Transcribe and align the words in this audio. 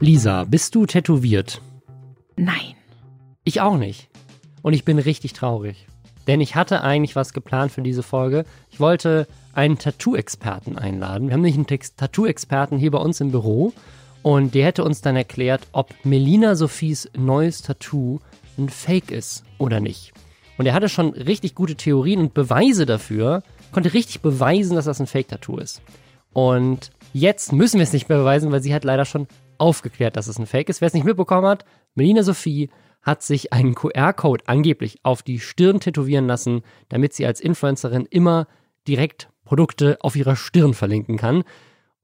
Lisa, 0.00 0.44
bist 0.44 0.76
du 0.76 0.86
tätowiert? 0.86 1.60
Nein. 2.36 2.76
Ich 3.42 3.60
auch 3.60 3.76
nicht. 3.76 4.08
Und 4.62 4.72
ich 4.72 4.84
bin 4.84 5.00
richtig 5.00 5.32
traurig. 5.32 5.88
Denn 6.28 6.40
ich 6.40 6.54
hatte 6.54 6.84
eigentlich 6.84 7.16
was 7.16 7.32
geplant 7.32 7.72
für 7.72 7.82
diese 7.82 8.04
Folge. 8.04 8.44
Ich 8.70 8.78
wollte 8.78 9.26
einen 9.54 9.76
Tattoo-Experten 9.76 10.78
einladen. 10.78 11.26
Wir 11.26 11.34
haben 11.34 11.40
nämlich 11.40 11.56
einen 11.56 11.80
Tattoo-Experten 11.96 12.78
hier 12.78 12.92
bei 12.92 12.98
uns 12.98 13.20
im 13.20 13.32
Büro. 13.32 13.72
Und 14.22 14.54
der 14.54 14.66
hätte 14.66 14.84
uns 14.84 15.00
dann 15.00 15.16
erklärt, 15.16 15.66
ob 15.72 15.92
Melina 16.04 16.54
Sophies 16.54 17.10
neues 17.16 17.62
Tattoo 17.62 18.20
ein 18.56 18.68
Fake 18.68 19.10
ist 19.10 19.42
oder 19.58 19.80
nicht. 19.80 20.12
Und 20.58 20.66
er 20.66 20.74
hatte 20.74 20.88
schon 20.88 21.10
richtig 21.10 21.56
gute 21.56 21.74
Theorien 21.74 22.20
und 22.20 22.34
Beweise 22.34 22.86
dafür, 22.86 23.42
konnte 23.72 23.94
richtig 23.94 24.20
beweisen, 24.20 24.76
dass 24.76 24.84
das 24.84 25.00
ein 25.00 25.08
Fake-Tattoo 25.08 25.56
ist. 25.58 25.82
Und 26.32 26.90
jetzt 27.12 27.52
müssen 27.52 27.78
wir 27.78 27.84
es 27.84 27.92
nicht 27.92 28.08
mehr 28.08 28.18
beweisen, 28.18 28.52
weil 28.52 28.62
sie 28.62 28.74
hat 28.74 28.84
leider 28.84 29.04
schon 29.04 29.26
aufgeklärt, 29.58 30.16
dass 30.16 30.28
es 30.28 30.38
ein 30.38 30.46
Fake 30.46 30.68
ist. 30.68 30.80
Wer 30.80 30.88
es 30.88 30.94
nicht 30.94 31.04
mitbekommen 31.04 31.46
hat, 31.46 31.64
Melina 31.94 32.22
Sophie 32.22 32.70
hat 33.02 33.22
sich 33.22 33.52
einen 33.52 33.74
QR-Code 33.74 34.44
angeblich 34.46 34.98
auf 35.02 35.22
die 35.22 35.40
Stirn 35.40 35.80
tätowieren 35.80 36.26
lassen, 36.26 36.62
damit 36.88 37.14
sie 37.14 37.26
als 37.26 37.40
Influencerin 37.40 38.06
immer 38.10 38.46
direkt 38.86 39.28
Produkte 39.44 39.98
auf 40.00 40.16
ihrer 40.16 40.36
Stirn 40.36 40.74
verlinken 40.74 41.16
kann. 41.16 41.44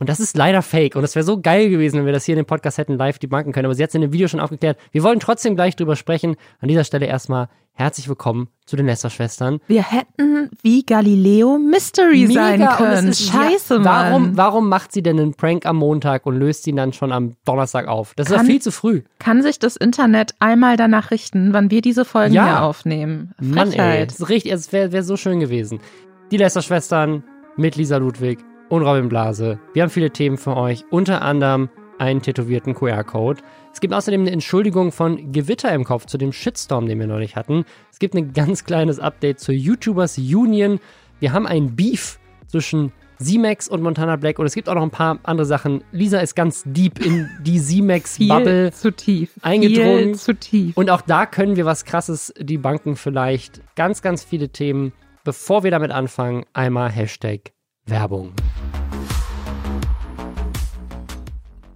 Und 0.00 0.08
das 0.08 0.18
ist 0.18 0.36
leider 0.36 0.60
fake. 0.62 0.96
Und 0.96 1.04
es 1.04 1.14
wäre 1.14 1.24
so 1.24 1.40
geil 1.40 1.70
gewesen, 1.70 1.98
wenn 1.98 2.06
wir 2.06 2.12
das 2.12 2.24
hier 2.24 2.34
in 2.34 2.42
dem 2.42 2.46
Podcast 2.46 2.78
hätten 2.78 2.98
live 2.98 3.18
debunken 3.18 3.52
können. 3.52 3.66
Aber 3.66 3.74
sie 3.74 3.82
hat 3.82 3.90
es 3.90 3.94
in 3.94 4.00
dem 4.00 4.12
Video 4.12 4.26
schon 4.26 4.40
aufgeklärt. 4.40 4.76
Wir 4.90 5.04
wollen 5.04 5.20
trotzdem 5.20 5.54
gleich 5.54 5.76
drüber 5.76 5.94
sprechen. 5.94 6.36
An 6.58 6.68
dieser 6.68 6.82
Stelle 6.82 7.06
erstmal 7.06 7.48
herzlich 7.74 8.08
willkommen 8.08 8.48
zu 8.66 8.74
den 8.74 8.86
Lester-Schwestern. 8.86 9.60
Wir 9.68 9.82
hätten 9.82 10.50
wie 10.62 10.84
Galileo 10.84 11.58
Mystery 11.58 12.26
Mega, 12.26 12.34
sein 12.34 12.68
können. 12.76 13.14
Scheiße, 13.14 13.76
ja, 13.76 13.84
warum, 13.84 14.36
warum 14.36 14.68
macht 14.68 14.92
sie 14.92 15.02
denn 15.02 15.18
einen 15.18 15.34
Prank 15.34 15.64
am 15.64 15.76
Montag 15.76 16.26
und 16.26 16.36
löst 16.36 16.66
ihn 16.66 16.76
dann 16.76 16.92
schon 16.92 17.12
am 17.12 17.36
Donnerstag 17.44 17.86
auf? 17.86 18.14
Das 18.16 18.28
ist 18.28 18.36
kann, 18.36 18.46
ja 18.46 18.50
viel 18.52 18.62
zu 18.62 18.72
früh. 18.72 19.02
Kann 19.20 19.42
sich 19.42 19.60
das 19.60 19.76
Internet 19.76 20.34
einmal 20.40 20.76
danach 20.76 21.12
richten, 21.12 21.52
wann 21.52 21.70
wir 21.70 21.82
diese 21.82 22.04
Folgen 22.04 22.34
ja. 22.34 22.46
hier 22.46 22.62
aufnehmen? 22.62 23.32
Frechheit. 23.38 23.54
Mann, 23.54 23.72
ey, 23.72 24.06
das 24.06 24.20
ist 24.20 24.28
richtig, 24.28 24.52
es 24.52 24.72
wäre 24.72 24.92
wär 24.92 25.04
so 25.04 25.16
schön 25.16 25.38
gewesen. 25.38 25.80
Die 26.32 26.36
Lester-Schwestern 26.36 27.22
mit 27.56 27.76
Lisa 27.76 27.98
Ludwig 27.98 28.38
und 28.74 28.82
Robin 28.82 29.08
Blase. 29.08 29.58
Wir 29.72 29.82
haben 29.82 29.90
viele 29.90 30.10
Themen 30.10 30.36
für 30.36 30.56
euch, 30.56 30.84
unter 30.90 31.22
anderem 31.22 31.68
einen 31.98 32.22
tätowierten 32.22 32.74
QR-Code. 32.74 33.40
Es 33.72 33.80
gibt 33.80 33.94
außerdem 33.94 34.22
eine 34.22 34.32
Entschuldigung 34.32 34.90
von 34.90 35.30
Gewitter 35.30 35.72
im 35.72 35.84
Kopf 35.84 36.06
zu 36.06 36.18
dem 36.18 36.32
Shitstorm, 36.32 36.86
den 36.86 36.98
wir 36.98 37.06
neulich 37.06 37.36
hatten. 37.36 37.64
Es 37.92 38.00
gibt 38.00 38.14
ein 38.14 38.32
ganz 38.32 38.64
kleines 38.64 38.98
Update 38.98 39.38
zur 39.38 39.54
YouTubers 39.54 40.18
Union. 40.18 40.80
Wir 41.20 41.32
haben 41.32 41.46
ein 41.46 41.76
Beef 41.76 42.18
zwischen 42.48 42.92
Z-Max 43.20 43.68
und 43.68 43.80
Montana 43.80 44.16
Black 44.16 44.40
und 44.40 44.46
es 44.46 44.54
gibt 44.54 44.68
auch 44.68 44.74
noch 44.74 44.82
ein 44.82 44.90
paar 44.90 45.20
andere 45.22 45.46
Sachen. 45.46 45.84
Lisa 45.92 46.18
ist 46.18 46.34
ganz 46.34 46.64
deep 46.66 46.98
in 46.98 47.30
die 47.42 47.60
Z-Max-Bubble 47.60 48.72
zu 48.72 48.90
tief. 48.90 49.30
eingedrungen. 49.42 49.98
Viel 49.98 50.14
zu 50.16 50.34
tief. 50.34 50.76
Und 50.76 50.90
auch 50.90 51.00
da 51.00 51.26
können 51.26 51.54
wir 51.54 51.64
was 51.64 51.84
krasses 51.84 52.34
die 52.40 52.58
Banken 52.58 52.96
vielleicht. 52.96 53.62
Ganz, 53.76 54.02
ganz 54.02 54.24
viele 54.24 54.48
Themen. 54.48 54.92
Bevor 55.22 55.62
wir 55.62 55.70
damit 55.70 55.92
anfangen, 55.92 56.44
einmal 56.52 56.90
Hashtag 56.90 57.54
Werbung. 57.86 58.32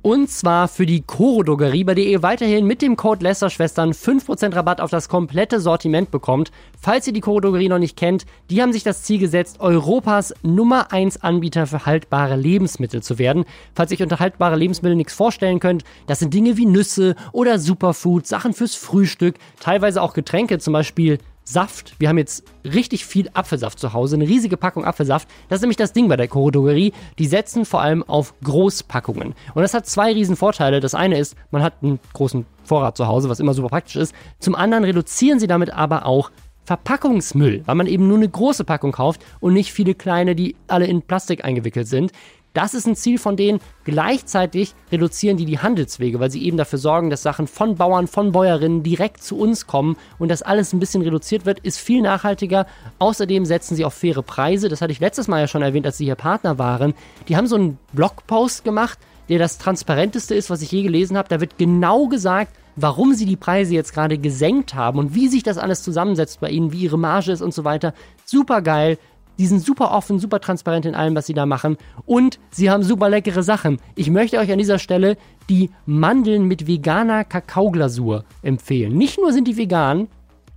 Und 0.01 0.31
zwar 0.31 0.69
für 0.69 0.87
die 0.87 1.03
Coro 1.03 1.55
bei 1.55 1.95
der 1.95 2.07
ihr 2.07 2.23
weiterhin 2.23 2.67
mit 2.67 2.81
dem 2.81 2.97
Code 2.97 3.23
Lästerschwestern 3.23 3.93
5% 3.93 4.55
Rabatt 4.55 4.81
auf 4.81 4.91
das 4.91 5.11
komplette 5.11 5.61
Sortiment 5.61 6.11
bekommt. 6.11 6.51
Falls 6.81 7.07
ihr 7.07 7.13
die 7.13 7.21
Coro 7.21 7.51
noch 7.51 7.79
nicht 7.79 7.99
kennt, 7.99 8.25
die 8.49 8.63
haben 8.63 8.73
sich 8.73 8.85
das 8.85 9.03
Ziel 9.03 9.19
gesetzt, 9.19 9.61
Europas 9.61 10.33
Nummer 10.43 10.93
1 10.93 11.23
Anbieter 11.23 11.67
für 11.67 11.85
haltbare 11.85 12.37
Lebensmittel 12.37 13.03
zu 13.03 13.19
werden. 13.19 13.45
Falls 13.75 13.91
ihr 13.91 13.99
euch 13.99 14.03
unter 14.03 14.19
haltbare 14.19 14.57
Lebensmittel 14.57 14.97
nichts 14.97 15.13
vorstellen 15.13 15.61
könnt, 15.61 15.85
das 16.07 16.21
sind 16.21 16.33
Dinge 16.33 16.57
wie 16.57 16.65
Nüsse 16.65 17.17
oder 17.33 17.59
Superfood, 17.59 18.27
Sachen 18.27 18.55
fürs 18.55 18.77
Frühstück, 18.77 19.35
teilweise 19.61 20.01
auch 20.01 20.15
Getränke, 20.15 20.59
zum 20.59 20.73
Beispiel 20.73 21.19
Saft. 21.53 21.95
Wir 21.99 22.09
haben 22.09 22.19
jetzt 22.19 22.45
richtig 22.65 23.07
viel 23.07 23.31
Apfelsaft 23.33 23.79
zu 23.79 23.93
Hause, 23.93 24.17
eine 24.17 24.29
riesige 24.29 24.57
Packung 24.57 24.85
Apfelsaft. 24.85 25.29
Das 25.49 25.57
ist 25.59 25.63
nämlich 25.63 25.77
das 25.77 25.93
Ding 25.93 26.09
bei 26.09 26.17
der 26.17 26.29
Chorodrogerie. 26.29 26.93
Die 27.19 27.27
setzen 27.27 27.65
vor 27.65 27.81
allem 27.81 28.03
auf 28.03 28.35
Großpackungen. 28.45 29.35
Und 29.55 29.63
das 29.63 29.73
hat 29.75 29.87
zwei 29.87 30.13
riesen 30.13 30.37
Vorteile. 30.37 30.81
Das 30.81 30.95
eine 30.95 31.19
ist, 31.19 31.37
man 31.51 31.63
hat 31.63 31.75
einen 31.83 32.01
großen 32.13 32.45
Vorrat 32.65 32.97
zu 32.97 33.07
Hause, 33.07 33.29
was 33.31 33.41
immer 33.41 33.55
super 33.55 33.69
praktisch 33.69 33.97
ist. 33.97 34.15
Zum 34.39 34.55
anderen 34.55 34.85
reduzieren 34.85 35.41
sie 35.41 35.47
damit 35.47 35.71
aber 35.71 36.05
auch 36.05 36.31
Verpackungsmüll, 36.69 37.63
weil 37.65 37.75
man 37.77 37.87
eben 37.87 38.07
nur 38.09 38.19
eine 38.19 38.29
große 38.29 38.65
Packung 38.65 38.93
kauft 38.93 39.25
und 39.41 39.55
nicht 39.55 39.73
viele 39.73 39.95
kleine, 39.95 40.35
die 40.35 40.55
alle 40.67 40.85
in 40.85 41.01
Plastik 41.01 41.43
eingewickelt 41.43 41.89
sind. 41.89 42.13
Das 42.55 42.75
ist 42.75 42.87
ein 42.87 42.97
Ziel 42.97 43.19
von 43.19 43.37
denen. 43.37 43.61
Gleichzeitig 43.85 44.75
reduzieren 44.91 45.37
die 45.37 45.45
die 45.45 45.59
Handelswege, 45.59 46.19
weil 46.19 46.31
sie 46.31 46.45
eben 46.45 46.57
dafür 46.57 46.79
sorgen, 46.79 47.11
dass 47.11 47.23
Sachen 47.23 47.47
von 47.47 47.77
Bauern, 47.77 48.07
von 48.07 48.33
Bäuerinnen 48.33 48.83
direkt 48.83 49.23
zu 49.23 49.39
uns 49.39 49.67
kommen 49.67 49.97
und 50.19 50.29
das 50.29 50.43
alles 50.43 50.73
ein 50.73 50.81
bisschen 50.81 51.03
reduziert 51.03 51.47
wird, 51.47 51.61
ist 51.61 51.79
viel 51.79 52.03
nachhaltiger. 52.03 52.67
Außerdem 52.99 53.45
setzen 53.45 53.77
sie 53.77 53.85
auf 53.85 53.95
faire 53.95 54.23
Preise. 54.23 54.69
Das 54.69 54.81
hatte 54.81 54.93
ich 54.93 55.01
letztes 55.01 55.29
Mal 55.29 55.41
ja 55.41 55.49
schon 55.49 55.63
erwähnt, 55.63 55.87
als 55.87 55.99
sie 55.99 56.05
hier 56.05 56.15
Partner 56.15 56.59
waren. 56.59 56.95
Die 57.29 57.37
haben 57.37 57.47
so 57.47 57.57
einen 57.57 57.79
Blogpost 57.93 58.65
gemacht, 58.65 58.99
der 59.29 59.39
das 59.39 59.59
transparenteste 59.59 60.35
ist, 60.35 60.51
was 60.51 60.63
ich 60.63 60.73
je 60.73 60.83
gelesen 60.83 61.17
habe. 61.17 61.29
Da 61.29 61.41
wird 61.41 61.59
genau 61.59 62.09
gesagt, 62.09 62.53
warum 62.77 63.15
sie 63.15 63.27
die 63.27 63.37
Preise 63.37 63.75
jetzt 63.75 63.93
gerade 63.93 64.19
gesenkt 64.19 64.75
haben 64.75 64.99
und 64.99 65.15
wie 65.15 65.29
sich 65.29 65.43
das 65.43 65.59
alles 65.59 65.83
zusammensetzt 65.83 66.41
bei 66.41 66.51
ihnen, 66.51 66.73
wie 66.73 66.85
ihre 66.85 66.99
Marge 66.99 67.33
ist 67.33 67.43
und 67.43 67.53
so 67.53 67.65
weiter. 67.65 67.93
Super 68.25 68.63
geil. 68.63 68.99
Die 69.39 69.47
sind 69.47 69.65
super 69.65 69.93
offen, 69.93 70.19
super 70.19 70.41
transparent 70.41 70.85
in 70.85 70.95
allem, 70.95 71.15
was 71.15 71.27
sie 71.27 71.35
da 71.35 71.47
machen. 71.47 71.77
Und 72.07 72.39
sie 72.51 72.71
haben 72.71 72.83
super 72.83 73.09
leckere 73.09 73.43
Sachen. 73.43 73.79
Ich 73.95 74.11
möchte 74.11 74.39
euch 74.39 74.51
an 74.51 74.59
dieser 74.59 74.79
Stelle 74.79 75.17
die 75.49 75.71
Mandeln 75.87 76.45
mit 76.45 76.67
veganer 76.67 77.25
Kakaoglasur 77.25 78.25
empfehlen. 78.43 78.97
Nicht 78.99 79.19
nur 79.19 79.33
sind 79.33 79.47
die 79.47 79.57
vegan, 79.57 80.09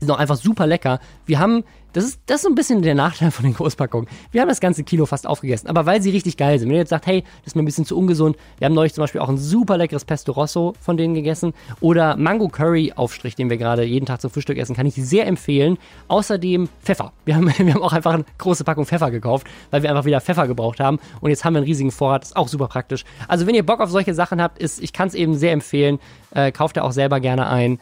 die 0.01 0.05
sind 0.05 0.11
auch 0.11 0.19
einfach 0.19 0.37
super 0.37 0.65
lecker. 0.65 0.99
Wir 1.25 1.37
haben 1.37 1.63
das 1.93 2.05
ist, 2.05 2.21
das 2.25 2.37
ist 2.37 2.43
so 2.43 2.49
ein 2.49 2.55
bisschen 2.55 2.81
der 2.81 2.95
Nachteil 2.95 3.31
von 3.31 3.43
den 3.43 3.53
Großpackungen. 3.53 4.07
Wir 4.31 4.41
haben 4.41 4.49
das 4.49 4.59
ganze 4.59 4.83
Kilo 4.83 5.05
fast 5.05 5.27
aufgegessen, 5.27 5.67
aber 5.67 5.85
weil 5.85 6.01
sie 6.01 6.09
richtig 6.09 6.37
geil 6.37 6.57
sind. 6.57 6.69
Wenn 6.69 6.75
ihr 6.75 6.81
jetzt 6.81 6.89
sagt, 6.89 7.05
hey, 7.05 7.21
das 7.21 7.47
ist 7.47 7.55
mir 7.55 7.63
ein 7.63 7.65
bisschen 7.65 7.85
zu 7.85 7.97
ungesund, 7.97 8.37
wir 8.59 8.65
haben 8.65 8.73
neulich 8.73 8.93
zum 8.93 9.03
Beispiel 9.03 9.21
auch 9.21 9.29
ein 9.29 9.37
super 9.37 9.77
leckeres 9.77 10.05
Pesto 10.05 10.31
Rosso 10.31 10.73
von 10.79 10.97
denen 10.97 11.13
gegessen 11.13 11.53
oder 11.79 12.15
Mango 12.15 12.47
Curry 12.47 12.93
Aufstrich, 12.95 13.35
den 13.35 13.49
wir 13.49 13.57
gerade 13.57 13.83
jeden 13.83 14.05
Tag 14.05 14.21
zum 14.21 14.31
Frühstück 14.31 14.57
essen, 14.57 14.75
kann 14.75 14.85
ich 14.85 14.95
sehr 14.95 15.27
empfehlen. 15.27 15.77
Außerdem 16.07 16.69
Pfeffer. 16.81 17.11
Wir 17.25 17.35
haben, 17.35 17.47
wir 17.57 17.73
haben 17.73 17.83
auch 17.83 17.93
einfach 17.93 18.13
eine 18.13 18.25
große 18.37 18.63
Packung 18.63 18.85
Pfeffer 18.85 19.11
gekauft, 19.11 19.47
weil 19.69 19.83
wir 19.83 19.89
einfach 19.89 20.05
wieder 20.05 20.21
Pfeffer 20.21 20.47
gebraucht 20.47 20.79
haben 20.79 20.99
und 21.19 21.29
jetzt 21.29 21.43
haben 21.43 21.53
wir 21.53 21.59
einen 21.59 21.67
riesigen 21.67 21.91
Vorrat, 21.91 22.23
ist 22.23 22.35
auch 22.35 22.47
super 22.47 22.67
praktisch. 22.67 23.03
Also 23.27 23.47
wenn 23.47 23.55
ihr 23.55 23.65
Bock 23.65 23.81
auf 23.81 23.89
solche 23.89 24.13
Sachen 24.13 24.41
habt, 24.41 24.59
ist, 24.59 24.81
ich 24.81 24.93
kann 24.93 25.07
es 25.07 25.13
eben 25.13 25.35
sehr 25.35 25.51
empfehlen, 25.51 25.99
äh, 26.33 26.51
kauft 26.51 26.77
ihr 26.77 26.83
auch 26.83 26.91
selber 26.91 27.19
gerne 27.19 27.47
ein. 27.47 27.79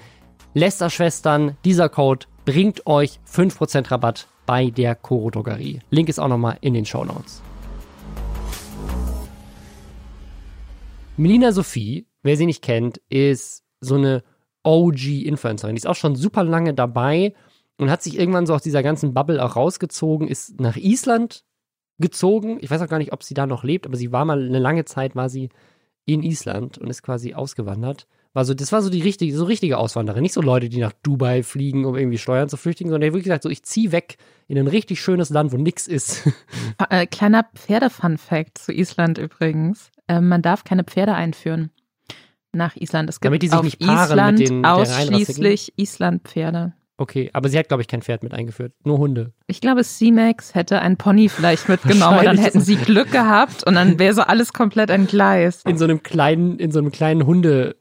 Lester-Schwestern, 0.56 1.58
dieser 1.64 1.90
Code 1.90 2.26
bringt 2.50 2.88
euch 2.88 3.20
5% 3.32 3.92
Rabatt 3.92 4.28
bei 4.48 4.72
der 4.72 4.96
Coro 4.96 5.30
Drogerie. 5.30 5.82
Link 5.92 6.10
ist 6.10 6.18
auch 6.18 6.28
nochmal 6.28 6.58
in 6.62 6.74
den 6.74 6.84
Show 6.84 7.06
Notes. 7.06 7.44
Melina 11.16 11.52
Sophie, 11.52 12.08
wer 12.24 12.38
sie 12.38 12.48
nicht 12.48 12.64
kennt, 12.64 12.98
ist 13.08 13.64
so 13.82 13.94
eine 13.94 14.24
OG-Influencerin. 14.64 15.76
Die 15.76 15.80
ist 15.80 15.86
auch 15.86 15.96
schon 15.96 16.16
super 16.16 16.44
lange 16.44 16.74
dabei 16.74 17.36
und 17.78 17.92
hat 17.92 18.02
sich 18.02 18.18
irgendwann 18.18 18.48
so 18.48 18.56
aus 18.56 18.64
dieser 18.64 18.82
ganzen 18.82 19.14
Bubble 19.14 19.46
auch 19.46 19.56
rausgezogen, 19.56 20.28
ist 20.28 20.60
nach 20.60 20.76
Island 20.76 21.44
gezogen. 22.00 22.58
Ich 22.62 22.72
weiß 22.72 22.82
auch 22.82 22.90
gar 22.90 22.98
nicht, 22.98 23.14
ob 23.14 23.22
sie 23.22 23.36
da 23.36 23.46
noch 23.46 23.64
lebt, 23.64 23.86
aber 23.86 23.96
sie 23.96 24.12
war 24.12 24.26
mal 24.26 24.44
eine 24.44 24.58
lange 24.58 24.86
Zeit, 24.86 25.16
war 25.16 25.30
sie 25.30 25.50
in 26.06 26.24
Island 26.24 26.80
und 26.80 26.90
ist 26.90 27.04
quasi 27.04 27.36
ausgewandert. 27.36 28.08
War 28.40 28.46
so, 28.46 28.54
das 28.54 28.72
war 28.72 28.82
so 28.82 28.90
die 28.90 29.02
richtige, 29.02 29.36
so 29.36 29.44
richtige 29.44 29.78
Auswanderer. 29.78 30.22
Nicht 30.22 30.34
so 30.34 30.42
Leute, 30.42 30.70
die 30.70 30.80
nach 30.80 30.94
Dubai 31.04 31.44
fliegen, 31.44 31.84
um 31.84 31.98
irgendwie 31.98 32.18
Steuern 32.18 32.48
zu 32.48 32.56
flüchtigen, 32.56 32.90
sondern 32.90 33.02
der 33.02 33.10
wirklich 33.12 33.26
gesagt, 33.26 33.44
so 33.44 33.50
ich 33.50 33.64
ziehe 33.64 33.92
weg 33.92 34.16
in 34.48 34.58
ein 34.58 34.68
richtig 34.68 35.02
schönes 35.02 35.30
Land, 35.30 35.52
wo 35.52 35.58
nichts 35.58 35.88
ist. 35.88 36.24
Äh, 36.90 37.06
kleiner 37.06 37.46
Pferde-Fun-Fact 37.54 38.58
zu 38.58 38.72
Island 38.72 39.18
übrigens. 39.18 39.92
Äh, 40.08 40.22
man 40.22 40.42
darf 40.42 40.64
keine 40.64 40.86
Pferde 40.86 41.14
einführen 41.14 41.72
nach 42.54 42.78
Island. 42.78 43.10
Es 43.10 43.20
gibt 43.20 43.26
Damit 43.26 43.42
die 43.42 43.50
sich 43.50 43.58
auf 43.58 43.66
nicht 43.66 43.80
paaren 43.80 44.10
Island 44.10 44.40
mit 44.40 44.50
den 44.50 44.66
ausschließlich 44.66 45.74
Island-Pferde. 45.76 46.72
Okay, 47.00 47.30
aber 47.32 47.48
sie 47.48 47.58
hat, 47.58 47.70
glaube 47.70 47.82
ich, 47.82 47.88
kein 47.88 48.02
Pferd 48.02 48.24
mit 48.24 48.34
eingeführt, 48.34 48.74
nur 48.84 48.98
Hunde. 48.98 49.32
Ich 49.48 49.62
glaube, 49.62 49.86
C-Max 49.86 50.54
hätte 50.54 50.82
ein 50.82 50.98
Pony 50.98 51.30
vielleicht 51.30 51.70
mitgenommen 51.70 52.20
und 52.20 52.26
dann 52.26 52.38
hätten 52.38 52.60
sie 52.60 52.76
Glück 52.76 53.10
gehabt 53.14 53.64
und 53.64 53.76
dann 53.76 53.98
wäre 54.00 54.14
so 54.14 54.24
alles 54.24 54.52
komplett 54.52 54.90
entgleist. 54.90 55.66
In 55.66 55.78
so 55.78 55.86
einem 55.86 56.04
kleinen, 56.04 56.60
in 56.60 56.74
so 56.74 56.80
einem 56.80 56.92
kleinen 56.92 57.26
Hundebag 57.26 57.74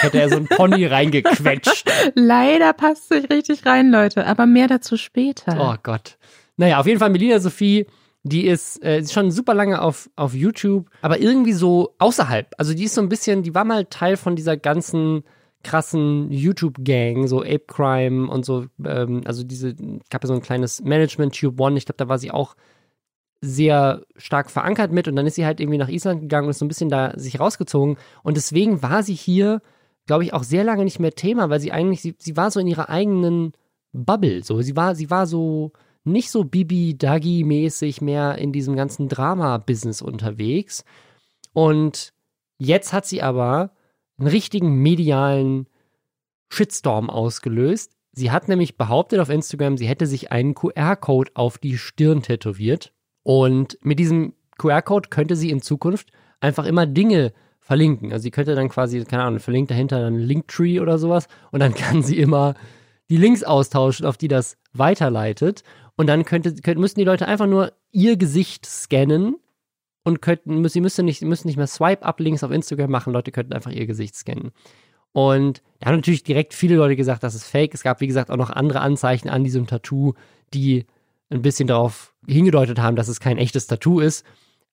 hätte 0.00 0.20
er 0.20 0.28
so 0.28 0.36
ein 0.36 0.46
Pony 0.46 0.86
reingequetscht. 0.92 1.90
Leider 2.14 2.72
passt 2.72 3.08
sich 3.08 3.28
richtig 3.30 3.66
rein, 3.66 3.90
Leute, 3.90 4.28
aber 4.28 4.46
mehr 4.46 4.68
dazu 4.68 4.96
später. 4.96 5.56
Oh 5.58 5.74
Gott. 5.82 6.16
Naja, 6.56 6.78
auf 6.78 6.86
jeden 6.86 7.00
Fall 7.00 7.10
Melina 7.10 7.40
Sophie, 7.40 7.86
die 8.22 8.46
ist, 8.46 8.80
äh, 8.84 9.00
ist 9.00 9.12
schon 9.12 9.32
super 9.32 9.54
lange 9.54 9.82
auf, 9.82 10.08
auf 10.14 10.34
YouTube, 10.34 10.88
aber 11.00 11.18
irgendwie 11.18 11.52
so 11.52 11.96
außerhalb. 11.98 12.54
Also 12.58 12.74
die 12.74 12.84
ist 12.84 12.94
so 12.94 13.00
ein 13.00 13.08
bisschen, 13.08 13.42
die 13.42 13.56
war 13.56 13.64
mal 13.64 13.86
Teil 13.86 14.16
von 14.16 14.36
dieser 14.36 14.56
ganzen 14.56 15.24
krassen 15.62 16.30
YouTube-Gang, 16.30 17.26
so 17.26 17.40
Ape 17.40 17.64
Crime 17.66 18.30
und 18.30 18.44
so, 18.44 18.66
ähm, 18.84 19.22
also 19.24 19.44
diese, 19.44 19.74
gab 20.10 20.22
ja 20.22 20.28
so 20.28 20.34
ein 20.34 20.42
kleines 20.42 20.82
Management 20.82 21.38
Tube 21.38 21.60
One, 21.60 21.76
ich 21.76 21.86
glaube, 21.86 21.98
da 21.98 22.08
war 22.08 22.18
sie 22.18 22.30
auch 22.30 22.54
sehr 23.40 24.04
stark 24.16 24.50
verankert 24.50 24.92
mit 24.92 25.08
und 25.08 25.16
dann 25.16 25.26
ist 25.26 25.34
sie 25.34 25.44
halt 25.44 25.60
irgendwie 25.60 25.78
nach 25.78 25.88
Island 25.88 26.20
gegangen 26.20 26.46
und 26.46 26.50
ist 26.50 26.60
so 26.60 26.64
ein 26.64 26.68
bisschen 26.68 26.90
da 26.90 27.12
sich 27.18 27.40
rausgezogen 27.40 27.96
und 28.22 28.36
deswegen 28.36 28.82
war 28.82 29.02
sie 29.02 29.14
hier, 29.14 29.60
glaube 30.06 30.24
ich, 30.24 30.32
auch 30.32 30.44
sehr 30.44 30.62
lange 30.62 30.84
nicht 30.84 31.00
mehr 31.00 31.12
Thema, 31.12 31.50
weil 31.50 31.60
sie 31.60 31.72
eigentlich, 31.72 32.02
sie, 32.02 32.14
sie 32.18 32.36
war 32.36 32.50
so 32.50 32.60
in 32.60 32.68
ihrer 32.68 32.88
eigenen 32.88 33.52
Bubble, 33.92 34.44
so, 34.44 34.62
sie 34.62 34.76
war, 34.76 34.94
sie 34.94 35.10
war 35.10 35.26
so 35.26 35.72
nicht 36.04 36.30
so 36.30 36.44
Bibi 36.44 36.96
Dagi 36.96 37.44
mäßig 37.44 38.00
mehr 38.00 38.38
in 38.38 38.52
diesem 38.52 38.76
ganzen 38.76 39.08
Drama-Business 39.08 40.02
unterwegs 40.02 40.84
und 41.52 42.12
jetzt 42.58 42.92
hat 42.92 43.06
sie 43.06 43.22
aber 43.22 43.72
einen 44.22 44.30
richtigen 44.30 44.76
medialen 44.76 45.66
Shitstorm 46.48 47.10
ausgelöst. 47.10 47.92
Sie 48.12 48.30
hat 48.30 48.48
nämlich 48.48 48.76
behauptet 48.76 49.18
auf 49.18 49.30
Instagram, 49.30 49.76
sie 49.76 49.88
hätte 49.88 50.06
sich 50.06 50.30
einen 50.30 50.54
QR-Code 50.54 51.32
auf 51.34 51.58
die 51.58 51.76
Stirn 51.76 52.22
tätowiert. 52.22 52.92
Und 53.22 53.78
mit 53.82 53.98
diesem 53.98 54.34
QR-Code 54.58 55.08
könnte 55.08 55.34
sie 55.34 55.50
in 55.50 55.62
Zukunft 55.62 56.10
einfach 56.40 56.66
immer 56.66 56.86
Dinge 56.86 57.32
verlinken. 57.58 58.12
Also 58.12 58.24
sie 58.24 58.30
könnte 58.30 58.54
dann 58.54 58.68
quasi, 58.68 59.02
keine 59.04 59.24
Ahnung, 59.24 59.40
verlinkt 59.40 59.70
dahinter 59.70 60.00
dann 60.00 60.18
Linktree 60.18 60.80
oder 60.80 60.98
sowas 60.98 61.26
und 61.50 61.60
dann 61.60 61.74
kann 61.74 62.02
sie 62.02 62.18
immer 62.18 62.54
die 63.10 63.16
Links 63.16 63.42
austauschen, 63.42 64.06
auf 64.06 64.16
die 64.16 64.28
das 64.28 64.56
weiterleitet. 64.72 65.62
Und 65.96 66.06
dann 66.06 66.24
könnte, 66.24 66.54
könnte 66.54 66.80
müssten 66.80 67.00
die 67.00 67.06
Leute 67.06 67.26
einfach 67.26 67.46
nur 67.46 67.72
ihr 67.90 68.16
Gesicht 68.16 68.66
scannen 68.66 69.36
und 70.04 70.20
könnten, 70.22 70.68
sie 70.68 70.80
müssen 70.80 71.04
nicht, 71.04 71.22
müssen 71.22 71.46
nicht 71.46 71.56
mehr 71.56 71.66
Swipe-Up-Links 71.66 72.42
auf 72.42 72.50
Instagram 72.50 72.90
machen, 72.90 73.12
Leute 73.12 73.32
könnten 73.32 73.52
einfach 73.52 73.70
ihr 73.70 73.86
Gesicht 73.86 74.16
scannen. 74.16 74.52
Und 75.12 75.62
da 75.78 75.88
haben 75.88 75.96
natürlich 75.96 76.24
direkt 76.24 76.54
viele 76.54 76.76
Leute 76.76 76.96
gesagt, 76.96 77.22
das 77.22 77.34
ist 77.34 77.44
fake. 77.44 77.74
Es 77.74 77.82
gab, 77.82 78.00
wie 78.00 78.06
gesagt, 78.06 78.30
auch 78.30 78.36
noch 78.36 78.50
andere 78.50 78.80
Anzeichen 78.80 79.28
an 79.28 79.44
diesem 79.44 79.66
Tattoo, 79.66 80.14
die 80.54 80.86
ein 81.30 81.42
bisschen 81.42 81.66
darauf 81.66 82.14
hingedeutet 82.26 82.78
haben, 82.78 82.96
dass 82.96 83.08
es 83.08 83.20
kein 83.20 83.38
echtes 83.38 83.66
Tattoo 83.66 84.00
ist. 84.00 84.24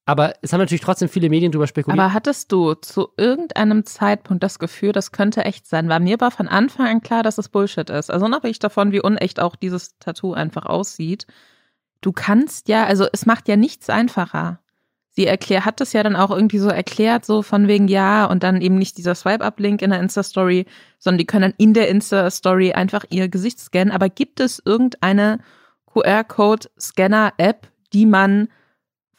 Aber 0.05 0.33
es 0.41 0.53
haben 0.53 0.59
natürlich 0.59 0.81
trotzdem 0.81 1.07
viele 1.07 1.29
Medien 1.29 1.51
darüber 1.51 1.67
spekuliert. 1.67 1.99
Aber 1.99 2.13
hattest 2.13 2.51
du 2.51 2.73
zu 2.73 3.09
irgendeinem 3.17 3.85
Zeitpunkt 3.85 4.41
das 4.41 4.57
Gefühl, 4.57 4.91
das 4.91 5.11
könnte 5.11 5.45
echt 5.45 5.67
sein? 5.67 5.87
Weil 5.87 5.99
mir 5.99 6.19
war 6.19 6.31
von 6.31 6.47
Anfang 6.47 6.87
an 6.87 7.01
klar, 7.01 7.21
dass 7.21 7.37
es 7.37 7.49
Bullshit 7.49 7.89
ist. 7.89 8.09
Also 8.09 8.25
unabhängig 8.25 8.59
davon, 8.59 8.91
wie 8.91 9.01
unecht 9.01 9.39
auch 9.39 9.55
dieses 9.55 9.99
Tattoo 9.99 10.33
einfach 10.33 10.65
aussieht. 10.65 11.27
Du 12.01 12.11
kannst 12.11 12.69
ja, 12.69 12.85
also 12.85 13.05
es 13.11 13.25
macht 13.25 13.47
ja 13.47 13.55
nichts 13.55 13.89
einfacher 13.89 14.59
sie 15.11 15.25
erklärt, 15.25 15.65
hat 15.65 15.81
das 15.81 15.93
ja 15.93 16.03
dann 16.03 16.15
auch 16.15 16.31
irgendwie 16.31 16.59
so 16.59 16.69
erklärt, 16.69 17.25
so 17.25 17.41
von 17.41 17.67
wegen 17.67 17.87
ja 17.87 18.25
und 18.25 18.43
dann 18.43 18.61
eben 18.61 18.77
nicht 18.77 18.97
dieser 18.97 19.15
Swipe-Up-Link 19.15 19.81
in 19.81 19.89
der 19.89 19.99
Insta-Story, 19.99 20.65
sondern 20.97 21.17
die 21.17 21.25
können 21.25 21.51
dann 21.51 21.53
in 21.57 21.73
der 21.73 21.89
Insta-Story 21.89 22.73
einfach 22.73 23.05
ihr 23.09 23.27
Gesicht 23.27 23.59
scannen. 23.59 23.91
Aber 23.93 24.09
gibt 24.09 24.39
es 24.39 24.61
irgendeine 24.63 25.39
QR-Code-Scanner-App, 25.87 27.67
die 27.93 28.05
man 28.05 28.49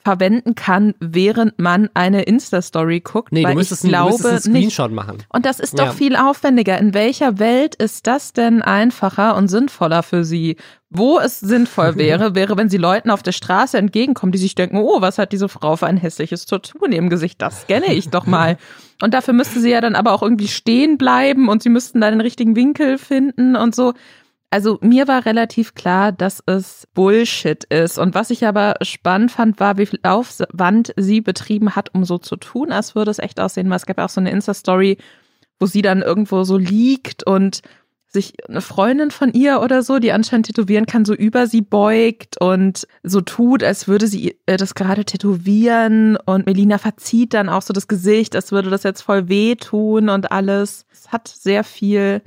verwenden 0.03 0.55
kann, 0.55 0.95
während 0.99 1.59
man 1.59 1.91
eine 1.95 2.23
Insta-Story 2.23 3.01
guckt. 3.01 3.33
Nee, 3.33 3.45
weil 3.45 3.53
du 3.53 3.59
müsstest, 3.59 3.85
ich 3.85 3.91
glaube, 3.91 4.17
du 4.21 4.29
einen 4.29 4.41
Screenshot 4.41 4.91
nicht. 4.91 4.97
machen. 4.97 5.19
Und 5.29 5.45
das 5.45 5.61
ist 5.61 5.79
doch 5.79 5.87
ja. 5.87 5.93
viel 5.93 6.17
aufwendiger. 6.17 6.79
In 6.79 6.95
welcher 6.95 7.39
Welt 7.39 7.75
ist 7.75 8.07
das 8.07 8.33
denn 8.33 8.63
einfacher 8.63 9.37
und 9.37 9.49
sinnvoller 9.49 10.03
für 10.03 10.25
Sie? 10.25 10.57
Wo 10.89 11.19
es 11.19 11.39
sinnvoll 11.39 11.97
wäre, 11.97 12.35
wäre, 12.35 12.57
wenn 12.57 12.71
Sie 12.71 12.79
Leuten 12.79 13.11
auf 13.11 13.23
der 13.23 13.33
Straße 13.33 13.77
entgegenkommen, 13.77 14.33
die 14.33 14.39
sich 14.39 14.55
denken, 14.55 14.79
oh, 14.79 15.01
was 15.01 15.19
hat 15.19 15.33
diese 15.33 15.49
Frau 15.49 15.77
für 15.77 15.87
ein 15.87 15.99
hässliches 15.99 16.47
Tattoo 16.47 16.85
in 16.85 16.93
ihrem 16.93 17.11
Gesicht? 17.11 17.41
Das 17.43 17.63
scanne 17.63 17.93
ich 17.93 18.09
doch 18.09 18.27
mal. 18.27 18.57
Und 19.03 19.15
dafür 19.15 19.35
müsste 19.35 19.61
sie 19.61 19.71
ja 19.71 19.81
dann 19.81 19.97
aber 19.97 20.13
auch 20.13 20.23
irgendwie 20.23 20.49
stehen 20.49 20.99
bleiben 20.99 21.49
und 21.49 21.63
sie 21.63 21.69
müssten 21.69 22.01
da 22.01 22.11
den 22.11 22.21
richtigen 22.21 22.57
Winkel 22.57 22.99
finden 22.99 23.57
und 23.57 23.75
so. 23.75 23.95
Also 24.53 24.79
mir 24.81 25.07
war 25.07 25.27
relativ 25.27 25.75
klar, 25.75 26.11
dass 26.11 26.43
es 26.45 26.89
Bullshit 26.93 27.63
ist. 27.65 27.99
Und 27.99 28.17
was 28.17 28.31
ich 28.31 28.45
aber 28.45 28.75
spannend 28.83 29.31
fand, 29.31 29.61
war, 29.61 29.79
wie 29.79 29.87
viel 29.87 30.01
Aufwand 30.03 30.93
sie 30.97 31.21
betrieben 31.21 31.77
hat, 31.77 31.95
um 31.95 32.05
so 32.05 32.19
zu 32.19 32.35
tun, 32.35 32.73
als 32.73 32.97
würde 32.97 33.13
es 33.13 33.21
echt 33.21 33.39
aussehen. 33.39 33.71
Es 33.71 33.87
gab 33.87 33.99
auch 33.99 34.09
so 34.09 34.21
eine 34.21 34.33
Insta-Story, 34.33 34.99
wo 35.61 35.67
sie 35.67 35.83
dann 35.83 36.03
irgendwo 36.03 36.43
so 36.43 36.57
liegt 36.57 37.25
und 37.25 37.63
sich 38.13 38.35
eine 38.49 38.61
Freundin 38.61 39.13
von 39.13 39.33
ihr 39.33 39.61
oder 39.61 39.85
so, 39.85 40.01
die 40.01 40.11
anscheinend 40.11 40.47
tätowieren 40.47 40.87
kann, 40.87 41.05
so 41.05 41.15
über 41.15 41.47
sie 41.47 41.61
beugt 41.61 42.41
und 42.41 42.89
so 43.05 43.21
tut, 43.21 43.63
als 43.63 43.87
würde 43.87 44.09
sie 44.09 44.37
äh, 44.47 44.57
das 44.57 44.75
gerade 44.75 45.05
tätowieren 45.05 46.17
und 46.17 46.47
Melina 46.47 46.79
verzieht 46.79 47.35
dann 47.35 47.49
auch 47.49 47.63
so 47.63 47.73
das 47.73 47.87
Gesicht, 47.87 48.35
als 48.35 48.51
würde 48.51 48.69
das 48.69 48.83
jetzt 48.83 49.03
voll 49.03 49.29
wehtun 49.29 50.09
und 50.09 50.33
alles. 50.33 50.87
Es 50.91 51.13
hat 51.13 51.29
sehr 51.29 51.63
viel 51.63 52.21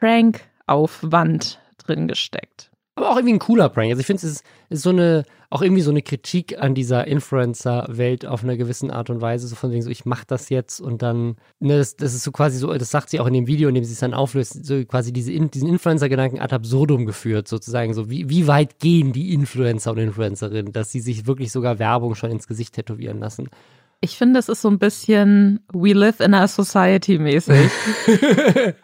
Prank 0.00 0.40
Aufwand 0.72 1.60
drin 1.78 2.08
gesteckt. 2.08 2.72
Aber 2.94 3.10
auch 3.10 3.16
irgendwie 3.16 3.34
ein 3.34 3.38
cooler 3.38 3.70
Prank. 3.70 3.90
Also 3.90 4.00
ich 4.00 4.06
finde, 4.06 4.18
es 4.18 4.32
ist, 4.32 4.44
ist, 4.68 4.82
so 4.82 4.90
eine, 4.90 5.24
auch 5.48 5.62
irgendwie 5.62 5.80
so 5.80 5.90
eine 5.90 6.02
Kritik 6.02 6.60
an 6.60 6.74
dieser 6.74 7.06
Influencer-Welt 7.06 8.26
auf 8.26 8.44
einer 8.44 8.58
gewissen 8.58 8.90
Art 8.90 9.08
und 9.08 9.22
Weise. 9.22 9.48
So 9.48 9.56
von 9.56 9.70
wegen 9.70 9.80
so, 9.80 9.88
ich 9.88 10.04
mach 10.04 10.24
das 10.24 10.50
jetzt 10.50 10.78
und 10.78 11.00
dann, 11.00 11.36
ne, 11.58 11.78
das, 11.78 11.96
das 11.96 12.12
ist 12.12 12.22
so 12.22 12.32
quasi 12.32 12.58
so, 12.58 12.70
das 12.72 12.90
sagt 12.90 13.08
sie 13.08 13.18
auch 13.18 13.26
in 13.26 13.32
dem 13.32 13.46
Video, 13.46 13.70
in 13.70 13.74
dem 13.74 13.84
sie 13.84 13.94
es 13.94 14.00
dann 14.00 14.12
auflöst, 14.12 14.66
so 14.66 14.84
quasi 14.84 15.10
diese, 15.10 15.32
diesen 15.32 15.68
Influencer-Gedanken 15.68 16.38
ad 16.38 16.54
absurdum 16.54 17.06
geführt, 17.06 17.48
sozusagen. 17.48 17.94
So, 17.94 18.10
wie, 18.10 18.28
wie 18.28 18.46
weit 18.46 18.78
gehen 18.78 19.14
die 19.14 19.32
Influencer 19.32 19.92
und 19.92 19.98
Influencerinnen, 19.98 20.72
dass 20.72 20.92
sie 20.92 21.00
sich 21.00 21.26
wirklich 21.26 21.50
sogar 21.50 21.78
Werbung 21.78 22.14
schon 22.14 22.30
ins 22.30 22.46
Gesicht 22.46 22.74
tätowieren 22.74 23.20
lassen? 23.20 23.48
Ich 24.02 24.18
finde, 24.18 24.38
es 24.38 24.50
ist 24.50 24.60
so 24.60 24.68
ein 24.68 24.78
bisschen 24.78 25.60
We 25.72 25.94
live 25.94 26.20
in 26.20 26.34
a 26.34 26.46
society 26.46 27.18
mäßig. 27.18 27.70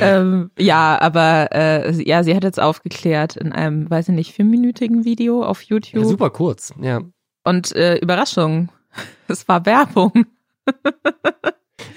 ähm, 0.00 0.50
ja, 0.58 1.00
aber 1.00 1.48
äh, 1.52 2.02
ja, 2.02 2.22
sie 2.22 2.34
hat 2.34 2.44
jetzt 2.44 2.60
aufgeklärt 2.60 3.36
in 3.36 3.52
einem, 3.52 3.90
weiß 3.90 4.08
ich 4.08 4.14
nicht, 4.14 4.32
vierminütigen 4.32 5.04
Video 5.04 5.42
auf 5.42 5.62
YouTube. 5.62 6.02
Ja, 6.02 6.08
super 6.08 6.30
kurz, 6.30 6.72
ja. 6.80 7.00
Und 7.44 7.74
äh, 7.74 7.96
Überraschung, 7.96 8.70
es 9.28 9.48
war 9.48 9.66
Werbung. 9.66 10.26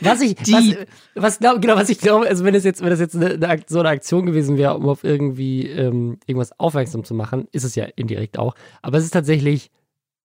Was 0.01 0.21
ich, 0.21 0.35
Die. 0.35 0.53
was, 0.53 0.75
was 1.15 1.39
glaub, 1.39 1.61
genau, 1.61 1.75
was 1.75 1.89
ich 1.89 1.99
glaube, 1.99 2.27
also 2.27 2.43
wenn 2.43 2.55
es 2.55 2.63
jetzt, 2.63 2.81
wenn 2.81 2.89
das 2.89 2.99
jetzt 2.99 3.15
eine, 3.15 3.33
eine, 3.33 3.61
so 3.67 3.79
eine 3.79 3.89
Aktion 3.89 4.25
gewesen 4.25 4.57
wäre, 4.57 4.75
um 4.75 4.87
auf 4.89 5.03
irgendwie 5.03 5.67
ähm, 5.67 6.19
irgendwas 6.25 6.57
aufmerksam 6.59 7.03
zu 7.03 7.13
machen, 7.13 7.47
ist 7.51 7.63
es 7.63 7.75
ja 7.75 7.85
indirekt 7.95 8.37
auch. 8.37 8.55
Aber 8.81 8.97
es 8.97 9.05
ist 9.05 9.11
tatsächlich 9.11 9.71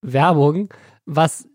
Werbung, 0.03 0.73
was 1.07 1.49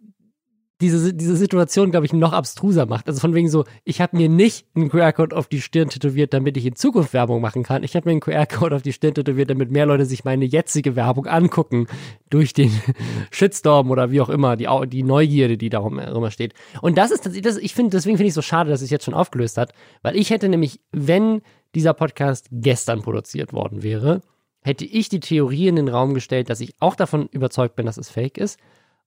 diese, 0.83 1.13
diese 1.13 1.37
Situation, 1.37 1.91
glaube 1.91 2.05
ich, 2.05 2.11
noch 2.11 2.33
abstruser 2.33 2.85
macht. 2.85 3.07
Also 3.07 3.21
von 3.21 3.33
wegen 3.33 3.49
so, 3.49 3.63
ich 3.85 4.01
habe 4.01 4.17
mir 4.17 4.27
nicht 4.27 4.67
einen 4.75 4.89
QR-Code 4.89 5.33
auf 5.33 5.47
die 5.47 5.61
Stirn 5.61 5.87
tätowiert, 5.87 6.33
damit 6.33 6.57
ich 6.57 6.65
in 6.65 6.75
Zukunft 6.75 7.13
Werbung 7.13 7.39
machen 7.39 7.63
kann. 7.63 7.83
Ich 7.83 7.95
habe 7.95 8.09
mir 8.09 8.11
einen 8.11 8.19
QR-Code 8.19 8.75
auf 8.75 8.81
die 8.81 8.91
Stirn 8.91 9.13
tätowiert, 9.13 9.49
damit 9.49 9.71
mehr 9.71 9.85
Leute 9.85 10.05
sich 10.05 10.25
meine 10.25 10.43
jetzige 10.43 10.97
Werbung 10.97 11.25
angucken 11.25 11.87
durch 12.29 12.51
den 12.51 12.69
Shitstorm 13.31 13.91
oder 13.91 14.11
wie 14.11 14.19
auch 14.19 14.27
immer, 14.27 14.57
die, 14.57 14.67
die 14.87 15.03
Neugierde, 15.03 15.57
die 15.57 15.69
darum 15.69 15.99
immer 15.99 16.31
steht. 16.31 16.53
Und 16.81 16.97
das 16.97 17.11
ist, 17.11 17.45
das, 17.45 17.57
ich 17.57 17.73
finde, 17.73 17.91
deswegen 17.91 18.17
finde 18.17 18.27
ich 18.27 18.31
es 18.31 18.35
so 18.35 18.41
schade, 18.41 18.69
dass 18.69 18.81
es 18.81 18.89
jetzt 18.89 19.05
schon 19.05 19.13
aufgelöst 19.13 19.57
hat, 19.57 19.71
weil 20.01 20.17
ich 20.17 20.31
hätte 20.31 20.49
nämlich, 20.49 20.81
wenn 20.91 21.41
dieser 21.75 21.93
Podcast 21.93 22.47
gestern 22.51 23.01
produziert 23.01 23.53
worden 23.53 23.83
wäre, 23.83 24.21
hätte 24.63 24.83
ich 24.83 25.07
die 25.07 25.21
Theorie 25.21 25.69
in 25.69 25.77
den 25.77 25.87
Raum 25.87 26.13
gestellt, 26.13 26.49
dass 26.49 26.59
ich 26.59 26.75
auch 26.81 26.95
davon 26.95 27.29
überzeugt 27.31 27.77
bin, 27.77 27.85
dass 27.85 27.97
es 27.97 28.09
fake 28.09 28.37
ist 28.37 28.59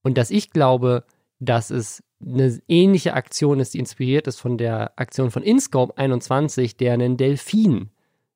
und 0.02 0.16
dass 0.16 0.30
ich 0.30 0.50
glaube, 0.50 1.04
dass 1.38 1.70
es 1.70 2.02
eine 2.24 2.60
ähnliche 2.68 3.14
Aktion 3.14 3.60
ist, 3.60 3.74
die 3.74 3.78
inspiriert 3.78 4.26
ist 4.26 4.40
von 4.40 4.56
der 4.56 4.98
Aktion 4.98 5.30
von 5.30 5.42
InScope 5.42 5.96
21, 5.98 6.76
der 6.76 6.94
einen 6.94 7.16
Delfin 7.16 7.90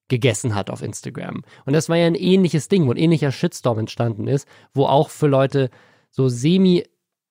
gegessen 0.08 0.54
hat 0.54 0.70
auf 0.70 0.82
Instagram. 0.82 1.42
Und 1.64 1.72
das 1.72 1.88
war 1.88 1.96
ja 1.96 2.06
ein 2.06 2.14
ähnliches 2.14 2.68
Ding, 2.68 2.86
wo 2.86 2.90
ein 2.90 2.98
ähnlicher 2.98 3.32
Shitstorm 3.32 3.78
entstanden 3.78 4.26
ist, 4.26 4.46
wo 4.74 4.84
auch 4.86 5.08
für 5.08 5.28
Leute 5.28 5.70
so 6.10 6.28
semi 6.28 6.84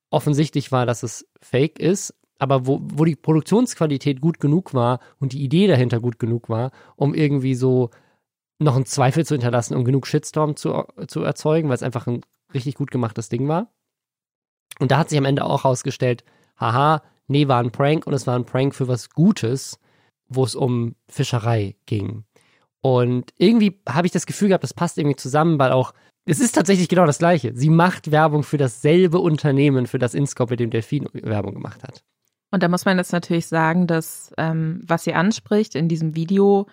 offensichtlich 0.10 0.72
war, 0.72 0.86
dass 0.86 1.04
es 1.04 1.28
fake 1.42 1.78
ist, 1.78 2.16
aber 2.40 2.66
wo, 2.66 2.80
wo 2.82 3.06
die 3.06 3.18
Produktionsqualität 3.18 4.22
gut 4.22 4.40
genug 4.40 4.74
war 4.74 5.00
und 5.20 5.34
die 5.34 5.44
Idee 5.44 5.68
dahinter 5.68 6.00
gut 6.00 6.18
genug 6.18 6.50
war, 6.50 6.72
um 6.96 7.14
irgendwie 7.14 7.54
so 7.54 7.92
noch 8.58 8.76
einen 8.76 8.86
Zweifel 8.86 9.26
zu 9.26 9.36
hinterlassen, 9.36 9.76
um 9.76 9.86
genug 9.86 10.08
Shitstorm 10.08 10.56
zu, 10.56 10.84
zu 11.08 11.22
erzeugen, 11.22 11.70
weil 11.70 11.76
es 11.76 11.84
einfach 11.84 12.08
ein 12.08 12.22
richtig 12.54 12.76
gut 12.76 12.92
gemachtes 12.92 13.30
Ding 13.30 13.48
war. 13.48 13.72
Und 14.80 14.92
da 14.92 14.98
hat 14.98 15.10
sich 15.10 15.18
am 15.18 15.26
Ende 15.26 15.44
auch 15.44 15.64
herausgestellt, 15.64 16.24
haha, 16.60 17.02
nee, 17.28 17.48
war 17.48 17.60
ein 17.60 17.72
Prank 17.72 18.06
und 18.06 18.14
es 18.14 18.28
war 18.28 18.36
ein 18.36 18.46
Prank 18.46 18.76
für 18.76 18.88
was 18.88 19.10
Gutes, 19.10 19.80
wo 20.28 20.44
es 20.44 20.56
um 20.56 20.96
Fischerei 21.08 21.76
ging. 21.86 22.24
Und 22.82 23.34
irgendwie 23.38 23.82
habe 23.88 24.08
ich 24.08 24.14
das 24.14 24.26
Gefühl 24.26 24.50
gehabt, 24.50 24.64
das 24.64 24.74
passt 24.74 24.98
irgendwie 24.98 25.18
zusammen, 25.18 25.60
weil 25.60 25.72
auch, 25.72 25.94
es 26.26 26.40
ist 26.40 26.54
tatsächlich 26.54 26.88
genau 26.88 27.06
das 27.06 27.18
Gleiche. 27.18 27.52
Sie 27.56 27.70
macht 27.70 28.12
Werbung 28.12 28.44
für 28.44 28.58
dasselbe 28.58 29.20
Unternehmen, 29.20 29.88
für 29.88 30.00
das 30.00 30.14
Inscope 30.14 30.54
mit 30.54 30.60
dem 30.60 30.70
Delfin 30.70 31.10
Werbung 31.14 31.56
gemacht 31.56 31.84
hat. 31.84 32.04
Und 32.52 32.64
da 32.64 32.68
muss 32.68 32.86
man 32.86 32.98
jetzt 32.98 33.12
natürlich 33.12 33.48
sagen, 33.48 33.88
dass 33.88 34.32
ähm, 34.38 34.82
was 34.86 35.04
sie 35.04 35.14
anspricht 35.14 35.76
in 35.76 35.88
diesem 35.88 36.16
Video, 36.16 36.68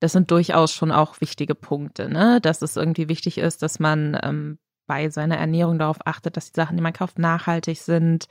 das 0.00 0.12
sind 0.12 0.30
durchaus 0.30 0.72
schon 0.72 0.92
auch 0.92 1.20
wichtige 1.20 1.54
Punkte, 1.54 2.08
ne? 2.08 2.40
Dass 2.40 2.62
es 2.62 2.76
irgendwie 2.76 3.08
wichtig 3.08 3.38
ist, 3.38 3.62
dass 3.62 3.78
man 3.78 4.18
ähm, 4.22 4.58
bei 4.86 5.08
seiner 5.10 5.36
Ernährung 5.36 5.78
darauf 5.78 5.98
achtet, 6.06 6.36
dass 6.36 6.52
die 6.52 6.56
Sachen, 6.56 6.76
die 6.76 6.82
man 6.82 6.92
kauft, 6.92 7.18
nachhaltig 7.18 7.78
sind. 7.80 8.26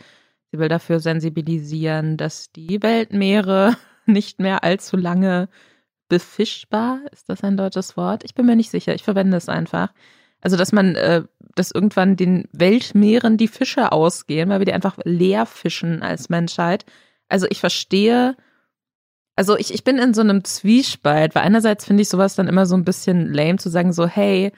Sie 0.52 0.60
will 0.60 0.70
dafür 0.70 1.00
sensibilisieren, 1.00 2.18
dass 2.18 2.52
die 2.52 2.82
Weltmeere 2.82 3.76
nicht 4.06 4.40
mehr 4.40 4.64
allzu 4.64 4.98
lange 4.98 5.50
befischbar, 6.10 7.00
ist 7.12 7.30
das 7.30 7.44
ein 7.44 7.58
deutsches 7.58 7.98
Wort? 7.98 8.24
Ich 8.24 8.36
bin 8.36 8.46
mir 8.46 8.56
nicht 8.56 8.70
sicher, 8.70 8.94
ich 8.94 9.04
verwende 9.04 9.38
es 9.38 9.50
einfach. 9.50 9.94
Also, 10.42 10.58
dass 10.58 10.74
man 10.74 10.96
äh, 10.96 11.24
dass 11.56 11.72
irgendwann 11.72 12.16
den 12.16 12.48
Weltmeeren 12.52 13.38
die 13.38 13.48
Fische 13.48 13.92
ausgehen, 13.92 14.50
weil 14.50 14.60
wir 14.60 14.66
die 14.66 14.74
einfach 14.74 14.98
leer 15.04 15.46
fischen 15.46 16.02
als 16.02 16.30
Menschheit. 16.30 16.86
Also 17.30 17.48
ich 17.50 17.60
verstehe, 17.60 18.36
also 19.36 19.58
ich, 19.58 19.74
ich 19.74 19.84
bin 19.84 19.98
in 19.98 20.14
so 20.14 20.22
einem 20.22 20.44
Zwiespalt, 20.44 21.36
weil 21.36 21.44
einerseits 21.44 21.86
finde 21.86 22.02
ich 22.02 22.10
sowas 22.10 22.36
dann 22.36 22.48
immer 22.48 22.66
so 22.66 22.76
ein 22.76 22.86
bisschen 22.86 23.34
lame 23.34 23.58
zu 23.58 23.70
sagen, 23.70 23.94
so, 23.94 24.08
hey, 24.08 24.52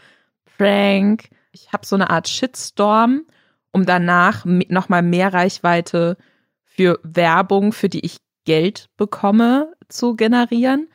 Frank, 0.57 1.29
ich 1.55 1.71
habe 1.71 1.85
so 1.85 1.95
eine 1.95 2.09
Art 2.09 2.27
Shitstorm, 2.27 3.25
um 3.71 3.85
danach 3.85 4.45
nochmal 4.45 5.01
mehr 5.01 5.33
Reichweite 5.33 6.17
für 6.65 6.99
Werbung, 7.03 7.71
für 7.71 7.89
die 7.89 8.05
ich 8.05 8.17
Geld 8.43 8.89
bekomme, 8.97 9.73
zu 9.87 10.15
generieren. 10.15 10.89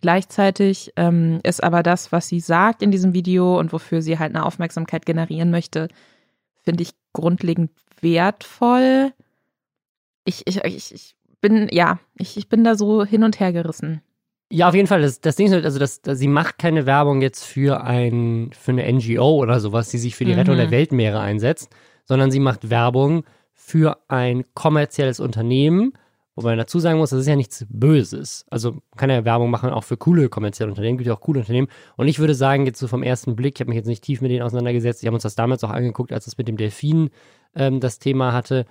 Gleichzeitig 0.00 0.92
ähm, 0.96 1.40
ist 1.42 1.62
aber 1.62 1.82
das, 1.82 2.12
was 2.12 2.28
sie 2.28 2.40
sagt 2.40 2.82
in 2.82 2.90
diesem 2.90 3.14
Video 3.14 3.58
und 3.58 3.72
wofür 3.72 4.00
sie 4.00 4.18
halt 4.18 4.34
eine 4.34 4.46
Aufmerksamkeit 4.46 5.04
generieren 5.04 5.50
möchte, 5.50 5.88
finde 6.62 6.82
ich 6.82 6.92
grundlegend 7.12 7.72
wertvoll. 8.00 9.12
Ich, 10.24 10.46
ich, 10.46 10.62
ich, 10.64 10.94
ich 10.94 11.16
bin, 11.40 11.68
ja, 11.72 11.98
ich, 12.14 12.36
ich 12.36 12.48
bin 12.48 12.62
da 12.62 12.76
so 12.76 13.04
hin 13.04 13.24
und 13.24 13.40
her 13.40 13.52
gerissen. 13.52 14.02
Ja, 14.50 14.68
auf 14.68 14.74
jeden 14.74 14.86
Fall. 14.86 15.02
Das, 15.02 15.20
das 15.20 15.36
Ding 15.36 15.46
ist, 15.46 15.52
halt, 15.52 15.64
also 15.64 15.78
das, 15.78 16.02
das, 16.02 16.18
sie 16.18 16.28
macht 16.28 16.58
keine 16.58 16.86
Werbung 16.86 17.20
jetzt 17.20 17.44
für 17.44 17.82
ein, 17.82 18.50
für 18.52 18.72
eine 18.72 18.90
NGO 18.92 19.36
oder 19.36 19.58
sowas, 19.60 19.88
die 19.90 19.98
sich 19.98 20.14
für 20.14 20.24
die 20.24 20.32
mhm. 20.32 20.38
Rettung 20.38 20.56
der 20.56 20.70
Weltmeere 20.70 21.20
einsetzt, 21.20 21.74
sondern 22.04 22.30
sie 22.30 22.40
macht 22.40 22.70
Werbung 22.70 23.24
für 23.52 23.98
ein 24.08 24.44
kommerzielles 24.54 25.18
Unternehmen, 25.18 25.92
Wobei 26.36 26.50
man 26.50 26.58
dazu 26.58 26.78
sagen 26.78 26.98
muss, 26.98 27.10
das 27.10 27.20
ist 27.20 27.28
ja 27.28 27.34
nichts 27.34 27.64
Böses. 27.70 28.44
Also 28.50 28.72
man 28.72 28.82
kann 28.96 29.08
ja 29.08 29.24
Werbung 29.24 29.50
machen, 29.50 29.70
auch 29.70 29.84
für 29.84 29.96
coole 29.96 30.28
kommerzielle 30.28 30.70
Unternehmen, 30.70 30.98
gibt 30.98 31.08
ja 31.08 31.14
auch 31.14 31.20
coole 31.20 31.40
Unternehmen. 31.40 31.68
Und 31.96 32.08
ich 32.08 32.18
würde 32.18 32.34
sagen, 32.34 32.66
jetzt 32.66 32.78
so 32.78 32.88
vom 32.88 33.02
ersten 33.02 33.36
Blick, 33.36 33.54
ich 33.56 33.60
habe 33.60 33.70
mich 33.70 33.76
jetzt 33.76 33.86
nicht 33.86 34.04
tief 34.04 34.20
mit 34.20 34.30
denen 34.30 34.42
auseinandergesetzt, 34.42 35.02
ich 35.02 35.06
habe 35.06 35.14
uns 35.14 35.22
das 35.22 35.34
damals 35.34 35.64
auch 35.64 35.70
angeguckt, 35.70 36.12
als 36.12 36.26
es 36.26 36.36
mit 36.36 36.46
dem 36.46 36.58
Delfin 36.58 37.08
ähm, 37.54 37.80
das 37.80 37.98
Thema 37.98 38.34
hatte. 38.34 38.66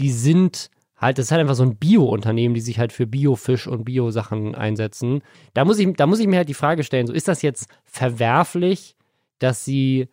Die 0.00 0.10
sind 0.10 0.70
halt, 1.00 1.18
das 1.18 1.26
ist 1.26 1.32
halt 1.32 1.40
einfach 1.40 1.54
so 1.54 1.62
ein 1.62 1.76
Bio-Unternehmen, 1.76 2.54
die 2.54 2.60
sich 2.60 2.78
halt 2.78 2.92
für 2.92 3.06
Biofisch 3.06 3.66
und 3.66 3.84
Bio-Sachen 3.84 4.54
einsetzen. 4.54 5.22
Da 5.54 5.64
muss 5.64 5.78
ich, 5.78 5.94
da 5.96 6.06
muss 6.06 6.20
ich 6.20 6.26
mir 6.26 6.36
halt 6.36 6.48
die 6.48 6.54
Frage 6.54 6.84
stellen, 6.84 7.06
so 7.06 7.12
ist 7.12 7.28
das 7.28 7.42
jetzt 7.42 7.68
verwerflich, 7.84 8.96
dass 9.38 9.64
sie 9.64 10.08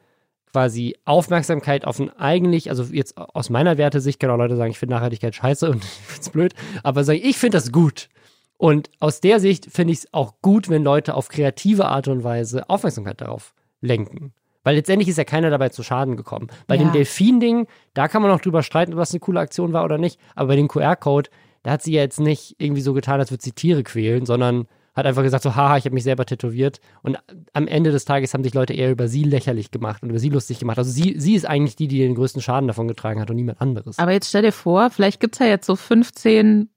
quasi 0.52 0.96
Aufmerksamkeit 1.06 1.86
auf 1.86 2.00
ein 2.00 2.10
eigentlich, 2.18 2.70
also 2.70 2.84
jetzt 2.84 3.18
aus 3.18 3.50
meiner 3.50 3.78
Wertesicht 3.78 4.20
können 4.20 4.32
auch 4.32 4.38
Leute 4.38 4.56
sagen, 4.56 4.72
ich 4.72 4.80
finde 4.80 4.96
Nachhaltigkeit 4.96 5.36
scheiße 5.36 5.70
und 5.70 5.84
ich 5.84 5.90
finde 5.90 6.22
es 6.22 6.30
blöd, 6.30 6.54
aber 6.84 7.04
sagen, 7.04 7.20
ich 7.22 7.38
finde 7.38 7.58
das 7.58 7.72
gut. 7.72 8.10
Und 8.58 8.90
aus 9.00 9.22
der 9.22 9.40
Sicht 9.40 9.68
finde 9.72 9.94
ich 9.94 10.00
es 10.00 10.14
auch 10.14 10.42
gut, 10.42 10.70
wenn 10.70 10.84
Leute 10.84 11.14
auf 11.14 11.28
kreative 11.28 11.86
Art 11.86 12.08
und 12.08 12.24
Weise 12.24 12.70
Aufmerksamkeit 12.70 13.22
darauf 13.22 13.54
lenken. 13.82 14.34
Weil 14.68 14.76
letztendlich 14.76 15.08
ist 15.08 15.18
ja 15.18 15.24
keiner 15.24 15.50
dabei 15.50 15.70
zu 15.70 15.82
Schaden 15.82 16.18
gekommen. 16.18 16.50
Bei 16.68 16.76
ja. 16.76 16.84
dem 16.84 16.92
Delfin-Ding, 16.92 17.68
da 17.94 18.10
kann 18.10 18.22
man 18.22 18.30
noch 18.30 18.42
drüber 18.42 18.64
streiten, 18.64 18.92
ob 18.92 19.00
das 19.00 19.12
eine 19.12 19.22
coole 19.22 19.40
Aktion 19.40 19.72
war 19.72 19.86
oder 19.86 19.98
nicht. 19.98 20.20
Aber 20.36 20.50
bei 20.50 20.58
dem 20.58 20.68
QR-Code, 20.68 21.30
da 21.64 21.72
hat 21.72 21.84
sie 21.84 21.94
ja 21.94 22.02
jetzt 22.02 22.20
nicht 22.20 22.58
irgendwie 22.58 22.82
so 22.82 22.92
getan, 22.92 23.18
als 23.18 23.32
würde 23.32 23.42
sie 23.46 23.54
Tiere 23.54 23.82
quälen, 23.84 24.26
sondern 24.26 24.68
hat 24.94 25.06
einfach 25.06 25.24
gesagt 25.24 25.44
so, 25.44 25.56
haha, 25.56 25.78
ich 25.78 25.86
habe 25.86 25.94
mich 25.94 26.04
selber 26.04 26.26
tätowiert. 26.26 26.82
Und 27.02 27.18
am 27.54 27.66
Ende 27.66 27.94
des 27.94 28.04
Tages 28.04 28.34
haben 28.34 28.44
sich 28.44 28.54
Leute 28.54 28.74
eher 28.74 28.92
über 28.92 29.08
sie 29.08 29.24
lächerlich 29.24 29.72
gemacht 29.72 30.04
und 30.04 30.10
über 30.10 30.20
sie 30.20 30.28
lustig 30.28 30.60
gemacht. 30.60 30.78
Also 30.78 30.92
sie, 30.92 31.16
sie 31.18 31.36
ist 31.36 31.46
eigentlich 31.46 31.78
die, 31.78 31.88
die 31.88 32.00
den 32.00 32.16
größten 32.16 32.42
Schaden 32.42 32.68
davon 32.68 32.90
getragen 32.90 33.22
hat 33.22 33.30
und 33.30 33.38
niemand 33.38 33.62
anderes. 33.62 33.98
Aber 34.00 34.12
jetzt 34.12 34.28
stell 34.28 34.42
dir 34.42 34.52
vor, 34.52 34.90
vielleicht 34.90 35.22
gibt 35.22 35.36
es 35.36 35.40
ja 35.40 35.46
jetzt 35.46 35.66
so 35.66 35.78
15, 35.78 36.68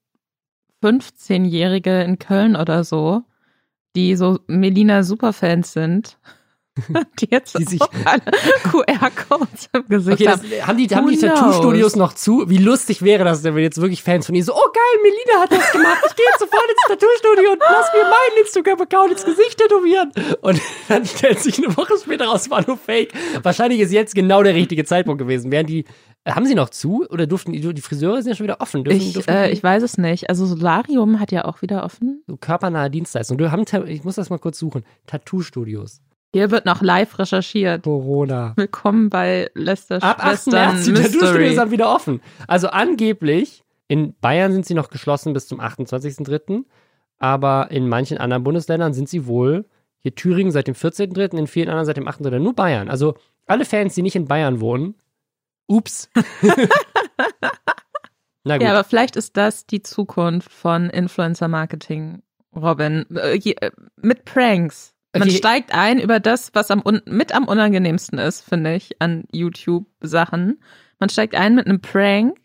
15-Jährige 0.80 2.02
in 2.02 2.20
Köln 2.20 2.54
oder 2.54 2.84
so, 2.84 3.22
die 3.96 4.14
so 4.14 4.38
Melina 4.46 5.02
Superfans 5.02 5.72
sind 5.72 6.18
die 7.20 7.28
jetzt 7.30 7.58
die 7.58 7.64
sich 7.64 7.80
alle 8.04 8.22
QR-Codes 8.70 9.68
im 9.72 9.88
Gesicht 9.88 10.20
okay, 10.20 10.28
haben. 10.28 10.42
Das, 10.50 10.66
haben 10.66 10.78
die, 10.78 10.88
haben 10.88 11.08
die 11.08 11.18
Tattoo-Studios 11.18 11.96
noch 11.96 12.12
zu? 12.12 12.48
Wie 12.48 12.58
lustig 12.58 13.02
wäre 13.02 13.24
das, 13.24 13.44
wenn 13.44 13.56
wir 13.56 13.62
jetzt 13.62 13.80
wirklich 13.80 14.02
Fans 14.02 14.26
von 14.26 14.34
ihr 14.34 14.44
so, 14.44 14.54
oh 14.54 14.70
geil, 14.72 15.02
Melina 15.02 15.42
hat 15.42 15.52
das 15.52 15.72
gemacht, 15.72 16.02
ich 16.08 16.16
gehe 16.16 16.26
jetzt 16.26 16.40
sofort 16.40 16.64
ins 16.68 16.88
Tattoo-Studio 16.88 17.52
und 17.52 17.60
lass 17.60 17.86
mir 17.92 18.02
meinen 18.02 18.44
Instagram-Account 18.44 19.12
ins 19.12 19.24
Gesicht 19.24 19.58
tätowieren. 19.58 20.12
Und 20.40 20.60
dann 20.88 21.04
stellt 21.04 21.40
sich 21.40 21.58
eine 21.58 21.76
Woche 21.76 21.94
später 22.02 22.26
raus, 22.26 22.50
war 22.50 22.64
nur 22.66 22.76
Fake. 22.76 23.12
Wahrscheinlich 23.42 23.80
ist 23.80 23.92
jetzt 23.92 24.14
genau 24.14 24.42
der 24.42 24.54
richtige 24.54 24.84
Zeitpunkt 24.84 25.18
gewesen. 25.18 25.50
Wären 25.50 25.66
die, 25.66 25.84
äh, 26.24 26.32
haben 26.32 26.46
sie 26.46 26.54
noch 26.54 26.70
zu 26.70 27.06
oder 27.08 27.26
durften 27.26 27.52
die, 27.52 27.60
die 27.60 27.80
Friseure 27.80 28.22
sind 28.22 28.30
ja 28.30 28.36
schon 28.36 28.44
wieder 28.44 28.60
offen? 28.60 28.84
Dürfen, 28.84 29.00
ich, 29.00 29.12
dürfen 29.14 29.30
äh, 29.30 29.50
ich 29.50 29.62
weiß 29.62 29.82
es 29.82 29.98
nicht. 29.98 30.28
Also 30.28 30.46
Solarium 30.46 31.20
hat 31.20 31.32
ja 31.32 31.44
auch 31.44 31.62
wieder 31.62 31.84
offen. 31.84 32.22
So 32.26 32.36
körpernahe 32.36 32.90
Dienstleistung. 32.90 33.38
Du 33.38 33.50
haben, 33.50 33.64
ich 33.86 34.04
muss 34.04 34.16
das 34.16 34.30
mal 34.30 34.38
kurz 34.38 34.58
suchen. 34.58 34.84
Tattoo-Studios. 35.06 36.00
Hier 36.32 36.52
wird 36.52 36.64
noch 36.64 36.80
live 36.80 37.18
recherchiert. 37.18 37.82
Corona. 37.82 38.52
Willkommen 38.54 39.10
bei 39.10 39.50
Lester 39.54 40.00
Ab 40.00 40.24
8. 40.24 40.46
März 40.46 40.84
sind 40.84 40.96
die 40.96 41.02
Tattoo-Studios 41.02 41.72
wieder 41.72 41.92
offen. 41.92 42.22
Also 42.46 42.68
angeblich, 42.68 43.64
in 43.88 44.14
Bayern 44.20 44.52
sind 44.52 44.64
sie 44.64 44.74
noch 44.74 44.90
geschlossen 44.90 45.32
bis 45.32 45.48
zum 45.48 45.60
28.03., 45.60 46.64
aber 47.18 47.72
in 47.72 47.88
manchen 47.88 48.18
anderen 48.18 48.44
Bundesländern 48.44 48.92
sind 48.94 49.08
sie 49.08 49.26
wohl, 49.26 49.64
hier 49.98 50.14
Thüringen 50.14 50.52
seit 50.52 50.68
dem 50.68 50.74
14.03., 50.74 51.36
in 51.36 51.48
vielen 51.48 51.68
anderen 51.68 51.86
seit 51.86 51.96
dem 51.96 52.06
8.03., 52.06 52.38
nur 52.38 52.54
Bayern. 52.54 52.88
Also 52.88 53.16
alle 53.46 53.64
Fans, 53.64 53.96
die 53.96 54.02
nicht 54.02 54.14
in 54.14 54.26
Bayern 54.26 54.60
wohnen, 54.60 54.94
ups. 55.66 56.10
Na 58.44 58.56
gut. 58.56 58.62
Ja, 58.62 58.70
aber 58.70 58.84
vielleicht 58.84 59.16
ist 59.16 59.36
das 59.36 59.66
die 59.66 59.82
Zukunft 59.82 60.52
von 60.52 60.90
Influencer-Marketing, 60.90 62.22
Robin. 62.54 63.04
Äh, 63.16 63.36
äh, 63.36 63.72
mit 63.96 64.24
Pranks. 64.24 64.94
Man 65.12 65.22
okay. 65.22 65.36
steigt 65.36 65.74
ein 65.74 65.98
über 65.98 66.20
das, 66.20 66.54
was 66.54 66.70
am 66.70 66.82
mit 67.06 67.32
am 67.32 67.48
unangenehmsten 67.48 68.18
ist, 68.18 68.42
finde 68.42 68.74
ich, 68.76 69.00
an 69.00 69.24
YouTube-Sachen. 69.32 70.60
Man 71.00 71.08
steigt 71.08 71.34
ein 71.34 71.56
mit 71.56 71.66
einem 71.66 71.80
Prank 71.80 72.38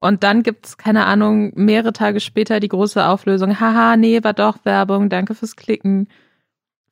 und 0.00 0.24
dann 0.24 0.42
gibt's 0.42 0.76
keine 0.76 1.06
Ahnung, 1.06 1.52
mehrere 1.54 1.92
Tage 1.92 2.20
später 2.20 2.58
die 2.58 2.68
große 2.68 3.06
Auflösung. 3.06 3.60
Haha, 3.60 3.96
nee, 3.96 4.24
war 4.24 4.34
doch 4.34 4.64
Werbung, 4.64 5.08
danke 5.08 5.34
fürs 5.34 5.56
Klicken. 5.56 6.08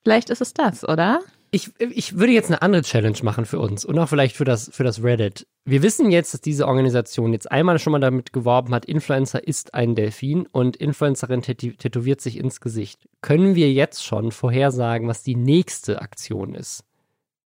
Vielleicht 0.02 0.30
ist 0.30 0.40
es 0.40 0.54
das, 0.54 0.88
oder? 0.88 1.20
Ich, 1.54 1.70
ich 1.78 2.18
würde 2.18 2.32
jetzt 2.32 2.50
eine 2.50 2.62
andere 2.62 2.80
Challenge 2.80 3.18
machen 3.22 3.44
für 3.44 3.58
uns 3.60 3.84
und 3.84 3.98
auch 3.98 4.08
vielleicht 4.08 4.36
für 4.36 4.46
das, 4.46 4.70
für 4.72 4.84
das 4.84 5.02
Reddit. 5.02 5.46
Wir 5.66 5.82
wissen 5.82 6.10
jetzt, 6.10 6.32
dass 6.32 6.40
diese 6.40 6.66
Organisation 6.66 7.34
jetzt 7.34 7.52
einmal 7.52 7.78
schon 7.78 7.92
mal 7.92 8.00
damit 8.00 8.32
geworben 8.32 8.74
hat, 8.74 8.86
Influencer 8.86 9.46
ist 9.46 9.74
ein 9.74 9.94
Delfin 9.94 10.46
und 10.46 10.76
Influencerin 10.78 11.42
tätowiert 11.42 12.22
sich 12.22 12.38
ins 12.38 12.62
Gesicht. 12.62 13.06
Können 13.20 13.54
wir 13.54 13.70
jetzt 13.70 14.02
schon 14.02 14.32
vorhersagen, 14.32 15.08
was 15.08 15.22
die 15.22 15.36
nächste 15.36 16.00
Aktion 16.00 16.54
ist? 16.54 16.84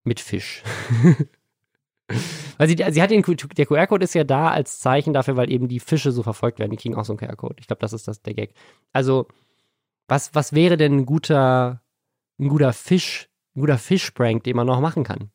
Mit 0.05 0.21
Fisch. 0.21 0.63
weil 2.59 2.69
sie, 2.69 2.77
sie 2.77 3.03
hat 3.03 3.11
den, 3.11 3.25
der 3.57 3.67
QR-Code 3.67 4.05
ist 4.05 4.15
ja 4.15 4.23
da 4.23 4.51
als 4.51 4.79
Zeichen 4.79 5.15
dafür, 5.15 5.37
weil 5.37 5.51
eben 5.51 5.67
die 5.67 5.81
Fische 5.81 6.13
so 6.13 6.23
verfolgt 6.23 6.61
werden. 6.61 6.71
Die 6.71 6.77
kriegen 6.77 6.95
auch 6.95 7.05
so 7.05 7.13
einen 7.13 7.19
QR-Code. 7.19 7.57
Ich 7.59 7.67
glaube, 7.67 7.81
das 7.81 7.93
ist 7.93 8.07
das, 8.07 8.23
der 8.23 8.35
Gag. 8.35 8.55
Also, 8.93 9.27
was, 10.07 10.33
was 10.33 10.53
wäre 10.53 10.77
denn 10.77 10.99
ein 10.99 11.07
guter, 11.07 11.83
ein 12.39 12.49
guter 12.49 12.73
Fisch? 12.73 13.29
Guter 13.57 13.79
Fischprank, 13.79 14.45
den 14.45 14.57
man 14.57 14.67
noch 14.67 14.81
machen 14.81 15.05
kann. 15.05 15.31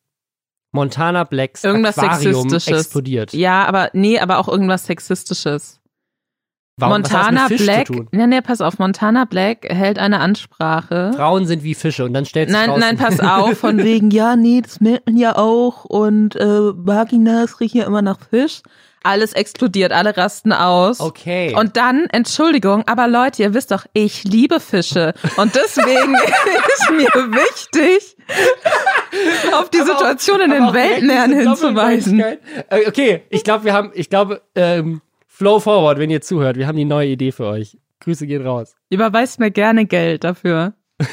Montana 0.71 1.25
Blacks 1.25 1.63
irgendwas 1.63 1.97
Aquarium 1.97 2.49
Sexistisches. 2.49 2.85
explodiert. 2.85 3.33
Ja, 3.33 3.65
aber 3.65 3.89
nee, 3.93 4.19
aber 4.19 4.39
auch 4.39 4.47
irgendwas 4.47 4.85
Sexistisches. 4.85 5.81
Warum, 6.77 7.01
Montana 7.01 7.47
Black, 7.49 7.89
nee, 8.11 8.27
nee, 8.27 8.41
pass 8.41 8.61
auf, 8.61 8.79
Montana 8.79 9.25
Black 9.25 9.65
hält 9.69 9.99
eine 9.99 10.19
Ansprache. 10.19 11.11
Frauen 11.15 11.45
sind 11.45 11.63
wie 11.63 11.75
Fische 11.75 12.05
und 12.05 12.13
dann 12.13 12.25
stellt 12.25 12.49
sich 12.49 12.57
Nein, 12.57 12.69
raus, 12.69 12.79
nein, 12.79 12.97
pass 12.97 13.19
auf, 13.19 13.59
von 13.59 13.77
wegen, 13.77 14.09
ja, 14.09 14.35
nee, 14.35 14.61
das 14.61 14.79
merkt 14.79 15.05
man 15.05 15.17
ja 15.17 15.35
auch 15.35 15.83
und 15.85 16.35
äh, 16.37 16.45
Vaginas 16.47 17.59
riechen 17.59 17.79
ja 17.79 17.85
immer 17.85 18.01
nach 18.01 18.19
Fisch 18.29 18.61
alles 19.03 19.33
explodiert, 19.33 19.91
alle 19.91 20.15
rasten 20.15 20.53
aus. 20.53 20.99
Okay. 20.99 21.55
Und 21.55 21.77
dann, 21.77 22.05
Entschuldigung, 22.11 22.83
aber 22.87 23.07
Leute, 23.07 23.43
ihr 23.43 23.53
wisst 23.53 23.71
doch, 23.71 23.85
ich 23.93 24.23
liebe 24.23 24.59
Fische. 24.59 25.13
Und 25.37 25.55
deswegen 25.55 26.15
ist 26.73 26.91
mir 26.91 27.09
wichtig, 27.31 28.17
auf 29.53 29.69
die 29.69 29.79
aber 29.79 29.93
Situation 29.93 30.41
auch, 30.41 30.45
in 30.45 30.51
den 30.51 30.73
Weltmeeren 30.73 31.33
hinzuweisen. 31.33 32.19
Äh, 32.19 32.37
okay, 32.87 33.23
ich 33.29 33.43
glaube, 33.43 33.65
wir 33.65 33.73
haben, 33.73 33.91
ich 33.93 34.09
glaube, 34.09 34.41
ähm, 34.55 35.01
Flow 35.27 35.59
Forward, 35.59 35.97
wenn 35.97 36.09
ihr 36.09 36.21
zuhört, 36.21 36.57
wir 36.57 36.67
haben 36.67 36.77
die 36.77 36.85
neue 36.85 37.09
Idee 37.09 37.31
für 37.31 37.45
euch. 37.45 37.77
Grüße 38.01 38.27
gehen 38.27 38.45
raus. 38.45 38.75
Überweist 38.89 39.39
mir 39.39 39.51
gerne 39.51 39.85
Geld 39.85 40.23
dafür. 40.23 40.73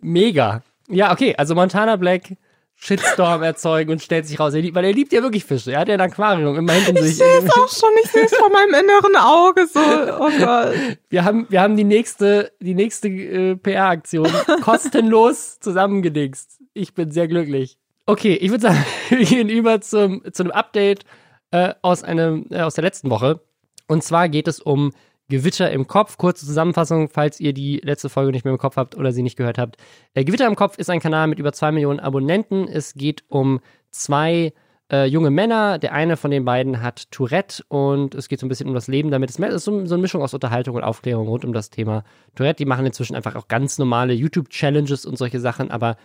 Mega. 0.00 0.62
Ja, 0.88 1.12
okay, 1.12 1.34
also 1.36 1.54
Montana 1.54 1.96
Black 1.96 2.36
Shitstorm 2.82 3.42
erzeugen 3.42 3.92
und 3.92 4.02
stellt 4.02 4.26
sich 4.26 4.40
raus, 4.40 4.54
er 4.54 4.62
liebt, 4.62 4.74
weil 4.74 4.86
er 4.86 4.92
liebt 4.94 5.12
ja 5.12 5.22
wirklich 5.22 5.44
Fische. 5.44 5.72
Er 5.72 5.80
hat 5.80 5.88
ja 5.88 5.94
ein 5.94 6.00
Aquarium 6.00 6.56
immer 6.56 6.72
hinten 6.72 6.96
ich 6.96 7.02
sich. 7.02 7.10
Ich 7.12 7.18
sehe 7.18 7.38
es 7.38 7.50
auch 7.50 7.68
schon, 7.68 7.90
ich 8.02 8.10
sehe 8.10 8.24
es 8.24 8.34
vor 8.34 8.50
meinem 8.50 8.72
inneren 8.72 9.16
Auge 9.16 9.66
so. 9.66 9.80
Oh 9.80 10.30
Gott. 10.38 10.98
Wir 11.10 11.24
haben, 11.24 11.46
wir 11.50 11.60
haben 11.60 11.76
die 11.76 11.84
nächste, 11.84 12.52
die 12.58 12.74
nächste 12.74 13.08
äh, 13.08 13.56
PR-Aktion 13.56 14.30
kostenlos 14.62 15.60
zusammengedingst. 15.60 16.58
Ich 16.72 16.94
bin 16.94 17.10
sehr 17.10 17.28
glücklich. 17.28 17.76
Okay, 18.06 18.34
ich 18.34 18.50
würde 18.50 18.62
sagen, 18.62 18.82
wir 19.10 19.26
gehen 19.26 19.50
über 19.50 19.82
zum, 19.82 20.22
zu 20.32 20.42
einem 20.42 20.52
Update 20.52 21.04
äh, 21.50 21.74
aus 21.82 22.02
einem, 22.02 22.46
äh, 22.48 22.62
aus 22.62 22.76
der 22.76 22.84
letzten 22.84 23.10
Woche. 23.10 23.40
Und 23.88 24.02
zwar 24.02 24.30
geht 24.30 24.48
es 24.48 24.58
um 24.58 24.92
Gewitter 25.30 25.70
im 25.70 25.86
Kopf. 25.86 26.18
Kurze 26.18 26.44
Zusammenfassung, 26.44 27.08
falls 27.08 27.40
ihr 27.40 27.54
die 27.54 27.80
letzte 27.82 28.10
Folge 28.10 28.32
nicht 28.32 28.44
mehr 28.44 28.52
im 28.52 28.58
Kopf 28.58 28.76
habt 28.76 28.96
oder 28.96 29.12
sie 29.12 29.22
nicht 29.22 29.36
gehört 29.36 29.56
habt. 29.56 29.76
Äh, 30.12 30.24
Gewitter 30.24 30.46
im 30.46 30.56
Kopf 30.56 30.76
ist 30.76 30.90
ein 30.90 31.00
Kanal 31.00 31.28
mit 31.28 31.38
über 31.38 31.52
zwei 31.54 31.72
Millionen 31.72 32.00
Abonnenten. 32.00 32.68
Es 32.68 32.92
geht 32.92 33.24
um 33.28 33.60
zwei 33.90 34.52
äh, 34.92 35.06
junge 35.06 35.30
Männer. 35.30 35.78
Der 35.78 35.92
eine 35.94 36.18
von 36.18 36.30
den 36.30 36.44
beiden 36.44 36.82
hat 36.82 37.10
Tourette 37.10 37.62
und 37.68 38.14
es 38.14 38.28
geht 38.28 38.40
so 38.40 38.46
ein 38.46 38.48
bisschen 38.50 38.68
um 38.68 38.74
das 38.74 38.88
Leben 38.88 39.10
damit. 39.10 39.30
Es 39.30 39.38
ist 39.38 39.64
so, 39.64 39.86
so 39.86 39.94
eine 39.94 40.02
Mischung 40.02 40.22
aus 40.22 40.34
Unterhaltung 40.34 40.76
und 40.76 40.82
Aufklärung 40.82 41.28
rund 41.28 41.44
um 41.44 41.52
das 41.52 41.70
Thema 41.70 42.04
Tourette. 42.34 42.58
Die 42.58 42.66
machen 42.66 42.84
inzwischen 42.84 43.16
einfach 43.16 43.36
auch 43.36 43.48
ganz 43.48 43.78
normale 43.78 44.12
YouTube-Challenges 44.12 45.06
und 45.06 45.16
solche 45.16 45.40
Sachen, 45.40 45.70
aber 45.70 45.96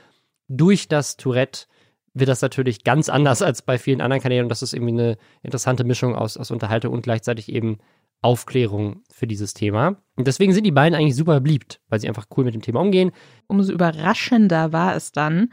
durch 0.47 0.87
das 0.87 1.17
Tourette 1.17 1.65
wird 2.13 2.29
das 2.29 2.41
natürlich 2.41 2.83
ganz 2.83 3.09
anders 3.09 3.41
als 3.41 3.61
bei 3.61 3.77
vielen 3.77 3.99
anderen 3.99 4.21
Kanälen 4.21 4.45
und 4.45 4.49
das 4.49 4.61
ist 4.61 4.73
irgendwie 4.73 4.93
eine 4.93 5.17
interessante 5.43 5.83
Mischung 5.83 6.15
aus, 6.15 6.37
aus 6.37 6.49
Unterhaltung 6.49 6.93
und 6.93 7.01
gleichzeitig 7.01 7.51
eben 7.51 7.79
Aufklärung 8.21 9.03
für 9.11 9.27
dieses 9.27 9.53
Thema. 9.53 9.97
Und 10.15 10.27
deswegen 10.27 10.53
sind 10.53 10.65
die 10.65 10.71
beiden 10.71 10.95
eigentlich 10.97 11.15
super 11.15 11.39
beliebt, 11.41 11.81
weil 11.89 11.99
sie 11.99 12.07
einfach 12.07 12.27
cool 12.35 12.45
mit 12.45 12.53
dem 12.53 12.61
Thema 12.61 12.81
umgehen. 12.81 13.11
Umso 13.47 13.71
überraschender 13.71 14.73
war 14.73 14.95
es 14.95 15.11
dann, 15.11 15.49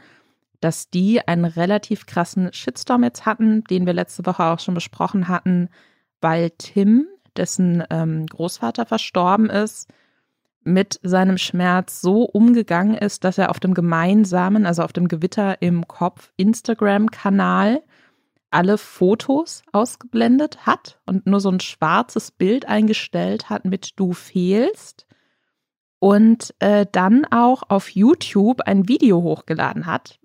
dass 0.59 0.89
die 0.89 1.27
einen 1.27 1.45
relativ 1.45 2.05
krassen 2.05 2.51
Shitstorm 2.53 3.03
jetzt 3.03 3.25
hatten, 3.25 3.63
den 3.65 3.85
wir 3.85 3.93
letzte 3.93 4.25
Woche 4.25 4.45
auch 4.45 4.59
schon 4.59 4.73
besprochen 4.73 5.27
hatten, 5.27 5.69
weil 6.21 6.51
Tim, 6.51 7.05
dessen 7.35 7.83
ähm, 7.89 8.25
Großvater 8.27 8.85
verstorben 8.85 9.49
ist, 9.49 9.89
mit 10.63 10.99
seinem 11.03 11.37
Schmerz 11.37 11.99
so 11.99 12.23
umgegangen 12.23 12.95
ist, 12.95 13.25
dass 13.25 13.37
er 13.37 13.49
auf 13.49 13.59
dem 13.59 13.73
gemeinsamen, 13.73 14.65
also 14.65 14.83
auf 14.83 14.93
dem 14.93 15.09
Gewitter 15.09 15.61
im 15.61 15.87
Kopf 15.87 16.31
Instagram-Kanal 16.37 17.83
alle 18.53 18.77
Fotos 18.77 19.63
ausgeblendet 19.71 20.65
hat 20.65 20.99
und 21.05 21.25
nur 21.25 21.39
so 21.39 21.49
ein 21.49 21.59
schwarzes 21.59 22.31
Bild 22.31 22.67
eingestellt 22.67 23.49
hat 23.49 23.65
mit 23.65 23.99
Du 23.99 24.13
fehlst 24.13 25.07
und 25.99 26.53
äh, 26.59 26.85
dann 26.91 27.25
auch 27.31 27.63
auf 27.69 27.89
YouTube 27.89 28.61
ein 28.61 28.87
Video 28.87 29.21
hochgeladen 29.21 29.85
hat, 29.85 30.19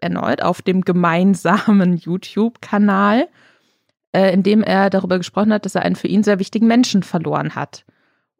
erneut 0.00 0.42
auf 0.42 0.62
dem 0.62 0.82
gemeinsamen 0.82 1.96
YouTube-Kanal, 1.98 3.28
äh, 4.12 4.32
in 4.32 4.42
dem 4.42 4.62
er 4.62 4.90
darüber 4.90 5.18
gesprochen 5.18 5.52
hat, 5.52 5.64
dass 5.64 5.74
er 5.74 5.82
einen 5.82 5.96
für 5.96 6.08
ihn 6.08 6.22
sehr 6.22 6.38
wichtigen 6.38 6.66
Menschen 6.66 7.02
verloren 7.02 7.54
hat. 7.54 7.84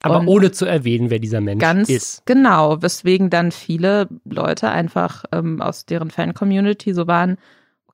Aber 0.02 0.20
und 0.20 0.28
ohne 0.28 0.52
zu 0.52 0.66
erwähnen, 0.66 1.10
wer 1.10 1.18
dieser 1.18 1.40
Mensch 1.40 1.60
ganz 1.60 1.88
ist. 1.88 2.24
Genau, 2.26 2.80
weswegen 2.82 3.30
dann 3.30 3.52
viele 3.52 4.08
Leute 4.24 4.70
einfach 4.70 5.24
ähm, 5.32 5.60
aus 5.60 5.86
deren 5.86 6.10
Fan-Community 6.10 6.94
so 6.94 7.06
waren, 7.06 7.38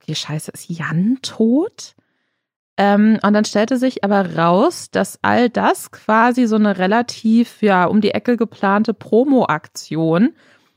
okay, 0.00 0.14
scheiße, 0.14 0.50
ist 0.52 0.68
Jan 0.68 1.18
tot? 1.22 1.94
Ähm, 2.76 3.18
und 3.22 3.34
dann 3.34 3.44
stellte 3.44 3.76
sich 3.76 4.04
aber 4.04 4.36
raus, 4.36 4.90
dass 4.90 5.18
all 5.22 5.50
das 5.50 5.90
quasi 5.90 6.46
so 6.46 6.56
eine 6.56 6.78
relativ 6.78 7.62
ja 7.62 7.84
um 7.84 8.00
die 8.00 8.12
Ecke 8.12 8.36
geplante 8.36 8.94
Promo-Aktion 8.94 10.34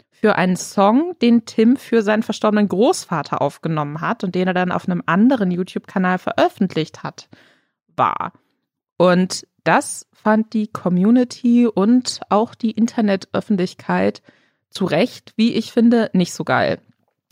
für 0.10 0.36
einen 0.36 0.56
Song, 0.56 1.15
den 1.22 1.46
Tim 1.46 1.77
für 1.77 2.01
seinen 2.01 2.24
verstorbenen 2.24 2.68
Großvater 2.68 3.42
aufgenommen 3.42 4.01
hat 4.01 4.24
und 4.24 4.36
den 4.36 4.48
er 4.48 4.53
dann 4.53 4.72
auf 4.72 4.88
einem 4.88 5.03
anderen 5.06 5.51
YouTube-Kanal 5.51 6.18
veröffentlicht 6.18 7.03
hat, 7.03 7.30
war. 7.96 8.34
Und 8.98 9.48
das 9.63 10.08
fand 10.12 10.53
die 10.53 10.68
Community 10.68 11.68
und 11.68 12.22
auch 12.30 12.56
die 12.56 12.72
Internetöffentlichkeit 12.72 14.22
zu 14.70 14.86
Recht, 14.86 15.34
wie 15.36 15.53
ich 15.53 15.72
finde, 15.72 16.10
nicht 16.13 16.34
so 16.34 16.44
geil. 16.44 16.80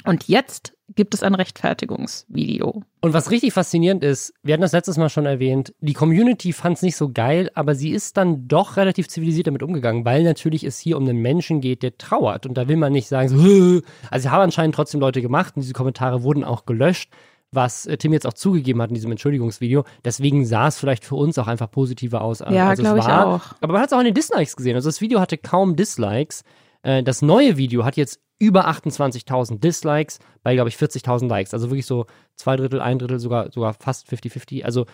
Und 0.06 0.28
jetzt 0.28 0.74
gibt 0.96 1.14
es 1.14 1.24
ein 1.24 1.36
Rechtfertigungsvideo. 1.36 2.84
Und 3.02 3.14
was 3.14 3.32
richtig 3.32 3.54
faszinierend 3.54 4.04
ist, 4.04 4.34
wir 4.44 4.54
hatten 4.54 4.62
das 4.62 4.72
letztes 4.72 4.98
Mal 4.98 5.10
schon 5.10 5.26
erwähnt, 5.26 5.74
die 5.80 5.94
Community 5.94 6.54
fand 6.54 6.78
es 6.78 6.84
nicht 6.84 6.96
so 6.96 7.12
geil, 7.12 7.50
aber 7.56 7.76
sie 7.76 7.92
ist 7.92 8.18
dann 8.18 8.48
doch 8.48 8.78
relativ 8.78 9.08
zivilisiert 9.08 9.48
damit 9.48 9.64
umgegangen, 9.64 10.06
weil 10.06 10.24
natürlich 10.24 10.64
es 10.64 10.80
hier 10.80 10.98
um 10.98 11.08
einen 11.08 11.22
Menschen 11.22 11.62
geht, 11.62 11.84
der 11.84 11.98
trauert. 11.98 12.46
Und 12.46 12.56
da 12.56 12.68
will 12.68 12.78
man 12.78 12.92
nicht 12.92 13.08
sagen, 13.08 13.30
so, 13.30 13.38
also 14.10 14.24
sie 14.24 14.32
haben 14.32 14.42
anscheinend 14.42 14.76
trotzdem 14.76 15.00
Leute 15.00 15.22
gemacht 15.22 15.56
und 15.56 15.62
diese 15.62 15.74
Kommentare 15.74 16.24
wurden 16.24 16.44
auch 16.44 16.66
gelöscht, 16.66 17.12
was 17.52 17.86
äh, 17.86 17.98
Tim 17.98 18.14
jetzt 18.14 18.26
auch 18.26 18.34
zugegeben 18.34 18.82
hat 18.82 18.90
in 18.90 18.96
diesem 18.96 19.12
Entschuldigungsvideo. 19.12 19.84
Deswegen 20.06 20.46
sah 20.46 20.68
es 20.68 20.78
vielleicht 20.78 21.04
für 21.04 21.16
uns 21.16 21.38
auch 21.38 21.48
einfach 21.48 21.70
positiver 21.70 22.22
aus, 22.22 22.40
ja, 22.40 22.70
als 22.70 22.80
es 22.80 22.86
war. 22.86 22.98
Ich 22.98 23.06
auch. 23.06 23.56
Aber 23.62 23.74
man 23.74 23.82
hat 23.82 23.90
es 23.90 23.94
auch 23.94 24.00
in 24.00 24.06
den 24.06 24.14
Dislikes 24.14 24.56
gesehen. 24.56 24.76
Also 24.76 24.90
das 24.90 25.02
Video 25.02 25.20
hatte 25.20 25.38
kaum 25.38 25.76
Dislikes. 25.76 26.44
Äh, 26.84 27.04
das 27.04 27.22
neue 27.22 27.58
Video 27.58 27.84
hat 27.84 27.98
jetzt 27.98 28.20
über 28.42 28.68
28.000 28.68 29.60
Dislikes 29.60 30.18
bei, 30.42 30.56
glaube 30.56 30.70
ich, 30.70 30.76
40.000 30.76 31.28
Likes. 31.28 31.54
Also 31.54 31.70
wirklich 31.70 31.86
so 31.86 32.08
zwei 32.36 32.56
Drittel, 32.56 32.82
ein 32.82 32.98
Drittel, 32.98 33.20
sogar, 33.20 33.52
sogar 33.52 33.76
fast 33.76 34.10
50-50. 34.10 34.64
Also 34.64 34.88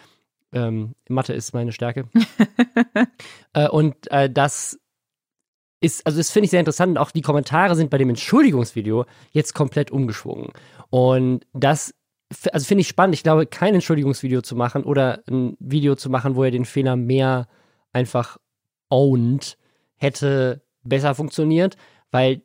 ähm, 0.51 0.95
Mathe 1.07 1.31
ist 1.31 1.53
meine 1.53 1.71
Stärke. 1.71 2.09
äh, 3.53 3.69
und 3.69 4.11
äh, 4.11 4.29
das 4.29 4.77
ist, 5.79 6.05
also 6.05 6.17
das 6.17 6.29
finde 6.29 6.45
ich 6.45 6.51
sehr 6.51 6.59
interessant. 6.59 6.91
Und 6.91 6.97
auch 6.97 7.11
die 7.11 7.21
Kommentare 7.21 7.75
sind 7.77 7.89
bei 7.89 7.97
dem 7.97 8.09
Entschuldigungsvideo 8.09 9.05
jetzt 9.31 9.53
komplett 9.53 9.91
umgeschwungen. 9.91 10.51
Und 10.89 11.45
das, 11.53 11.93
also 12.51 12.65
finde 12.65 12.81
ich 12.81 12.89
spannend. 12.89 13.15
Ich 13.15 13.23
glaube, 13.23 13.45
kein 13.45 13.75
Entschuldigungsvideo 13.75 14.41
zu 14.41 14.57
machen 14.57 14.83
oder 14.83 15.23
ein 15.29 15.55
Video 15.61 15.95
zu 15.95 16.09
machen, 16.09 16.35
wo 16.35 16.43
er 16.43 16.51
den 16.51 16.65
Fehler 16.65 16.97
mehr 16.97 17.47
einfach 17.93 18.37
owned, 18.89 19.57
hätte 19.95 20.63
besser 20.83 21.15
funktioniert, 21.15 21.77
weil 22.11 22.41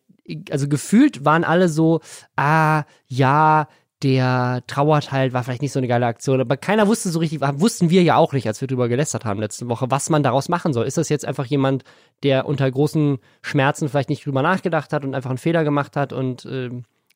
also 0.51 0.69
gefühlt 0.69 1.25
waren 1.25 1.45
alle 1.45 1.69
so, 1.69 2.01
ah, 2.37 2.85
ja, 3.07 3.69
der 4.03 4.65
trauert 4.67 5.13
halt, 5.13 5.33
war 5.33 5.45
vielleicht 5.45 5.63
nicht 5.63 5.73
so 5.73 5.79
eine 5.79 5.87
geile 5.87 6.07
Aktion, 6.07 6.41
aber 6.41 6.57
keiner 6.57 6.89
wusste 6.89 7.11
so 7.11 7.21
richtig, 7.21 7.41
wussten 7.41 7.91
wir 7.91 8.03
ja 8.03 8.17
auch 8.17 8.33
nicht, 8.33 8.47
als 8.47 8.61
wir 8.61 8.67
drüber 8.67 8.89
gelästert 8.89 9.25
haben 9.25 9.41
letzte 9.41 9.69
Woche, 9.69 9.91
was 9.91 10.11
man 10.11 10.23
daraus 10.23 10.49
machen 10.49 10.73
soll. 10.73 10.87
Ist 10.87 10.99
das 10.99 11.09
jetzt 11.09 11.25
einfach 11.25 11.47
jemand, 11.47 11.85
der 12.23 12.47
unter 12.47 12.69
großen 12.69 13.19
Schmerzen 13.43 13.89
vielleicht 13.89 14.09
nicht 14.09 14.27
drüber 14.27 14.43
nachgedacht 14.43 14.93
hat 14.93 15.05
und 15.05 15.15
einfach 15.15 15.31
einen 15.31 15.39
Fehler 15.39 15.63
gemacht 15.63 15.97
hat 15.97 16.13
und 16.13 16.45
äh, 16.47 16.71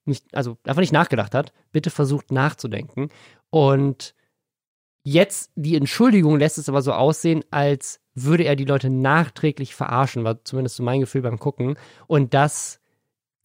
nicht, 0.05 0.33
also 0.33 0.59
einfach 0.65 0.81
nicht 0.81 0.93
nachgedacht 0.93 1.35
hat? 1.35 1.53
Bitte 1.73 1.91
versucht 1.91 2.31
nachzudenken. 2.31 3.09
Und 3.51 4.15
jetzt 5.03 5.51
die 5.57 5.77
Entschuldigung 5.77 6.39
lässt 6.39 6.59
es 6.59 6.69
aber 6.69 6.83
so 6.83 6.93
aussehen, 6.93 7.45
als 7.51 8.01
würde 8.15 8.45
er 8.45 8.55
die 8.55 8.65
Leute 8.65 8.91
nachträglich 8.91 9.75
verarschen, 9.75 10.25
war 10.25 10.45
zumindest 10.45 10.77
so 10.77 10.83
mein 10.85 11.01
Gefühl 11.01 11.23
beim 11.23 11.39
Gucken. 11.39 11.77
Und 12.07 12.33
das 12.33 12.81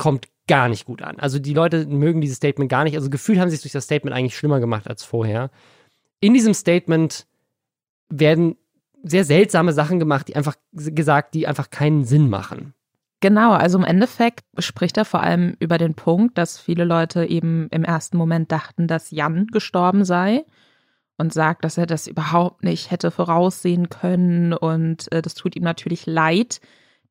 kommt 0.02 0.30
gar 0.48 0.68
nicht 0.68 0.86
gut 0.86 1.04
an. 1.04 1.20
Also 1.20 1.38
die 1.38 1.54
Leute 1.54 1.86
mögen 1.86 2.22
dieses 2.22 2.38
Statement 2.38 2.72
gar 2.72 2.84
nicht. 2.86 2.96
Also 2.96 3.12
gefühlt 3.12 3.40
haben 3.40 3.50
sie 3.50 3.56
es 3.56 3.62
durch 3.62 3.72
das 3.72 3.84
Statement 3.84 4.16
eigentlich 4.16 4.36
schlimmer 4.36 4.60
gemacht 4.60 4.88
als 4.88 5.04
vorher. 5.04 5.52
In 6.20 6.34
diesem 6.34 6.56
Statement 6.56 7.28
werden 8.10 8.56
sehr 9.04 9.26
seltsame 9.26 9.74
Sachen 9.74 10.00
gemacht, 10.00 10.28
die 10.28 10.36
einfach 10.36 10.56
gesagt, 10.72 11.36
die 11.36 11.46
einfach 11.46 11.70
keinen 11.70 12.04
Sinn 12.04 12.32
machen. 12.32 12.74
Genau, 13.20 13.52
also 13.52 13.78
im 13.78 13.84
Endeffekt 13.84 14.44
spricht 14.58 14.98
er 14.98 15.06
vor 15.06 15.22
allem 15.22 15.56
über 15.60 15.78
den 15.78 15.94
Punkt, 15.94 16.36
dass 16.36 16.58
viele 16.58 16.84
Leute 16.84 17.26
eben 17.26 17.68
im 17.70 17.84
ersten 17.84 18.18
Moment 18.18 18.52
dachten, 18.52 18.88
dass 18.88 19.12
Jan 19.12 19.46
gestorben 19.52 20.04
sei 20.04 20.46
und 21.20 21.32
sagt, 21.32 21.64
dass 21.64 21.78
er 21.78 21.86
das 21.86 22.08
überhaupt 22.08 22.64
nicht 22.64 22.90
hätte 22.90 23.12
voraussehen 23.12 23.90
können 23.90 24.54
und 24.54 25.12
äh, 25.12 25.22
das 25.22 25.36
tut 25.36 25.56
ihm 25.56 25.64
natürlich 25.64 26.08
leid, 26.08 26.60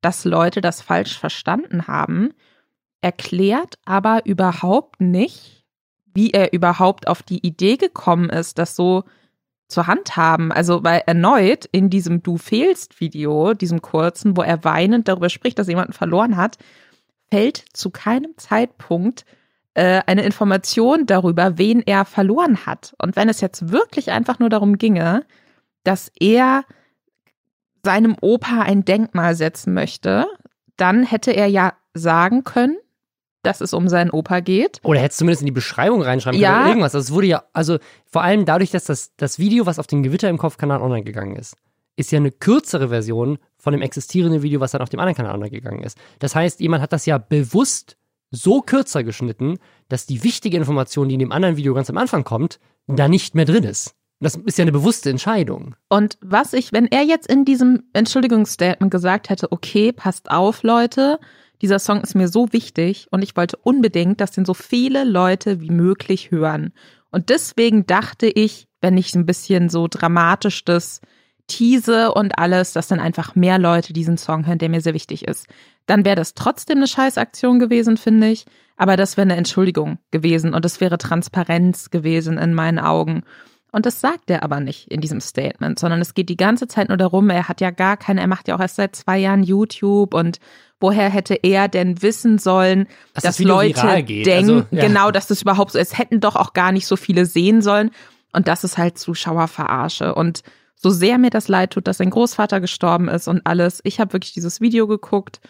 dass 0.00 0.24
Leute 0.24 0.60
das 0.60 0.82
falsch 0.82 1.16
verstanden 1.16 1.86
haben 1.86 2.30
erklärt 3.00 3.78
aber 3.84 4.26
überhaupt 4.26 5.00
nicht, 5.00 5.64
wie 6.12 6.30
er 6.30 6.52
überhaupt 6.52 7.06
auf 7.08 7.22
die 7.22 7.44
Idee 7.46 7.76
gekommen 7.76 8.30
ist, 8.30 8.58
das 8.58 8.76
so 8.76 9.04
zu 9.68 9.86
handhaben. 9.86 10.52
Also, 10.52 10.82
weil 10.82 11.02
erneut 11.06 11.66
in 11.66 11.90
diesem 11.90 12.22
Du 12.22 12.36
fehlst 12.36 13.00
Video, 13.00 13.54
diesem 13.54 13.80
kurzen, 13.80 14.36
wo 14.36 14.42
er 14.42 14.64
weinend 14.64 15.08
darüber 15.08 15.30
spricht, 15.30 15.58
dass 15.58 15.68
jemanden 15.68 15.92
verloren 15.92 16.36
hat, 16.36 16.58
fällt 17.30 17.64
zu 17.72 17.90
keinem 17.90 18.36
Zeitpunkt 18.36 19.24
äh, 19.74 20.02
eine 20.06 20.22
Information 20.24 21.06
darüber, 21.06 21.58
wen 21.58 21.80
er 21.80 22.04
verloren 22.04 22.66
hat. 22.66 22.94
Und 22.98 23.16
wenn 23.16 23.28
es 23.28 23.40
jetzt 23.40 23.70
wirklich 23.70 24.10
einfach 24.10 24.40
nur 24.40 24.48
darum 24.48 24.78
ginge, 24.78 25.24
dass 25.84 26.10
er 26.18 26.64
seinem 27.84 28.16
Opa 28.20 28.62
ein 28.62 28.84
Denkmal 28.84 29.34
setzen 29.34 29.72
möchte, 29.72 30.26
dann 30.76 31.04
hätte 31.04 31.30
er 31.30 31.46
ja 31.46 31.74
sagen 31.94 32.44
können, 32.44 32.76
dass 33.42 33.60
es 33.60 33.72
um 33.72 33.88
seinen 33.88 34.10
Opa 34.10 34.40
geht. 34.40 34.80
Oder 34.82 35.00
hätte 35.00 35.14
zumindest 35.14 35.42
in 35.42 35.46
die 35.46 35.52
Beschreibung 35.52 36.02
reinschreiben 36.02 36.38
können 36.38 36.52
ja. 36.52 36.60
oder 36.60 36.68
irgendwas. 36.68 36.94
Also 36.94 37.06
es 37.06 37.12
wurde 37.12 37.26
ja, 37.26 37.44
also 37.52 37.78
vor 38.06 38.22
allem 38.22 38.44
dadurch, 38.44 38.70
dass 38.70 38.84
das, 38.84 39.12
das 39.16 39.38
Video, 39.38 39.66
was 39.66 39.78
auf 39.78 39.86
den 39.86 40.02
Gewitter 40.02 40.28
im 40.28 40.38
Kopfkanal 40.38 40.80
online 40.80 41.04
gegangen 41.04 41.36
ist, 41.36 41.56
ist 41.96 42.12
ja 42.12 42.18
eine 42.18 42.30
kürzere 42.30 42.88
Version 42.88 43.38
von 43.58 43.72
dem 43.72 43.82
existierenden 43.82 44.42
Video, 44.42 44.60
was 44.60 44.72
dann 44.72 44.82
auf 44.82 44.88
dem 44.88 45.00
anderen 45.00 45.16
Kanal 45.16 45.34
online 45.34 45.50
gegangen 45.50 45.82
ist. 45.82 45.98
Das 46.18 46.34
heißt, 46.34 46.60
jemand 46.60 46.82
hat 46.82 46.92
das 46.92 47.06
ja 47.06 47.18
bewusst 47.18 47.96
so 48.30 48.62
kürzer 48.62 49.02
geschnitten, 49.02 49.58
dass 49.88 50.06
die 50.06 50.22
wichtige 50.22 50.56
Information, 50.56 51.08
die 51.08 51.14
in 51.14 51.20
dem 51.20 51.32
anderen 51.32 51.56
Video 51.56 51.74
ganz 51.74 51.90
am 51.90 51.98
Anfang 51.98 52.24
kommt, 52.24 52.60
da 52.86 53.08
nicht 53.08 53.34
mehr 53.34 53.44
drin 53.44 53.64
ist. 53.64 53.94
Das 54.20 54.36
ist 54.36 54.58
ja 54.58 54.62
eine 54.62 54.72
bewusste 54.72 55.08
Entscheidung. 55.10 55.74
Und 55.88 56.18
was 56.20 56.52
ich, 56.52 56.72
wenn 56.72 56.86
er 56.86 57.02
jetzt 57.02 57.26
in 57.26 57.44
diesem 57.44 57.84
Entschuldigungsstatement 57.94 58.90
gesagt 58.90 59.30
hätte, 59.30 59.50
okay, 59.50 59.92
passt 59.92 60.30
auf, 60.30 60.62
Leute, 60.62 61.18
dieser 61.62 61.78
Song 61.78 62.00
ist 62.00 62.14
mir 62.14 62.28
so 62.28 62.52
wichtig 62.52 63.06
und 63.10 63.22
ich 63.22 63.36
wollte 63.36 63.56
unbedingt, 63.56 64.20
dass 64.20 64.30
den 64.30 64.44
so 64.44 64.54
viele 64.54 65.04
Leute 65.04 65.60
wie 65.60 65.70
möglich 65.70 66.30
hören. 66.30 66.72
Und 67.10 67.28
deswegen 67.28 67.86
dachte 67.86 68.26
ich, 68.26 68.68
wenn 68.80 68.96
ich 68.96 69.14
ein 69.14 69.26
bisschen 69.26 69.68
so 69.68 69.86
dramatisch 69.88 70.64
das 70.64 71.00
tease 71.46 72.12
und 72.12 72.38
alles, 72.38 72.72
dass 72.72 72.88
dann 72.88 73.00
einfach 73.00 73.34
mehr 73.34 73.58
Leute 73.58 73.92
diesen 73.92 74.16
Song 74.16 74.46
hören, 74.46 74.58
der 74.58 74.68
mir 74.68 74.80
sehr 74.80 74.94
wichtig 74.94 75.26
ist. 75.26 75.46
Dann 75.86 76.04
wäre 76.04 76.16
das 76.16 76.34
trotzdem 76.34 76.78
eine 76.78 76.86
Scheißaktion 76.86 77.58
gewesen, 77.58 77.96
finde 77.96 78.28
ich. 78.28 78.46
Aber 78.76 78.96
das 78.96 79.16
wäre 79.16 79.26
eine 79.26 79.36
Entschuldigung 79.36 79.98
gewesen 80.10 80.54
und 80.54 80.64
es 80.64 80.80
wäre 80.80 80.96
Transparenz 80.96 81.90
gewesen 81.90 82.38
in 82.38 82.54
meinen 82.54 82.78
Augen. 82.78 83.24
Und 83.72 83.86
das 83.86 84.00
sagt 84.00 84.30
er 84.30 84.42
aber 84.42 84.60
nicht 84.60 84.88
in 84.88 85.00
diesem 85.00 85.20
Statement, 85.20 85.78
sondern 85.78 86.00
es 86.00 86.14
geht 86.14 86.28
die 86.28 86.36
ganze 86.36 86.66
Zeit 86.66 86.88
nur 86.88 86.98
darum, 86.98 87.30
er 87.30 87.48
hat 87.48 87.60
ja 87.60 87.70
gar 87.70 87.96
keine, 87.96 88.20
er 88.20 88.26
macht 88.26 88.48
ja 88.48 88.56
auch 88.56 88.60
erst 88.60 88.76
seit 88.76 88.96
zwei 88.96 89.18
Jahren 89.18 89.42
YouTube 89.42 90.14
und 90.14 90.40
woher 90.80 91.08
hätte 91.08 91.34
er 91.34 91.68
denn 91.68 92.02
wissen 92.02 92.38
sollen, 92.38 92.86
dass, 93.14 93.24
dass 93.24 93.36
das 93.36 93.46
Leute 93.46 94.02
denken, 94.04 94.32
also, 94.32 94.66
ja. 94.70 94.86
genau, 94.86 95.10
dass 95.10 95.26
das 95.26 95.42
überhaupt 95.42 95.72
so 95.72 95.78
ist, 95.78 95.98
hätten 95.98 96.20
doch 96.20 96.36
auch 96.36 96.52
gar 96.52 96.72
nicht 96.72 96.86
so 96.86 96.96
viele 96.96 97.26
sehen 97.26 97.62
sollen. 97.62 97.90
Und 98.32 98.48
das 98.48 98.64
ist 98.64 98.78
halt 98.78 98.98
Zuschauerverarsche. 98.98 100.14
Und 100.14 100.42
so 100.76 100.90
sehr 100.90 101.18
mir 101.18 101.30
das 101.30 101.48
leid 101.48 101.72
tut, 101.72 101.86
dass 101.86 101.98
sein 101.98 102.10
Großvater 102.10 102.60
gestorben 102.60 103.08
ist 103.08 103.28
und 103.28 103.42
alles, 103.44 103.80
ich 103.84 104.00
habe 104.00 104.14
wirklich 104.14 104.32
dieses 104.32 104.60
Video 104.60 104.86
geguckt 104.86 105.40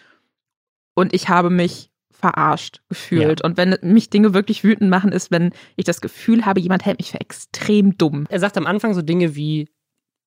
und 0.93 1.13
ich 1.13 1.29
habe 1.29 1.49
mich 1.49 1.90
verarscht 2.21 2.81
gefühlt. 2.87 3.41
Ja. 3.41 3.45
Und 3.45 3.57
wenn 3.57 3.77
mich 3.81 4.09
Dinge 4.09 4.33
wirklich 4.33 4.63
wütend 4.63 4.89
machen, 4.89 5.11
ist, 5.11 5.31
wenn 5.31 5.51
ich 5.75 5.85
das 5.85 6.01
Gefühl 6.01 6.45
habe, 6.45 6.59
jemand 6.59 6.85
hält 6.85 6.99
mich 6.99 7.11
für 7.11 7.19
extrem 7.19 7.97
dumm. 7.97 8.25
Er 8.29 8.39
sagt 8.39 8.57
am 8.57 8.67
Anfang 8.67 8.93
so 8.93 9.01
Dinge 9.01 9.35
wie, 9.35 9.67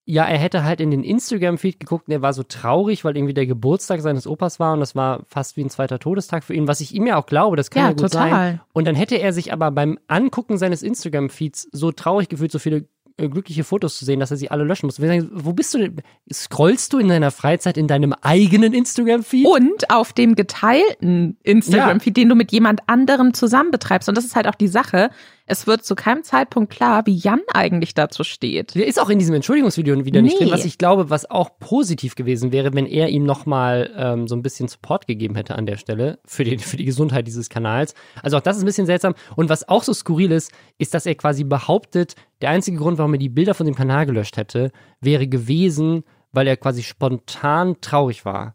ja, 0.06 0.24
er 0.24 0.36
hätte 0.36 0.64
halt 0.64 0.80
in 0.80 0.90
den 0.90 1.02
Instagram-Feed 1.02 1.80
geguckt 1.80 2.08
und 2.08 2.12
er 2.12 2.20
war 2.20 2.34
so 2.34 2.42
traurig, 2.42 3.04
weil 3.04 3.16
irgendwie 3.16 3.32
der 3.32 3.46
Geburtstag 3.46 4.02
seines 4.02 4.26
Opas 4.26 4.60
war 4.60 4.74
und 4.74 4.80
das 4.80 4.94
war 4.94 5.24
fast 5.26 5.56
wie 5.56 5.62
ein 5.62 5.70
zweiter 5.70 5.98
Todestag 5.98 6.44
für 6.44 6.52
ihn, 6.52 6.68
was 6.68 6.80
ich 6.80 6.94
ihm 6.94 7.06
ja 7.06 7.16
auch 7.16 7.26
glaube, 7.26 7.56
das 7.56 7.70
kann 7.70 7.82
ja, 7.82 7.88
ja 7.88 7.92
gut 7.92 8.12
total. 8.12 8.30
sein. 8.30 8.60
Und 8.74 8.86
dann 8.86 8.96
hätte 8.96 9.16
er 9.16 9.32
sich 9.32 9.52
aber 9.52 9.70
beim 9.70 9.98
Angucken 10.06 10.58
seines 10.58 10.82
Instagram-Feeds 10.82 11.68
so 11.72 11.90
traurig 11.90 12.28
gefühlt, 12.28 12.52
so 12.52 12.58
viele 12.58 12.86
glückliche 13.16 13.64
Fotos 13.64 13.96
zu 13.96 14.04
sehen, 14.04 14.20
dass 14.20 14.30
er 14.30 14.36
sie 14.36 14.50
alle 14.50 14.64
löschen 14.64 14.86
muss. 14.86 14.96
Sagen, 14.96 15.30
wo 15.32 15.52
bist 15.52 15.72
du 15.74 15.78
denn? 15.78 16.02
Scrollst 16.32 16.92
du 16.92 16.98
in 16.98 17.08
deiner 17.08 17.30
Freizeit 17.30 17.76
in 17.76 17.86
deinem 17.86 18.12
eigenen 18.12 18.74
Instagram-Feed? 18.74 19.46
Und 19.46 19.90
auf 19.90 20.12
dem 20.12 20.34
geteilten 20.34 21.36
Instagram-Feed, 21.44 22.18
ja. 22.18 22.22
den 22.22 22.28
du 22.28 22.34
mit 22.34 22.50
jemand 22.50 22.80
anderem 22.88 23.32
zusammen 23.32 23.70
betreibst. 23.70 24.08
Und 24.08 24.16
das 24.16 24.24
ist 24.24 24.34
halt 24.34 24.48
auch 24.48 24.56
die 24.56 24.68
Sache. 24.68 25.10
Es 25.46 25.66
wird 25.66 25.84
zu 25.84 25.94
keinem 25.94 26.22
Zeitpunkt 26.22 26.72
klar, 26.72 27.04
wie 27.04 27.14
Jan 27.14 27.40
eigentlich 27.52 27.92
dazu 27.92 28.24
steht. 28.24 28.74
Der 28.74 28.86
ist 28.86 28.98
auch 28.98 29.10
in 29.10 29.18
diesem 29.18 29.34
Entschuldigungsvideo 29.34 30.02
wieder 30.06 30.22
nicht 30.22 30.40
nee. 30.40 30.46
drin, 30.46 30.54
was 30.54 30.64
ich 30.64 30.78
glaube, 30.78 31.10
was 31.10 31.30
auch 31.30 31.58
positiv 31.58 32.14
gewesen 32.14 32.50
wäre, 32.50 32.72
wenn 32.72 32.86
er 32.86 33.10
ihm 33.10 33.24
nochmal 33.24 33.90
ähm, 33.94 34.26
so 34.26 34.36
ein 34.36 34.42
bisschen 34.42 34.68
Support 34.68 35.06
gegeben 35.06 35.34
hätte 35.34 35.54
an 35.56 35.66
der 35.66 35.76
Stelle 35.76 36.18
für 36.24 36.44
die, 36.44 36.56
für 36.56 36.78
die 36.78 36.86
Gesundheit 36.86 37.26
dieses 37.26 37.50
Kanals. 37.50 37.94
Also 38.22 38.38
auch 38.38 38.40
das 38.40 38.56
ist 38.56 38.62
ein 38.62 38.66
bisschen 38.66 38.86
seltsam. 38.86 39.14
Und 39.36 39.50
was 39.50 39.68
auch 39.68 39.82
so 39.82 39.92
skurril 39.92 40.32
ist, 40.32 40.50
ist, 40.78 40.94
dass 40.94 41.04
er 41.04 41.14
quasi 41.14 41.44
behauptet, 41.44 42.14
der 42.40 42.48
einzige 42.48 42.78
Grund, 42.78 42.96
warum 42.96 43.12
er 43.12 43.18
die 43.18 43.28
Bilder 43.28 43.52
von 43.52 43.66
dem 43.66 43.74
Kanal 43.74 44.06
gelöscht 44.06 44.38
hätte, 44.38 44.70
wäre 45.00 45.28
gewesen, 45.28 46.04
weil 46.32 46.46
er 46.46 46.56
quasi 46.56 46.82
spontan 46.82 47.76
traurig 47.82 48.24
war. 48.24 48.54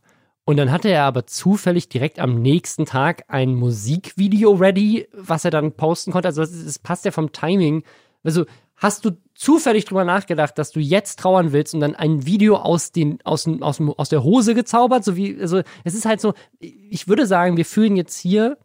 Und 0.49 0.57
dann 0.57 0.71
hatte 0.71 0.89
er 0.89 1.03
aber 1.03 1.27
zufällig 1.27 1.89
direkt 1.89 2.17
am 2.17 2.41
nächsten 2.41 2.87
Tag 2.87 3.23
ein 3.27 3.53
Musikvideo 3.53 4.53
ready, 4.53 5.07
was 5.13 5.45
er 5.45 5.51
dann 5.51 5.73
posten 5.73 6.11
konnte. 6.11 6.27
Also 6.27 6.41
es 6.41 6.79
passt 6.79 7.05
ja 7.05 7.11
vom 7.11 7.31
Timing. 7.31 7.83
Also 8.23 8.45
hast 8.75 9.05
du 9.05 9.11
zufällig 9.35 9.85
drüber 9.85 10.05
nachgedacht, 10.05 10.57
dass 10.57 10.71
du 10.71 10.79
jetzt 10.79 11.19
trauern 11.19 11.51
willst 11.51 11.75
und 11.75 11.81
dann 11.81 11.93
ein 11.93 12.25
Video 12.25 12.55
aus, 12.55 12.91
den, 12.91 13.19
aus, 13.25 13.47
aus, 13.61 13.79
aus 13.79 14.09
der 14.09 14.23
Hose 14.23 14.55
gezaubert? 14.55 15.03
So 15.03 15.15
wie, 15.15 15.39
also 15.39 15.61
es 15.83 15.93
ist 15.93 16.05
halt 16.05 16.19
so, 16.19 16.33
ich 16.59 17.07
würde 17.07 17.27
sagen, 17.27 17.55
wir 17.55 17.65
führen 17.65 17.95
jetzt 17.95 18.17
hier 18.17 18.57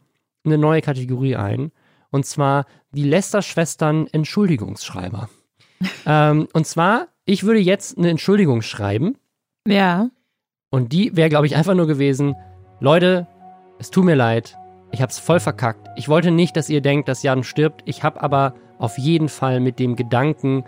eine 0.43 0.57
neue 0.57 0.81
Kategorie 0.81 1.35
ein. 1.35 1.71
Und 2.09 2.25
zwar 2.25 2.65
die 2.93 3.03
Lester-Schwestern 3.03 4.07
Entschuldigungsschreiber. 4.07 5.29
ähm, 6.07 6.47
und 6.51 6.65
zwar, 6.65 7.09
ich 7.25 7.43
würde 7.43 7.59
jetzt 7.59 7.95
eine 7.99 8.09
Entschuldigung 8.09 8.63
schreiben. 8.63 9.19
Ja. 9.67 10.09
Und 10.69 10.91
die 10.91 11.15
wäre, 11.15 11.29
glaube 11.29 11.45
ich, 11.45 11.55
einfach 11.55 11.75
nur 11.75 11.87
gewesen, 11.87 12.35
Leute, 12.79 13.27
es 13.79 13.91
tut 13.91 14.05
mir 14.05 14.15
leid, 14.15 14.57
ich 14.91 15.01
habe 15.01 15.09
es 15.09 15.19
voll 15.19 15.39
verkackt. 15.39 15.87
Ich 15.95 16.09
wollte 16.09 16.31
nicht, 16.31 16.55
dass 16.55 16.69
ihr 16.69 16.81
denkt, 16.81 17.07
dass 17.07 17.23
Jan 17.23 17.43
stirbt. 17.43 17.81
Ich 17.85 18.03
habe 18.03 18.21
aber 18.21 18.53
auf 18.77 18.97
jeden 18.97 19.29
Fall 19.29 19.59
mit 19.59 19.79
dem 19.79 19.95
Gedanken 19.95 20.63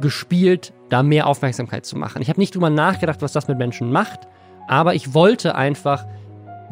gespielt, 0.00 0.72
da 0.88 1.02
mehr 1.02 1.26
Aufmerksamkeit 1.26 1.84
zu 1.84 1.96
machen. 1.96 2.22
Ich 2.22 2.28
habe 2.28 2.40
nicht 2.40 2.54
drüber 2.54 2.70
nachgedacht, 2.70 3.22
was 3.22 3.32
das 3.32 3.48
mit 3.48 3.58
Menschen 3.58 3.90
macht, 3.90 4.28
aber 4.68 4.94
ich 4.94 5.14
wollte 5.14 5.54
einfach, 5.54 6.06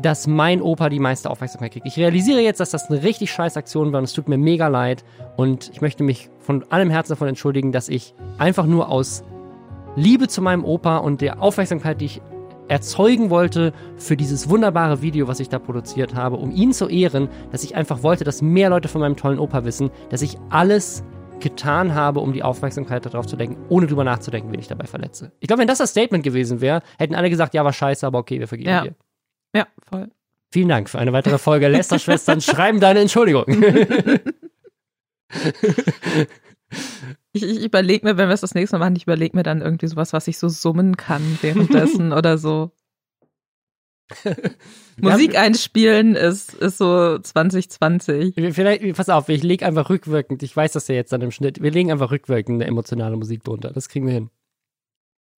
dass 0.01 0.27
mein 0.27 0.61
Opa 0.61 0.89
die 0.89 0.99
meiste 0.99 1.31
Aufmerksamkeit 1.31 1.73
kriegt. 1.73 1.87
Ich 1.87 1.97
realisiere 1.97 2.41
jetzt, 2.41 2.61
dass 2.61 2.71
das 2.71 2.91
eine 2.91 3.03
richtig 3.03 3.33
scheiß 3.33 3.57
Aktion 3.57 3.93
war 3.93 3.99
und 3.99 4.05
es 4.05 4.13
tut 4.13 4.29
mir 4.29 4.39
mega 4.39 4.69
leid 4.69 5.05
und 5.37 5.71
ich 5.73 5.81
möchte 5.81 6.05
mich 6.05 6.31
von 6.39 6.65
allem 6.71 6.91
Herzen 6.91 7.13
davon 7.13 7.29
entschuldigen, 7.29 7.73
dass 7.73 7.89
ich 7.89 8.15
einfach 8.39 8.67
nur 8.67 8.91
aus 8.91 9.25
Liebe 9.97 10.29
zu 10.29 10.43
meinem 10.43 10.65
Opa 10.65 10.99
und 10.99 11.21
der 11.21 11.43
Aufmerksamkeit, 11.43 12.01
die 12.01 12.07
ich 12.07 12.23
erzeugen 12.69 13.31
wollte 13.31 13.73
für 13.97 14.17
dieses 14.17 14.49
wunderbare 14.49 15.03
Video, 15.03 15.29
was 15.29 15.41
ich 15.41 15.49
da 15.49 15.59
produziert 15.59 16.15
habe, 16.15 16.37
um 16.37 16.51
ihn 16.51 16.73
zu 16.73 16.89
ehren, 16.89 17.29
dass 17.53 17.65
ich 17.65 17.77
einfach 17.77 18.03
wollte, 18.03 18.25
dass 18.25 18.43
mehr 18.43 18.71
Leute 18.71 18.89
von 18.89 19.01
meinem 19.01 19.17
tollen 19.17 19.39
Opa 19.39 19.65
wissen, 19.65 19.91
dass 20.11 20.23
ich 20.23 20.37
alles 20.51 21.05
getan 21.41 21.95
habe, 21.95 22.21
um 22.21 22.33
die 22.33 22.43
Aufmerksamkeit 22.43 23.05
darauf 23.05 23.27
zu 23.27 23.37
lenken, 23.37 23.57
ohne 23.69 23.87
drüber 23.87 24.05
nachzudenken, 24.05 24.51
wen 24.53 24.61
ich 24.61 24.69
dabei 24.69 24.87
verletze. 24.87 25.33
Ich 25.41 25.49
glaube, 25.49 25.61
wenn 25.61 25.69
das 25.69 25.79
das 25.79 25.91
Statement 25.91 26.25
gewesen 26.25 26.61
wäre, 26.61 26.83
hätten 26.99 27.15
alle 27.15 27.31
gesagt, 27.31 27.55
ja, 27.55 27.65
war 27.65 27.73
scheiße, 27.73 28.07
aber 28.07 28.19
okay, 28.19 28.41
wir 28.41 28.49
vergeben 28.49 28.71
ja. 28.71 28.83
dir. 28.83 28.95
Ja, 29.55 29.67
voll. 29.89 30.09
Vielen 30.51 30.69
Dank 30.69 30.89
für 30.89 30.99
eine 30.99 31.13
weitere 31.13 31.39
Folge 31.39 31.69
Lester-Schwestern. 31.69 32.41
schreiben 32.43 32.81
deine 32.81 33.01
Entschuldigung. 33.01 33.45
Ich, 37.33 37.43
ich 37.43 37.65
überlege 37.65 38.07
mir, 38.07 38.17
wenn 38.17 38.29
wir 38.29 38.35
es 38.35 38.41
das 38.41 38.55
nächste 38.55 38.79
Mal 38.79 38.87
machen, 38.87 38.97
ich 38.97 39.05
überlege 39.05 39.37
mir 39.37 39.43
dann 39.43 39.61
irgendwie 39.61 39.87
sowas, 39.87 40.13
was 40.13 40.27
ich 40.27 40.39
so 40.39 40.49
summen 40.49 40.97
kann 40.97 41.39
währenddessen 41.43 42.13
oder 42.15 42.39
so. 42.39 42.73
Musik 45.01 45.37
einspielen 45.37 46.15
ist, 46.15 46.55
ist 46.55 46.79
so 46.79 47.19
2020. 47.19 48.35
Vielleicht, 48.55 48.97
pass 48.97 49.09
auf, 49.09 49.29
ich 49.29 49.43
lege 49.43 49.67
einfach 49.67 49.91
rückwirkend, 49.91 50.43
ich 50.43 50.57
weiß 50.57 50.73
das 50.73 50.89
ja 50.89 50.95
jetzt 50.95 51.13
dann 51.13 51.23
im 51.23 51.33
Schnitt, 51.33 51.61
wir 51.61 51.71
legen 51.71 51.91
einfach 51.91 52.11
rückwirkend 52.11 52.57
eine 52.57 52.67
emotionale 52.67 53.17
Musik 53.17 53.43
drunter. 53.45 53.73
Das 53.73 53.89
kriegen 53.89 54.07
wir 54.07 54.15
hin. 54.15 54.31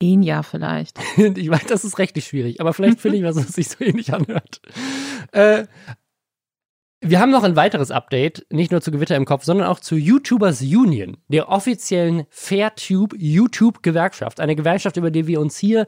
Ein 0.02 0.22
Jahr 0.22 0.44
vielleicht. 0.44 0.98
ich 1.16 1.50
weiß, 1.50 1.66
das 1.66 1.84
ist 1.84 1.98
rechtlich 1.98 2.26
schwierig, 2.26 2.60
aber 2.60 2.72
vielleicht 2.72 3.00
finde 3.00 3.18
ich 3.18 3.24
was, 3.24 3.36
was 3.36 3.48
sich 3.48 3.68
so 3.68 3.82
ähnlich 3.82 4.12
anhört. 4.12 4.60
Äh, 5.32 5.66
wir 7.00 7.20
haben 7.20 7.30
noch 7.30 7.44
ein 7.44 7.56
weiteres 7.56 7.90
Update, 7.90 8.44
nicht 8.50 8.72
nur 8.72 8.80
zu 8.80 8.90
Gewitter 8.90 9.16
im 9.16 9.24
Kopf, 9.24 9.44
sondern 9.44 9.68
auch 9.68 9.78
zu 9.78 9.96
YouTubers 9.96 10.62
Union, 10.62 11.16
der 11.28 11.48
offiziellen 11.48 12.24
Fairtube 12.28 13.16
YouTube 13.16 13.82
Gewerkschaft. 13.82 14.40
Eine 14.40 14.56
Gewerkschaft, 14.56 14.96
über 14.96 15.10
die 15.10 15.26
wir 15.26 15.40
uns 15.40 15.56
hier 15.56 15.86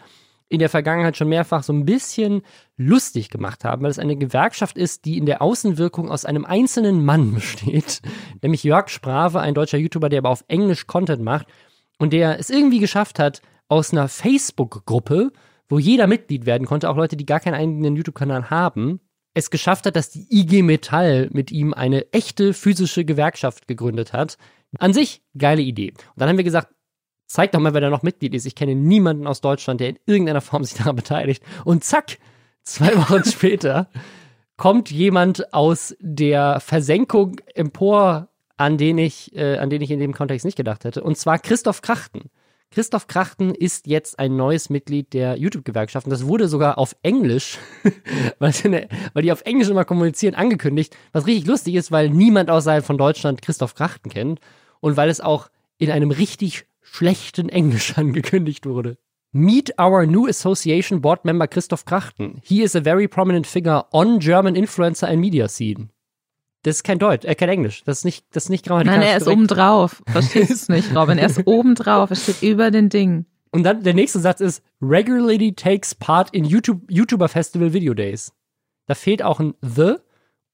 in 0.48 0.58
der 0.58 0.68
Vergangenheit 0.68 1.16
schon 1.16 1.28
mehrfach 1.28 1.62
so 1.62 1.72
ein 1.72 1.84
bisschen 1.84 2.42
lustig 2.76 3.30
gemacht 3.30 3.64
haben, 3.64 3.82
weil 3.82 3.90
es 3.90 3.98
eine 3.98 4.16
Gewerkschaft 4.16 4.76
ist, 4.76 5.04
die 5.04 5.16
in 5.16 5.26
der 5.26 5.42
Außenwirkung 5.42 6.10
aus 6.10 6.24
einem 6.24 6.44
einzelnen 6.44 7.04
Mann 7.04 7.34
besteht, 7.34 8.02
nämlich 8.42 8.62
Jörg 8.62 8.88
Sprave, 8.88 9.40
ein 9.40 9.54
deutscher 9.54 9.78
YouTuber, 9.78 10.08
der 10.08 10.18
aber 10.18 10.30
auf 10.30 10.44
Englisch 10.48 10.86
Content 10.86 11.22
macht 11.22 11.46
und 11.98 12.12
der 12.12 12.38
es 12.38 12.50
irgendwie 12.50 12.80
geschafft 12.80 13.18
hat, 13.18 13.42
aus 13.68 13.92
einer 13.92 14.08
Facebook-Gruppe, 14.08 15.32
wo 15.68 15.78
jeder 15.78 16.08
Mitglied 16.08 16.46
werden 16.46 16.66
konnte, 16.66 16.90
auch 16.90 16.96
Leute, 16.96 17.16
die 17.16 17.26
gar 17.26 17.38
keinen 17.38 17.54
eigenen 17.54 17.94
YouTube-Kanal 17.94 18.50
haben, 18.50 19.00
es 19.34 19.50
geschafft 19.50 19.86
hat, 19.86 19.96
dass 19.96 20.10
die 20.10 20.26
IG 20.30 20.62
Metall 20.62 21.28
mit 21.32 21.50
ihm 21.50 21.72
eine 21.74 22.12
echte 22.12 22.52
physische 22.52 23.04
Gewerkschaft 23.04 23.68
gegründet 23.68 24.12
hat. 24.12 24.38
An 24.78 24.92
sich 24.92 25.22
geile 25.36 25.62
Idee. 25.62 25.90
Und 25.90 25.98
dann 26.16 26.28
haben 26.28 26.36
wir 26.36 26.44
gesagt, 26.44 26.68
zeig 27.26 27.52
doch 27.52 27.60
mal, 27.60 27.74
wer 27.74 27.80
da 27.80 27.90
noch 27.90 28.02
Mitglied 28.02 28.34
ist. 28.34 28.46
Ich 28.46 28.54
kenne 28.54 28.74
niemanden 28.74 29.26
aus 29.26 29.40
Deutschland, 29.40 29.80
der 29.80 29.90
in 29.90 29.98
irgendeiner 30.06 30.40
Form 30.40 30.64
sich 30.64 30.76
daran 30.76 30.96
beteiligt. 30.96 31.42
Und 31.64 31.84
zack, 31.84 32.18
zwei 32.62 32.96
Wochen 32.96 33.24
später 33.24 33.88
kommt 34.56 34.90
jemand 34.90 35.54
aus 35.54 35.96
der 36.00 36.60
Versenkung 36.60 37.40
empor, 37.54 38.28
an 38.56 38.76
den 38.76 38.98
ich, 38.98 39.34
äh, 39.34 39.56
an 39.56 39.70
den 39.70 39.80
ich 39.80 39.90
in 39.90 40.00
dem 40.00 40.12
Kontext 40.12 40.44
nicht 40.44 40.56
gedacht 40.56 40.84
hätte. 40.84 41.02
Und 41.02 41.16
zwar 41.16 41.38
Christoph 41.38 41.80
Krachten. 41.80 42.30
Christoph 42.72 43.08
Krachten 43.08 43.52
ist 43.52 43.88
jetzt 43.88 44.20
ein 44.20 44.36
neues 44.36 44.70
Mitglied 44.70 45.12
der 45.12 45.36
YouTube-Gewerkschaft 45.36 46.06
und 46.06 46.10
das 46.10 46.26
wurde 46.26 46.46
sogar 46.46 46.78
auf 46.78 46.94
Englisch, 47.02 47.58
weil, 48.38 48.52
die 49.22 49.32
auf 49.32 49.42
Englisch 49.42 49.68
immer 49.68 49.84
kommunizieren, 49.84 50.36
angekündigt, 50.36 50.96
was 51.12 51.26
richtig 51.26 51.46
lustig 51.46 51.74
ist, 51.74 51.90
weil 51.90 52.10
niemand 52.10 52.48
außerhalb 52.48 52.84
von 52.84 52.96
Deutschland 52.96 53.42
Christoph 53.42 53.74
Krachten 53.74 54.08
kennt 54.08 54.38
und 54.78 54.96
weil 54.96 55.08
es 55.08 55.20
auch 55.20 55.50
in 55.78 55.90
einem 55.90 56.12
richtig 56.12 56.66
schlechten 56.80 57.48
Englisch 57.48 57.94
angekündigt 57.98 58.66
wurde. 58.66 58.98
Meet 59.32 59.74
our 59.80 60.06
new 60.06 60.28
association 60.28 61.00
board 61.00 61.24
member 61.24 61.48
Christoph 61.48 61.84
Krachten. 61.84 62.40
He 62.44 62.62
is 62.62 62.76
a 62.76 62.80
very 62.80 63.08
prominent 63.08 63.48
figure 63.48 63.86
on 63.92 64.20
German 64.20 64.54
influencer 64.54 65.08
and 65.08 65.20
media 65.20 65.48
scene. 65.48 65.90
Das 66.62 66.76
ist 66.76 66.82
kein 66.84 66.98
Deutsch, 66.98 67.24
äh, 67.24 67.34
kein 67.34 67.48
Englisch. 67.48 67.82
Das 67.84 67.98
ist 67.98 68.04
nicht, 68.04 68.26
das 68.32 68.44
ist 68.44 68.50
nicht 68.50 68.66
grammatikalisch. 68.66 69.00
Nein, 69.00 69.10
er 69.12 69.16
ist 69.16 69.28
oben 69.28 69.46
drauf. 69.46 70.02
Verstehst 70.06 70.68
du 70.68 70.72
nicht, 70.74 70.94
Robin? 70.94 71.18
Er 71.18 71.26
ist 71.26 71.46
oben 71.46 71.74
drauf. 71.74 72.10
Er 72.10 72.16
steht 72.16 72.42
über 72.42 72.70
den 72.70 72.88
Ding. 72.88 73.26
Und 73.50 73.64
dann 73.64 73.82
der 73.82 73.94
nächste 73.94 74.20
Satz 74.20 74.40
ist 74.40 74.62
regularly 74.80 75.54
takes 75.54 75.94
part 75.94 76.30
in 76.30 76.44
YouTube, 76.44 76.82
YouTuber 76.88 77.28
Festival 77.28 77.72
Video 77.72 77.94
Days. 77.94 78.32
Da 78.86 78.94
fehlt 78.94 79.22
auch 79.22 79.40
ein 79.40 79.54
the 79.62 79.94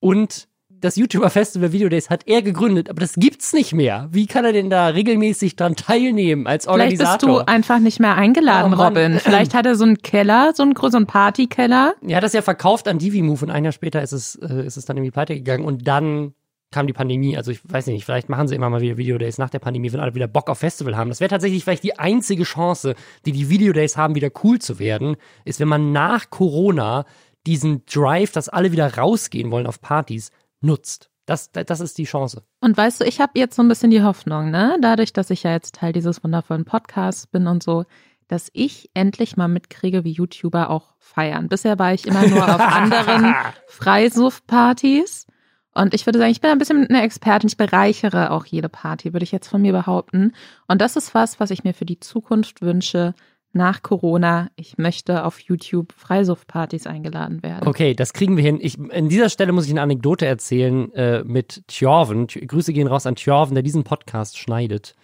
und 0.00 0.48
das 0.80 0.96
YouTuber 0.96 1.30
Festival 1.30 1.72
Video 1.72 1.88
Days 1.88 2.10
hat 2.10 2.26
er 2.26 2.42
gegründet, 2.42 2.90
aber 2.90 3.00
das 3.00 3.14
gibt's 3.14 3.52
nicht 3.52 3.72
mehr. 3.72 4.08
Wie 4.10 4.26
kann 4.26 4.44
er 4.44 4.52
denn 4.52 4.70
da 4.70 4.88
regelmäßig 4.88 5.56
dran 5.56 5.76
teilnehmen 5.76 6.46
als 6.46 6.66
Organisator? 6.66 7.06
Vielleicht 7.06 7.20
bist 7.20 7.46
du 7.46 7.46
einfach 7.46 7.78
nicht 7.78 8.00
mehr 8.00 8.14
eingeladen, 8.14 8.74
Oh. 8.74 8.82
Robin. 8.82 9.18
Vielleicht 9.20 9.54
hat 9.54 9.66
er 9.66 9.74
so 9.76 9.84
einen 9.84 9.98
Keller, 9.98 10.52
so 10.54 10.62
einen, 10.62 10.74
so 10.76 10.96
einen 10.96 11.06
Partykeller. 11.06 11.94
Er 12.06 12.16
hat 12.16 12.24
das 12.24 12.32
ja 12.32 12.42
verkauft 12.42 12.88
an 12.88 12.98
Divi-Move 12.98 13.44
und 13.44 13.50
ein 13.50 13.64
Jahr 13.64 13.72
später 13.72 14.02
ist 14.02 14.12
es, 14.12 14.36
äh, 14.36 14.64
ist 14.66 14.76
es 14.76 14.84
dann 14.84 14.96
irgendwie 14.96 15.12
pleite 15.12 15.34
gegangen 15.34 15.64
und 15.64 15.86
dann 15.86 16.34
kam 16.70 16.86
die 16.86 16.92
Pandemie. 16.92 17.36
Also 17.36 17.52
ich 17.52 17.60
weiß 17.64 17.86
nicht, 17.86 18.04
vielleicht 18.04 18.28
machen 18.28 18.48
sie 18.48 18.54
immer 18.54 18.68
mal 18.68 18.80
wieder 18.80 18.96
Video 18.96 19.18
Days 19.18 19.38
nach 19.38 19.50
der 19.50 19.60
Pandemie, 19.60 19.92
wenn 19.92 20.00
alle 20.00 20.14
wieder 20.14 20.26
Bock 20.26 20.50
auf 20.50 20.58
Festival 20.58 20.96
haben. 20.96 21.08
Das 21.08 21.20
wäre 21.20 21.30
tatsächlich 21.30 21.64
vielleicht 21.64 21.84
die 21.84 21.98
einzige 21.98 22.42
Chance, 22.42 22.94
die 23.24 23.32
die 23.32 23.48
Video 23.48 23.72
Days 23.72 23.96
haben, 23.96 24.14
wieder 24.14 24.30
cool 24.42 24.58
zu 24.58 24.78
werden, 24.78 25.16
ist, 25.44 25.60
wenn 25.60 25.68
man 25.68 25.92
nach 25.92 26.28
Corona 26.30 27.04
diesen 27.46 27.82
Drive, 27.86 28.32
dass 28.32 28.48
alle 28.48 28.72
wieder 28.72 28.96
rausgehen 28.96 29.50
wollen 29.50 29.66
auf 29.66 29.80
Partys, 29.80 30.32
nutzt. 30.66 31.10
Das, 31.26 31.50
das 31.50 31.80
ist 31.80 31.98
die 31.98 32.04
Chance. 32.04 32.44
Und 32.60 32.76
weißt 32.76 33.00
du, 33.00 33.04
ich 33.04 33.20
habe 33.20 33.32
jetzt 33.34 33.56
so 33.56 33.62
ein 33.62 33.68
bisschen 33.68 33.90
die 33.90 34.02
Hoffnung, 34.02 34.50
ne, 34.50 34.78
dadurch, 34.80 35.12
dass 35.12 35.30
ich 35.30 35.42
ja 35.42 35.50
jetzt 35.50 35.74
Teil 35.74 35.92
dieses 35.92 36.22
wundervollen 36.22 36.64
Podcasts 36.64 37.26
bin 37.26 37.48
und 37.48 37.64
so, 37.64 37.84
dass 38.28 38.48
ich 38.52 38.90
endlich 38.94 39.36
mal 39.36 39.48
mitkriege, 39.48 40.04
wie 40.04 40.12
YouTuber 40.12 40.70
auch 40.70 40.94
feiern. 40.98 41.48
Bisher 41.48 41.78
war 41.78 41.94
ich 41.94 42.06
immer 42.06 42.26
nur 42.26 42.44
auf 42.44 42.60
anderen 42.60 43.34
Freisuff-Partys. 43.66 45.26
Und 45.74 45.94
ich 45.94 46.06
würde 46.06 46.18
sagen, 46.18 46.30
ich 46.30 46.40
bin 46.40 46.50
ein 46.50 46.58
bisschen 46.58 46.86
eine 46.86 47.02
Expertin. 47.02 47.48
Ich 47.48 47.56
bereichere 47.56 48.30
auch 48.30 48.46
jede 48.46 48.68
Party, 48.68 49.12
würde 49.12 49.24
ich 49.24 49.32
jetzt 49.32 49.48
von 49.48 49.60
mir 49.60 49.72
behaupten. 49.72 50.32
Und 50.68 50.80
das 50.80 50.96
ist 50.96 51.14
was, 51.14 51.38
was 51.38 51.50
ich 51.50 51.64
mir 51.64 51.74
für 51.74 51.84
die 51.84 52.00
Zukunft 52.00 52.62
wünsche. 52.62 53.14
Nach 53.56 53.82
Corona, 53.82 54.50
ich 54.56 54.76
möchte 54.76 55.24
auf 55.24 55.40
YouTube 55.40 55.94
Freisuff-Partys 55.94 56.86
eingeladen 56.86 57.42
werden. 57.42 57.66
Okay, 57.66 57.94
das 57.94 58.12
kriegen 58.12 58.36
wir 58.36 58.44
hin. 58.44 58.58
Ich, 58.60 58.78
an 58.78 59.08
dieser 59.08 59.30
Stelle 59.30 59.52
muss 59.52 59.64
ich 59.64 59.70
eine 59.70 59.80
Anekdote 59.80 60.26
erzählen 60.26 60.92
äh, 60.92 61.24
mit 61.24 61.62
Tjorven. 61.66 62.26
Grüße 62.26 62.74
gehen 62.74 62.86
raus 62.86 63.06
an 63.06 63.16
Tjorven, 63.16 63.54
der 63.54 63.62
diesen 63.62 63.82
Podcast 63.82 64.36
schneidet. 64.36 64.94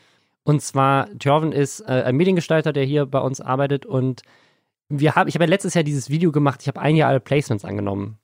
Und 0.45 0.61
zwar, 0.61 1.09
Tjorven 1.19 1.53
ist 1.53 1.81
äh, 1.81 2.03
ein 2.05 2.15
Mediengestalter, 2.15 2.75
der 2.75 2.85
hier 2.85 3.07
bei 3.07 3.21
uns 3.21 3.41
arbeitet. 3.41 3.87
Und 3.87 4.21
wir 4.91 5.15
haben, 5.15 5.29
ich 5.29 5.35
habe 5.35 5.45
ja 5.45 5.51
letztes 5.51 5.73
Jahr 5.73 5.85
dieses 5.85 6.11
Video 6.11 6.31
gemacht. 6.31 6.61
Ich 6.61 6.69
habe 6.69 6.79
ein 6.79 6.95
Jahr 6.95 7.09
alle 7.09 7.21
Placements 7.21 7.65
angenommen. 7.65 8.19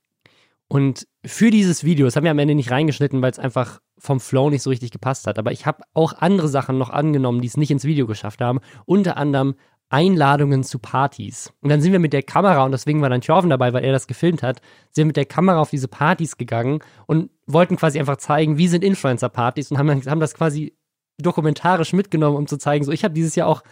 Und 0.67 1.07
für 1.25 1.49
dieses 1.49 1.83
Video, 1.83 2.05
das 2.05 2.15
haben 2.15 2.25
wir 2.25 2.31
am 2.31 2.37
Ende 2.37 2.53
nicht 2.53 2.69
reingeschnitten, 2.69 3.19
weil 3.23 3.31
es 3.31 3.39
einfach 3.39 3.79
vom 3.97 4.19
Flow 4.19 4.51
nicht 4.51 4.61
so 4.61 4.69
richtig 4.69 4.91
gepasst 4.91 5.25
hat. 5.25 5.39
Aber 5.39 5.51
ich 5.51 5.65
habe 5.65 5.81
auch 5.95 6.13
andere 6.13 6.49
Sachen 6.49 6.77
noch 6.77 6.91
angenommen, 6.91 7.41
die 7.41 7.47
es 7.47 7.57
nicht 7.57 7.71
ins 7.71 7.85
Video 7.85 8.05
geschafft 8.05 8.41
haben. 8.41 8.59
Unter 8.85 9.17
anderem 9.17 9.55
Einladungen 9.89 10.63
zu 10.63 10.77
Partys. 10.79 11.51
Und 11.61 11.69
dann 11.69 11.81
sind 11.81 11.91
wir 11.91 11.99
mit 11.99 12.13
der 12.13 12.23
Kamera, 12.23 12.63
und 12.63 12.71
deswegen 12.71 13.01
war 13.01 13.09
dann 13.09 13.21
Tjorven 13.21 13.49
dabei, 13.49 13.73
weil 13.73 13.83
er 13.83 13.91
das 13.91 14.07
gefilmt 14.07 14.43
hat, 14.43 14.61
sind 14.91 15.07
mit 15.07 15.17
der 15.17 15.25
Kamera 15.25 15.59
auf 15.59 15.71
diese 15.71 15.87
Partys 15.87 16.37
gegangen 16.37 16.79
und 17.07 17.31
wollten 17.47 17.75
quasi 17.75 17.99
einfach 17.99 18.17
zeigen, 18.17 18.57
wie 18.57 18.67
sind 18.67 18.83
Influencer-Partys 18.83 19.71
und 19.71 19.79
haben, 19.79 19.89
haben 20.05 20.19
das 20.19 20.35
quasi 20.35 20.75
dokumentarisch 21.17 21.93
mitgenommen, 21.93 22.37
um 22.37 22.47
zu 22.47 22.57
zeigen, 22.57 22.85
so 22.85 22.91
ich 22.91 23.03
habe 23.03 23.13
dieses 23.13 23.35
Jahr 23.35 23.47
auch 23.47 23.63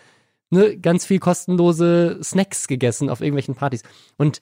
ne, 0.50 0.78
ganz 0.78 1.06
viel 1.06 1.20
kostenlose 1.20 2.20
Snacks 2.24 2.68
gegessen 2.68 3.10
auf 3.10 3.22
irgendwelchen 3.22 3.56
Partys. 3.56 3.84
Und 4.18 4.42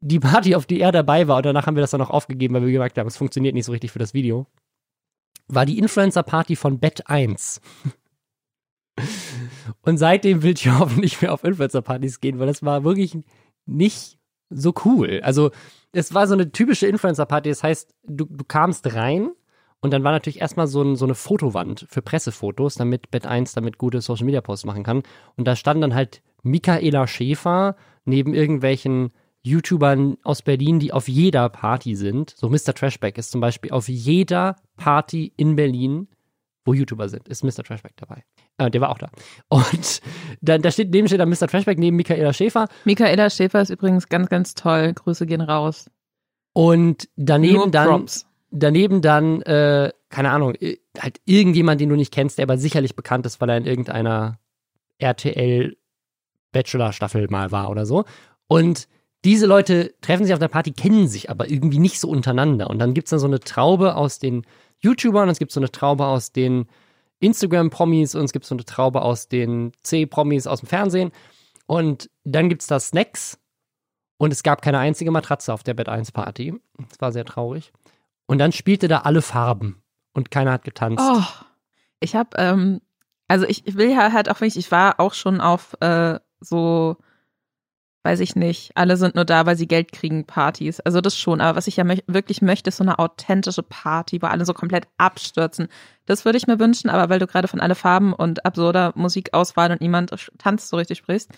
die 0.00 0.20
Party, 0.20 0.54
auf 0.54 0.66
die 0.66 0.80
er 0.80 0.92
dabei 0.92 1.26
war, 1.26 1.38
und 1.38 1.46
danach 1.46 1.66
haben 1.66 1.76
wir 1.76 1.80
das 1.80 1.90
dann 1.90 2.00
auch 2.00 2.10
aufgegeben, 2.10 2.54
weil 2.54 2.64
wir 2.64 2.72
gemerkt 2.72 2.96
haben, 2.96 3.08
es 3.08 3.16
funktioniert 3.16 3.54
nicht 3.54 3.64
so 3.64 3.72
richtig 3.72 3.90
für 3.90 3.98
das 3.98 4.14
Video, 4.14 4.46
war 5.48 5.66
die 5.66 5.78
Influencer-Party 5.78 6.54
von 6.54 6.78
Bet 6.78 7.08
1. 7.08 7.60
Und 9.82 9.98
seitdem 9.98 10.42
will 10.42 10.54
Jorven 10.56 11.00
nicht 11.00 11.22
mehr 11.22 11.32
auf 11.32 11.44
Influencer-Partys 11.44 12.20
gehen, 12.20 12.38
weil 12.38 12.46
das 12.46 12.62
war 12.62 12.84
wirklich 12.84 13.18
nicht 13.66 14.18
so 14.50 14.72
cool. 14.84 15.20
Also, 15.22 15.50
es 15.92 16.14
war 16.14 16.26
so 16.26 16.34
eine 16.34 16.52
typische 16.52 16.86
Influencer-Party. 16.86 17.48
Das 17.48 17.62
heißt, 17.62 17.94
du, 18.06 18.24
du 18.26 18.44
kamst 18.44 18.94
rein 18.94 19.30
und 19.80 19.92
dann 19.92 20.04
war 20.04 20.12
natürlich 20.12 20.40
erstmal 20.40 20.66
so, 20.66 20.82
ein, 20.82 20.96
so 20.96 21.04
eine 21.04 21.14
Fotowand 21.14 21.86
für 21.88 22.02
Pressefotos, 22.02 22.74
damit 22.74 23.10
Bet 23.10 23.26
1 23.26 23.52
damit 23.52 23.78
gute 23.78 24.00
Social-Media-Posts 24.00 24.66
machen 24.66 24.82
kann. 24.82 25.02
Und 25.36 25.46
da 25.46 25.54
stand 25.54 25.82
dann 25.82 25.94
halt 25.94 26.22
Michaela 26.42 27.06
Schäfer 27.06 27.76
neben 28.04 28.34
irgendwelchen 28.34 29.10
YouTubern 29.42 30.18
aus 30.24 30.42
Berlin, 30.42 30.80
die 30.80 30.92
auf 30.92 31.08
jeder 31.08 31.48
Party 31.48 31.94
sind. 31.94 32.34
So 32.36 32.48
Mr. 32.48 32.74
Trashback 32.74 33.18
ist 33.18 33.30
zum 33.30 33.40
Beispiel 33.40 33.70
auf 33.70 33.88
jeder 33.88 34.56
Party 34.76 35.32
in 35.36 35.56
Berlin, 35.56 36.08
wo 36.64 36.74
YouTuber 36.74 37.08
sind, 37.08 37.28
ist 37.28 37.44
Mr. 37.44 37.62
Trashback 37.64 37.96
dabei. 37.96 38.24
Äh, 38.58 38.70
der 38.70 38.80
war 38.80 38.90
auch 38.90 38.98
da. 38.98 39.08
Und 39.48 40.00
dann, 40.40 40.62
da 40.62 40.70
steht, 40.70 40.90
neben 40.90 41.06
steht 41.06 41.20
dann 41.20 41.30
Mr. 41.30 41.46
Trashback 41.48 41.78
neben 41.78 41.96
Michaela 41.96 42.32
Schäfer. 42.32 42.68
Michaela 42.84 43.30
Schäfer 43.30 43.62
ist 43.62 43.70
übrigens 43.70 44.08
ganz, 44.08 44.28
ganz 44.28 44.54
toll. 44.54 44.92
Grüße 44.92 45.26
gehen 45.26 45.40
raus. 45.40 45.90
Und 46.52 47.08
daneben 47.16 47.54
Nur 47.54 47.70
dann, 47.70 47.88
Props. 47.88 48.26
daneben 48.50 49.00
dann, 49.00 49.42
äh, 49.42 49.92
keine 50.08 50.30
Ahnung, 50.30 50.54
äh, 50.56 50.78
halt 50.98 51.20
irgendjemand, 51.24 51.80
den 51.80 51.88
du 51.88 51.96
nicht 51.96 52.12
kennst, 52.12 52.38
der 52.38 52.44
aber 52.44 52.58
sicherlich 52.58 52.96
bekannt 52.96 53.26
ist, 53.26 53.40
weil 53.40 53.48
er 53.48 53.56
in 53.58 53.66
irgendeiner 53.66 54.40
RTL 54.98 55.76
Bachelor-Staffel 56.50 57.28
mal 57.30 57.52
war 57.52 57.70
oder 57.70 57.86
so. 57.86 58.04
Und 58.48 58.88
diese 59.24 59.46
Leute 59.46 59.94
treffen 60.00 60.24
sich 60.24 60.32
auf 60.32 60.40
der 60.40 60.48
Party, 60.48 60.72
kennen 60.72 61.06
sich 61.06 61.30
aber 61.30 61.50
irgendwie 61.50 61.78
nicht 61.78 62.00
so 62.00 62.08
untereinander. 62.08 62.70
Und 62.70 62.78
dann 62.78 62.94
gibt's 62.94 63.10
dann 63.10 63.20
so 63.20 63.26
eine 63.26 63.40
Traube 63.40 63.94
aus 63.94 64.18
den 64.18 64.44
YouTubern, 64.80 65.28
es 65.28 65.38
gibt 65.38 65.52
so 65.52 65.60
eine 65.60 65.70
Traube 65.70 66.06
aus 66.06 66.32
den 66.32 66.66
Instagram-Promis 67.20 68.14
und 68.14 68.24
es 68.24 68.32
gibt 68.32 68.44
so 68.44 68.54
eine 68.54 68.64
Traube 68.64 69.02
aus 69.02 69.28
den 69.28 69.72
C-Promis 69.82 70.46
aus 70.46 70.60
dem 70.60 70.68
Fernsehen. 70.68 71.12
Und 71.66 72.10
dann 72.24 72.48
gibt's 72.48 72.66
da 72.66 72.80
Snacks 72.80 73.38
und 74.18 74.32
es 74.32 74.42
gab 74.42 74.62
keine 74.62 74.78
einzige 74.78 75.10
Matratze 75.10 75.52
auf 75.52 75.62
der 75.62 75.74
Bett 75.74 75.88
1 75.88 76.12
Party. 76.12 76.54
Das 76.88 77.00
war 77.00 77.12
sehr 77.12 77.24
traurig. 77.24 77.72
Und 78.26 78.38
dann 78.38 78.52
spielte 78.52 78.88
da 78.88 79.00
alle 79.00 79.22
Farben 79.22 79.82
und 80.12 80.30
keiner 80.30 80.52
hat 80.52 80.64
getanzt. 80.64 81.02
Oh, 81.06 81.22
ich 82.00 82.14
habe, 82.14 82.30
ähm, 82.36 82.80
also 83.26 83.46
ich, 83.46 83.66
ich 83.66 83.76
will 83.76 83.90
ja 83.90 84.12
halt 84.12 84.28
auch 84.28 84.40
wirklich, 84.40 84.56
ich 84.56 84.70
war 84.70 85.00
auch 85.00 85.14
schon 85.14 85.40
auf 85.40 85.76
äh, 85.80 86.18
so, 86.40 86.96
weiß 88.04 88.20
ich 88.20 88.36
nicht, 88.36 88.70
alle 88.74 88.96
sind 88.96 89.14
nur 89.16 89.24
da, 89.24 89.44
weil 89.44 89.56
sie 89.56 89.66
Geld 89.66 89.92
kriegen, 89.92 90.24
Partys. 90.24 90.80
Also 90.80 91.00
das 91.00 91.18
schon, 91.18 91.40
aber 91.40 91.56
was 91.56 91.66
ich 91.66 91.76
ja 91.76 91.84
mö 91.84 91.96
wirklich 92.06 92.40
möchte, 92.42 92.68
ist 92.68 92.76
so 92.78 92.84
eine 92.84 92.98
authentische 92.98 93.62
Party, 93.62 94.22
wo 94.22 94.26
alle 94.26 94.44
so 94.44 94.54
komplett 94.54 94.86
abstürzen. 94.98 95.68
Das 96.06 96.24
würde 96.24 96.38
ich 96.38 96.46
mir 96.46 96.58
wünschen, 96.58 96.90
aber 96.90 97.10
weil 97.10 97.18
du 97.18 97.26
gerade 97.26 97.48
von 97.48 97.60
alle 97.60 97.74
Farben 97.74 98.12
und 98.12 98.46
absurder 98.46 98.92
Musikauswahl 98.94 99.72
und 99.72 99.80
niemand 99.80 100.12
tanzt 100.38 100.68
so 100.68 100.76
richtig 100.76 100.98
sprichst. 100.98 101.30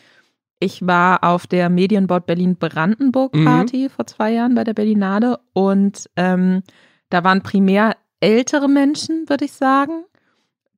Ich 0.60 0.86
war 0.86 1.24
auf 1.24 1.46
der 1.46 1.70
Medienbord 1.70 2.26
Berlin 2.26 2.56
Brandenburg 2.56 3.34
Mhm. 3.34 3.46
Party 3.46 3.88
vor 3.88 4.06
zwei 4.06 4.30
Jahren 4.32 4.54
bei 4.54 4.62
der 4.62 4.74
Berlinade 4.74 5.38
und 5.54 6.10
ähm, 6.16 6.62
da 7.08 7.24
waren 7.24 7.42
primär 7.42 7.96
ältere 8.20 8.68
Menschen, 8.68 9.28
würde 9.28 9.46
ich 9.46 9.52
sagen, 9.52 10.04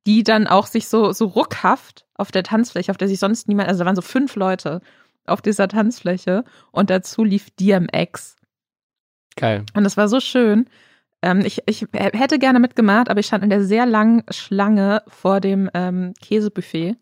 die 0.07 0.23
dann 0.23 0.47
auch 0.47 0.67
sich 0.67 0.87
so, 0.87 1.11
so 1.11 1.25
ruckhaft 1.25 2.05
auf 2.15 2.31
der 2.31 2.43
Tanzfläche, 2.43 2.91
auf 2.91 2.97
der 2.97 3.09
sich 3.09 3.19
sonst 3.19 3.49
niemand, 3.49 3.67
also 3.67 3.79
da 3.79 3.85
waren 3.85 3.95
so 3.95 4.01
fünf 4.01 4.35
Leute 4.35 4.81
auf 5.25 5.41
dieser 5.41 5.67
Tanzfläche 5.67 6.43
und 6.71 6.89
dazu 6.89 7.23
lief 7.23 7.49
DMX. 7.51 8.35
Geil. 9.35 9.65
Und 9.73 9.83
das 9.83 9.97
war 9.97 10.07
so 10.07 10.19
schön. 10.19 10.67
Ähm, 11.21 11.41
ich, 11.45 11.63
ich 11.65 11.87
hätte 11.93 12.37
gerne 12.37 12.59
mitgemacht, 12.59 13.09
aber 13.09 13.19
ich 13.19 13.27
stand 13.27 13.43
in 13.43 13.49
der 13.49 13.63
sehr 13.63 13.85
langen 13.85 14.23
Schlange 14.29 15.01
vor 15.07 15.39
dem 15.39 15.69
ähm, 15.73 16.13
Käsebuffet. 16.21 16.97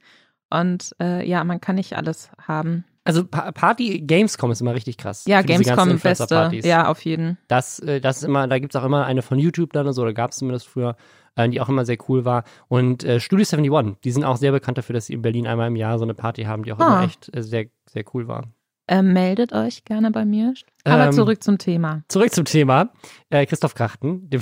Und 0.50 0.96
äh, 1.02 1.28
ja, 1.28 1.44
man 1.44 1.60
kann 1.60 1.76
nicht 1.76 1.96
alles 1.98 2.30
haben. 2.48 2.86
Also 3.04 3.26
pa 3.26 3.52
Party 3.52 4.00
Gamescom 4.02 4.52
ist 4.52 4.62
immer 4.62 4.76
richtig 4.76 4.98
krass. 4.98 5.26
Ja, 5.26 5.42
Gamescom 5.42 5.76
beste. 5.76 5.92
Influencer-Partys. 5.94 6.66
Ja, 6.66 6.88
auf 6.88 7.04
jeden. 7.04 7.40
Das, 7.48 7.80
äh, 7.80 8.00
das 8.00 8.18
ist 8.18 8.24
immer, 8.24 8.48
da 8.48 8.60
gibt's 8.60 8.76
auch 8.76 8.84
immer 8.84 9.06
eine 9.06 9.24
von 9.24 9.40
YouTube 9.40 9.74
dann 9.74 9.86
oder 9.86 9.94
so, 9.94 10.06
da 10.06 10.12
gab's 10.12 10.38
zumindest 10.38 10.68
früher, 10.68 10.96
äh, 11.36 11.48
die 11.50 11.62
auch 11.62 11.70
immer 11.70 11.86
sehr 11.86 11.98
cool 12.10 12.26
war. 12.26 12.44
Und 12.67 13.04
äh, 13.04 13.20
Studio 13.20 13.46
71, 13.46 14.02
die 14.04 14.12
sind 14.12 14.24
auch 14.24 14.38
sehr 14.38 14.52
bekannt 14.52 14.78
dafür, 14.78 14.94
dass 14.94 15.06
sie 15.08 15.13
in 15.13 15.22
Berlin 15.22 15.48
einmal 15.48 15.67
im 15.67 15.76
Jahr 15.76 15.98
so 15.98 16.04
eine 16.06 16.13
Party 16.13 16.44
haben, 16.44 16.63
die 16.63 16.74
auch 16.74 16.80
Ah. 16.80 16.88
immer 17.00 17.04
echt 17.06 17.30
äh, 17.36 17.41
sehr, 17.44 17.65
sehr 17.89 18.04
cool 18.13 18.28
war. 18.28 18.46
Ähm, 18.88 19.13
meldet 19.13 19.54
euch 19.54 19.86
gerne 19.86 20.12
bei 20.12 20.26
mir. 20.26 20.54
Aber 20.84 21.06
Ähm, 21.06 21.12
zurück 21.13 21.41
zum 21.44 21.58
Thema. 21.58 22.04
Zurück 22.10 22.34
zum 22.34 22.44
Thema. 22.44 22.89
Äh, 23.30 23.46
Christoph 23.46 23.74
Krachten. 23.76 24.28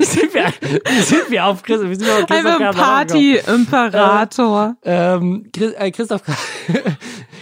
Sind 0.00 0.32
wir, 0.34 0.50
sind 1.02 1.30
wir 1.30 1.44
auf 1.44 1.62
Christoph, 1.62 1.90
wie 1.90 1.94
sind 1.96 2.06
wir 2.06 2.14
auf 2.14 2.26
Christoph 2.26 2.58
Krachten? 2.58 2.80
Party-Imperator. 2.80 4.76
Ähm, 4.82 5.50
Chris, 5.52 5.72
äh, 5.74 5.90
Christoph, 5.90 6.22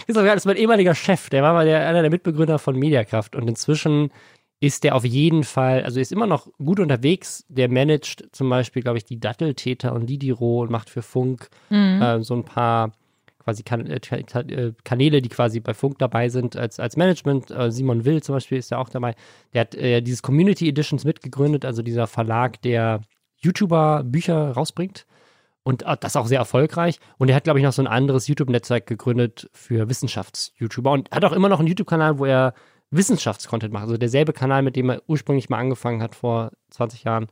Christoph 0.05 0.23
Krachten 0.23 0.37
ist 0.37 0.45
mein 0.45 0.57
ehemaliger 0.57 0.95
Chef. 0.95 1.29
Der 1.29 1.43
war 1.43 1.53
mal 1.53 1.65
der, 1.65 1.87
einer 1.87 2.01
der 2.01 2.11
Mitbegründer 2.11 2.59
von 2.59 2.75
Mediakraft. 2.75 3.35
Und 3.35 3.47
inzwischen 3.47 4.11
ist 4.59 4.83
der 4.83 4.95
auf 4.95 5.05
jeden 5.05 5.43
Fall, 5.43 5.83
also 5.83 5.99
ist 5.99 6.11
immer 6.11 6.27
noch 6.27 6.47
gut 6.57 6.79
unterwegs. 6.79 7.45
Der 7.47 7.69
managt 7.69 8.27
zum 8.31 8.49
Beispiel, 8.49 8.81
glaube 8.81 8.97
ich, 8.97 9.05
die 9.05 9.19
Datteltäter 9.19 9.93
und 9.93 10.07
Didiro 10.07 10.61
und 10.61 10.71
macht 10.71 10.89
für 10.89 11.01
Funk 11.01 11.49
Mhm. 11.69 12.01
äh, 12.01 12.23
so 12.23 12.33
ein 12.35 12.43
paar 12.43 12.91
quasi 13.43 13.63
kan 13.63 13.85
äh, 13.85 13.95
äh, 13.95 14.73
Kanäle, 14.83 15.21
die 15.21 15.29
quasi 15.29 15.61
bei 15.61 15.73
Funk 15.73 15.99
dabei 15.99 16.27
sind 16.27 16.57
als, 16.57 16.79
als 16.79 16.97
Management. 16.97 17.49
Äh, 17.49 17.71
Simon 17.71 18.03
Will 18.03 18.21
zum 18.21 18.35
Beispiel 18.35 18.57
ist 18.57 18.71
ja 18.71 18.77
auch 18.77 18.89
dabei. 18.89 19.15
Der 19.53 19.61
hat 19.61 19.75
äh, 19.75 20.01
dieses 20.01 20.21
Community 20.21 20.67
Editions 20.67 21.05
mitgegründet, 21.05 21.63
also 21.63 21.81
dieser 21.81 22.07
Verlag, 22.07 22.61
der 22.63 23.01
YouTuber 23.37 24.03
Bücher 24.03 24.51
rausbringt. 24.51 25.05
Und 25.63 25.83
äh, 25.83 25.95
das 25.97 26.15
auch 26.17 26.27
sehr 26.27 26.39
erfolgreich. 26.39 26.99
Und 27.17 27.29
er 27.29 27.35
hat, 27.35 27.45
glaube 27.45 27.59
ich, 27.59 27.63
noch 27.63 27.73
so 27.73 27.81
ein 27.81 27.87
anderes 27.87 28.27
YouTube-Netzwerk 28.27 28.85
gegründet 28.87 29.49
für 29.53 29.87
Wissenschafts-YouTuber 29.87 30.91
und 30.91 31.11
hat 31.11 31.23
auch 31.23 31.33
immer 31.33 31.47
noch 31.49 31.59
einen 31.59 31.67
YouTube-Kanal, 31.67 32.19
wo 32.19 32.25
er 32.25 32.53
Wissenschaftscontent 32.91 33.73
macht. 33.73 33.83
Also 33.83 33.97
derselbe 33.97 34.33
Kanal, 34.33 34.61
mit 34.61 34.75
dem 34.75 34.89
er 34.89 35.01
ursprünglich 35.07 35.49
mal 35.49 35.57
angefangen 35.59 36.01
hat 36.01 36.15
vor 36.15 36.51
20 36.71 37.03
Jahren, 37.03 37.27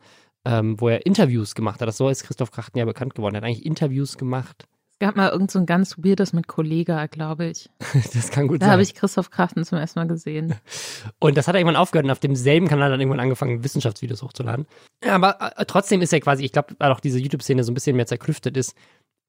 ähm, 0.45 0.79
wo 0.79 0.89
er 0.89 1.05
Interviews 1.05 1.55
gemacht 1.55 1.81
hat. 1.81 1.87
Das 1.87 1.97
so 1.97 2.09
ist 2.09 2.23
Christoph 2.23 2.51
Krachten 2.51 2.77
ja 2.77 2.85
bekannt 2.85 3.15
geworden. 3.15 3.35
Er 3.35 3.37
hat 3.41 3.45
eigentlich 3.45 3.65
Interviews 3.65 4.17
gemacht. 4.17 4.67
Es 4.97 4.99
gab 4.99 5.17
mal 5.17 5.29
irgend 5.29 5.51
so 5.51 5.59
ein 5.59 5.65
ganz 5.65 5.97
weirdes 5.97 6.31
mit 6.31 6.47
Kollega, 6.47 7.07
glaube 7.07 7.47
ich. 7.47 7.69
das 8.13 8.31
kann 8.31 8.47
gut 8.47 8.61
Da 8.61 8.67
sein. 8.67 8.73
habe 8.73 8.81
ich 8.81 8.95
Christoph 8.95 9.29
Krachten 9.29 9.65
zum 9.65 9.77
ersten 9.77 9.99
Mal 9.99 10.07
gesehen. 10.07 10.55
Und 11.19 11.35
das 11.35 11.47
hat 11.47 11.55
er 11.55 11.59
irgendwann 11.59 11.75
aufgehört 11.75 12.05
und 12.05 12.11
auf 12.11 12.19
demselben 12.19 12.69
Kanal 12.69 12.89
dann 12.91 13.01
irgendwann 13.01 13.19
angefangen, 13.19 13.61
Wissenschaftsvideos 13.63 14.21
hochzuladen. 14.23 14.67
Ja, 15.03 15.15
aber 15.15 15.57
äh, 15.57 15.65
trotzdem 15.65 16.01
ist 16.01 16.13
er 16.13 16.21
quasi, 16.21 16.45
ich 16.45 16.53
glaube, 16.53 16.75
weil 16.79 16.91
auch 16.93 17.01
diese 17.01 17.19
YouTube-Szene 17.19 17.63
so 17.65 17.71
ein 17.71 17.75
bisschen 17.75 17.97
mehr 17.97 18.05
zerklüftet 18.05 18.55
ist, 18.55 18.73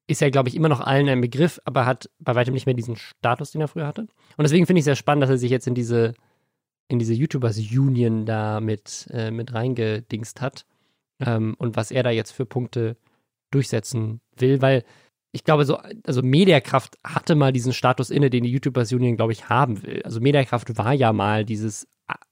ist 0.07 0.21
er, 0.21 0.31
glaube 0.31 0.49
ich, 0.49 0.55
immer 0.55 0.69
noch 0.69 0.79
allen 0.79 1.09
ein 1.09 1.21
Begriff, 1.21 1.59
aber 1.65 1.85
hat 1.85 2.09
bei 2.19 2.33
weitem 2.35 2.53
nicht 2.53 2.65
mehr 2.65 2.75
diesen 2.75 2.95
Status, 2.95 3.51
den 3.51 3.61
er 3.61 3.67
früher 3.67 3.87
hatte. 3.87 4.01
Und 4.37 4.43
deswegen 4.43 4.65
finde 4.65 4.79
ich 4.79 4.83
es 4.83 4.85
sehr 4.85 4.95
spannend, 4.95 5.23
dass 5.23 5.29
er 5.29 5.37
sich 5.37 5.51
jetzt 5.51 5.67
in 5.67 5.75
diese, 5.75 6.13
in 6.87 6.97
diese 6.99 7.13
YouTubers 7.13 7.57
Union 7.57 8.25
da 8.25 8.61
mit, 8.61 9.07
äh, 9.11 9.31
mit 9.31 9.53
reingedingst 9.53 10.41
hat. 10.41 10.65
Ähm, 11.19 11.55
und 11.57 11.75
was 11.75 11.91
er 11.91 12.03
da 12.03 12.09
jetzt 12.09 12.31
für 12.31 12.45
Punkte 12.45 12.95
durchsetzen 13.51 14.21
will, 14.35 14.61
weil 14.61 14.83
ich 15.33 15.43
glaube, 15.43 15.65
so, 15.65 15.77
also 16.05 16.23
Mediakraft 16.23 16.97
hatte 17.03 17.35
mal 17.35 17.51
diesen 17.51 17.73
Status 17.73 18.09
inne, 18.09 18.29
den 18.29 18.43
die 18.43 18.51
YouTubers 18.51 18.91
Union, 18.93 19.17
glaube 19.17 19.33
ich, 19.33 19.49
haben 19.49 19.83
will. 19.83 20.01
Also 20.03 20.21
Mediakraft 20.21 20.77
war 20.77 20.93
ja 20.93 21.11
mal 21.11 21.43
dieses 21.43 21.87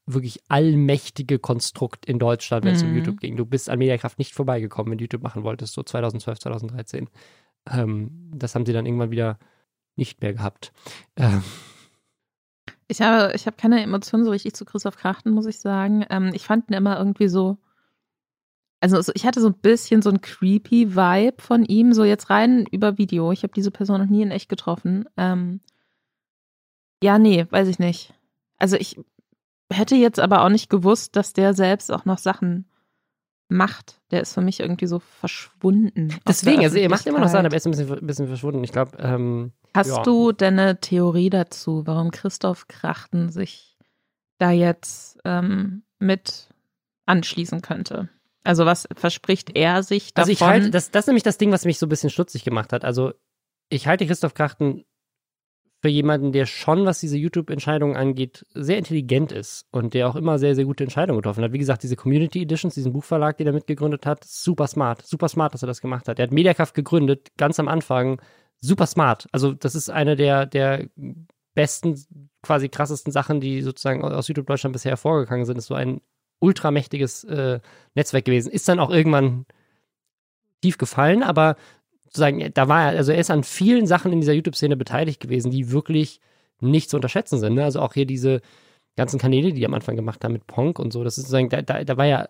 wirklich 0.06 0.40
allmächtige 0.48 1.40
Konstrukt 1.40 2.06
in 2.06 2.20
Deutschland, 2.20 2.64
wenn 2.64 2.76
es 2.76 2.84
um 2.84 2.90
Mhm. 2.90 2.96
YouTube 2.96 3.20
ging. 3.20 3.36
Du 3.36 3.46
bist 3.46 3.70
an 3.70 3.80
Mediakraft 3.80 4.20
nicht 4.20 4.34
vorbeigekommen, 4.34 4.92
wenn 4.92 4.98
du 4.98 5.04
YouTube 5.04 5.24
machen 5.24 5.44
wolltest, 5.44 5.74
so 5.74 5.84
2012, 5.84 6.40
2013. 6.40 7.10
Ähm, 7.70 8.32
das 8.36 8.56
haben 8.56 8.66
sie 8.66 8.74
dann 8.74 8.86
irgendwann 8.86 9.12
wieder 9.12 9.40
nicht 9.96 10.22
mehr 10.22 10.34
gehabt. 10.34 10.72
Ähm, 11.16 11.44
Ich 12.88 13.02
habe, 13.02 13.34
ich 13.36 13.48
habe 13.48 13.58
keine 13.58 13.82
Emotionen 13.82 14.26
so 14.26 14.32
richtig 14.32 14.54
zu 14.54 14.64
Christoph 14.66 14.98
Krachten, 14.98 15.32
muss 15.32 15.48
ich 15.48 15.60
sagen. 15.60 16.06
Ähm, 16.10 16.32
ich 16.34 16.46
fand 16.46 16.70
ihn 16.70 16.76
immer 16.76 16.98
irgendwie 16.98 17.28
so. 17.28 17.58
Also 18.80 19.02
so, 19.02 19.12
ich 19.16 19.26
hatte 19.26 19.42
so 19.42 19.48
ein 19.48 19.58
bisschen 19.58 20.04
so 20.04 20.12
ein 20.12 20.22
creepy 20.22 20.96
Vibe 20.96 21.42
von 21.42 21.66
ihm, 21.66 21.94
so 21.94 22.04
jetzt 22.04 22.30
rein 22.30 22.68
über 22.70 23.00
Video. 23.00 23.32
Ich 23.32 23.42
habe 23.42 23.54
diese 23.54 23.72
Person 23.72 24.00
noch 24.02 24.10
nie 24.10 24.22
in 24.22 24.30
echt 24.30 24.50
getroffen. 24.50 25.06
Ähm, 25.18 25.62
ja, 27.02 27.18
nee, 27.18 27.48
weiß 27.50 27.68
ich 27.68 27.80
nicht. 27.80 28.14
Also 28.58 28.76
ich 28.76 29.00
hätte 29.72 29.96
jetzt 29.96 30.20
aber 30.20 30.44
auch 30.44 30.50
nicht 30.50 30.70
gewusst, 30.70 31.16
dass 31.16 31.34
der 31.34 31.56
selbst 31.56 31.92
auch 31.92 32.06
noch 32.06 32.20
Sachen 32.20 32.66
macht. 33.48 34.02
Der 34.12 34.22
ist 34.22 34.34
für 34.34 34.42
mich 34.42 34.60
irgendwie 34.60 34.88
so 34.88 35.00
verschwunden. 35.00 36.16
deswegen, 36.28 36.64
also 36.64 36.78
er 36.78 36.90
macht 36.90 37.06
immer 37.06 37.20
noch 37.20 37.28
Sachen, 37.28 37.46
aber 37.46 37.56
er 37.56 37.58
ist 37.58 37.66
ein 37.68 37.72
bisschen, 37.72 37.92
ein 38.00 38.08
bisschen 38.08 38.28
verschwunden. 38.28 38.64
Ich 38.64 38.72
glaube, 38.72 38.98
ähm, 39.00 39.52
Hast 39.76 39.90
Ja. 39.90 40.04
du 40.04 40.32
denn 40.32 40.58
eine 40.58 40.80
Theorie 40.80 41.30
dazu, 41.30 41.84
warum 41.86 42.12
Christoph 42.12 42.68
Krachten 42.68 43.30
sich 43.30 43.78
da 44.38 44.52
jetzt 44.52 45.20
ähm, 45.26 45.84
mit 46.00 46.50
anschließen 47.06 47.62
könnte? 47.62 48.10
Also 48.44 48.66
was 48.66 48.88
verspricht 48.96 49.56
er 49.56 49.84
sich 49.84 50.14
davon? 50.14 50.30
Also 50.30 50.32
ich 50.32 50.42
halte, 50.48 50.70
das, 50.70 50.92
das 50.92 51.04
ist 51.04 51.08
nämlich 51.08 51.24
das 51.24 51.38
Ding, 51.38 51.52
was 51.52 51.66
mich 51.66 51.78
so 51.80 51.88
ein 51.88 51.90
bisschen 51.90 52.10
stutzig 52.10 52.44
gemacht 52.44 52.72
hat. 52.74 52.86
Also 52.86 53.14
ich 53.70 53.88
halte 53.88 54.06
Christoph 54.06 54.34
Krachten 54.34 54.86
für 55.86 55.90
jemanden, 55.90 56.32
der 56.32 56.48
schon, 56.48 56.84
was 56.88 57.00
diese 57.00 57.16
YouTube-Entscheidungen 57.16 57.96
angeht, 57.96 58.44
sehr 58.56 58.80
intelligent 58.80 59.32
ist 59.32 59.68
und 59.70 59.94
der 59.94 60.10
auch 60.10 60.16
immer 60.16 60.40
sehr, 60.40 60.56
sehr 60.56 60.66
gute 60.66 60.84
Entscheidungen 60.84 61.20
getroffen 61.20 61.44
hat. 61.44 61.54
Wie 61.54 61.60
gesagt, 61.60 61.84
diese 61.84 61.96
Community 61.96 62.42
Editions, 62.42 62.74
diesen 62.74 62.92
Buchverlag, 62.92 63.38
den 63.38 63.46
er 63.46 63.54
mitgegründet 63.54 64.08
hat, 64.08 64.24
super 64.24 64.66
smart, 64.66 65.06
super 65.06 65.30
smart, 65.30 65.54
dass 65.54 65.62
er 65.62 65.68
das 65.68 65.82
gemacht 65.82 66.08
hat. 66.08 66.18
Er 66.18 66.24
hat 66.24 66.32
Mediakraft 66.32 66.74
gegründet, 66.74 67.28
ganz 67.38 67.60
am 67.60 67.68
Anfang, 67.68 68.20
super 68.60 68.88
smart. 68.88 69.28
Also 69.32 69.54
das 69.54 69.76
ist 69.76 69.92
eine 69.92 70.16
der, 70.16 70.48
der 70.48 70.88
besten, 71.54 72.04
quasi 72.42 72.68
krassesten 72.68 73.14
Sachen, 73.14 73.40
die 73.40 73.62
sozusagen 73.62 74.04
aus 74.04 74.28
YouTube 74.28 74.48
Deutschland 74.48 74.74
bisher 74.74 74.94
hervorgegangen 74.94 75.46
sind, 75.46 75.60
ist 75.60 75.68
so 75.68 75.76
ein 75.76 76.02
ultramächtiges 76.40 77.26
äh, 77.26 77.60
Netzwerk 77.94 78.26
gewesen. 78.26 78.52
Ist 78.52 78.68
dann 78.68 78.80
auch 78.80 78.90
irgendwann 78.90 79.46
tief 80.64 80.80
gefallen, 80.80 81.22
aber 81.22 81.58
sozusagen, 82.06 82.52
da 82.54 82.68
war 82.68 82.92
er, 82.92 82.98
also 82.98 83.12
er 83.12 83.20
ist 83.20 83.32
an 83.32 83.44
vielen 83.44 83.88
Sachen 83.88 84.14
in 84.14 84.22
dieser 84.22 84.34
YouTube-Szene 84.34 84.78
beteiligt 84.78 85.20
gewesen, 85.20 85.52
die 85.52 85.72
wirklich 85.72 86.22
nicht 86.62 86.90
zu 86.90 86.98
unterschätzen 86.98 87.40
sind. 87.40 87.56
Ne? 87.56 87.64
Also 87.64 87.82
auch 87.82 87.94
hier 87.94 88.06
diese 88.06 88.42
ganzen 88.96 89.20
Kanäle, 89.20 89.50
die 89.50 89.60
die 89.60 89.66
am 89.66 89.74
Anfang 89.74 89.96
gemacht 89.96 90.24
haben 90.24 90.34
mit 90.34 90.48
Ponk 90.48 90.80
und 90.80 90.94
so, 90.94 91.04
das 91.04 91.18
ist 91.18 91.24
sozusagen, 91.24 91.50
da, 91.50 91.62
da, 91.62 91.84
da 91.84 91.98
war 91.98 92.06
ja, 92.06 92.30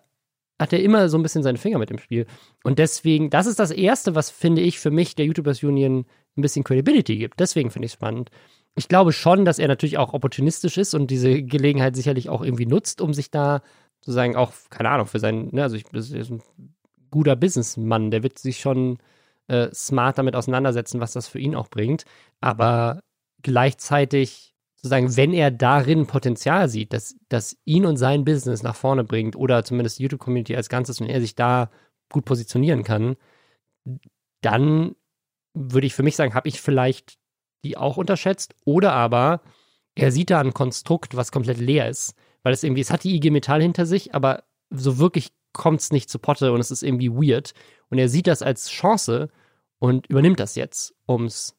hat 0.58 0.72
er 0.72 0.82
immer 0.82 1.08
so 1.08 1.18
ein 1.18 1.22
bisschen 1.22 1.42
seine 1.42 1.58
Finger 1.58 1.78
mit 1.78 1.90
im 1.90 1.98
Spiel. 1.98 2.26
Und 2.64 2.78
deswegen, 2.78 3.30
das 3.30 3.46
ist 3.46 3.58
das 3.58 3.70
Erste, 3.70 4.14
was, 4.14 4.30
finde 4.30 4.62
ich, 4.62 4.78
für 4.78 4.90
mich 4.90 5.14
der 5.14 5.26
YouTubers 5.26 5.62
Union 5.62 6.06
ein 6.36 6.42
bisschen 6.42 6.64
Credibility 6.64 7.16
gibt. 7.18 7.40
Deswegen 7.40 7.70
finde 7.70 7.86
ich 7.86 7.92
es 7.92 7.94
spannend. 7.94 8.30
Ich 8.74 8.88
glaube 8.88 9.12
schon, 9.12 9.44
dass 9.44 9.58
er 9.58 9.68
natürlich 9.68 9.98
auch 9.98 10.12
opportunistisch 10.12 10.76
ist 10.76 10.94
und 10.94 11.10
diese 11.10 11.42
Gelegenheit 11.42 11.96
sicherlich 11.96 12.28
auch 12.28 12.42
irgendwie 12.42 12.66
nutzt, 12.66 13.00
um 13.00 13.14
sich 13.14 13.30
da 13.30 13.62
sozusagen 14.00 14.36
auch, 14.36 14.52
keine 14.70 14.90
Ahnung, 14.90 15.06
für 15.06 15.18
seinen, 15.18 15.54
ne, 15.54 15.62
also 15.62 15.76
ich, 15.76 15.84
das 15.84 16.10
ist 16.10 16.30
ein 16.30 16.42
guter 17.10 17.36
Businessmann, 17.36 18.10
der 18.10 18.22
wird 18.22 18.38
sich 18.38 18.58
schon 18.58 18.98
äh, 19.48 19.68
smart 19.72 20.18
damit 20.18 20.36
auseinandersetzen, 20.36 21.00
was 21.00 21.12
das 21.12 21.28
für 21.28 21.38
ihn 21.38 21.54
auch 21.54 21.68
bringt. 21.68 22.04
Aber 22.40 23.00
gleichzeitig 23.42 24.54
sozusagen, 24.76 25.16
wenn 25.16 25.32
er 25.32 25.50
darin 25.50 26.06
Potenzial 26.06 26.68
sieht, 26.68 26.92
dass, 26.92 27.16
dass 27.28 27.56
ihn 27.64 27.86
und 27.86 27.96
sein 27.96 28.24
Business 28.24 28.62
nach 28.62 28.76
vorne 28.76 29.04
bringt 29.04 29.36
oder 29.36 29.64
zumindest 29.64 29.98
die 29.98 30.04
YouTube-Community 30.04 30.56
als 30.56 30.68
Ganzes 30.68 31.00
und 31.00 31.08
er 31.08 31.20
sich 31.20 31.34
da 31.34 31.70
gut 32.10 32.24
positionieren 32.24 32.84
kann, 32.84 33.16
dann 34.42 34.94
würde 35.54 35.86
ich 35.86 35.94
für 35.94 36.02
mich 36.02 36.16
sagen, 36.16 36.34
habe 36.34 36.48
ich 36.48 36.60
vielleicht 36.60 37.18
die 37.64 37.76
auch 37.76 37.96
unterschätzt 37.96 38.54
oder 38.64 38.92
aber 38.92 39.40
er 39.94 40.12
sieht 40.12 40.30
da 40.30 40.40
ein 40.40 40.54
Konstrukt, 40.54 41.16
was 41.16 41.32
komplett 41.32 41.58
leer 41.58 41.88
ist, 41.88 42.14
weil 42.42 42.52
es 42.52 42.62
irgendwie, 42.62 42.82
es 42.82 42.90
hat 42.90 43.02
die 43.02 43.16
IG 43.16 43.30
Metall 43.30 43.62
hinter 43.62 43.86
sich, 43.86 44.14
aber 44.14 44.44
so 44.70 44.98
wirklich 44.98 45.32
kommt 45.52 45.80
es 45.80 45.90
nicht 45.90 46.10
zu 46.10 46.18
Potte 46.18 46.52
und 46.52 46.60
es 46.60 46.70
ist 46.70 46.82
irgendwie 46.82 47.10
weird 47.10 47.54
und 47.90 47.98
er 47.98 48.08
sieht 48.08 48.26
das 48.26 48.42
als 48.42 48.68
Chance 48.68 49.28
und 49.78 50.06
übernimmt 50.08 50.40
das 50.40 50.54
jetzt, 50.56 50.94
um 51.06 51.24
es 51.26 51.54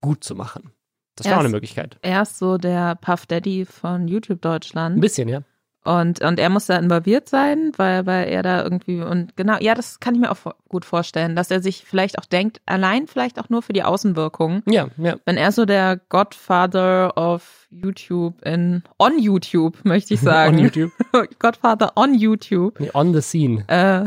gut 0.00 0.22
zu 0.24 0.34
machen. 0.34 0.72
Das 1.16 1.26
wäre 1.26 1.36
auch 1.36 1.40
eine 1.40 1.48
Möglichkeit. 1.48 1.98
er 2.02 2.22
ist 2.22 2.38
so 2.38 2.58
der 2.58 2.94
Puff 2.96 3.24
Daddy 3.26 3.64
von 3.64 4.06
YouTube 4.06 4.38
Ein 4.38 4.50
Deutschland. 4.52 5.00
bisschen, 5.00 5.28
ja. 5.28 5.40
Und, 5.84 6.20
und 6.20 6.40
er 6.40 6.50
muss 6.50 6.66
da 6.66 6.76
involviert 6.78 7.28
sein, 7.28 7.70
weil, 7.76 8.04
weil 8.06 8.26
er 8.28 8.42
da 8.42 8.62
irgendwie, 8.64 9.00
und 9.02 9.36
genau, 9.36 9.56
ja, 9.60 9.72
das 9.76 10.00
kann 10.00 10.14
ich 10.16 10.20
mir 10.20 10.32
auch 10.32 10.52
gut 10.68 10.84
vorstellen, 10.84 11.36
dass 11.36 11.48
er 11.52 11.62
sich 11.62 11.84
vielleicht 11.84 12.18
auch 12.18 12.24
denkt, 12.24 12.60
allein 12.66 13.06
vielleicht 13.06 13.38
auch 13.38 13.48
nur 13.50 13.62
für 13.62 13.72
die 13.72 13.84
Außenwirkung, 13.84 14.62
Ja, 14.66 14.88
ja. 14.98 15.14
wenn 15.26 15.36
er 15.36 15.52
so 15.52 15.64
der 15.64 15.96
Godfather 16.08 17.16
of 17.16 17.68
YouTube 17.70 18.42
in, 18.42 18.82
on 18.98 19.18
YouTube, 19.20 19.78
möchte 19.84 20.14
ich 20.14 20.20
sagen. 20.32 20.56
On 20.56 20.62
YouTube. 20.64 20.92
Godfather 21.38 21.92
on 21.96 22.14
YouTube, 22.14 22.80
Nee, 22.80 22.90
on 22.92 23.14
the 23.14 23.22
scene. 23.22 23.64
äh, 23.68 24.06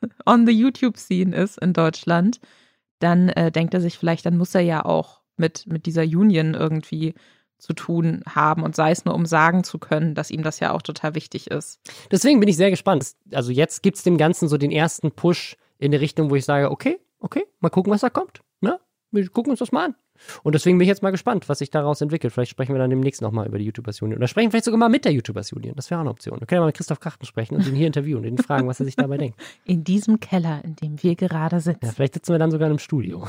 on 0.26 0.46
the 0.46 0.52
YouTube-Scene 0.52 1.34
ist 1.34 1.58
in 1.58 1.72
Deutschland, 1.72 2.40
dann 2.98 3.30
äh, 3.30 3.50
denkt 3.50 3.74
er 3.74 3.80
sich 3.80 3.98
vielleicht, 3.98 4.26
dann 4.26 4.36
muss 4.36 4.54
er 4.54 4.60
ja 4.60 4.84
auch 4.84 5.20
mit, 5.36 5.66
mit 5.66 5.86
dieser 5.86 6.02
Union 6.02 6.54
irgendwie 6.54 7.14
zu 7.58 7.72
tun 7.72 8.22
haben 8.26 8.62
und 8.62 8.74
sei 8.74 8.90
es 8.90 9.04
nur, 9.04 9.14
um 9.14 9.26
sagen 9.26 9.64
zu 9.64 9.78
können, 9.78 10.14
dass 10.14 10.30
ihm 10.30 10.42
das 10.42 10.60
ja 10.60 10.72
auch 10.72 10.82
total 10.82 11.14
wichtig 11.14 11.50
ist. 11.50 11.80
Deswegen 12.10 12.40
bin 12.40 12.48
ich 12.48 12.56
sehr 12.56 12.70
gespannt. 12.70 13.12
Also 13.32 13.52
jetzt 13.52 13.82
gibt 13.82 13.98
es 13.98 14.02
dem 14.02 14.16
Ganzen 14.16 14.48
so 14.48 14.56
den 14.56 14.70
ersten 14.70 15.12
Push 15.12 15.56
in 15.78 15.92
die 15.92 15.98
Richtung, 15.98 16.30
wo 16.30 16.36
ich 16.36 16.44
sage, 16.44 16.70
okay, 16.70 16.98
okay, 17.18 17.44
mal 17.60 17.68
gucken, 17.68 17.92
was 17.92 18.00
da 18.00 18.10
kommt. 18.10 18.40
Ne? 18.60 18.80
Wir 19.10 19.28
gucken 19.28 19.50
uns 19.50 19.58
das 19.58 19.72
mal 19.72 19.86
an. 19.86 19.94
Und 20.42 20.54
deswegen 20.54 20.78
bin 20.78 20.84
ich 20.84 20.88
jetzt 20.88 21.02
mal 21.02 21.10
gespannt, 21.10 21.48
was 21.48 21.58
sich 21.58 21.70
daraus 21.70 22.00
entwickelt. 22.00 22.32
Vielleicht 22.32 22.50
sprechen 22.50 22.74
wir 22.74 22.78
dann 22.78 22.90
demnächst 22.90 23.22
nochmal 23.22 23.46
über 23.46 23.58
die 23.58 23.64
YouTubers 23.64 24.02
Union. 24.02 24.18
Oder 24.18 24.28
sprechen 24.28 24.50
vielleicht 24.50 24.64
sogar 24.64 24.78
mal 24.78 24.88
mit 24.88 25.04
der 25.04 25.12
YouTubers 25.12 25.52
Union. 25.52 25.74
Das 25.76 25.90
wäre 25.90 25.98
auch 25.98 26.02
eine 26.02 26.10
Option. 26.10 26.40
Wir 26.40 26.46
können 26.46 26.58
ja 26.58 26.60
mal 26.60 26.66
mit 26.66 26.76
Christoph 26.76 27.00
Krachten 27.00 27.26
sprechen 27.26 27.56
und 27.56 27.66
ihn 27.66 27.74
hier 27.74 27.86
interviewen 27.86 28.18
und 28.18 28.24
ihn 28.24 28.38
fragen, 28.38 28.68
was 28.68 28.80
er 28.80 28.86
sich 28.86 28.96
dabei 28.96 29.18
denkt. 29.18 29.40
In 29.64 29.84
diesem 29.84 30.20
Keller, 30.20 30.62
in 30.64 30.76
dem 30.76 31.02
wir 31.02 31.16
gerade 31.16 31.60
sitzen. 31.60 31.86
Ja, 31.86 31.92
vielleicht 31.92 32.14
sitzen 32.14 32.32
wir 32.32 32.38
dann 32.38 32.50
sogar 32.50 32.66
in 32.66 32.72
einem 32.72 32.78
Studio. 32.78 33.26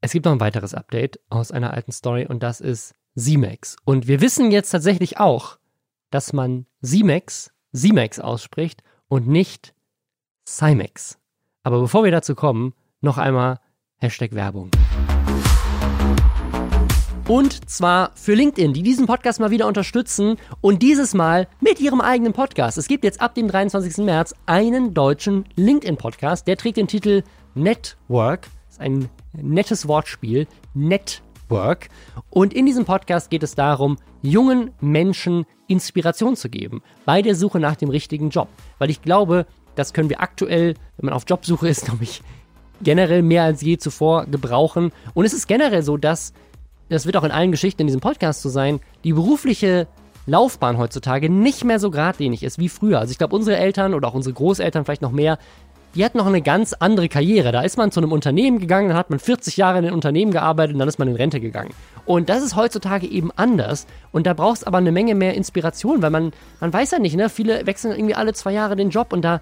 Es 0.00 0.12
gibt 0.12 0.24
noch 0.24 0.32
ein 0.32 0.40
weiteres 0.40 0.74
Update 0.74 1.20
aus 1.28 1.52
einer 1.52 1.72
alten 1.74 1.92
Story 1.92 2.26
und 2.26 2.42
das 2.42 2.60
ist 2.60 2.94
Z-Max. 3.16 3.76
Und 3.84 4.08
wir 4.08 4.20
wissen 4.20 4.50
jetzt 4.50 4.70
tatsächlich 4.70 5.18
auch, 5.18 5.58
dass 6.10 6.32
man 6.32 6.66
Z-Max, 6.82 7.52
Z-Max 7.72 8.18
ausspricht 8.18 8.82
und 9.08 9.28
nicht 9.28 9.74
Cymex. 10.46 11.18
Aber 11.62 11.80
bevor 11.80 12.04
wir 12.04 12.10
dazu 12.10 12.34
kommen, 12.34 12.74
noch 13.00 13.18
einmal 13.18 13.60
Hashtag 13.98 14.32
Werbung. 14.32 14.70
Und 17.32 17.70
zwar 17.70 18.10
für 18.14 18.34
LinkedIn, 18.34 18.74
die 18.74 18.82
diesen 18.82 19.06
Podcast 19.06 19.40
mal 19.40 19.50
wieder 19.50 19.66
unterstützen 19.66 20.36
und 20.60 20.82
dieses 20.82 21.14
Mal 21.14 21.48
mit 21.62 21.80
ihrem 21.80 22.02
eigenen 22.02 22.34
Podcast. 22.34 22.76
Es 22.76 22.88
gibt 22.88 23.04
jetzt 23.04 23.22
ab 23.22 23.34
dem 23.34 23.48
23. 23.48 24.04
März 24.04 24.34
einen 24.44 24.92
deutschen 24.92 25.46
LinkedIn-Podcast, 25.56 26.46
der 26.46 26.58
trägt 26.58 26.76
den 26.76 26.88
Titel 26.88 27.22
Network. 27.54 28.42
Das 28.66 28.74
ist 28.74 28.80
ein 28.82 29.08
nettes 29.32 29.88
Wortspiel. 29.88 30.46
Network. 30.74 31.88
Und 32.28 32.52
in 32.52 32.66
diesem 32.66 32.84
Podcast 32.84 33.30
geht 33.30 33.44
es 33.44 33.54
darum, 33.54 33.96
jungen 34.20 34.72
Menschen 34.82 35.46
Inspiration 35.68 36.36
zu 36.36 36.50
geben 36.50 36.82
bei 37.06 37.22
der 37.22 37.34
Suche 37.34 37.60
nach 37.60 37.76
dem 37.76 37.88
richtigen 37.88 38.28
Job. 38.28 38.48
Weil 38.76 38.90
ich 38.90 39.00
glaube, 39.00 39.46
das 39.74 39.94
können 39.94 40.10
wir 40.10 40.20
aktuell, 40.20 40.74
wenn 40.98 41.06
man 41.06 41.14
auf 41.14 41.24
Jobsuche 41.26 41.66
ist, 41.66 41.84
glaube 41.86 42.04
generell 42.82 43.22
mehr 43.22 43.44
als 43.44 43.62
je 43.62 43.78
zuvor 43.78 44.26
gebrauchen. 44.26 44.92
Und 45.14 45.24
es 45.24 45.32
ist 45.32 45.46
generell 45.46 45.82
so, 45.82 45.96
dass, 45.96 46.32
das 46.92 47.06
wird 47.06 47.16
auch 47.16 47.24
in 47.24 47.30
allen 47.30 47.50
Geschichten 47.50 47.82
in 47.82 47.86
diesem 47.86 48.00
Podcast 48.00 48.42
so 48.42 48.48
sein, 48.48 48.80
die 49.04 49.12
berufliche 49.12 49.88
Laufbahn 50.26 50.78
heutzutage 50.78 51.28
nicht 51.28 51.64
mehr 51.64 51.80
so 51.80 51.90
geradlinig 51.90 52.42
ist 52.42 52.58
wie 52.58 52.68
früher. 52.68 53.00
Also 53.00 53.10
ich 53.10 53.18
glaube, 53.18 53.34
unsere 53.34 53.56
Eltern 53.56 53.94
oder 53.94 54.08
auch 54.08 54.14
unsere 54.14 54.34
Großeltern 54.34 54.84
vielleicht 54.84 55.02
noch 55.02 55.10
mehr, 55.10 55.38
die 55.94 56.04
hatten 56.04 56.18
noch 56.18 56.26
eine 56.26 56.40
ganz 56.40 56.72
andere 56.72 57.08
Karriere. 57.08 57.52
Da 57.52 57.60
ist 57.62 57.76
man 57.76 57.90
zu 57.90 58.00
einem 58.00 58.12
Unternehmen 58.12 58.58
gegangen, 58.58 58.88
dann 58.88 58.96
hat 58.96 59.10
man 59.10 59.18
40 59.18 59.56
Jahre 59.56 59.78
in 59.78 59.84
einem 59.84 59.94
Unternehmen 59.94 60.32
gearbeitet 60.32 60.74
und 60.74 60.78
dann 60.78 60.88
ist 60.88 60.98
man 60.98 61.08
in 61.08 61.16
Rente 61.16 61.40
gegangen. 61.40 61.74
Und 62.06 62.28
das 62.28 62.42
ist 62.42 62.56
heutzutage 62.56 63.06
eben 63.06 63.30
anders. 63.36 63.86
Und 64.10 64.26
da 64.26 64.32
brauchst 64.32 64.66
aber 64.66 64.78
eine 64.78 64.92
Menge 64.92 65.14
mehr 65.14 65.34
Inspiration, 65.34 66.00
weil 66.00 66.10
man, 66.10 66.32
man 66.60 66.72
weiß 66.72 66.92
ja 66.92 66.98
nicht, 66.98 67.16
ne? 67.16 67.28
Viele 67.28 67.66
wechseln 67.66 67.92
irgendwie 67.92 68.14
alle 68.14 68.32
zwei 68.32 68.52
Jahre 68.52 68.74
den 68.74 68.90
Job 68.90 69.12
und 69.12 69.22
da, 69.22 69.40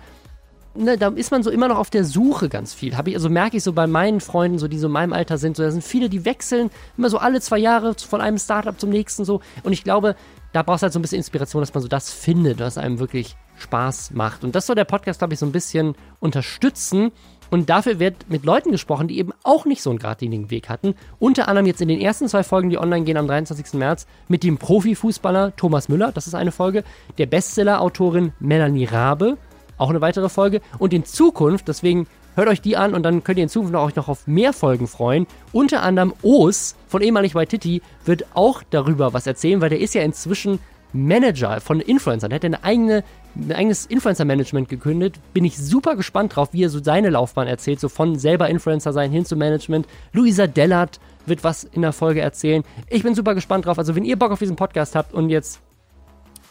ne, 0.75 0.97
da 0.97 1.09
ist 1.09 1.31
man 1.31 1.43
so 1.43 1.51
immer 1.51 1.69
noch 1.69 1.79
auf 1.79 1.91
der 1.91 2.05
Suche 2.05 2.49
ganz 2.49 2.75
viel. 2.75 2.97
Hab 2.97 3.09
ich, 3.09 3.15
also 3.15 3.29
merke 3.29 3.57
ich 3.57 3.63
so 3.63 3.73
bei 3.73 3.87
meinen 3.87 4.21
Freunden, 4.21 4.59
so 4.59 4.69
die 4.69 4.79
so 4.79 4.87
in 4.87 4.93
meinem 4.93 5.13
Alter 5.13 5.39
sind, 5.39 5.57
so 5.57 5.63
da 5.63 5.71
sind 5.71 5.85
viele, 5.85 6.09
die 6.09 6.25
wechseln 6.25 6.71
immer 6.97 7.11
so 7.11 7.19
alle 7.19 7.41
zwei 7.41 7.59
Jahre 7.59 7.95
von 7.95 8.21
einem 8.21 8.39
Startup 8.39 8.79
zum 8.79 8.91
nächsten 8.91 9.25
so. 9.25 9.41
Und 9.63 9.73
ich 9.73 9.85
glaube, 9.85 10.17
da 10.53 10.63
brauchst 10.63 10.83
du 10.83 10.85
halt 10.85 10.93
so 10.93 10.99
ein 10.99 11.03
bisschen 11.03 11.19
Inspiration, 11.19 11.63
dass 11.63 11.75
man 11.75 11.83
so 11.83 11.89
das 11.89 12.13
findet, 12.13 12.61
was 12.61 12.79
einem 12.79 12.99
wirklich 12.99 13.37
Spaß 13.57 14.13
macht. 14.13 14.43
Und 14.43 14.55
das 14.55 14.67
soll 14.67 14.77
der 14.77 14.85
Podcast, 14.85 15.21
glaube 15.21 15.35
ich, 15.35 15.41
so 15.41 15.47
ein 15.47 15.53
bisschen 15.53 15.95
unterstützen. 16.19 17.13
Und 17.51 17.69
dafür 17.69 17.99
wird 17.99 18.31
mit 18.31 18.45
Leuten 18.45 18.71
gesprochen, 18.71 19.09
die 19.09 19.19
eben 19.19 19.33
auch 19.43 19.65
nicht 19.65 19.83
so 19.83 19.91
einen 19.91 19.99
geradlinigen 19.99 20.51
Weg 20.51 20.69
hatten. 20.69 20.95
Unter 21.19 21.49
anderem 21.49 21.67
jetzt 21.67 21.81
in 21.81 21.89
den 21.89 22.01
ersten 22.01 22.29
zwei 22.29 22.45
Folgen, 22.45 22.71
die 22.71 22.79
online 22.79 23.05
gehen 23.05 23.17
am 23.17 23.27
23. 23.27 23.75
März, 23.75 24.07
mit 24.29 24.45
dem 24.45 24.57
Profifußballer 24.57 25.57
Thomas 25.57 25.89
Müller, 25.89 26.13
das 26.13 26.29
ist 26.29 26.35
eine 26.35 26.53
Folge, 26.53 26.85
der 27.19 27.27
Bestseller-Autorin 27.27 28.33
Melanie 28.39 28.85
Rabe, 28.85 29.37
auch 29.81 29.91
eine 29.91 30.01
weitere 30.01 30.29
Folge. 30.29 30.61
Und 30.79 30.93
in 30.93 31.05
Zukunft, 31.05 31.69
deswegen 31.69 32.07
hört 32.37 32.49
euch 32.49 32.61
die 32.61 32.77
an 32.77 32.95
und 32.95 33.03
dann 33.03 33.25
könnt 33.25 33.39
ihr 33.39 33.45
in 33.45 33.49
Zukunft 33.49 33.75
euch 33.75 33.97
noch 33.97 34.09
auf 34.09 34.27
mehr 34.27 34.53
Folgen 34.53 34.87
freuen. 34.87 35.27
Unter 35.53 35.83
anderem 35.83 36.13
O's 36.23 36.77
von 36.89 37.03
ehemalig 37.03 37.35
Waititi 37.35 37.83
wird 38.05 38.27
auch 38.35 38.63
darüber 38.71 39.13
was 39.13 39.27
erzählen, 39.27 39.61
weil 39.61 39.71
der 39.71 39.81
ist 39.81 39.95
ja 39.95 40.03
inzwischen 40.03 40.59
Manager 40.93 41.61
von 41.61 41.81
Influencern. 41.81 42.31
Er 42.31 42.37
hat 42.37 42.45
eine 42.45 42.65
eigene, 42.65 43.05
ein 43.37 43.53
eigenes 43.53 43.87
Influencer-Management 43.87 44.69
gekündigt. 44.69 45.21
Bin 45.33 45.45
ich 45.45 45.57
super 45.57 45.97
gespannt 45.97 46.35
drauf, 46.35 46.49
wie 46.53 46.65
er 46.65 46.71
so 46.71 46.83
seine 46.83 47.11
Laufbahn 47.11 47.47
erzählt, 47.47 47.81
so 47.81 47.89
von 47.89 48.19
selber 48.19 48.49
Influencer 48.49 48.93
sein 48.93 49.11
hin 49.13 49.25
zu 49.25 49.37
Management. 49.37 49.87
Luisa 50.13 50.47
Dellert 50.47 50.99
wird 51.27 51.45
was 51.45 51.65
in 51.65 51.83
der 51.83 51.93
Folge 51.93 52.21
erzählen. 52.21 52.65
Ich 52.89 53.03
bin 53.03 53.15
super 53.15 53.35
gespannt 53.35 53.67
drauf. 53.67 53.79
Also 53.79 53.95
wenn 53.95 54.05
ihr 54.05 54.19
Bock 54.19 54.33
auf 54.33 54.41
diesen 54.41 54.57
Podcast 54.57 54.97
habt 54.97 55.15
und 55.15 55.31
jetzt 55.31 55.61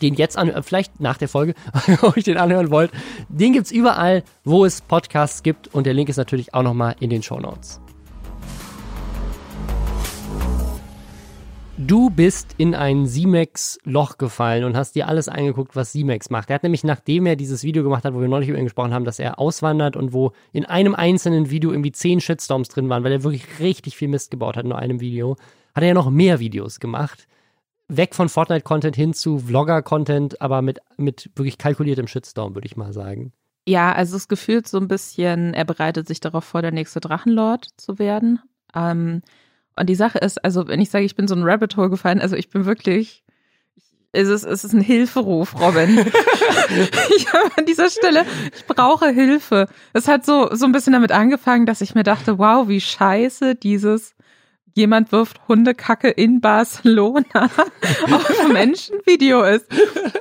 den 0.02 0.16
jetzt 0.16 0.38
an, 0.38 0.52
vielleicht 0.64 1.00
nach 1.00 1.18
der 1.18 1.28
Folge, 1.28 1.54
euch 2.02 2.24
den 2.24 2.38
anhören 2.38 2.72
wollt, 2.72 2.92
den 3.30 3.54
gibt's 3.54 3.72
überall, 3.72 4.24
wo 4.44 4.66
es 4.66 4.82
Podcasts 4.82 5.44
gibt 5.44 5.68
und 5.74 5.86
der 5.86 5.94
Link 5.94 6.10
ist 6.10 6.18
natürlich 6.18 6.54
auch 6.54 6.64
nochmal 6.64 6.96
in 7.00 7.10
den 7.10 7.24
Show 7.24 7.40
Notes. 7.40 7.80
Du 11.82 12.10
bist 12.10 12.56
in 12.58 12.76
ein 12.76 13.06
Simex-Loch 13.06 14.18
gefallen 14.18 14.66
und 14.66 14.76
hast 14.76 14.96
dir 14.96 15.08
alles 15.08 15.30
angeguckt, 15.30 15.78
was 15.78 15.94
Simex 15.94 16.30
macht. 16.30 16.50
Er 16.50 16.56
hat 16.56 16.64
nämlich, 16.64 16.84
nachdem 16.84 17.26
er 17.26 17.38
dieses 17.38 17.64
Video 17.64 17.84
gemacht 17.84 18.04
hat, 18.04 18.14
wo 18.14 18.20
wir 18.20 18.28
neulich 18.28 18.50
über 18.50 18.58
ihn 18.58 18.66
gesprochen 18.66 18.94
haben, 18.94 19.06
dass 19.06 19.18
er 19.18 19.40
auswandert 19.40 19.96
und 19.96 20.12
wo 20.12 20.34
in 20.52 20.66
einem 20.66 20.94
einzelnen 20.94 21.50
Video 21.50 21.72
irgendwie 21.72 21.94
zehn 21.94 22.20
Shitstorms 22.20 22.68
drin 22.68 22.90
waren, 22.90 23.06
weil 23.06 23.14
er 23.14 23.24
wirklich 23.24 23.62
richtig 23.62 23.96
viel 23.96 24.10
Mist 24.10 24.30
gebaut 24.30 24.58
hat 24.58 24.64
in 24.64 24.70
nur 24.72 24.78
einem 24.78 25.00
Video, 25.00 25.38
hat 25.74 25.84
er 25.84 25.88
ja 25.88 25.94
noch 25.94 26.10
mehr 26.10 26.42
Videos 26.42 26.82
gemacht. 26.82 27.30
Weg 27.90 28.16
von 28.16 28.30
Fortnite-Content 28.30 28.96
hin 28.96 29.14
zu 29.14 29.40
Vlogger-Content, 29.40 30.42
aber 30.42 30.62
mit, 30.62 30.80
mit 30.98 31.32
wirklich 31.36 31.58
kalkuliertem 31.58 32.08
Shitstorm, 32.08 32.56
würde 32.56 32.68
ich 32.68 32.78
mal 32.78 32.94
sagen. 32.94 33.34
Ja, 33.68 33.92
also 33.92 34.16
es 34.16 34.28
gefühlt 34.28 34.68
so 34.68 34.78
ein 34.78 34.88
bisschen, 34.88 35.54
er 35.54 35.66
bereitet 35.66 36.08
sich 36.08 36.20
darauf 36.20 36.44
vor, 36.44 36.62
der 36.62 36.72
nächste 36.72 37.00
Drachenlord 37.00 37.68
zu 37.78 38.00
werden. 38.00 38.40
Ähm, 38.76 39.22
und 39.76 39.90
die 39.90 39.96
Sache 39.96 40.20
ist, 40.20 40.44
also 40.44 40.68
wenn 40.68 40.82
ich 40.82 40.90
sage, 40.90 41.06
ich 41.06 41.16
bin 41.16 41.28
so 41.28 41.36
ein 41.36 41.44
Rabbit 41.44 41.78
Hole 41.78 41.90
gefallen, 41.90 42.22
also 42.22 42.36
ich 42.36 42.50
bin 42.50 42.66
wirklich, 42.66 43.24
es 44.12 44.28
ist, 44.28 44.44
es 44.44 44.64
ist 44.64 44.74
ein 44.74 44.82
Hilferuf, 44.82 45.60
Robin. 45.60 46.00
ich 47.18 47.34
habe 47.34 47.52
an 47.58 47.66
dieser 47.66 47.90
Stelle, 47.90 48.26
ich 48.56 48.66
brauche 48.66 49.10
Hilfe. 49.10 49.68
Es 49.94 50.08
hat 50.08 50.26
so, 50.26 50.50
so 50.54 50.66
ein 50.66 50.72
bisschen 50.72 50.94
damit 50.94 51.12
angefangen, 51.12 51.66
dass 51.66 51.82
ich 51.82 51.96
mir 51.96 52.04
dachte, 52.04 52.38
wow, 52.38 52.68
wie 52.68 52.82
scheiße 52.82 53.56
dieses 53.56 54.16
jemand 54.80 55.12
wirft 55.12 55.48
Hundekacke 55.48 56.10
in 56.10 56.42
Barcelona 56.42 57.24
auf 58.12 58.48
Menschenvideo 58.52 59.44
ist. 59.44 59.68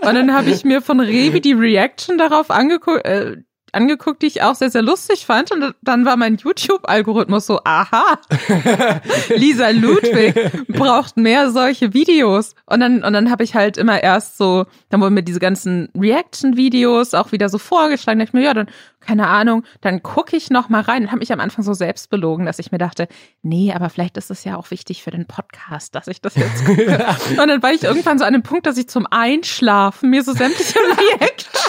Und 0.03 0.15
dann 0.15 0.35
habe 0.35 0.51
ich 0.51 0.65
mir 0.65 0.83
von 0.83 1.01
Revi 1.01 1.41
die 1.41 1.53
Reaction 1.53 2.19
darauf 2.19 2.51
angeguckt, 2.51 3.07
äh, 3.07 3.37
angeguckt, 3.73 4.23
die 4.23 4.27
ich 4.27 4.43
auch 4.43 4.55
sehr, 4.55 4.71
sehr 4.71 4.83
lustig 4.83 5.27
fand. 5.27 5.51
Und 5.53 5.75
dann 5.83 6.05
war 6.05 6.17
mein 6.17 6.37
YouTube-Algorithmus 6.37 7.47
so, 7.47 7.61
aha, 7.65 8.19
Lisa 9.29 9.71
Ludwig 9.71 10.35
braucht 10.69 11.17
mehr 11.17 11.51
solche 11.51 11.95
Videos. 11.95 12.55
Und 12.67 12.81
dann, 12.81 13.05
und 13.05 13.13
dann 13.13 13.31
habe 13.31 13.45
ich 13.45 13.55
halt 13.55 13.77
immer 13.77 14.03
erst 14.03 14.39
so, 14.39 14.67
dann 14.91 15.01
wurden 15.01 15.15
mir 15.15 15.23
diese 15.23 15.41
ganzen 15.41 15.89
Reaction-Videos 15.97 17.15
auch 17.15 17.33
wieder 17.33 17.49
so 17.49 17.59
vorgeschlagen. 17.59 18.19
Da 18.19 18.25
ich 18.25 18.33
mir, 18.33 18.43
ja, 18.43 18.55
dann, 18.55 18.69
keine 19.01 19.29
Ahnung, 19.29 19.65
dann 19.81 20.03
gucke 20.03 20.37
ich 20.37 20.51
noch 20.51 20.69
mal 20.69 20.83
rein 20.83 21.05
und 21.05 21.09
habe 21.09 21.21
mich 21.21 21.33
am 21.33 21.41
Anfang 21.41 21.65
so 21.65 21.73
selbst 21.73 22.11
belogen, 22.11 22.47
dass 22.47 22.59
ich 22.59 22.73
mir 22.73 22.79
dachte, 22.79 23.09
nee, 23.43 23.73
aber 23.73 23.91
vielleicht 23.91 24.17
ist 24.17 24.31
es 24.31 24.45
ja 24.45 24.57
auch 24.57 24.71
wichtig 24.71 25.03
für 25.03 25.11
den 25.11 25.27
Podcast, 25.27 25.95
dass 25.95 26.09
ich 26.09 26.21
das 26.21 26.35
jetzt 26.35 26.65
gucke. 26.67 27.07
und 27.31 27.49
dann 27.49 27.63
war 27.63 27.73
ich 27.73 27.85
irgendwann 27.85 28.19
so 28.19 28.25
an 28.25 28.33
dem 28.33 28.43
Punkt, 28.43 28.67
dass 28.67 28.77
ich 28.77 28.89
zum 28.89 29.07
Einschlafen 29.11 30.11
mir 30.11 30.23
so 30.23 30.33
sämtliche 30.33 30.79
Reactions 31.21 31.68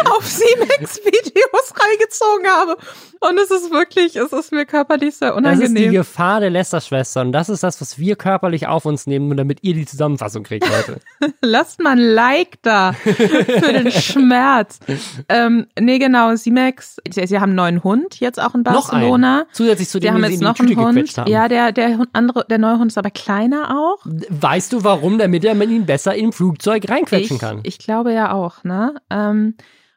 auf 0.16 0.26
Siemens-Videos 0.26 1.74
reingezogen 1.76 2.46
habe. 2.48 2.76
Und 3.20 3.38
es 3.38 3.50
ist 3.50 3.70
wirklich, 3.70 4.16
es 4.16 4.32
ist 4.32 4.52
mir 4.52 4.66
körperlich 4.66 5.16
sehr 5.16 5.34
unangenehm. 5.34 5.74
Das 5.74 5.82
ist 5.82 5.88
die 5.88 5.96
Gefahr 5.96 6.40
der 6.40 6.50
Lester-Schwestern. 6.50 7.32
Das 7.32 7.48
ist 7.48 7.62
das, 7.62 7.80
was 7.80 7.98
wir 7.98 8.16
körperlich 8.16 8.66
auf 8.66 8.84
uns 8.84 9.06
nehmen, 9.06 9.28
nur 9.28 9.36
damit 9.36 9.60
ihr 9.62 9.74
die 9.74 9.86
Zusammenfassung 9.86 10.42
kriegt 10.42 10.68
heute. 10.68 11.00
Lasst 11.40 11.80
mal 11.80 11.92
ein 11.92 11.98
Like 11.98 12.58
da 12.62 12.92
für 12.92 13.72
den 13.72 13.90
Schmerz. 13.90 14.78
ähm, 15.28 15.66
nee, 15.78 15.98
genau, 15.98 16.34
Simex, 16.36 16.96
sie 17.10 17.38
haben 17.38 17.50
einen 17.50 17.54
neuen 17.54 17.84
Hund 17.84 18.20
jetzt 18.20 18.40
auch 18.40 18.54
in 18.54 18.62
Barcelona. 18.62 19.38
Noch 19.38 19.40
einen. 19.40 19.54
Zusätzlich 19.54 19.88
zu 19.88 20.00
dem, 20.00 20.16
die 20.16 20.22
haben 20.22 20.30
jetzt 20.30 20.42
noch 20.42 20.58
einen 20.58 20.76
Hund. 20.76 21.16
Haben. 21.16 21.30
Ja, 21.30 21.48
der, 21.48 21.72
der 21.72 22.06
andere, 22.12 22.44
der 22.48 22.58
neue 22.58 22.78
Hund 22.78 22.90
ist 22.90 22.98
aber 22.98 23.10
kleiner 23.10 23.70
auch. 23.70 24.04
Weißt 24.28 24.72
du 24.72 24.84
warum? 24.84 25.18
Damit 25.18 25.44
er 25.44 25.54
mit 25.54 25.70
ihn 25.70 25.86
besser 25.86 26.14
im 26.14 26.32
Flugzeug 26.32 26.88
reinquetschen 26.88 27.36
ich, 27.36 27.40
kann. 27.40 27.60
Ich 27.62 27.78
glaube 27.78 28.12
ja 28.12 28.32
auch, 28.32 28.64
ne? 28.64 28.94
Ähm, 29.10 29.54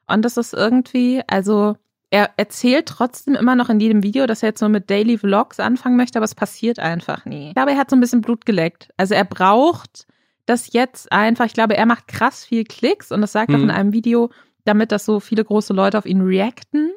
und 0.08 0.24
das 0.24 0.38
ist 0.38 0.53
irgendwie, 0.53 1.22
also 1.28 1.76
er 2.10 2.32
erzählt 2.38 2.88
trotzdem 2.88 3.36
immer 3.36 3.55
noch 3.55 3.70
in 3.70 3.80
jedem 3.80 4.01
Video, 4.03 4.26
dass 4.28 4.41
er 4.41 4.49
jetzt 4.49 4.60
so 4.60 4.70
mit 4.70 4.89
Daily 4.89 5.18
Vlogs 5.18 5.60
anfangen 5.60 5.97
möchte, 5.97 6.20
aber 6.20 6.26
es 6.26 6.36
passiert 6.36 6.80
einfach 6.80 7.26
nie. 7.26 7.49
Ich 7.49 7.55
glaube, 7.55 7.72
er 7.72 7.78
hat 7.78 7.89
so 7.89 7.95
ein 7.95 7.99
bisschen 7.99 8.22
Blut 8.22 8.45
geleckt. 8.45 8.89
Also 8.95 9.14
er 9.14 9.26
braucht 9.26 10.08
das 10.45 10.72
jetzt 10.72 11.12
einfach. 11.12 11.45
Ich 11.45 11.53
glaube, 11.53 11.76
er 11.76 11.86
macht 11.86 12.08
krass 12.08 12.45
viel 12.45 12.64
Klicks 12.64 13.12
und 13.12 13.22
das 13.22 13.34
sagt 13.34 13.51
er 13.51 13.58
mhm. 13.58 13.66
in 13.66 13.72
einem 13.72 13.93
Video, 13.93 14.30
damit 14.64 14.91
dass 14.91 15.05
so 15.05 15.20
viele 15.20 15.43
große 15.43 15.74
Leute 15.74 15.97
auf 15.97 16.05
ihn 16.05 16.22
reacten. 16.22 16.91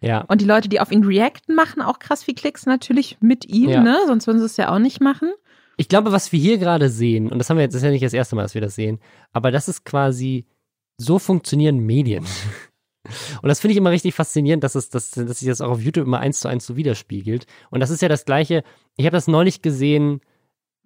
Ja. 0.00 0.22
Und 0.22 0.40
die 0.40 0.46
Leute, 0.46 0.68
die 0.68 0.80
auf 0.80 0.92
ihn 0.92 1.04
reacten, 1.04 1.54
machen 1.54 1.82
auch 1.82 1.98
krass 1.98 2.24
viel 2.24 2.34
Klicks 2.34 2.66
natürlich 2.66 3.18
mit 3.20 3.48
ihm, 3.48 3.70
ja. 3.70 3.82
ne? 3.82 3.98
Sonst 4.06 4.26
würden 4.26 4.38
sie 4.38 4.46
es 4.46 4.56
ja 4.56 4.72
auch 4.72 4.78
nicht 4.78 5.00
machen. 5.00 5.30
Ich 5.76 5.88
glaube, 5.88 6.12
was 6.12 6.32
wir 6.32 6.38
hier 6.38 6.58
gerade 6.58 6.88
sehen, 6.88 7.30
und 7.30 7.38
das 7.38 7.50
haben 7.50 7.56
wir 7.56 7.62
jetzt, 7.62 7.72
das 7.72 7.82
ist 7.82 7.86
ja 7.86 7.90
nicht 7.90 8.04
das 8.04 8.12
erste 8.12 8.36
Mal, 8.36 8.42
dass 8.42 8.54
wir 8.54 8.60
das 8.60 8.74
sehen, 8.74 9.00
aber 9.32 9.50
das 9.50 9.68
ist 9.68 9.84
quasi 9.84 10.46
so 10.98 11.18
funktionieren 11.18 11.78
Medien. 11.78 12.24
Und 13.42 13.48
das 13.48 13.60
finde 13.60 13.72
ich 13.72 13.78
immer 13.78 13.90
richtig 13.90 14.14
faszinierend, 14.14 14.62
dass, 14.62 14.74
es, 14.74 14.88
dass, 14.88 15.10
dass 15.10 15.40
sich 15.40 15.48
das 15.48 15.60
auch 15.60 15.70
auf 15.70 15.82
YouTube 15.82 16.06
immer 16.06 16.20
eins 16.20 16.40
zu 16.40 16.48
eins 16.48 16.66
so 16.66 16.76
widerspiegelt. 16.76 17.46
Und 17.70 17.80
das 17.80 17.90
ist 17.90 18.02
ja 18.02 18.08
das 18.08 18.24
Gleiche. 18.24 18.62
Ich 18.96 19.06
habe 19.06 19.16
das 19.16 19.26
neulich 19.26 19.62
gesehen. 19.62 20.20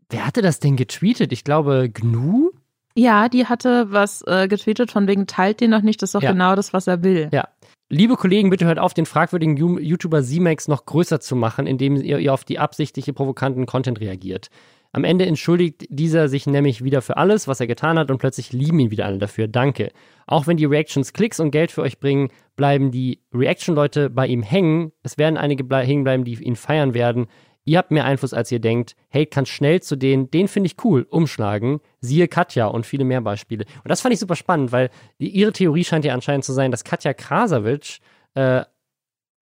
Wer 0.08 0.26
hatte 0.26 0.40
das 0.40 0.60
denn 0.60 0.76
getweetet? 0.76 1.32
Ich 1.32 1.44
glaube, 1.44 1.90
Gnu? 1.92 2.50
Ja, 2.94 3.28
die 3.28 3.46
hatte 3.46 3.92
was 3.92 4.22
äh, 4.22 4.48
getweetet 4.48 4.90
von 4.90 5.06
wegen 5.06 5.26
teilt 5.26 5.60
den 5.60 5.70
noch 5.70 5.82
nicht. 5.82 6.00
Das 6.00 6.08
ist 6.08 6.14
doch 6.14 6.22
ja. 6.22 6.32
genau 6.32 6.56
das, 6.56 6.72
was 6.72 6.86
er 6.86 7.02
will. 7.02 7.28
Ja. 7.32 7.48
Liebe 7.88 8.16
Kollegen, 8.16 8.50
bitte 8.50 8.64
hört 8.64 8.78
auf, 8.78 8.94
den 8.94 9.06
fragwürdigen 9.06 9.56
YouTuber 9.56 10.22
Z-Max 10.22 10.66
noch 10.66 10.86
größer 10.86 11.20
zu 11.20 11.36
machen, 11.36 11.66
indem 11.66 11.96
ihr, 11.96 12.18
ihr 12.18 12.34
auf 12.34 12.44
die 12.44 12.58
absichtliche 12.58 13.12
provokanten 13.12 13.66
Content 13.66 14.00
reagiert. 14.00 14.48
Am 14.96 15.04
Ende 15.04 15.26
entschuldigt 15.26 15.84
dieser 15.90 16.26
sich 16.30 16.46
nämlich 16.46 16.82
wieder 16.82 17.02
für 17.02 17.18
alles, 17.18 17.46
was 17.46 17.60
er 17.60 17.66
getan 17.66 17.98
hat 17.98 18.10
und 18.10 18.16
plötzlich 18.16 18.54
lieben 18.54 18.78
ihn 18.78 18.90
wieder 18.90 19.04
alle 19.04 19.18
dafür. 19.18 19.46
Danke. 19.46 19.92
Auch 20.26 20.46
wenn 20.46 20.56
die 20.56 20.64
Reactions 20.64 21.12
Klicks 21.12 21.38
und 21.38 21.50
Geld 21.50 21.70
für 21.70 21.82
euch 21.82 22.00
bringen, 22.00 22.30
bleiben 22.56 22.90
die 22.90 23.20
Reaction-Leute 23.34 24.08
bei 24.08 24.26
ihm 24.26 24.42
hängen. 24.42 24.92
Es 25.02 25.18
werden 25.18 25.36
einige 25.36 25.64
ble 25.64 25.82
hängen 25.82 26.02
bleiben, 26.02 26.24
die 26.24 26.42
ihn 26.42 26.56
feiern 26.56 26.94
werden. 26.94 27.26
Ihr 27.66 27.76
habt 27.76 27.90
mehr 27.90 28.06
Einfluss, 28.06 28.32
als 28.32 28.50
ihr 28.50 28.58
denkt. 28.58 28.96
Hate 29.12 29.26
kann 29.26 29.44
schnell 29.44 29.82
zu 29.82 29.96
denen, 29.96 30.30
den 30.30 30.48
finde 30.48 30.68
ich 30.68 30.82
cool, 30.82 31.06
umschlagen. 31.10 31.80
Siehe 32.00 32.26
Katja 32.26 32.66
und 32.66 32.86
viele 32.86 33.04
mehr 33.04 33.20
Beispiele. 33.20 33.66
Und 33.84 33.90
das 33.90 34.00
fand 34.00 34.14
ich 34.14 34.18
super 34.18 34.34
spannend, 34.34 34.72
weil 34.72 34.88
ihre 35.18 35.52
Theorie 35.52 35.84
scheint 35.84 36.06
ja 36.06 36.14
anscheinend 36.14 36.46
zu 36.46 36.54
sein, 36.54 36.70
dass 36.70 36.84
Katja 36.84 37.12
Krasavitsch 37.12 37.98
äh, 38.32 38.62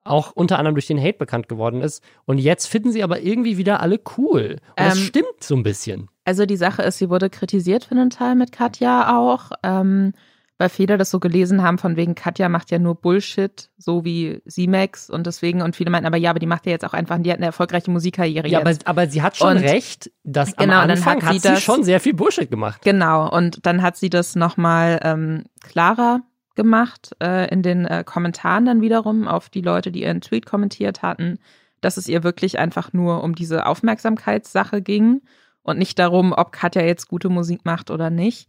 auch 0.04 0.32
unter 0.32 0.58
anderem 0.58 0.74
durch 0.74 0.86
den 0.86 1.00
Hate 1.00 1.18
bekannt 1.18 1.48
geworden 1.48 1.80
ist. 1.80 2.02
Und 2.26 2.38
jetzt 2.38 2.66
finden 2.66 2.92
sie 2.92 3.02
aber 3.02 3.20
irgendwie 3.22 3.56
wieder 3.56 3.80
alle 3.80 3.98
cool. 4.18 4.58
Und 4.70 4.74
ähm, 4.76 4.88
das 4.90 4.98
stimmt 5.00 5.40
so 5.42 5.56
ein 5.56 5.62
bisschen. 5.62 6.08
Also 6.24 6.46
die 6.46 6.56
Sache 6.56 6.82
ist, 6.82 6.98
sie 6.98 7.10
wurde 7.10 7.30
kritisiert 7.30 7.84
für 7.84 7.92
einen 7.92 8.10
Teil 8.10 8.34
mit 8.34 8.52
Katja 8.52 9.18
auch. 9.18 9.50
Ähm, 9.62 10.12
weil 10.56 10.68
viele 10.68 10.96
das 10.98 11.10
so 11.10 11.18
gelesen 11.18 11.64
haben, 11.64 11.78
von 11.78 11.96
wegen 11.96 12.14
Katja 12.14 12.48
macht 12.48 12.70
ja 12.70 12.78
nur 12.78 12.94
Bullshit, 12.94 13.70
so 13.76 14.04
wie 14.04 14.40
C-Max 14.46 15.10
und 15.10 15.26
deswegen, 15.26 15.62
und 15.62 15.74
viele 15.74 15.90
meinten, 15.90 16.06
aber 16.06 16.16
ja, 16.16 16.30
aber 16.30 16.38
die 16.38 16.46
macht 16.46 16.64
ja 16.66 16.70
jetzt 16.70 16.84
auch 16.84 16.92
einfach, 16.92 17.18
die 17.18 17.28
hat 17.32 17.38
eine 17.38 17.46
erfolgreiche 17.46 17.90
Musikkarriere 17.90 18.46
Ja, 18.46 18.60
aber, 18.60 18.70
jetzt. 18.70 18.86
aber 18.86 19.08
sie 19.08 19.20
hat 19.20 19.36
schon 19.36 19.56
Und- 19.56 19.64
recht, 19.64 20.12
dass 20.22 20.54
Genau, 20.54 20.74
am 20.74 20.88
dann 20.88 20.90
Anfang 20.98 21.16
hat 21.16 21.24
hat 21.24 21.32
sie 21.32 21.38
sie, 21.40 21.48
das- 21.48 21.60
schon 21.62 21.82
sehr 21.82 21.98
viel 21.98 22.14
Bullshit 22.14 22.48
gemacht. 22.48 22.82
Genau, 22.84 23.28
und 23.36 23.66
dann 23.66 23.82
hat 23.82 23.96
sie 23.96 24.10
das 24.10 24.36
nochmal 24.36 25.00
ähm, 25.02 25.42
klarer 25.60 26.20
gemacht 26.54 27.14
äh, 27.22 27.48
in 27.52 27.62
den 27.62 27.84
äh, 27.84 28.04
Kommentaren 28.04 28.64
dann 28.64 28.80
wiederum 28.80 29.28
auf 29.28 29.48
die 29.48 29.60
Leute, 29.60 29.92
die 29.92 30.02
ihren 30.02 30.20
Tweet 30.20 30.46
kommentiert 30.46 31.02
hatten, 31.02 31.38
dass 31.80 31.96
es 31.96 32.08
ihr 32.08 32.22
wirklich 32.22 32.58
einfach 32.58 32.92
nur 32.92 33.22
um 33.22 33.34
diese 33.34 33.66
Aufmerksamkeitssache 33.66 34.82
ging 34.82 35.22
und 35.62 35.78
nicht 35.78 35.98
darum, 35.98 36.32
ob 36.32 36.52
Katja 36.52 36.82
jetzt 36.82 37.08
gute 37.08 37.28
Musik 37.28 37.64
macht 37.64 37.90
oder 37.90 38.10
nicht. 38.10 38.48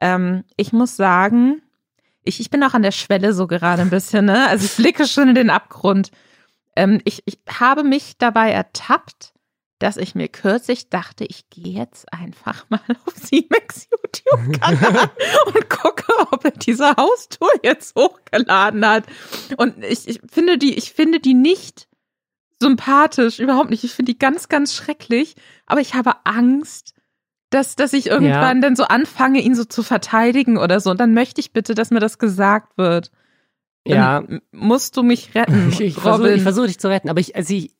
Ähm, 0.00 0.44
ich 0.56 0.72
muss 0.72 0.96
sagen, 0.96 1.62
ich, 2.24 2.40
ich 2.40 2.50
bin 2.50 2.62
auch 2.64 2.74
an 2.74 2.82
der 2.82 2.92
Schwelle 2.92 3.32
so 3.32 3.46
gerade 3.46 3.82
ein 3.82 3.90
bisschen, 3.90 4.26
ne? 4.26 4.48
Also 4.48 4.64
ich 4.64 4.76
blicke 4.76 5.06
schon 5.06 5.28
in 5.28 5.34
den 5.34 5.50
Abgrund. 5.50 6.10
Ähm, 6.74 7.00
ich, 7.04 7.22
ich 7.24 7.38
habe 7.48 7.84
mich 7.84 8.18
dabei 8.18 8.50
ertappt, 8.50 9.32
dass 9.78 9.96
ich 9.96 10.14
mir 10.14 10.28
kürzlich 10.28 10.88
dachte, 10.88 11.24
ich 11.24 11.50
gehe 11.50 11.78
jetzt 11.78 12.12
einfach 12.12 12.64
mal 12.68 12.80
auf 13.06 13.14
Siemens 13.14 13.88
YouTube-Kanal 13.90 15.10
und 15.46 15.70
gucke, 15.70 16.04
ob 16.30 16.44
er 16.44 16.52
diese 16.52 16.96
Haustour 16.96 17.50
jetzt 17.62 17.94
hochgeladen 17.96 18.86
hat. 18.86 19.04
Und 19.56 19.84
ich, 19.84 20.08
ich 20.08 20.20
finde 20.30 20.58
die, 20.58 20.74
ich 20.74 20.92
finde 20.92 21.20
die 21.20 21.34
nicht 21.34 21.88
sympathisch, 22.60 23.38
überhaupt 23.38 23.70
nicht. 23.70 23.84
Ich 23.84 23.92
finde 23.92 24.12
die 24.12 24.18
ganz, 24.18 24.48
ganz 24.48 24.74
schrecklich. 24.74 25.36
Aber 25.66 25.80
ich 25.80 25.94
habe 25.94 26.24
Angst, 26.24 26.94
dass, 27.50 27.76
dass 27.76 27.92
ich 27.92 28.06
irgendwann 28.06 28.60
dann 28.60 28.76
so 28.76 28.84
anfange, 28.84 29.40
ihn 29.40 29.54
so 29.54 29.64
zu 29.64 29.82
verteidigen 29.82 30.56
oder 30.56 30.80
so. 30.80 30.90
Und 30.90 31.00
dann 31.00 31.14
möchte 31.14 31.40
ich 31.40 31.52
bitte, 31.52 31.74
dass 31.74 31.90
mir 31.90 32.00
das 32.00 32.18
gesagt 32.18 32.78
wird. 32.78 33.10
Dann 33.84 33.96
Ja, 33.96 34.24
musst 34.52 34.96
du 34.96 35.02
mich 35.02 35.34
retten, 35.34 35.68
ich, 35.72 35.80
ich 35.80 35.94
versuche 35.94 36.38
versuch 36.40 36.66
dich 36.66 36.78
zu 36.80 36.88
retten, 36.88 37.08
aber 37.08 37.20
ich, 37.20 37.36
also 37.36 37.54
ich, 37.54 37.72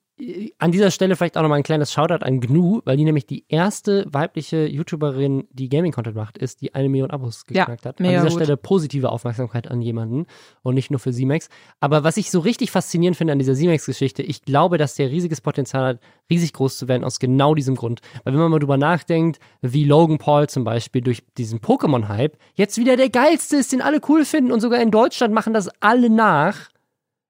an 0.59 0.73
dieser 0.73 0.91
Stelle 0.91 1.15
vielleicht 1.15 1.37
auch 1.37 1.43
nochmal 1.43 1.59
ein 1.59 1.63
kleines 1.63 1.93
Shoutout 1.93 2.25
an 2.25 2.41
GNU, 2.41 2.81
weil 2.85 2.97
die 2.97 3.05
nämlich 3.05 3.27
die 3.27 3.45
erste 3.49 4.07
weibliche 4.09 4.67
YouTuberin, 4.67 5.47
die 5.51 5.69
Gaming-Content 5.69 6.17
macht, 6.17 6.39
ist, 6.39 6.63
die 6.63 6.75
eine 6.75 6.89
Million 6.89 7.11
Abos 7.11 7.45
Ja, 7.51 7.65
geknackt 7.65 7.85
hat. 7.85 8.01
An 8.01 8.09
dieser 8.09 8.23
gut. 8.23 8.33
Stelle 8.33 8.57
positive 8.57 9.11
Aufmerksamkeit 9.11 9.71
an 9.71 9.83
jemanden 9.83 10.27
und 10.63 10.75
nicht 10.75 10.91
nur 10.91 11.01
für 11.01 11.13
Z-Max. 11.13 11.51
Aber 11.81 12.03
was 12.03 12.17
ich 12.17 12.31
so 12.31 12.41
richtig 12.41 12.71
faszinierend 12.71 13.17
finde 13.17 13.35
an 13.35 13.39
dieser 13.39 13.55
Z-Max-Geschichte, 13.55 14.23
ich 14.23 14.43
glaube, 14.43 14.79
dass 14.79 14.95
der 14.95 15.11
riesiges 15.11 15.43
Potenzial 15.43 15.85
hat, 15.85 16.01
riesig 16.31 16.55
groß 16.55 16.79
zu 16.79 16.89
werden, 16.89 17.05
aus 17.05 17.19
genau 17.19 17.55
diesem 17.55 17.75
Grund. 17.75 18.01
Weil 18.25 18.33
wenn 18.33 18.41
man 18.41 18.51
mal 18.51 18.59
drüber 18.59 18.79
nachdenkt, 18.79 19.39
wie 19.61 19.85
Logan 19.85 20.17
Paul 20.17 20.49
zum 20.49 20.65
Beispiel 20.65 21.03
durch 21.03 21.25
diesen 21.37 21.61
Pokémon-Hype 21.61 22.39
jetzt 22.55 22.79
wieder 22.79 22.97
der 22.97 23.11
geilste 23.11 23.57
ist, 23.57 23.73
den 23.73 23.83
alle 23.83 24.01
cool 24.09 24.25
finden 24.25 24.51
und 24.51 24.61
sogar 24.61 24.81
in 24.81 24.91
Deutschland 24.91 25.35
machen 25.35 25.53
das 25.53 25.69
alle 25.81 26.09
nach 26.09 26.71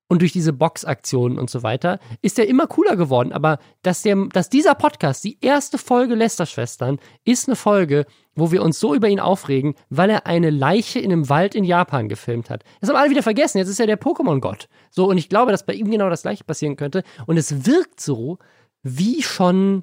und 0.08 0.22
durch 0.22 0.32
diese 0.32 0.52
Boxaktionen 0.52 1.38
und 1.38 1.50
so 1.50 1.62
weiter, 1.62 1.98
ist 2.22 2.38
er 2.38 2.46
immer 2.46 2.66
cooler 2.66 2.96
geworden. 2.96 3.32
Aber 3.32 3.58
dass, 3.82 4.02
der, 4.02 4.16
dass 4.32 4.48
dieser 4.48 4.74
Podcast, 4.74 5.24
die 5.24 5.38
erste 5.40 5.78
Folge 5.78 6.14
Lästerschwestern, 6.14 6.98
ist 7.24 7.48
eine 7.48 7.56
Folge, 7.56 8.06
wo 8.34 8.52
wir 8.52 8.62
uns 8.62 8.78
so 8.78 8.94
über 8.94 9.08
ihn 9.08 9.20
aufregen, 9.20 9.74
weil 9.90 10.10
er 10.10 10.26
eine 10.26 10.50
Leiche 10.50 11.00
in 11.00 11.12
einem 11.12 11.28
Wald 11.28 11.54
in 11.54 11.64
Japan 11.64 12.08
gefilmt 12.08 12.50
hat. 12.50 12.62
Das 12.80 12.88
haben 12.88 12.96
alle 12.96 13.10
wieder 13.10 13.22
vergessen. 13.22 13.58
Jetzt 13.58 13.68
ist 13.68 13.80
er 13.80 13.86
der 13.86 14.00
Pokémon-Gott. 14.00 14.68
So, 14.90 15.08
und 15.08 15.18
ich 15.18 15.28
glaube, 15.28 15.50
dass 15.50 15.66
bei 15.66 15.74
ihm 15.74 15.90
genau 15.90 16.08
das 16.08 16.22
gleiche 16.22 16.44
passieren 16.44 16.76
könnte. 16.76 17.02
Und 17.26 17.36
es 17.36 17.66
wirkt 17.66 18.00
so, 18.00 18.38
wie 18.82 19.22
schon 19.22 19.82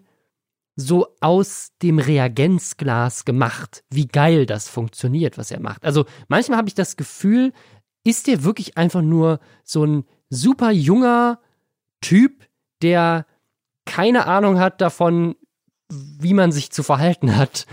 so 0.76 1.08
aus 1.20 1.72
dem 1.82 2.00
Reagenzglas 2.00 3.26
gemacht, 3.26 3.84
wie 3.90 4.08
geil 4.08 4.46
das 4.46 4.70
funktioniert, 4.70 5.38
was 5.38 5.52
er 5.52 5.60
macht. 5.60 5.84
Also 5.84 6.06
manchmal 6.30 6.58
habe 6.58 6.68
ich 6.68 6.74
das 6.74 6.98
Gefühl, 6.98 7.54
ist 8.04 8.28
der 8.28 8.44
wirklich 8.44 8.78
einfach 8.78 9.02
nur 9.02 9.40
so 9.64 9.86
ein 9.86 10.06
super 10.30 10.72
junger 10.72 11.40
Typ, 12.02 12.48
der 12.82 13.26
keine 13.86 14.26
Ahnung 14.28 14.60
hat 14.60 14.82
davon, 14.82 15.36
wie 15.90 16.34
man 16.34 16.52
sich 16.52 16.72
zu 16.72 16.84
verhalten 16.84 17.36
hat 17.36 17.66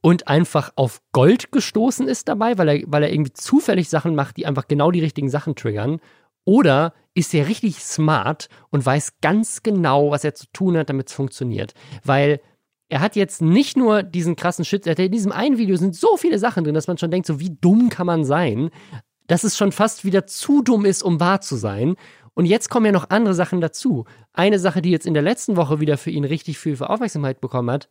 und 0.00 0.28
einfach 0.28 0.72
auf 0.76 1.00
Gold 1.12 1.52
gestoßen 1.52 2.08
ist 2.08 2.28
dabei, 2.28 2.58
weil 2.58 2.68
er, 2.68 2.82
weil 2.86 3.02
er 3.02 3.12
irgendwie 3.12 3.32
zufällig 3.32 3.88
Sachen 3.88 4.14
macht, 4.14 4.36
die 4.36 4.46
einfach 4.46 4.68
genau 4.68 4.90
die 4.90 5.00
richtigen 5.00 5.30
Sachen 5.30 5.54
triggern. 5.54 6.00
Oder 6.44 6.94
ist 7.14 7.34
er 7.34 7.48
richtig 7.48 7.80
smart 7.80 8.48
und 8.70 8.84
weiß 8.84 9.20
ganz 9.20 9.62
genau, 9.62 10.10
was 10.10 10.24
er 10.24 10.34
zu 10.34 10.46
tun 10.52 10.76
hat, 10.76 10.88
damit 10.88 11.08
es 11.08 11.14
funktioniert. 11.14 11.74
Weil 12.04 12.40
er 12.88 13.00
hat 13.00 13.16
jetzt 13.16 13.42
nicht 13.42 13.76
nur 13.76 14.02
diesen 14.02 14.36
krassen 14.36 14.64
Shit, 14.64 14.86
in 14.86 15.12
diesem 15.12 15.32
einen 15.32 15.58
Video 15.58 15.76
sind 15.76 15.94
so 15.94 16.16
viele 16.16 16.38
Sachen 16.38 16.64
drin, 16.64 16.74
dass 16.74 16.86
man 16.86 16.96
schon 16.96 17.10
denkt, 17.10 17.26
so 17.26 17.38
wie 17.38 17.54
dumm 17.60 17.90
kann 17.90 18.06
man 18.06 18.24
sein, 18.24 18.70
dass 19.28 19.44
es 19.44 19.56
schon 19.56 19.70
fast 19.70 20.04
wieder 20.04 20.26
zu 20.26 20.62
dumm 20.62 20.84
ist, 20.84 21.02
um 21.02 21.20
wahr 21.20 21.40
zu 21.40 21.54
sein. 21.54 21.94
Und 22.34 22.46
jetzt 22.46 22.68
kommen 22.68 22.86
ja 22.86 22.92
noch 22.92 23.10
andere 23.10 23.34
Sachen 23.34 23.60
dazu. 23.60 24.04
Eine 24.32 24.58
Sache, 24.58 24.82
die 24.82 24.90
jetzt 24.90 25.06
in 25.06 25.14
der 25.14 25.22
letzten 25.22 25.56
Woche 25.56 25.80
wieder 25.80 25.96
für 25.96 26.10
ihn 26.10 26.24
richtig 26.24 26.58
viel 26.58 26.76
für 26.76 26.90
Aufmerksamkeit 26.90 27.40
bekommen 27.40 27.70
hat, 27.70 27.88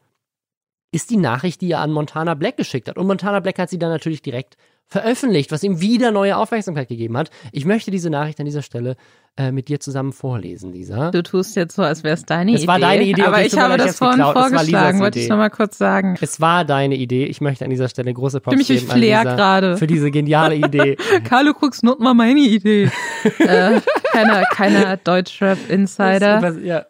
ist 0.91 1.09
die 1.09 1.17
Nachricht, 1.17 1.61
die 1.61 1.71
er 1.71 1.79
an 1.79 1.91
Montana 1.91 2.33
Black 2.33 2.57
geschickt 2.57 2.88
hat. 2.89 2.97
Und 2.97 3.07
Montana 3.07 3.39
Black 3.39 3.59
hat 3.59 3.69
sie 3.69 3.79
dann 3.79 3.89
natürlich 3.89 4.21
direkt 4.21 4.55
veröffentlicht, 4.89 5.51
was 5.51 5.63
ihm 5.63 5.81
wieder 5.81 6.11
neue 6.11 6.38
Aufmerksamkeit 6.38 6.88
gegeben 6.88 7.17
hat. 7.17 7.29
Ich 7.51 7.65
möchte 7.65 7.91
diese 7.91 8.09
Nachricht 8.09 8.39
an 8.39 8.45
dieser 8.45 8.61
Stelle 8.61 8.95
äh, 9.35 9.51
mit 9.51 9.67
dir 9.67 9.81
zusammen 9.81 10.13
vorlesen, 10.13 10.71
Lisa. 10.71 11.11
Du 11.11 11.21
tust 11.23 11.57
jetzt 11.57 11.75
so, 11.75 11.81
als 11.81 12.05
wäre 12.05 12.13
es 12.13 12.23
deine 12.23 12.53
Es 12.53 12.61
Idee. 12.61 12.67
war 12.69 12.79
deine 12.79 13.03
Idee, 13.03 13.23
aber 13.23 13.45
ich 13.45 13.57
habe 13.57 13.75
ich 13.75 13.81
das 13.83 13.97
vorhin. 13.97 14.21
Es 14.21 14.31
vorgeschlagen, 14.31 15.01
wollte 15.01 15.19
ich 15.19 15.25
Idee. 15.25 15.33
noch 15.33 15.39
mal 15.39 15.49
kurz 15.49 15.77
sagen. 15.77 16.15
Es 16.21 16.39
war 16.39 16.63
deine 16.63 16.95
Idee. 16.95 17.25
Ich 17.25 17.41
möchte 17.41 17.65
an 17.65 17.69
dieser 17.69 17.89
Stelle 17.89 18.13
große 18.13 18.39
Props 18.39 18.55
mich 18.55 18.69
wie 18.69 18.75
geben 18.75 18.91
an 18.91 18.97
Flair 18.97 19.23
Lisa 19.23 19.35
gerade. 19.35 19.77
für 19.77 19.88
diese 19.88 20.09
geniale 20.09 20.55
Idee. 20.55 20.95
Carlo 21.25 21.51
guckst 21.53 21.83
not 21.83 21.99
mal 21.99 22.13
meine 22.13 22.39
Idee. 22.39 22.89
äh, 23.39 23.81
keiner, 24.13 24.43
keiner 24.45 24.95
Deutschrap-Insider. 24.97 26.59
Ja. 26.61 26.85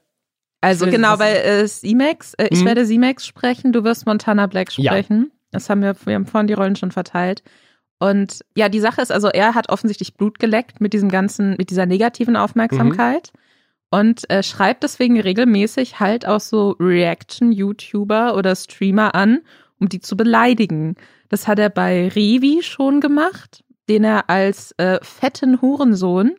Also 0.62 0.86
genau, 0.88 1.20
weil 1.20 1.36
äh, 1.36 1.68
C-Max, 1.68 2.34
äh, 2.36 2.47
ich 2.51 2.62
Mhm. 2.62 2.66
werde 2.66 2.86
C-Max 2.86 3.26
sprechen, 3.26 3.72
du 3.74 3.84
wirst 3.84 4.05
Montana 4.05 4.47
Black 4.47 4.76
Ja. 4.78 4.91
sprechen. 4.91 5.32
Das 5.51 5.70
haben 5.70 5.82
wir, 5.82 5.95
wir 6.05 6.16
haben 6.16 6.26
vorhin 6.26 6.47
die 6.47 6.53
Rollen 6.53 6.76
schon 6.76 6.91
verteilt. 6.91 7.43
Und 7.99 8.41
ja, 8.55 8.70
die 8.70 8.80
Sache 8.80 9.01
ist, 9.01 9.12
also 9.12 9.28
er 9.30 9.55
hat 9.55 9.70
offensichtlich 9.70 10.16
Blut 10.16 10.39
geleckt 10.39 10.82
mit 10.82 10.93
diesem 10.93 11.10
ganzen, 11.10 11.55
mit 11.58 11.70
dieser 11.70 11.86
negativen 11.86 12.36
Aufmerksamkeit 12.36 13.32
und 13.89 14.30
äh, 14.30 14.43
schreibt 14.43 14.84
deswegen 14.84 15.20
regelmäßig 15.20 15.99
halt 15.99 16.28
auch 16.28 16.39
so 16.41 16.76
Reaction-YouTuber 16.80 18.36
oder 18.36 18.55
Streamer 18.55 19.16
an, 19.16 19.41
um 19.80 19.89
die 19.89 19.99
zu 19.99 20.18
beleidigen. 20.18 20.95
Das 21.30 21.47
hat 21.47 21.60
er 21.60 21.70
bei 21.70 22.08
Revi 22.10 22.60
schon 22.62 23.01
gemacht, 23.01 23.64
den 23.89 24.03
er 24.03 24.30
als 24.30 24.74
äh, 24.78 24.99
fetten 25.01 25.62
Hurensohn 25.62 26.36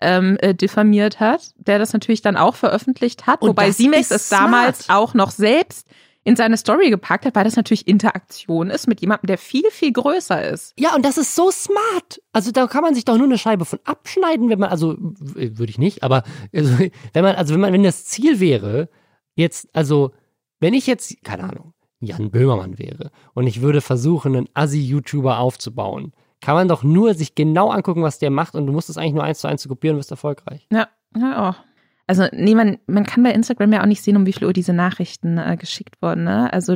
ähm, 0.00 0.36
äh, 0.40 0.54
diffamiert 0.54 1.20
hat, 1.20 1.52
der 1.56 1.78
das 1.78 1.92
natürlich 1.92 2.22
dann 2.22 2.36
auch 2.36 2.54
veröffentlicht 2.54 3.26
hat, 3.26 3.42
Und 3.42 3.50
wobei 3.50 3.70
Simex 3.70 4.10
es 4.10 4.28
damals 4.28 4.88
auch 4.88 5.14
noch 5.14 5.30
selbst 5.30 5.86
in 6.22 6.36
seine 6.36 6.56
Story 6.56 6.90
gepackt 6.90 7.24
hat, 7.24 7.34
weil 7.34 7.44
das 7.44 7.56
natürlich 7.56 7.88
Interaktion 7.88 8.68
ist 8.68 8.86
mit 8.86 9.00
jemandem, 9.00 9.26
der 9.26 9.38
viel, 9.38 9.64
viel 9.70 9.92
größer 9.92 10.50
ist. 10.50 10.74
Ja, 10.78 10.94
und 10.94 11.04
das 11.04 11.16
ist 11.16 11.34
so 11.34 11.50
smart. 11.50 12.20
Also 12.32 12.50
da 12.50 12.66
kann 12.66 12.82
man 12.82 12.94
sich 12.94 13.04
doch 13.04 13.16
nur 13.16 13.26
eine 13.26 13.38
Scheibe 13.38 13.64
von 13.64 13.78
abschneiden, 13.84 14.50
wenn 14.50 14.58
man, 14.58 14.68
also 14.68 14.96
würde 14.98 15.70
ich 15.70 15.78
nicht, 15.78 16.02
aber 16.02 16.24
also, 16.54 16.78
wenn 17.12 17.24
man, 17.24 17.36
also 17.36 17.54
wenn 17.54 17.60
man, 17.60 17.72
wenn 17.72 17.82
das 17.82 18.04
Ziel 18.04 18.38
wäre, 18.38 18.88
jetzt, 19.34 19.68
also 19.72 20.12
wenn 20.58 20.74
ich 20.74 20.86
jetzt, 20.86 21.24
keine 21.24 21.44
Ahnung, 21.44 21.72
Jan 22.00 22.30
Böhmermann 22.30 22.78
wäre 22.78 23.10
und 23.34 23.46
ich 23.46 23.60
würde 23.60 23.80
versuchen, 23.80 24.36
einen 24.36 24.48
Assi-YouTuber 24.54 25.38
aufzubauen, 25.38 26.12
kann 26.40 26.54
man 26.54 26.68
doch 26.68 26.82
nur 26.82 27.14
sich 27.14 27.34
genau 27.34 27.70
angucken, 27.70 28.02
was 28.02 28.18
der 28.18 28.30
macht 28.30 28.54
und 28.54 28.66
du 28.66 28.72
musst 28.72 28.90
es 28.90 28.96
eigentlich 28.96 29.14
nur 29.14 29.24
eins 29.24 29.40
zu 29.40 29.48
eins 29.48 29.62
zu 29.62 29.68
kopieren 29.68 29.96
und 29.96 30.00
wirst 30.00 30.10
erfolgreich. 30.10 30.66
Ja, 30.72 30.88
ja 31.16 31.50
oh. 31.50 31.64
Also, 32.06 32.26
nee, 32.32 32.54
man, 32.54 32.78
man 32.86 33.06
kann 33.06 33.22
bei 33.22 33.30
Instagram 33.30 33.72
ja 33.72 33.82
auch 33.82 33.86
nicht 33.86 34.02
sehen, 34.02 34.16
um 34.16 34.26
wie 34.26 34.32
viel 34.32 34.46
Uhr 34.46 34.52
diese 34.52 34.72
Nachrichten 34.72 35.38
äh, 35.38 35.56
geschickt 35.56 36.02
wurden. 36.02 36.24
Ne? 36.24 36.52
Also 36.52 36.74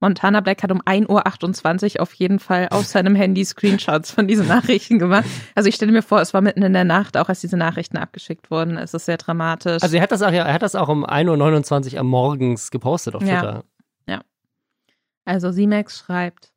Montana 0.00 0.40
Black 0.40 0.62
hat 0.62 0.70
um 0.70 0.82
1.28 0.82 1.96
Uhr 1.96 2.02
auf 2.02 2.12
jeden 2.12 2.38
Fall 2.38 2.68
auf 2.70 2.84
seinem 2.86 3.14
Handy 3.14 3.44
Screenshots 3.44 4.10
von 4.10 4.28
diesen 4.28 4.46
Nachrichten 4.46 4.98
gemacht. 4.98 5.24
Also 5.54 5.68
ich 5.70 5.76
stelle 5.76 5.92
mir 5.92 6.02
vor, 6.02 6.20
es 6.20 6.34
war 6.34 6.42
mitten 6.42 6.62
in 6.62 6.74
der 6.74 6.84
Nacht, 6.84 7.16
auch 7.16 7.30
als 7.30 7.40
diese 7.40 7.56
Nachrichten 7.56 7.96
abgeschickt 7.96 8.50
wurden. 8.50 8.76
Es 8.76 8.92
ist 8.92 9.06
sehr 9.06 9.16
dramatisch. 9.16 9.82
Also 9.82 9.96
er 9.96 10.02
hat 10.02 10.12
das 10.12 10.20
auch, 10.22 10.32
ja, 10.32 10.44
er 10.44 10.52
hat 10.52 10.62
das 10.62 10.74
auch 10.74 10.88
um 10.88 11.06
1.29 11.06 11.94
Uhr 11.94 12.00
am 12.00 12.08
Morgens 12.08 12.70
gepostet 12.70 13.14
auf 13.14 13.22
Ja. 13.22 13.40
Twitter. 13.40 13.64
Also 15.28 15.50
Simex 15.52 15.98
schreibt. 15.98 16.52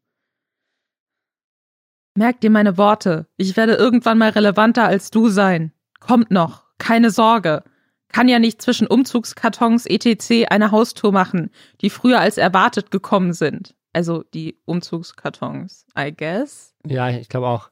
Merk 2.16 2.42
dir 2.42 2.50
meine 2.50 2.78
Worte. 2.78 3.28
Ich 3.38 3.56
werde 3.56 3.76
irgendwann 3.76 4.18
mal 4.18 4.30
relevanter 4.30 4.86
als 4.86 5.12
du 5.12 5.30
sein. 5.30 5.72
Kommt 6.00 6.32
noch. 6.32 6.66
Keine 6.78 7.10
Sorge. 7.10 7.64
Kann 8.12 8.28
ja 8.28 8.40
nicht 8.40 8.62
zwischen 8.62 8.88
Umzugskartons 8.88 9.86
etc. 9.86 10.48
eine 10.50 10.72
Haustour 10.72 11.14
machen, 11.14 11.52
die 11.80 11.90
früher 11.90 12.20
als 12.20 12.38
erwartet 12.38 12.92
gekommen 12.92 13.32
sind. 13.32 13.76
Also 13.94 14.24
die 14.34 14.58
Umzugskartons, 14.66 15.86
I 15.98 16.14
guess. 16.16 16.74
Ja, 16.86 17.10
ich 17.10 17.30
glaube 17.30 17.48
auch. 17.48 17.72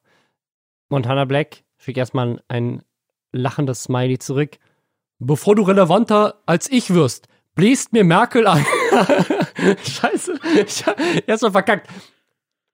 Montana 0.90 1.26
Black, 1.26 1.64
schick 1.78 1.98
erstmal 1.98 2.42
ein 2.48 2.82
lachendes 3.32 3.84
Smiley 3.84 4.20
zurück. 4.20 4.58
Bevor 5.20 5.56
du 5.56 5.64
relevanter 5.64 6.42
als 6.46 6.72
ich 6.72 6.94
wirst, 6.94 7.28
bläst 7.56 7.92
mir 7.92 8.06
Merkel 8.06 8.48
an. 8.48 8.66
Scheiße, 9.84 10.40
erstmal 11.28 11.52
verkackt. 11.52 11.90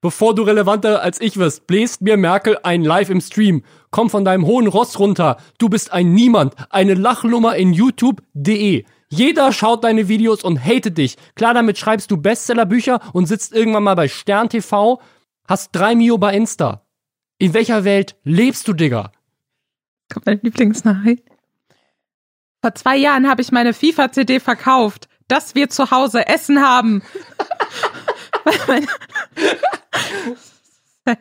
Bevor 0.06 0.36
du 0.36 0.44
relevanter 0.44 1.02
als 1.02 1.20
ich 1.20 1.38
wirst, 1.38 1.66
bläst 1.66 2.04
mir 2.04 2.16
Merkel 2.16 2.60
ein 2.62 2.84
Live 2.84 3.10
im 3.10 3.22
Stream. 3.22 3.64
Komm 3.90 4.12
von 4.12 4.24
deinem 4.24 4.46
hohen 4.46 4.68
Ross 4.68 5.00
runter. 5.00 5.38
Du 5.58 5.68
bist 5.68 5.92
ein 5.92 6.14
Niemand, 6.14 6.54
eine 6.70 6.94
Lachnummer 6.94 7.56
in 7.56 7.74
YouTube.de. 7.74 8.86
Jeder 9.10 9.52
schaut 9.52 9.84
deine 9.84 10.08
Videos 10.08 10.44
und 10.44 10.64
hatet 10.64 11.00
dich. 11.00 11.18
Klar, 11.34 11.56
damit 11.56 11.80
schreibst 11.80 12.12
du 12.12 12.18
Bestsellerbücher 12.18 13.00
und 13.14 13.26
sitzt 13.26 13.52
irgendwann 13.52 13.82
mal 13.82 13.96
bei 13.96 14.08
Stern 14.08 14.48
TV, 14.48 15.02
hast 15.48 15.72
drei 15.72 15.96
Mio 15.96 16.20
bei 16.20 16.36
Insta. 16.36 16.86
In 17.40 17.56
welcher 17.56 17.84
Welt 17.84 18.16
lebst 18.24 18.68
du, 18.68 18.74
Digga? 18.74 19.12
Kommt 20.14 20.28
meine 20.28 20.40
Lieblingsnachricht. 20.44 21.24
Vor 22.62 22.76
zwei 22.76 22.96
Jahren 22.96 23.28
habe 23.28 23.42
ich 23.42 23.52
meine 23.52 23.74
FIFA-CD 23.74 24.40
verkauft, 24.40 25.10
dass 25.28 25.56
wir 25.56 25.72
zu 25.72 25.90
Hause 25.90 26.28
Essen 26.28 26.62
haben. 26.62 27.02
weil, 28.46 28.88
mein, 31.06 31.18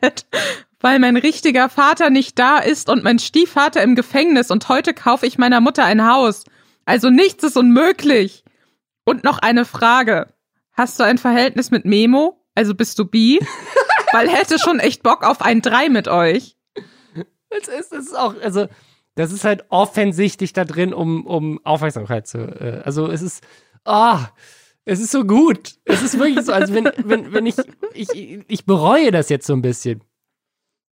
weil 0.80 0.98
mein 0.98 1.16
richtiger 1.16 1.68
Vater 1.68 2.10
nicht 2.10 2.38
da 2.38 2.58
ist 2.58 2.88
und 2.88 3.02
mein 3.02 3.18
Stiefvater 3.18 3.82
im 3.82 3.94
Gefängnis 3.94 4.50
und 4.50 4.68
heute 4.68 4.94
kaufe 4.94 5.26
ich 5.26 5.38
meiner 5.38 5.60
Mutter 5.60 5.84
ein 5.84 6.06
Haus. 6.06 6.44
Also 6.84 7.10
nichts 7.10 7.42
ist 7.44 7.56
unmöglich. 7.56 8.44
Und 9.04 9.24
noch 9.24 9.38
eine 9.38 9.64
Frage. 9.64 10.32
Hast 10.72 10.98
du 10.98 11.04
ein 11.04 11.18
Verhältnis 11.18 11.70
mit 11.70 11.84
Memo? 11.84 12.42
Also 12.54 12.74
bist 12.74 12.98
du 12.98 13.04
bi? 13.04 13.40
Weil 14.12 14.28
hätte 14.28 14.58
schon 14.58 14.78
echt 14.78 15.02
Bock 15.02 15.24
auf 15.24 15.42
ein 15.42 15.60
Drei 15.60 15.88
mit 15.88 16.08
euch. 16.08 16.56
Es 17.50 17.68
ist, 17.68 17.92
es 17.92 18.06
ist 18.06 18.18
auch, 18.18 18.34
also, 18.42 18.66
das 19.14 19.32
ist 19.32 19.44
halt 19.44 19.64
offensichtlich 19.68 20.52
da 20.52 20.64
drin, 20.64 20.92
um, 20.92 21.24
um 21.26 21.64
Aufmerksamkeit 21.64 22.26
zu, 22.26 22.38
äh, 22.38 22.82
also 22.84 23.08
es 23.08 23.22
ist, 23.22 23.44
ah, 23.84 24.24
oh, 24.24 24.26
es 24.84 25.00
ist 25.00 25.12
so 25.12 25.24
gut. 25.24 25.74
Es 25.84 26.02
ist 26.02 26.18
wirklich 26.18 26.44
so, 26.44 26.52
also 26.52 26.74
wenn, 26.74 26.90
wenn, 27.04 27.32
wenn 27.32 27.46
ich, 27.46 27.56
ich, 27.94 28.44
ich 28.46 28.64
bereue 28.64 29.10
das 29.10 29.28
jetzt 29.28 29.46
so 29.46 29.54
ein 29.54 29.62
bisschen. 29.62 30.02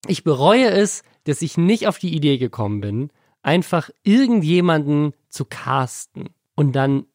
Ich 0.06 0.24
bereue 0.24 0.70
es, 0.70 1.02
dass 1.24 1.42
ich 1.42 1.56
nicht 1.56 1.86
auf 1.88 1.98
die 1.98 2.14
Idee 2.14 2.38
gekommen 2.38 2.80
bin, 2.80 3.10
einfach 3.42 3.90
irgendjemanden 4.02 5.14
zu 5.28 5.44
casten 5.44 6.30
und 6.54 6.72
dann 6.72 7.06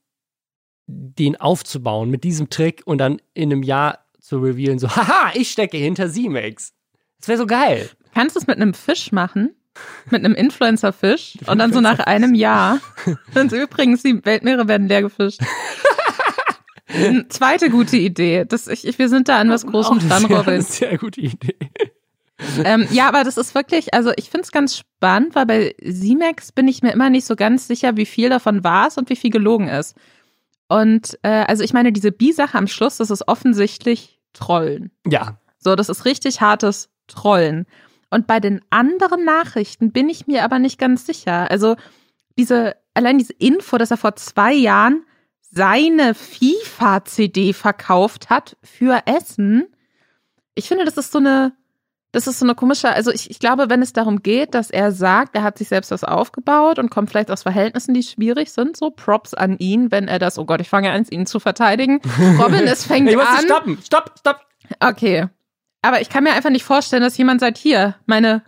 den 0.88 1.40
aufzubauen 1.40 2.10
mit 2.10 2.24
diesem 2.24 2.50
Trick 2.50 2.82
und 2.86 2.98
dann 2.98 3.22
in 3.34 3.52
einem 3.52 3.64
Jahr 3.64 4.06
zu 4.20 4.38
revealen, 4.38 4.80
so, 4.80 4.90
haha, 4.90 5.32
ich 5.34 5.52
stecke 5.52 5.78
hinter 5.78 6.10
Z-Max. 6.10 6.74
Das 7.20 7.28
wäre 7.28 7.38
so 7.38 7.46
geil. 7.46 7.90
Kannst 8.14 8.36
du 8.36 8.40
es 8.40 8.48
mit 8.48 8.58
einem 8.58 8.74
Fisch 8.74 9.12
machen? 9.12 9.56
Mit 10.10 10.24
einem 10.24 10.36
Influencer-Fisch? 10.36 11.38
Und 11.48 11.58
dann 11.58 11.74
so 11.74 11.82
nach 11.82 12.00
einem 12.00 12.36
Jahr. 12.36 12.80
Und 13.36 13.52
übrigens, 13.52 14.04
die 14.04 14.24
Weltmeere 14.24 14.68
werden 14.68 14.88
leer 14.88 15.02
gefischt. 15.02 15.42
Zweite 17.30 17.70
gute 17.70 17.98
Idee. 17.98 18.46
Das, 18.46 18.68
ich, 18.68 19.00
wir 19.00 19.10
sind 19.10 19.30
da 19.30 19.40
an 19.40 19.50
was 19.50 19.66
Großem 19.66 20.00
dran, 20.00 20.26
Robin. 20.26 20.62
Sehr, 20.62 20.90
sehr 20.90 20.98
gute 20.98 21.22
Idee. 21.22 21.56
ähm, 22.64 22.88
ja, 22.92 23.08
aber 23.08 23.24
das 23.24 23.38
ist 23.38 23.56
wirklich, 23.56 23.94
also 23.94 24.12
ich 24.18 24.30
finde 24.30 24.44
es 24.44 24.52
ganz 24.52 24.78
spannend, 24.78 25.36
weil 25.36 25.46
bei 25.46 25.76
C-Max 25.82 26.52
bin 26.52 26.68
ich 26.68 26.82
mir 26.82 26.92
immer 26.92 27.10
nicht 27.10 27.26
so 27.26 27.36
ganz 27.36 27.68
sicher, 27.68 27.96
wie 27.96 28.06
viel 28.06 28.30
davon 28.30 28.64
war 28.64 28.88
es 28.88 28.98
und 28.98 29.10
wie 29.10 29.16
viel 29.16 29.30
gelogen 29.30 29.68
ist. 29.68 29.96
Und 30.68 31.18
äh, 31.24 31.46
also 31.48 31.64
ich 31.64 31.74
meine, 31.74 31.94
diese 31.94 32.12
Bi-Sache 32.12 32.58
am 32.58 32.68
Schluss, 32.68 32.98
das 32.98 33.12
ist 33.12 33.28
offensichtlich 33.28 34.20
Trollen. 34.34 34.92
Ja. 35.08 35.38
So, 35.60 35.76
das 35.76 35.90
ist 35.90 36.06
richtig 36.06 36.42
hartes 36.42 36.90
Trollen. 37.08 37.66
Und 38.10 38.28
bei 38.28 38.40
den 38.40 38.62
anderen 38.70 39.24
Nachrichten 39.24 39.92
bin 39.92 40.10
ich 40.10 40.28
mir 40.28 40.44
aber 40.44 40.60
nicht 40.60 40.80
ganz 40.80 41.06
sicher. 41.06 41.50
Also 41.50 41.76
diese, 42.38 42.76
allein 42.94 43.18
diese 43.18 43.34
Info, 43.34 43.78
dass 43.78 43.92
er 43.92 43.98
vor 43.98 44.16
zwei 44.16 44.54
Jahren 44.54 45.06
seine 45.54 46.16
FIFA-CD 46.16 47.54
verkauft 47.54 48.30
hat 48.30 48.58
für 48.64 49.04
Essen. 49.06 49.68
Ich 50.56 50.68
finde, 50.68 50.86
das 50.86 50.98
ist 50.98 51.12
so 51.12 51.20
eine, 51.20 51.54
das 52.12 52.28
ist 52.28 52.40
so 52.40 52.46
eine 52.46 52.56
komische, 52.56 52.90
also 52.90 53.12
ich, 53.12 53.30
ich 53.30 53.40
glaube, 53.40 53.70
wenn 53.70 53.82
es 53.82 53.94
darum 53.94 54.24
geht, 54.24 54.56
dass 54.56 54.72
er 54.72 54.92
sagt, 54.92 55.36
er 55.36 55.44
hat 55.44 55.58
sich 55.58 55.68
selbst 55.68 55.92
was 55.92 56.04
aufgebaut 56.04 56.80
und 56.80 56.90
kommt 56.90 57.10
vielleicht 57.10 57.30
aus 57.30 57.44
Verhältnissen, 57.44 57.94
die 57.94 58.04
schwierig 58.04 58.52
sind, 58.52 58.78
so 58.78 58.90
Props 58.90 59.34
an 59.34 59.58
ihn, 59.60 59.92
wenn 59.92 60.08
er 60.08 60.20
das, 60.20 60.40
oh 60.40 60.46
Gott, 60.46 60.62
ich 60.62 60.70
fange 60.70 60.92
an, 60.92 61.06
ihn 61.10 61.26
zu 61.26 61.40
verteidigen. 61.40 62.02
Robin, 62.40 62.66
es 62.66 62.86
fängt 62.86 63.10
ich 63.10 63.16
muss 63.16 63.26
an. 63.26 63.46
Stoppen, 63.46 63.80
stopp, 63.84 64.12
stopp. 64.20 64.42
Okay. 64.80 65.28
Aber 65.84 66.00
ich 66.00 66.10
kann 66.10 66.24
mir 66.24 66.32
einfach 66.32 66.50
nicht 66.50 66.64
vorstellen, 66.64 67.04
dass 67.04 67.18
jemand 67.18 67.42
sagt, 67.42 67.58
hier, 67.58 67.96
meine 68.06 68.42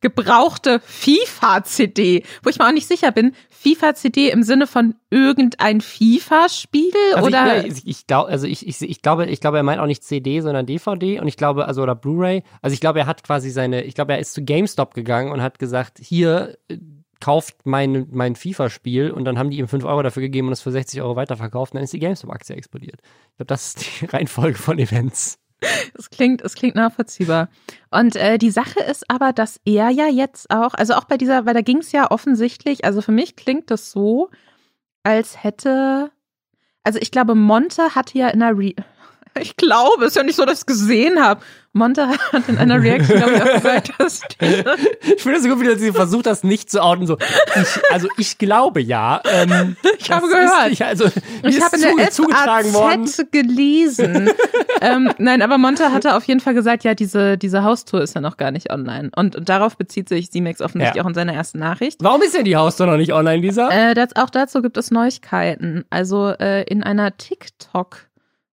gebrauchte 0.00 0.80
FIFA-CD, 0.80 2.24
wo 2.42 2.50
ich 2.50 2.58
mir 2.58 2.66
auch 2.66 2.72
nicht 2.72 2.88
sicher 2.88 3.12
bin, 3.12 3.34
FIFA-CD 3.60 4.30
im 4.30 4.42
Sinne 4.42 4.66
von 4.66 4.94
irgendein 5.10 5.80
FIFA-Spiel 5.80 6.92
also 7.14 7.26
oder? 7.26 7.66
Ich, 7.66 7.78
ich, 7.78 7.86
ich 7.86 8.06
glaube, 8.06 8.30
also 8.30 8.46
ich, 8.46 8.66
ich, 8.66 8.80
ich 8.82 9.02
glaube, 9.02 9.26
ich 9.26 9.40
glaube, 9.40 9.56
er 9.56 9.62
meint 9.62 9.80
auch 9.80 9.86
nicht 9.86 10.04
CD, 10.04 10.40
sondern 10.40 10.64
DVD 10.64 11.18
und 11.20 11.26
ich 11.26 11.36
glaube, 11.36 11.66
also 11.66 11.82
oder 11.82 11.96
Blu-ray. 11.96 12.44
Also 12.62 12.74
ich 12.74 12.80
glaube, 12.80 13.00
er 13.00 13.06
hat 13.06 13.24
quasi 13.24 13.50
seine, 13.50 13.82
ich 13.82 13.94
glaube, 13.94 14.12
er 14.12 14.20
ist 14.20 14.32
zu 14.32 14.44
GameStop 14.44 14.94
gegangen 14.94 15.32
und 15.32 15.42
hat 15.42 15.58
gesagt, 15.58 15.98
hier 16.00 16.56
äh, 16.68 16.78
kauft 17.20 17.56
mein, 17.64 18.06
mein 18.12 18.36
FIFA-Spiel 18.36 19.10
und 19.10 19.24
dann 19.24 19.38
haben 19.38 19.50
die 19.50 19.58
ihm 19.58 19.66
5 19.66 19.84
Euro 19.84 20.02
dafür 20.02 20.22
gegeben 20.22 20.46
und 20.46 20.52
es 20.52 20.62
für 20.62 20.70
60 20.70 21.02
Euro 21.02 21.16
weiterverkauft 21.16 21.72
und 21.72 21.76
dann 21.76 21.84
ist 21.84 21.92
die 21.92 21.98
GameStop-Aktie 21.98 22.54
explodiert. 22.54 23.00
Ich 23.30 23.36
glaube, 23.38 23.48
das 23.48 23.68
ist 23.74 24.00
die 24.00 24.06
Reihenfolge 24.12 24.58
von 24.58 24.78
Events. 24.78 25.38
Es 25.94 26.10
klingt, 26.10 26.42
es 26.42 26.54
klingt 26.54 26.76
nachvollziehbar. 26.76 27.48
Und 27.90 28.16
äh, 28.16 28.38
die 28.38 28.50
Sache 28.50 28.80
ist 28.80 29.10
aber, 29.10 29.32
dass 29.32 29.60
er 29.64 29.90
ja 29.90 30.06
jetzt 30.06 30.50
auch, 30.50 30.74
also 30.74 30.94
auch 30.94 31.04
bei 31.04 31.16
dieser, 31.16 31.46
weil 31.46 31.54
da 31.54 31.62
ging 31.62 31.78
es 31.78 31.92
ja 31.92 32.10
offensichtlich, 32.10 32.84
also 32.84 33.02
für 33.02 33.12
mich 33.12 33.36
klingt 33.36 33.70
das 33.70 33.90
so, 33.90 34.30
als 35.02 35.42
hätte, 35.42 36.10
also 36.84 36.98
ich 37.00 37.10
glaube, 37.10 37.34
Monte 37.34 37.94
hatte 37.94 38.18
ja 38.18 38.28
in 38.28 38.40
der 38.40 38.56
Re 38.56 38.74
ich 39.40 39.56
glaube, 39.56 40.04
es 40.04 40.08
ist 40.08 40.16
ja 40.16 40.22
nicht 40.22 40.36
so, 40.36 40.44
dass 40.44 40.54
ich 40.54 40.60
es 40.60 40.66
gesehen 40.66 41.22
habe. 41.22 41.40
Monte 41.72 42.08
hat 42.08 42.48
in 42.48 42.58
einer 42.58 42.82
Reaction, 42.82 43.16
glaube 43.16 43.34
ich, 43.34 43.42
auch 43.42 43.54
gesagt, 43.54 43.92
dass 43.98 44.20
Ich 44.38 45.22
finde 45.22 45.38
es 45.38 45.44
so 45.44 45.48
gut, 45.50 45.60
wie 45.60 45.78
sie 45.78 45.92
versucht, 45.92 46.26
das 46.26 46.42
nicht 46.42 46.70
zu 46.70 46.82
outen. 46.82 47.06
So, 47.06 47.18
ich, 47.18 47.92
also 47.92 48.08
ich 48.16 48.38
glaube 48.38 48.80
ja. 48.80 49.20
Ähm, 49.24 49.76
ich 49.98 50.10
habe 50.10 50.28
gehört. 50.28 50.70
Nicht, 50.70 50.82
also, 50.82 51.06
ich 51.42 51.60
habe 51.60 51.76
in 51.76 51.96
der 51.96 52.10
zugetragen 52.10 52.72
worden. 52.72 53.10
gelesen. 53.30 54.30
ähm, 54.80 55.12
nein, 55.18 55.42
aber 55.42 55.58
Monte 55.58 55.92
hatte 55.92 56.16
auf 56.16 56.24
jeden 56.24 56.40
Fall 56.40 56.54
gesagt, 56.54 56.84
ja, 56.84 56.94
diese, 56.94 57.36
diese 57.36 57.62
Haustour 57.62 58.02
ist 58.02 58.14
ja 58.14 58.20
noch 58.20 58.38
gar 58.38 58.50
nicht 58.50 58.72
online. 58.72 59.10
Und, 59.14 59.36
und 59.36 59.48
darauf 59.48 59.76
bezieht 59.76 60.08
sich 60.08 60.30
C-Max 60.30 60.60
offensichtlich 60.60 60.96
ja. 60.96 61.04
auch 61.04 61.08
in 61.08 61.14
seiner 61.14 61.34
ersten 61.34 61.58
Nachricht. 61.58 61.98
Warum 62.02 62.22
ist 62.22 62.34
denn 62.34 62.44
die 62.44 62.56
Haustour 62.56 62.86
noch 62.86 62.96
nicht 62.96 63.12
online, 63.12 63.42
Lisa? 63.42 63.68
Äh, 63.68 63.94
das, 63.94 64.16
auch 64.16 64.30
dazu 64.30 64.62
gibt 64.62 64.78
es 64.78 64.90
Neuigkeiten. 64.90 65.84
Also 65.90 66.28
äh, 66.28 66.62
in 66.64 66.82
einer 66.82 67.16
TikTok- 67.16 68.07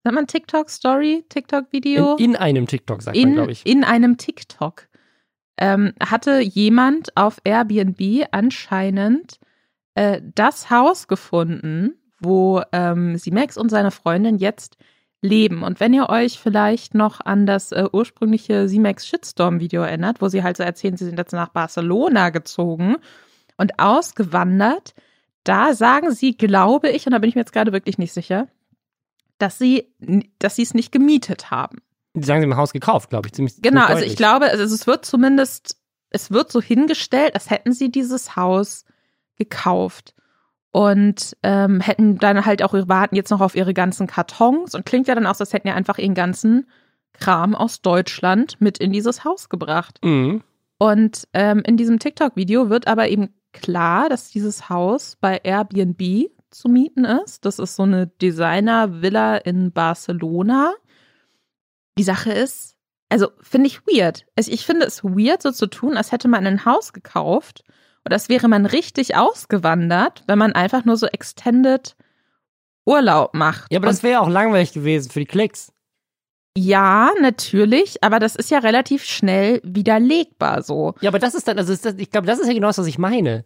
Sagt 0.03 0.15
man 0.15 0.27
TikTok-Story, 0.27 1.25
TikTok-Video? 1.29 2.15
In, 2.15 2.31
in, 2.31 2.35
einem 2.35 2.67
TikTok, 2.67 3.01
sagt 3.03 3.15
in, 3.15 3.29
man, 3.29 3.33
glaube 3.35 3.51
ich. 3.51 3.65
In 3.65 3.83
einem 3.83 4.17
TikTok 4.17 4.87
ähm, 5.57 5.93
hatte 6.03 6.39
jemand 6.39 7.15
auf 7.15 7.37
Airbnb 7.43 8.25
anscheinend 8.31 9.39
äh, 9.93 10.21
das 10.33 10.71
Haus 10.71 11.07
gefunden, 11.07 11.93
wo 12.19 12.61
ähm, 12.71 13.19
Max 13.31 13.57
und 13.57 13.69
seine 13.69 13.91
Freundin 13.91 14.37
jetzt 14.37 14.77
leben. 15.21 15.61
Und 15.61 15.79
wenn 15.79 15.93
ihr 15.93 16.09
euch 16.09 16.39
vielleicht 16.39 16.95
noch 16.95 17.21
an 17.21 17.45
das 17.45 17.71
äh, 17.71 17.85
ursprüngliche 17.91 18.67
Max 18.79 19.07
Shitstorm-Video 19.07 19.83
erinnert, 19.83 20.19
wo 20.19 20.29
sie 20.29 20.41
halt 20.41 20.57
so 20.57 20.63
erzählen, 20.63 20.97
sie 20.97 21.05
sind 21.05 21.19
jetzt 21.19 21.33
nach 21.33 21.49
Barcelona 21.49 22.31
gezogen 22.31 22.97
und 23.57 23.77
ausgewandert, 23.77 24.95
da 25.43 25.75
sagen 25.75 26.11
sie, 26.11 26.35
glaube 26.35 26.89
ich, 26.89 27.05
und 27.05 27.11
da 27.11 27.19
bin 27.19 27.29
ich 27.29 27.35
mir 27.35 27.41
jetzt 27.41 27.53
gerade 27.53 27.71
wirklich 27.71 27.99
nicht 27.99 28.13
sicher, 28.13 28.47
dass 29.41 29.57
sie, 29.57 29.93
dass 30.39 30.55
sie 30.55 30.63
es 30.63 30.73
nicht 30.73 30.91
gemietet 30.91 31.51
haben. 31.51 31.79
Die 32.13 32.23
sagen, 32.23 32.41
sie 32.41 32.45
haben 32.45 32.53
ein 32.53 32.57
Haus 32.57 32.73
gekauft, 32.73 33.09
glaube 33.09 33.27
ich. 33.27 33.33
Ziemlich, 33.33 33.61
genau, 33.61 33.81
ziemlich 33.81 33.89
also 33.89 34.05
ich 34.05 34.15
glaube, 34.15 34.45
also 34.49 34.63
es 34.63 34.87
wird 34.87 35.05
zumindest, 35.05 35.77
es 36.09 36.31
wird 36.31 36.51
so 36.51 36.61
hingestellt, 36.61 37.33
als 37.33 37.49
hätten 37.49 37.73
sie 37.73 37.89
dieses 37.89 38.35
Haus 38.35 38.85
gekauft 39.37 40.13
und 40.71 41.35
ähm, 41.43 41.79
hätten 41.79 42.17
dann 42.17 42.45
halt 42.45 42.63
auch, 42.63 42.73
warten 42.73 43.15
jetzt 43.15 43.29
noch 43.29 43.41
auf 43.41 43.55
ihre 43.55 43.73
ganzen 43.73 44.07
Kartons 44.07 44.75
und 44.75 44.85
klingt 44.85 45.07
ja 45.07 45.15
dann 45.15 45.25
auch, 45.25 45.39
als 45.39 45.53
hätten 45.53 45.67
ja 45.67 45.75
einfach 45.75 45.97
ihren 45.97 46.15
ganzen 46.15 46.67
Kram 47.13 47.55
aus 47.55 47.81
Deutschland 47.81 48.59
mit 48.59 48.77
in 48.77 48.91
dieses 48.91 49.23
Haus 49.23 49.49
gebracht. 49.49 49.99
Mhm. 50.03 50.43
Und 50.77 51.27
ähm, 51.33 51.61
in 51.65 51.77
diesem 51.77 51.99
TikTok-Video 51.99 52.69
wird 52.69 52.87
aber 52.87 53.09
eben 53.09 53.29
klar, 53.53 54.09
dass 54.09 54.31
dieses 54.31 54.69
Haus 54.69 55.17
bei 55.19 55.39
Airbnb 55.43 56.31
zu 56.51 56.69
mieten 56.69 57.05
ist. 57.05 57.45
Das 57.45 57.59
ist 57.59 57.75
so 57.75 57.83
eine 57.83 58.07
Designer-Villa 58.07 59.37
in 59.37 59.71
Barcelona. 59.71 60.73
Die 61.97 62.03
Sache 62.03 62.31
ist, 62.31 62.75
also 63.09 63.29
finde 63.41 63.67
ich 63.67 63.85
weird. 63.87 64.25
Also 64.35 64.51
ich 64.51 64.65
finde 64.65 64.85
es 64.85 65.03
weird, 65.03 65.41
so 65.41 65.51
zu 65.51 65.67
tun, 65.67 65.97
als 65.97 66.11
hätte 66.11 66.27
man 66.27 66.45
ein 66.45 66.65
Haus 66.65 66.93
gekauft 66.93 67.63
oder 68.05 68.15
als 68.15 68.29
wäre 68.29 68.47
man 68.47 68.65
richtig 68.65 69.15
ausgewandert, 69.15 70.23
wenn 70.27 70.39
man 70.39 70.53
einfach 70.53 70.85
nur 70.85 70.97
so 70.97 71.07
extended 71.07 71.95
Urlaub 72.85 73.33
macht. 73.33 73.71
Ja, 73.71 73.79
aber 73.79 73.87
Und 73.87 73.93
das 73.93 74.03
wäre 74.03 74.13
ja 74.13 74.19
auch 74.21 74.29
langweilig 74.29 74.73
gewesen 74.73 75.11
für 75.11 75.19
die 75.19 75.25
Klicks. 75.25 75.71
Ja, 76.57 77.11
natürlich, 77.21 78.03
aber 78.03 78.19
das 78.19 78.35
ist 78.35 78.51
ja 78.51 78.59
relativ 78.59 79.05
schnell 79.05 79.61
widerlegbar 79.63 80.63
so. 80.63 80.95
Ja, 80.99 81.09
aber 81.09 81.19
das 81.19 81.33
ist 81.33 81.47
dann, 81.47 81.57
also 81.57 81.71
ist 81.71 81.85
das, 81.85 81.95
ich 81.97 82.09
glaube, 82.09 82.27
das 82.27 82.39
ist 82.39 82.47
ja 82.47 82.53
genau 82.53 82.67
das, 82.67 82.77
was 82.77 82.87
ich 82.87 82.97
meine. 82.97 83.45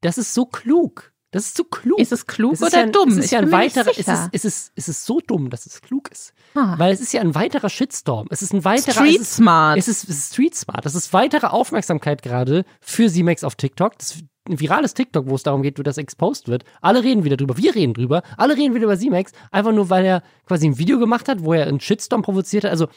Das 0.00 0.16
ist 0.16 0.32
so 0.32 0.46
klug 0.46 1.12
Das 1.36 1.48
ist 1.48 1.56
zu 1.58 1.64
klug. 1.64 1.98
Ist 1.98 2.12
es 2.12 2.26
klug 2.26 2.62
oder 2.62 2.70
ja, 2.70 2.86
dumm? 2.86 3.10
Es 3.10 3.26
ist 3.26 3.30
ja 3.30 3.40
ein 3.40 3.52
es 3.52 3.74
sicher. 3.74 3.90
ist, 3.90 4.08
es, 4.32 4.44
ist, 4.46 4.72
es 4.74 4.88
ist 4.88 5.04
so 5.04 5.20
dumm, 5.20 5.50
dass 5.50 5.66
es 5.66 5.82
klug 5.82 6.10
ist. 6.10 6.32
Ah. 6.54 6.76
Weil 6.78 6.94
es 6.94 7.02
ist 7.02 7.12
ja 7.12 7.20
ein 7.20 7.34
weiterer 7.34 7.68
Shitstorm. 7.68 8.26
Es 8.30 8.40
ist 8.40 8.54
ein 8.54 8.64
weiterer. 8.64 8.94
Street 8.94 9.16
es 9.16 9.20
ist, 9.20 9.34
smart. 9.34 9.76
Es 9.76 9.86
ist, 9.86 10.04
es 10.04 10.16
ist 10.16 10.32
Street 10.32 10.54
Smart. 10.54 10.86
Das 10.86 10.94
ist 10.94 11.12
weitere 11.12 11.48
Aufmerksamkeit 11.48 12.22
gerade 12.22 12.64
für 12.80 13.10
Simex 13.10 13.44
auf 13.44 13.54
TikTok. 13.54 13.98
Das 13.98 14.14
ist 14.14 14.24
ein 14.48 14.58
virales 14.58 14.94
TikTok, 14.94 15.28
wo 15.28 15.34
es 15.34 15.42
darum 15.42 15.60
geht, 15.60 15.78
wie 15.78 15.82
das 15.82 15.98
exposed 15.98 16.48
wird. 16.48 16.64
Alle 16.80 17.04
reden 17.04 17.24
wieder 17.24 17.36
drüber. 17.36 17.58
Wir 17.58 17.74
reden 17.74 17.92
drüber. 17.92 18.22
Alle 18.38 18.56
reden 18.56 18.74
wieder 18.74 18.84
über 18.84 18.96
Simex. 18.96 19.32
Einfach 19.50 19.72
nur, 19.72 19.90
weil 19.90 20.06
er 20.06 20.22
quasi 20.46 20.66
ein 20.66 20.78
Video 20.78 20.98
gemacht 20.98 21.28
hat, 21.28 21.44
wo 21.44 21.52
er 21.52 21.66
einen 21.66 21.80
Shitstorm 21.80 22.22
provoziert 22.22 22.64
hat. 22.64 22.70
Also, 22.70 22.88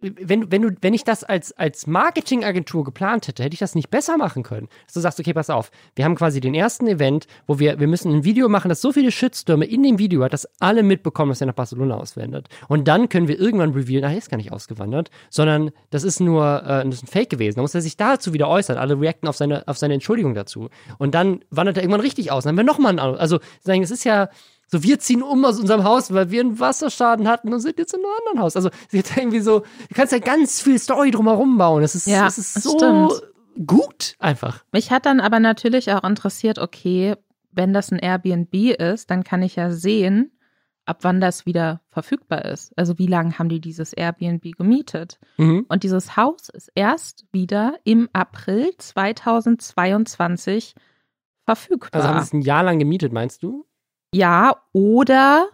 wenn, 0.00 0.50
wenn, 0.52 0.62
du, 0.62 0.70
wenn 0.82 0.94
ich 0.94 1.04
das 1.04 1.24
als, 1.24 1.52
als 1.52 1.86
Marketingagentur 1.86 2.84
geplant 2.84 3.28
hätte, 3.28 3.42
hätte 3.42 3.54
ich 3.54 3.60
das 3.60 3.74
nicht 3.74 3.90
besser 3.90 4.18
machen 4.18 4.42
können. 4.42 4.68
Dass 4.84 4.94
du 4.94 5.00
sagst, 5.00 5.18
okay, 5.18 5.32
pass 5.32 5.48
auf, 5.48 5.70
wir 5.94 6.04
haben 6.04 6.14
quasi 6.14 6.40
den 6.40 6.54
ersten 6.54 6.86
Event, 6.86 7.26
wo 7.46 7.58
wir, 7.58 7.80
wir 7.80 7.86
müssen 7.86 8.12
ein 8.12 8.24
Video 8.24 8.48
machen, 8.48 8.68
das 8.68 8.82
so 8.82 8.92
viele 8.92 9.10
Shitstürme 9.10 9.64
in 9.64 9.82
dem 9.82 9.98
Video 9.98 10.22
hat, 10.22 10.32
dass 10.32 10.48
alle 10.60 10.82
mitbekommen, 10.82 11.30
dass 11.30 11.40
er 11.40 11.46
nach 11.46 11.54
Barcelona 11.54 11.96
auswandert. 11.96 12.48
Und 12.68 12.88
dann 12.88 13.08
können 13.08 13.28
wir 13.28 13.38
irgendwann 13.38 13.72
revealen, 13.72 14.04
ach, 14.04 14.10
er 14.10 14.18
ist 14.18 14.30
gar 14.30 14.36
nicht 14.36 14.52
ausgewandert, 14.52 15.10
sondern 15.30 15.70
das 15.90 16.04
ist 16.04 16.20
nur 16.20 16.62
äh, 16.64 16.84
das 16.84 16.96
ist 16.96 17.04
ein 17.04 17.08
Fake 17.08 17.30
gewesen. 17.30 17.56
Da 17.56 17.62
muss 17.62 17.74
er 17.74 17.80
sich 17.80 17.96
dazu 17.96 18.32
wieder 18.32 18.48
äußern. 18.48 18.76
Alle 18.76 19.00
reacten 19.00 19.28
auf 19.28 19.36
seine, 19.36 19.66
auf 19.66 19.78
seine 19.78 19.94
Entschuldigung 19.94 20.34
dazu. 20.34 20.68
Und 20.98 21.14
dann 21.14 21.40
wandert 21.50 21.78
er 21.78 21.82
irgendwann 21.82 22.00
richtig 22.00 22.30
aus. 22.30 22.44
Dann 22.44 22.50
haben 22.50 22.56
wir 22.58 22.64
nochmal 22.64 22.98
einen, 22.98 23.16
also 23.16 23.38
sagen, 23.60 23.82
es 23.82 23.90
ist 23.90 24.04
ja, 24.04 24.28
so, 24.68 24.82
wir 24.82 24.98
ziehen 24.98 25.22
um 25.22 25.44
aus 25.44 25.60
unserem 25.60 25.84
Haus, 25.84 26.12
weil 26.12 26.30
wir 26.30 26.40
einen 26.40 26.58
Wasserschaden 26.58 27.28
hatten 27.28 27.52
und 27.54 27.60
sind 27.60 27.78
jetzt 27.78 27.94
in 27.94 28.00
einem 28.00 28.10
anderen 28.20 28.40
Haus. 28.40 28.56
Also, 28.56 28.70
sie 28.88 28.98
hat 28.98 29.16
irgendwie 29.16 29.40
so, 29.40 29.60
du 29.60 29.94
kannst 29.94 30.12
ja 30.12 30.18
ganz 30.18 30.60
viel 30.60 30.78
Story 30.78 31.10
drumherum 31.12 31.56
bauen. 31.56 31.82
Es 31.82 31.94
ist, 31.94 32.06
Ja, 32.06 32.26
es 32.26 32.36
ist 32.38 32.56
das 32.56 32.64
so 32.64 32.76
stimmt. 32.76 33.22
gut 33.66 34.16
einfach. 34.18 34.64
Mich 34.72 34.90
hat 34.90 35.06
dann 35.06 35.20
aber 35.20 35.38
natürlich 35.40 35.92
auch 35.92 36.02
interessiert, 36.02 36.58
okay, 36.58 37.14
wenn 37.52 37.72
das 37.72 37.92
ein 37.92 37.98
Airbnb 37.98 38.52
ist, 38.78 39.10
dann 39.10 39.22
kann 39.24 39.42
ich 39.42 39.56
ja 39.56 39.70
sehen, 39.70 40.32
ab 40.84 40.98
wann 41.02 41.20
das 41.20 41.46
wieder 41.46 41.80
verfügbar 41.88 42.44
ist. 42.44 42.72
Also 42.76 42.98
wie 42.98 43.06
lange 43.06 43.38
haben 43.38 43.48
die 43.48 43.60
dieses 43.60 43.92
Airbnb 43.92 44.56
gemietet? 44.56 45.18
Mhm. 45.36 45.64
Und 45.68 45.82
dieses 45.84 46.16
Haus 46.16 46.48
ist 46.48 46.70
erst 46.74 47.24
wieder 47.32 47.74
im 47.84 48.08
April 48.12 48.70
2022 48.76 50.74
verfügbar. 51.44 51.90
Also 51.94 52.08
haben 52.08 52.18
sie 52.20 52.26
es 52.26 52.32
ein 52.32 52.42
Jahr 52.42 52.62
lang 52.62 52.78
gemietet, 52.78 53.12
meinst 53.12 53.42
du? 53.42 53.64
Ja, 54.12 54.56
oder 54.72 55.48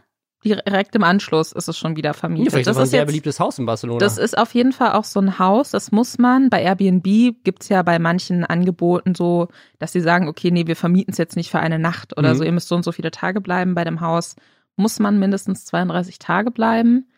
direkt 0.44 0.96
im 0.96 1.05
Anschluss 1.05 1.53
ist 1.53 1.68
es 1.68 1.78
schon 1.78 1.94
wieder 1.94 2.11
Ja, 2.11 2.14
vermietet. 2.14 2.50
vielleicht 2.50 2.66
das 2.66 2.76
ist 2.76 2.82
ein 2.82 2.86
sehr 2.88 3.00
jetzt 3.03 3.07
beliebtes 3.07 3.38
Haus 3.38 3.61
in 3.61 3.66
Barcelona. 3.66 4.00
das 4.00 4.18
ist 4.18 4.36
auf 4.36 4.53
jeden 4.55 4.72
Fall 4.72 4.92
auch 4.92 5.05
so 5.05 5.20
ein 5.20 5.38
Haus, 5.38 5.70
das 5.70 5.92
muss 5.92 6.18
man. 6.18 6.50
Bei 6.50 6.61
Airbnb 6.62 7.05
gibt's 7.44 7.68
ja 7.68 7.82
bei 7.82 8.00
manchen 8.00 8.44
Angeboten 8.44 9.14
so, 9.14 9.46
dass 9.78 9.92
sie 9.92 10.00
sagen, 10.00 10.26
okay, 10.26 10.50
nee, 10.50 10.66
wir 10.66 10.74
vermieten 10.74 11.12
es 11.12 11.18
jetzt 11.18 11.36
nicht 11.36 11.50
für 11.50 11.61
eine 11.61 11.78
Nacht 11.78 12.16
oder 12.18 12.34
Mhm. 12.34 12.38
so, 12.38 12.44
ihr 12.44 12.50
müsst 12.53 12.66
so 12.68 12.74
und 12.74 12.82
so 12.82 12.90
viele 12.90 13.12
Tage 13.12 13.40
bleiben. 13.40 13.76
Bei 13.76 13.84
dem 13.84 14.00
Haus 14.00 14.34
muss 14.74 14.98
man 14.98 15.20
mindestens 15.20 15.64
32 15.66 16.18
Tage 16.18 16.50
bleiben. 16.50 17.09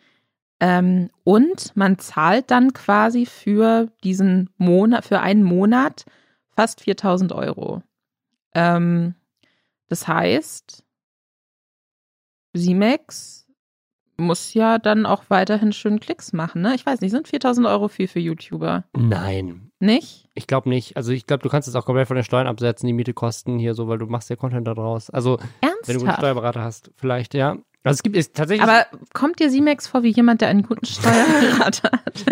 Ähm, 0.61 1.09
und 1.25 1.75
man 1.75 1.99
zahlt 1.99 2.51
dann 2.51 2.75
quasi 2.75 3.25
für 3.25 3.89
diesen 4.05 4.51
Monat, 4.59 5.05
für 5.07 5.21
einen 5.21 5.43
Monat 5.45 6.05
fast 6.55 6.83
4000 6.83 7.33
Euro. 7.33 7.83
Ähm, 8.55 9.15
das 9.89 10.07
heißt, 10.07 10.85
Simex 12.55 13.47
muss 14.17 14.55
ja 14.55 14.79
dann 14.79 15.07
auch 15.07 15.25
weiterhin 15.29 15.73
schön 15.73 15.99
Klicks 15.99 16.33
machen, 16.33 16.63
ne? 16.63 16.75
Ich 16.75 16.87
weiß 16.87 17.01
nicht, 17.01 17.11
sind 17.11 17.29
4000 17.29 17.67
Euro 17.67 17.89
viel 17.89 18.07
für 18.07 18.21
YouTuber? 18.21 18.85
Nein. 18.97 19.73
Nicht? 19.81 20.29
Ich 20.35 20.47
glaube 20.47 20.69
nicht. 20.69 20.97
Also 20.97 21.13
ich 21.13 21.27
glaube, 21.27 21.43
du 21.43 21.49
kannst 21.49 21.69
es 21.69 21.75
auch 21.75 21.85
komplett 21.85 22.07
von 22.07 22.15
den 22.15 22.25
Steuern 22.25 22.47
absetzen, 22.47 22.87
die 22.87 22.93
Miete 22.93 23.13
kosten 23.13 23.59
hier 23.59 23.75
so, 23.75 23.89
weil 23.89 23.99
du 23.99 24.07
machst 24.07 24.31
ja 24.31 24.37
Content 24.37 24.67
da 24.67 24.75
draus. 24.75 25.11
Also, 25.11 25.39
wenn 25.39 25.43
du 25.43 25.47
einen 25.63 25.75
guten 25.85 25.91
Ernsthaft? 25.91 26.19
Steuerberater 26.19 26.63
hast, 26.63 26.91
vielleicht, 26.97 27.35
ja. 27.35 27.59
Also 27.87 27.99
es 27.99 28.03
gibt 28.03 28.17
es 28.17 28.33
tatsächlich. 28.33 28.67
Aber 28.67 28.87
kommt 29.13 29.41
dir 29.41 29.51
Simex 29.51 29.87
vor 29.87 30.03
wie 30.03 30.11
jemand, 30.11 30.41
der 30.41 30.49
einen 30.49 30.63
guten 30.63 30.87
Steuerberater 30.87 31.91
hat? 31.93 32.25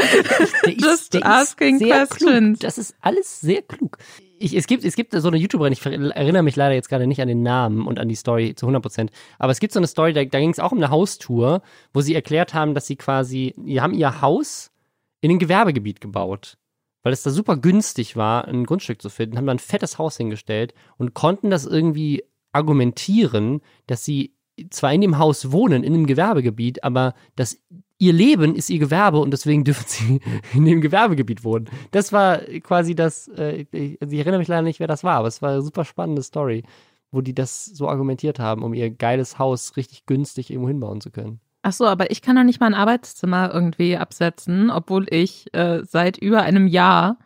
Just 0.80 1.22
asking 1.22 1.78
questions. 1.78 2.58
Klug. 2.58 2.60
Das 2.60 2.78
ist 2.78 2.94
alles 3.02 3.40
sehr 3.40 3.60
klug. 3.60 3.98
Ich, 4.42 4.56
es, 4.56 4.66
gibt, 4.66 4.84
es 4.84 4.96
gibt 4.96 5.12
so 5.12 5.28
eine 5.28 5.36
YouTuberin, 5.36 5.72
ich 5.72 5.86
erinnere 5.86 6.42
mich 6.42 6.56
leider 6.56 6.74
jetzt 6.74 6.88
gerade 6.88 7.06
nicht 7.06 7.22
an 7.22 7.28
den 7.28 7.44
Namen 7.44 7.86
und 7.86 8.00
an 8.00 8.08
die 8.08 8.16
Story 8.16 8.56
zu 8.56 8.66
100 8.66 8.82
Prozent, 8.82 9.10
aber 9.38 9.52
es 9.52 9.60
gibt 9.60 9.72
so 9.72 9.78
eine 9.78 9.86
Story, 9.86 10.12
da, 10.12 10.24
da 10.24 10.40
ging 10.40 10.50
es 10.50 10.58
auch 10.58 10.72
um 10.72 10.78
eine 10.78 10.90
Haustour, 10.90 11.62
wo 11.92 12.00
sie 12.00 12.14
erklärt 12.14 12.52
haben, 12.52 12.74
dass 12.74 12.88
sie 12.88 12.96
quasi, 12.96 13.54
die 13.56 13.80
haben 13.80 13.94
ihr 13.94 14.20
Haus 14.20 14.72
in 15.20 15.30
ein 15.30 15.38
Gewerbegebiet 15.38 16.00
gebaut, 16.00 16.58
weil 17.04 17.12
es 17.12 17.22
da 17.22 17.30
super 17.30 17.56
günstig 17.56 18.16
war, 18.16 18.48
ein 18.48 18.64
Grundstück 18.64 19.00
zu 19.00 19.10
finden, 19.10 19.38
haben 19.38 19.46
dann 19.46 19.56
ein 19.56 19.60
fettes 19.60 19.98
Haus 19.98 20.16
hingestellt 20.16 20.74
und 20.96 21.14
konnten 21.14 21.48
das 21.48 21.64
irgendwie 21.64 22.24
argumentieren, 22.50 23.60
dass 23.86 24.04
sie 24.04 24.34
zwar 24.70 24.92
in 24.92 25.02
dem 25.02 25.18
Haus 25.18 25.52
wohnen, 25.52 25.84
in 25.84 25.94
einem 25.94 26.06
Gewerbegebiet, 26.06 26.82
aber 26.82 27.14
dass 27.36 27.60
ihr 28.02 28.12
Leben 28.12 28.56
ist 28.56 28.68
ihr 28.68 28.80
Gewerbe 28.80 29.18
und 29.18 29.30
deswegen 29.30 29.62
dürfen 29.62 29.84
sie 29.86 30.20
in 30.54 30.64
dem 30.64 30.80
Gewerbegebiet 30.80 31.44
wohnen. 31.44 31.70
Das 31.92 32.12
war 32.12 32.38
quasi 32.38 32.96
das, 32.96 33.28
äh, 33.28 33.64
ich, 33.70 34.02
ich 34.02 34.18
erinnere 34.18 34.38
mich 34.38 34.48
leider 34.48 34.62
nicht, 34.62 34.80
wer 34.80 34.88
das 34.88 35.04
war, 35.04 35.18
aber 35.18 35.28
es 35.28 35.40
war 35.40 35.52
eine 35.52 35.62
super 35.62 35.84
spannende 35.84 36.22
Story, 36.22 36.64
wo 37.12 37.20
die 37.20 37.34
das 37.34 37.64
so 37.64 37.88
argumentiert 37.88 38.40
haben, 38.40 38.64
um 38.64 38.74
ihr 38.74 38.90
geiles 38.90 39.38
Haus 39.38 39.76
richtig 39.76 40.04
günstig 40.06 40.50
irgendwo 40.50 40.68
hinbauen 40.68 41.00
zu 41.00 41.12
können. 41.12 41.38
Ach 41.62 41.72
so, 41.72 41.86
aber 41.86 42.10
ich 42.10 42.22
kann 42.22 42.34
doch 42.34 42.42
nicht 42.42 42.58
mal 42.58 42.66
ein 42.66 42.74
Arbeitszimmer 42.74 43.54
irgendwie 43.54 43.96
absetzen, 43.96 44.68
obwohl 44.70 45.06
ich 45.08 45.54
äh, 45.54 45.82
seit 45.84 46.18
über 46.18 46.42
einem 46.42 46.66
Jahr 46.66 47.18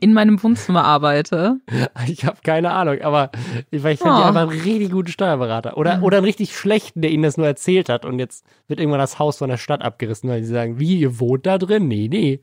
in 0.00 0.12
meinem 0.14 0.42
Wohnzimmer 0.42 0.84
arbeite. 0.84 1.58
Ich 2.08 2.24
habe 2.24 2.38
keine 2.42 2.72
Ahnung, 2.72 3.00
aber 3.02 3.30
vielleicht 3.70 4.04
haben 4.04 4.16
die 4.16 4.22
Oh. 4.22 4.26
einfach 4.26 4.42
einen 4.50 4.60
richtig 4.60 4.90
guten 4.90 5.08
Steuerberater 5.10 5.76
oder, 5.76 6.02
oder 6.02 6.18
einen 6.18 6.26
richtig 6.26 6.56
schlechten, 6.56 7.00
der 7.02 7.10
ihnen 7.10 7.22
das 7.22 7.36
nur 7.36 7.46
erzählt 7.46 7.88
hat 7.88 8.04
und 8.04 8.18
jetzt 8.18 8.44
wird 8.68 8.80
irgendwann 8.80 9.00
das 9.00 9.18
Haus 9.18 9.38
von 9.38 9.50
der 9.50 9.56
Stadt 9.56 9.82
abgerissen, 9.82 10.28
weil 10.30 10.42
sie 10.44 10.52
sagen, 10.52 10.78
wie, 10.78 10.98
ihr 11.00 11.18
wohnt 11.20 11.46
da 11.46 11.58
drin? 11.58 11.88
Nee, 11.88 12.08
nee. 12.10 12.40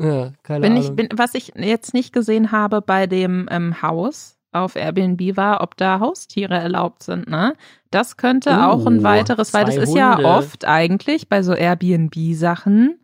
Ja, 0.00 0.32
keine 0.42 0.60
Bin 0.60 0.72
Ahnung. 0.72 0.84
ich, 0.84 0.90
bin, 0.94 1.08
was 1.16 1.34
ich 1.34 1.52
jetzt 1.56 1.92
nicht 1.94 2.12
gesehen 2.12 2.52
habe 2.52 2.80
bei 2.82 3.06
dem 3.06 3.48
ähm, 3.50 3.82
Haus 3.82 4.36
auf 4.52 4.76
Airbnb 4.76 5.36
war, 5.36 5.60
ob 5.60 5.76
da 5.76 6.00
Haustiere 6.00 6.54
erlaubt 6.54 7.02
sind, 7.02 7.28
ne? 7.28 7.54
Das 7.90 8.16
könnte 8.16 8.50
Oh, 8.50 8.62
auch 8.62 8.86
ein 8.86 9.02
weiteres, 9.02 9.52
weil 9.54 9.64
das 9.64 9.74
zwei 9.74 9.82
ist 9.82 9.94
ja 9.94 10.16
Hunde. 10.16 10.28
oft 10.28 10.64
eigentlich 10.66 11.28
bei 11.28 11.42
so 11.42 11.52
Airbnb-Sachen, 11.54 12.98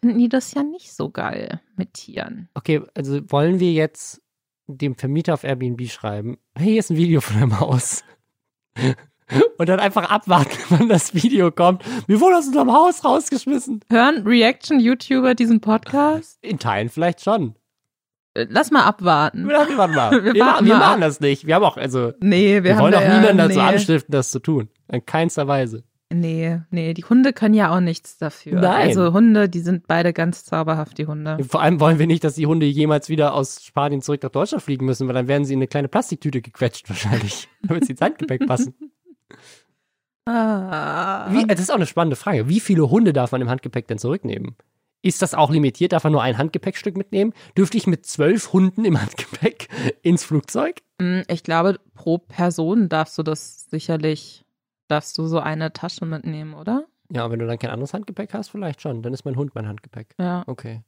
finden 0.00 0.18
die 0.18 0.28
das 0.28 0.54
ja 0.54 0.62
nicht 0.62 0.92
so 0.92 1.10
geil 1.10 1.60
mit 1.76 1.94
Tieren. 1.94 2.48
Okay, 2.54 2.82
also 2.94 3.20
wollen 3.30 3.60
wir 3.60 3.72
jetzt 3.72 4.22
dem 4.66 4.94
Vermieter 4.94 5.34
auf 5.34 5.44
Airbnb 5.44 5.88
schreiben, 5.88 6.38
hey, 6.56 6.70
hier 6.72 6.78
ist 6.80 6.90
ein 6.90 6.96
Video 6.96 7.20
von 7.20 7.36
einem 7.36 7.60
Haus. 7.60 8.04
Und 9.58 9.68
dann 9.68 9.78
einfach 9.78 10.10
abwarten, 10.10 10.56
wann 10.70 10.88
das 10.88 11.14
Video 11.14 11.52
kommt. 11.52 11.84
Wir 12.08 12.20
wurden 12.20 12.34
aus 12.34 12.46
unserem 12.48 12.72
Haus 12.72 13.04
rausgeschmissen. 13.04 13.80
Hören 13.88 14.26
Reaction-YouTuber 14.26 15.34
diesen 15.34 15.60
Podcast? 15.60 16.38
In 16.42 16.58
Teilen 16.58 16.88
vielleicht 16.88 17.22
schon. 17.22 17.54
Äh, 18.34 18.46
Lass 18.48 18.70
mal 18.70 18.84
abwarten. 18.84 19.48
Wir, 19.48 19.68
wir 19.68 19.76
mal. 19.88 20.10
Wir 20.24 20.34
Wir, 20.34 20.44
warten 20.44 20.68
machen 20.68 21.00
das 21.00 21.20
nicht. 21.20 21.46
Wir 21.46 21.54
haben 21.54 21.64
auch, 21.64 21.76
also, 21.76 22.12
Nee, 22.20 22.62
wir, 22.62 22.78
wollen 22.78 22.94
auch 22.94 23.00
niemanden 23.00 23.38
dazu 23.38 23.58
nee. 23.58 23.64
anstiften, 23.64 24.12
das 24.12 24.30
zu 24.30 24.40
tun. 24.40 24.68
In 24.88 25.04
keinster 25.04 25.46
Weise. 25.46 25.84
Nee, 26.12 26.60
nee, 26.70 26.92
die 26.92 27.04
Hunde 27.04 27.32
können 27.32 27.54
ja 27.54 27.74
auch 27.74 27.78
nichts 27.80 28.18
dafür. 28.18 28.60
Nein. 28.60 28.88
Also 28.88 29.12
Hunde, 29.12 29.48
die 29.48 29.60
sind 29.60 29.86
beide 29.86 30.12
ganz 30.12 30.44
zauberhaft, 30.44 30.98
die 30.98 31.06
Hunde. 31.06 31.38
Vor 31.44 31.62
allem 31.62 31.78
wollen 31.78 32.00
wir 32.00 32.08
nicht, 32.08 32.24
dass 32.24 32.34
die 32.34 32.46
Hunde 32.46 32.66
jemals 32.66 33.08
wieder 33.08 33.32
aus 33.32 33.64
Spanien 33.64 34.02
zurück 34.02 34.22
nach 34.24 34.30
Deutschland 34.30 34.62
fliegen 34.64 34.86
müssen, 34.86 35.06
weil 35.06 35.14
dann 35.14 35.28
werden 35.28 35.44
sie 35.44 35.54
in 35.54 35.60
eine 35.60 35.68
kleine 35.68 35.86
Plastiktüte 35.88 36.42
gequetscht 36.42 36.88
wahrscheinlich, 36.88 37.48
damit 37.62 37.84
sie 37.86 37.92
ins 37.92 38.00
Handgepäck 38.00 38.44
passen. 38.46 38.74
Ah. 40.26 41.32
Wie, 41.32 41.44
das 41.46 41.60
ist 41.60 41.70
auch 41.70 41.76
eine 41.76 41.86
spannende 41.86 42.16
Frage. 42.16 42.48
Wie 42.48 42.60
viele 42.60 42.90
Hunde 42.90 43.12
darf 43.12 43.32
man 43.32 43.40
im 43.40 43.48
Handgepäck 43.48 43.86
denn 43.88 43.98
zurücknehmen? 43.98 44.56
Ist 45.02 45.22
das 45.22 45.32
auch 45.34 45.50
limitiert? 45.50 45.92
Darf 45.92 46.04
man 46.04 46.12
nur 46.12 46.22
ein 46.22 46.36
Handgepäckstück 46.36 46.96
mitnehmen? 46.96 47.32
Dürfte 47.56 47.78
ich 47.78 47.86
mit 47.86 48.04
zwölf 48.04 48.52
Hunden 48.52 48.84
im 48.84 49.00
Handgepäck 49.00 49.68
ins 50.02 50.24
Flugzeug? 50.24 50.82
Mm, 51.00 51.20
Ich 51.28 51.42
glaube, 51.42 51.78
pro 51.94 52.18
Person 52.18 52.88
darfst 52.90 53.16
du 53.16 53.22
das 53.22 53.70
sicherlich, 53.70 54.44
darfst 54.90 55.16
du 55.18 55.26
so 55.26 55.38
eine 55.40 55.72
Tasche 55.72 56.06
mitnehmen, 56.06 56.54
oder? 56.54 56.86
Ja, 57.12 57.30
wenn 57.30 57.38
du 57.38 57.46
dann 57.46 57.58
kein 57.58 57.70
anderes 57.70 57.92
Handgepäck 57.94 58.34
hast, 58.34 58.50
vielleicht 58.50 58.80
schon. 58.80 59.02
Dann 59.02 59.12
ist 59.12 59.24
mein 59.24 59.36
Hund 59.36 59.54
mein 59.54 59.66
Handgepäck. 59.66 60.14
Ja. 60.18 60.44
Okay. 60.46 60.82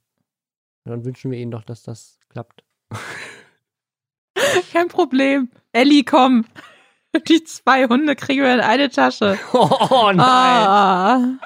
Dann 0.85 1.05
wünschen 1.05 1.31
wir 1.31 1.39
ihnen 1.39 1.51
doch, 1.51 1.63
dass 1.63 1.83
das 1.83 2.19
klappt. 2.29 2.63
Kein 4.71 4.87
Problem. 4.87 5.49
Ellie, 5.71 6.03
komm. 6.03 6.45
Die 7.27 7.43
zwei 7.43 7.87
Hunde 7.87 8.15
kriegen 8.15 8.41
wir 8.41 8.53
in 8.53 8.59
eine 8.59 8.89
Tasche. 8.89 9.37
Oh 9.53 10.11
nein! 10.11 10.19
Ah. 10.19 11.37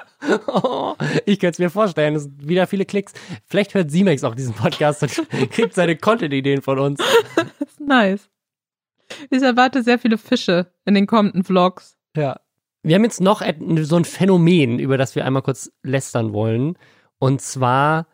Oh, 0.48 0.94
ich 1.26 1.38
könnte 1.38 1.52
es 1.52 1.58
mir 1.60 1.70
vorstellen, 1.70 2.16
es 2.16 2.24
sind 2.24 2.48
wieder 2.48 2.66
viele 2.66 2.84
Klicks. 2.84 3.12
Vielleicht 3.44 3.74
hört 3.74 3.90
Simex 3.90 4.24
auch 4.24 4.34
diesen 4.34 4.54
Podcast 4.54 5.02
und 5.02 5.30
kriegt 5.52 5.74
seine 5.74 5.96
Content-Ideen 5.96 6.60
von 6.60 6.78
uns. 6.80 7.00
Das 7.36 7.46
ist 7.60 7.80
nice. 7.80 8.28
Ich 9.30 9.42
erwarte 9.42 9.82
sehr 9.84 9.98
viele 9.98 10.18
Fische 10.18 10.72
in 10.84 10.94
den 10.94 11.06
kommenden 11.06 11.44
Vlogs. 11.44 11.96
Ja. 12.16 12.40
Wir 12.82 12.94
haben 12.94 13.04
jetzt 13.04 13.20
noch 13.20 13.42
so 13.82 13.96
ein 13.96 14.04
Phänomen, 14.04 14.78
über 14.78 14.96
das 14.96 15.14
wir 15.14 15.24
einmal 15.24 15.42
kurz 15.42 15.70
lästern 15.82 16.32
wollen. 16.32 16.78
Und 17.18 17.40
zwar, 17.40 18.06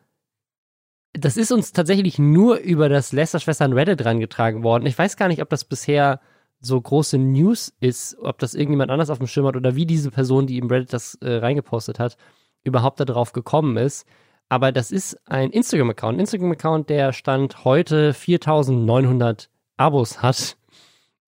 das 1.12 1.36
ist 1.36 1.52
uns 1.52 1.72
tatsächlich 1.72 2.18
nur 2.18 2.56
über 2.58 2.88
das 2.88 3.12
Lästerschwestern 3.12 3.72
Reddit 3.72 4.04
rangetragen 4.04 4.62
worden. 4.62 4.86
Ich 4.86 4.98
weiß 4.98 5.16
gar 5.16 5.28
nicht, 5.28 5.42
ob 5.42 5.50
das 5.50 5.64
bisher 5.64 6.20
so 6.60 6.80
große 6.80 7.18
News 7.18 7.74
ist, 7.80 8.16
ob 8.18 8.38
das 8.38 8.54
irgendjemand 8.54 8.90
anders 8.90 9.10
auf 9.10 9.18
dem 9.18 9.26
Schirm 9.26 9.46
hat 9.46 9.56
oder 9.56 9.76
wie 9.76 9.86
diese 9.86 10.10
Person, 10.10 10.46
die 10.46 10.58
im 10.58 10.68
Reddit 10.68 10.92
das 10.92 11.16
äh, 11.16 11.34
reingepostet 11.34 11.98
hat, 11.98 12.16
überhaupt 12.62 13.00
darauf 13.00 13.32
gekommen 13.32 13.76
ist. 13.76 14.06
Aber 14.48 14.72
das 14.72 14.90
ist 14.90 15.18
ein 15.28 15.50
Instagram-Account. 15.50 16.16
Ein 16.16 16.20
Instagram-Account, 16.20 16.88
der 16.88 17.12
Stand 17.12 17.64
heute 17.64 18.14
4900 18.14 19.50
Abos 19.76 20.22
hat. 20.22 20.56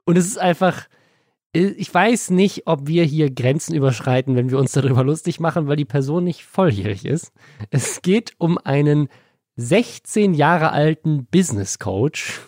Und 0.05 0.17
es 0.17 0.27
ist 0.27 0.39
einfach, 0.39 0.87
ich 1.57 1.93
weiß 1.93 2.31
nicht, 2.31 2.67
ob 2.67 2.87
wir 2.87 3.05
hier 3.05 3.31
Grenzen 3.31 3.75
überschreiten, 3.75 4.37
wenn 4.37 4.51
wir 4.51 4.59
uns 4.59 4.73
darüber 4.73 5.03
lustig 5.05 5.41
machen, 5.41 5.69
weil 5.69 5.77
die 5.77 5.85
Person 5.85 6.25
nicht 6.25 6.45
volljährig 6.45 7.05
ist. 7.05 7.33
Es 7.71 8.03
geht 8.03 8.35
um 8.39 8.59
einen 8.59 9.09
16 9.57 10.35
Jahre 10.35 10.73
alten 10.73 11.27
Business 11.27 11.79
Coach, 11.79 12.41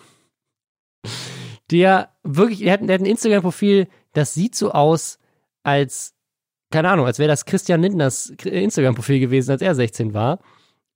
der 1.71 2.09
wirklich, 2.23 2.59
der 2.59 2.73
hat, 2.73 2.81
der 2.81 2.95
hat 2.95 3.01
ein 3.01 3.05
Instagram-Profil, 3.05 3.87
das 4.13 4.33
sieht 4.33 4.55
so 4.55 4.71
aus, 4.71 5.17
als, 5.63 6.13
keine 6.71 6.89
Ahnung, 6.89 7.05
als 7.05 7.17
wäre 7.19 7.29
das 7.29 7.45
Christian 7.45 7.81
Lindners 7.81 8.29
Instagram-Profil 8.43 9.19
gewesen, 9.19 9.51
als 9.51 9.61
er 9.61 9.73
16 9.73 10.13
war. 10.13 10.39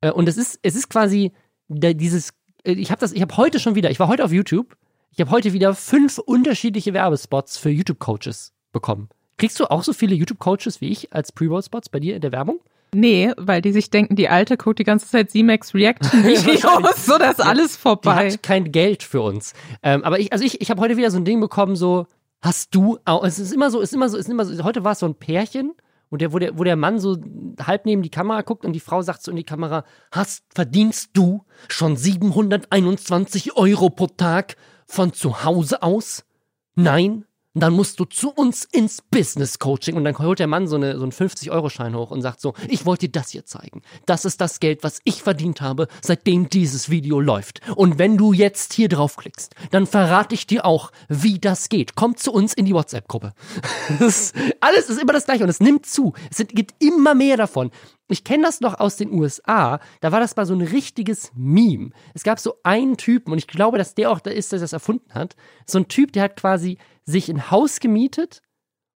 Äh, 0.01 0.11
und 0.11 0.29
es 0.29 0.37
ist, 0.37 0.59
es 0.61 0.75
ist 0.75 0.89
quasi 0.89 1.31
dieses, 1.67 2.29
äh, 2.63 2.73
ich 2.73 2.91
habe 2.91 2.99
das, 2.99 3.11
ich 3.11 3.21
habe 3.21 3.37
heute 3.37 3.59
schon 3.59 3.75
wieder, 3.75 3.89
ich 3.89 3.99
war 3.99 4.07
heute 4.07 4.23
auf 4.23 4.31
YouTube, 4.31 4.77
ich 5.15 5.21
habe 5.21 5.29
heute 5.29 5.53
wieder 5.53 5.75
fünf 5.75 6.17
unterschiedliche 6.17 6.93
Werbespots 6.93 7.57
für 7.57 7.69
YouTube-Coaches 7.69 8.51
bekommen. 8.71 9.09
Kriegst 9.37 9.59
du 9.59 9.65
auch 9.65 9.83
so 9.83 9.93
viele 9.93 10.15
YouTube-Coaches 10.15 10.81
wie 10.81 10.89
ich 10.89 11.13
als 11.13 11.31
Pre-Roll-Spots 11.31 11.89
bei 11.89 11.99
dir 11.99 12.15
in 12.15 12.21
der 12.21 12.31
Werbung? 12.31 12.59
Nee, 12.95 13.31
weil 13.37 13.61
die 13.61 13.71
sich 13.71 13.91
denken, 13.91 14.15
die 14.15 14.29
alte 14.29 14.57
guckt 14.57 14.79
die 14.79 14.83
ganze 14.83 15.07
Zeit 15.07 15.29
C-Max 15.29 15.75
Reaction-Videos, 15.75 17.05
so 17.05 17.17
dass 17.19 17.39
alles 17.39 17.77
vorbei. 17.77 18.27
Die 18.27 18.33
hat 18.33 18.43
kein 18.43 18.71
Geld 18.71 19.03
für 19.03 19.21
uns. 19.21 19.53
Ähm, 19.83 20.03
aber 20.03 20.19
ich, 20.19 20.31
also 20.33 20.45
ich, 20.45 20.61
ich 20.61 20.71
habe 20.71 20.81
heute 20.81 20.97
wieder 20.97 21.11
so 21.11 21.17
ein 21.17 21.25
Ding 21.25 21.39
bekommen, 21.39 21.75
so, 21.75 22.07
hast 22.41 22.73
du, 22.73 22.97
auch, 23.05 23.23
es 23.23 23.37
ist 23.37 23.53
immer 23.53 23.69
so, 23.69 23.81
es 23.81 23.89
ist 23.89 23.95
immer 23.95 24.09
so, 24.09 24.17
es 24.17 24.25
ist 24.25 24.31
immer 24.31 24.45
so, 24.45 24.63
heute 24.63 24.83
war 24.83 24.93
es 24.93 24.99
so 24.99 25.05
ein 25.05 25.15
Pärchen, 25.15 25.73
und 26.09 26.21
der, 26.21 26.31
wo, 26.31 26.37
der, 26.37 26.59
wo 26.59 26.63
der 26.63 26.75
Mann 26.75 26.99
so 26.99 27.17
halb 27.59 27.87
neben 27.87 28.03
die 28.03 28.11
Kamera 28.11 28.41
guckt 28.41 28.65
und 28.65 28.73
die 28.73 28.79
Frau 28.79 29.01
sagt 29.01 29.23
so 29.23 29.31
in 29.31 29.37
die 29.37 29.43
Kamera, 29.43 29.83
hast, 30.11 30.43
verdienst 30.53 31.09
du 31.13 31.43
schon 31.69 31.97
721 31.97 33.57
Euro 33.57 33.89
pro 33.89 34.05
Tag 34.05 34.55
von 34.93 35.11
zu 35.11 35.43
Hause 35.43 35.81
aus? 35.81 36.23
Nein? 36.75 37.25
Dann 37.53 37.73
musst 37.73 37.99
du 37.99 38.05
zu 38.05 38.31
uns 38.31 38.63
ins 38.65 39.01
Business 39.01 39.59
Coaching. 39.59 39.95
Und 39.95 40.03
dann 40.05 40.17
holt 40.17 40.39
der 40.39 40.47
Mann 40.47 40.67
so, 40.67 40.75
eine, 40.75 40.97
so 40.97 41.03
einen 41.03 41.11
50-Euro-Schein 41.11 41.95
hoch 41.95 42.11
und 42.11 42.21
sagt 42.21 42.41
so, 42.41 42.53
ich 42.67 42.85
wollte 42.85 43.07
dir 43.07 43.19
das 43.19 43.29
hier 43.29 43.45
zeigen. 43.45 43.81
Das 44.05 44.25
ist 44.25 44.41
das 44.41 44.59
Geld, 44.59 44.83
was 44.83 44.99
ich 45.03 45.21
verdient 45.23 45.61
habe, 45.61 45.87
seitdem 46.01 46.49
dieses 46.49 46.89
Video 46.89 47.19
läuft. 47.19 47.61
Und 47.75 47.99
wenn 47.99 48.17
du 48.17 48.33
jetzt 48.33 48.73
hier 48.73 48.89
draufklickst, 48.89 49.55
dann 49.71 49.85
verrate 49.85 50.35
ich 50.35 50.47
dir 50.47 50.65
auch, 50.65 50.91
wie 51.09 51.39
das 51.39 51.69
geht. 51.69 51.95
Komm 51.95 52.17
zu 52.17 52.31
uns 52.31 52.53
in 52.53 52.65
die 52.65 52.73
WhatsApp-Gruppe. 52.73 53.33
Alles 53.99 54.89
ist 54.89 54.99
immer 54.99 55.13
das 55.13 55.25
Gleiche 55.25 55.43
und 55.43 55.49
es 55.49 55.59
nimmt 55.59 55.85
zu. 55.85 56.13
Es 56.31 56.37
gibt 56.37 56.73
immer 56.83 57.13
mehr 57.13 57.37
davon. 57.37 57.71
Ich 58.09 58.23
kenne 58.23 58.43
das 58.43 58.59
noch 58.59 58.79
aus 58.79 58.97
den 58.97 59.11
USA, 59.11 59.79
da 60.01 60.11
war 60.11 60.19
das 60.19 60.35
mal 60.35 60.45
so 60.45 60.53
ein 60.53 60.61
richtiges 60.61 61.31
Meme. 61.35 61.91
Es 62.13 62.23
gab 62.23 62.37
so 62.37 62.55
einen 62.61 62.97
Typen, 62.97 63.31
und 63.31 63.39
ich 63.39 63.47
glaube, 63.47 63.77
dass 63.77 63.95
der 63.95 64.11
auch 64.11 64.19
da 64.19 64.29
ist, 64.29 64.51
der 64.51 64.59
das 64.59 64.73
erfunden 64.73 65.13
hat. 65.13 65.35
So 65.65 65.79
ein 65.79 65.87
Typ, 65.87 66.11
der 66.11 66.23
hat 66.23 66.35
quasi 66.35 66.77
sich 67.05 67.29
ein 67.29 67.51
Haus 67.51 67.79
gemietet 67.79 68.41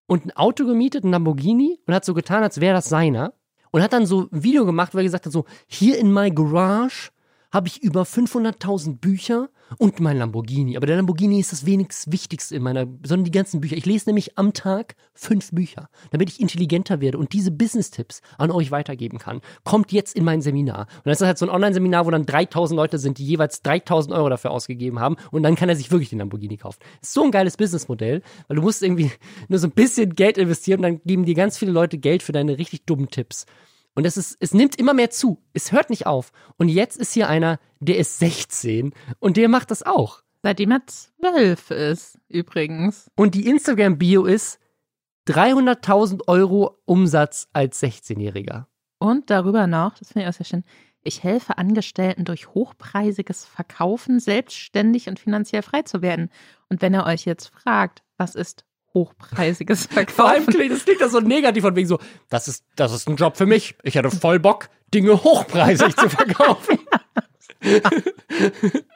und 0.07 0.25
ein 0.25 0.31
Auto 0.31 0.65
gemietet, 0.65 1.03
ein 1.03 1.11
Lamborghini, 1.11 1.79
und 1.85 1.93
hat 1.93 2.05
so 2.05 2.13
getan, 2.13 2.43
als 2.43 2.61
wäre 2.61 2.75
das 2.75 2.89
seiner. 2.89 3.33
Und 3.71 3.81
hat 3.81 3.93
dann 3.93 4.05
so 4.05 4.29
ein 4.31 4.43
Video 4.43 4.65
gemacht, 4.65 4.93
wo 4.93 4.97
er 4.97 5.03
gesagt 5.03 5.25
hat, 5.25 5.33
so, 5.33 5.45
hier 5.67 5.97
in 5.97 6.13
my 6.13 6.31
garage 6.31 7.11
habe 7.51 7.67
ich 7.67 7.81
über 7.81 8.03
500.000 8.03 8.99
Bücher 8.99 9.49
und 9.77 9.99
mein 9.99 10.17
Lamborghini. 10.17 10.77
Aber 10.77 10.85
der 10.85 10.95
Lamborghini 10.95 11.39
ist 11.39 11.51
das 11.51 11.65
wenigst 11.65 12.11
Wichtigste 12.11 12.55
in 12.55 12.63
meiner, 12.63 12.87
sondern 13.03 13.25
die 13.25 13.31
ganzen 13.31 13.61
Bücher. 13.61 13.75
Ich 13.75 13.85
lese 13.85 14.09
nämlich 14.09 14.37
am 14.37 14.53
Tag 14.53 14.95
fünf 15.13 15.51
Bücher, 15.51 15.89
damit 16.11 16.29
ich 16.29 16.39
intelligenter 16.39 17.01
werde 17.01 17.17
und 17.17 17.33
diese 17.33 17.51
Business-Tipps 17.51 18.21
an 18.37 18.51
euch 18.51 18.71
weitergeben 18.71 19.17
kann. 19.17 19.41
Kommt 19.63 19.91
jetzt 19.91 20.15
in 20.15 20.23
mein 20.23 20.41
Seminar. 20.41 20.87
Und 20.97 21.05
das 21.05 21.21
ist 21.21 21.27
halt 21.27 21.37
so 21.37 21.45
ein 21.45 21.51
Online-Seminar, 21.51 22.05
wo 22.05 22.11
dann 22.11 22.25
3000 22.25 22.77
Leute 22.77 22.99
sind, 22.99 23.17
die 23.17 23.25
jeweils 23.25 23.61
3000 23.61 24.13
Euro 24.15 24.29
dafür 24.29 24.51
ausgegeben 24.51 24.99
haben. 24.99 25.17
Und 25.31 25.43
dann 25.43 25.55
kann 25.55 25.69
er 25.69 25.75
sich 25.75 25.91
wirklich 25.91 26.09
den 26.09 26.19
Lamborghini 26.19 26.57
kaufen. 26.57 26.79
ist 27.01 27.13
so 27.13 27.23
ein 27.23 27.31
geiles 27.31 27.57
Businessmodell, 27.57 28.21
weil 28.47 28.55
du 28.55 28.61
musst 28.61 28.83
irgendwie 28.83 29.11
nur 29.47 29.59
so 29.59 29.67
ein 29.67 29.71
bisschen 29.71 30.15
Geld 30.15 30.37
investieren 30.37 30.79
und 30.79 30.83
dann 30.83 31.01
geben 31.03 31.25
dir 31.25 31.35
ganz 31.35 31.57
viele 31.57 31.71
Leute 31.71 31.97
Geld 31.97 32.23
für 32.23 32.31
deine 32.31 32.57
richtig 32.57 32.85
dummen 32.85 33.09
Tipps. 33.09 33.45
Und 33.97 34.05
es, 34.05 34.15
ist, 34.15 34.37
es 34.39 34.53
nimmt 34.53 34.75
immer 34.75 34.93
mehr 34.93 35.09
zu. 35.09 35.41
Es 35.53 35.71
hört 35.71 35.89
nicht 35.89 36.05
auf. 36.05 36.31
Und 36.57 36.69
jetzt 36.69 36.97
ist 36.97 37.13
hier 37.13 37.29
einer, 37.29 37.59
der 37.79 37.97
ist 37.97 38.19
16 38.19 38.93
und 39.17 39.37
der 39.37 39.49
macht 39.49 39.71
das 39.71 39.81
auch. 39.81 40.21
Seitdem 40.43 40.69
er 40.69 40.85
12 40.85 41.71
ist, 41.71 42.19
übrigens. 42.27 43.09
Und 43.15 43.33
die 43.33 43.47
Instagram-Bio 43.47 44.25
ist 44.25 44.59
300.000 45.27 46.27
Euro 46.27 46.77
Umsatz 46.85 47.47
als 47.53 47.81
16-Jähriger. 47.81 48.67
Und 48.99 49.31
darüber 49.31 49.65
noch, 49.65 49.97
das 49.97 50.11
finde 50.11 50.27
ich 50.27 50.29
auch 50.29 50.37
sehr 50.37 50.45
schön, 50.45 50.63
ich 51.01 51.23
helfe 51.23 51.57
Angestellten 51.57 52.23
durch 52.23 52.53
hochpreisiges 52.53 53.45
Verkaufen 53.45 54.19
selbstständig 54.19 55.09
und 55.09 55.19
finanziell 55.19 55.63
frei 55.63 55.81
zu 55.81 56.03
werden. 56.03 56.29
Und 56.69 56.83
wenn 56.83 56.93
ihr 56.93 57.07
euch 57.07 57.25
jetzt 57.25 57.47
fragt, 57.47 58.03
was 58.15 58.35
ist 58.35 58.63
hochpreisiges 58.97 59.85
Verkaufen. 59.85 60.15
Vor 60.15 60.29
allem 60.29 60.45
klingt 60.45 60.71
das 60.71 60.85
klingt 60.85 61.01
das 61.01 61.11
so 61.11 61.19
negativ 61.19 61.63
von 61.63 61.75
wegen 61.75 61.87
so, 61.87 61.99
das 62.29 62.47
ist, 62.47 62.65
das 62.75 62.91
ist 62.93 63.07
ein 63.07 63.15
Job 63.15 63.37
für 63.37 63.45
mich. 63.45 63.75
Ich 63.83 63.95
hätte 63.95 64.11
voll 64.11 64.39
Bock, 64.39 64.69
Dinge 64.93 65.23
hochpreisig 65.23 65.95
zu 65.95 66.09
verkaufen. 66.09 66.79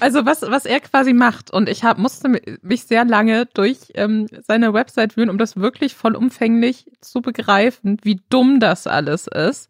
Also 0.00 0.24
was, 0.24 0.40
was 0.42 0.64
er 0.64 0.80
quasi 0.80 1.12
macht, 1.12 1.50
und 1.50 1.68
ich 1.68 1.84
hab, 1.84 1.98
musste 1.98 2.40
mich 2.62 2.84
sehr 2.84 3.04
lange 3.04 3.44
durch 3.52 3.92
ähm, 3.94 4.26
seine 4.46 4.72
Website 4.72 5.12
führen, 5.12 5.28
um 5.28 5.36
das 5.36 5.56
wirklich 5.56 5.94
vollumfänglich 5.94 6.86
zu 7.02 7.20
begreifen, 7.20 7.98
wie 8.02 8.22
dumm 8.30 8.60
das 8.60 8.86
alles 8.86 9.26
ist. 9.26 9.68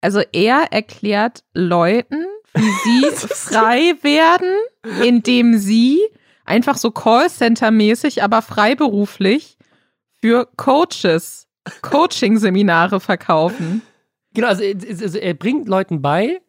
Also 0.00 0.22
er 0.32 0.68
erklärt 0.70 1.42
Leuten, 1.52 2.26
wie 2.54 2.70
sie 2.84 3.06
frei 3.34 3.94
werden, 4.02 4.54
indem 5.02 5.58
sie 5.58 6.00
einfach 6.50 6.76
so 6.76 6.90
Callcenter-mäßig, 6.90 8.22
aber 8.22 8.42
freiberuflich 8.42 9.56
für 10.20 10.46
Coaches, 10.56 11.48
Coaching-Seminare 11.80 13.00
verkaufen. 13.00 13.82
Genau, 14.34 14.48
also, 14.48 14.62
also 14.62 15.18
er 15.18 15.34
bringt 15.34 15.68
Leuten 15.68 16.02
bei, 16.02 16.40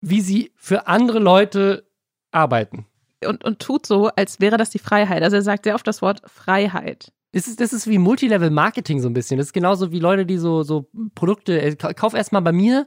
wie 0.00 0.20
sie 0.20 0.52
für 0.56 0.86
andere 0.86 1.18
Leute 1.18 1.86
arbeiten. 2.30 2.86
Und, 3.26 3.44
und 3.44 3.58
tut 3.58 3.86
so, 3.86 4.08
als 4.08 4.40
wäre 4.40 4.56
das 4.56 4.70
die 4.70 4.78
Freiheit. 4.78 5.22
Also 5.22 5.36
er 5.36 5.42
sagt 5.42 5.64
sehr 5.64 5.74
oft 5.74 5.86
das 5.86 6.02
Wort 6.02 6.22
Freiheit. 6.26 7.12
Das 7.32 7.48
ist, 7.48 7.60
das 7.60 7.72
ist 7.72 7.88
wie 7.88 7.98
Multilevel-Marketing 7.98 9.00
so 9.00 9.08
ein 9.08 9.14
bisschen. 9.14 9.38
Das 9.38 9.48
ist 9.48 9.52
genauso 9.52 9.90
wie 9.90 9.98
Leute, 9.98 10.26
die 10.26 10.38
so, 10.38 10.62
so 10.62 10.88
Produkte, 11.14 11.60
äh, 11.60 11.74
kauf 11.74 12.14
erstmal 12.14 12.42
bei 12.42 12.52
mir 12.52 12.86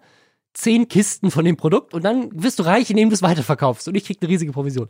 zehn 0.53 0.87
Kisten 0.87 1.31
von 1.31 1.45
dem 1.45 1.57
Produkt 1.57 1.93
und 1.93 2.03
dann 2.03 2.29
wirst 2.33 2.59
du 2.59 2.63
reich, 2.63 2.89
indem 2.89 3.09
du 3.09 3.13
es 3.13 3.21
weiterverkaufst 3.21 3.87
und 3.87 3.95
ich 3.95 4.05
krieg 4.05 4.17
eine 4.21 4.29
riesige 4.29 4.51
Provision 4.51 4.87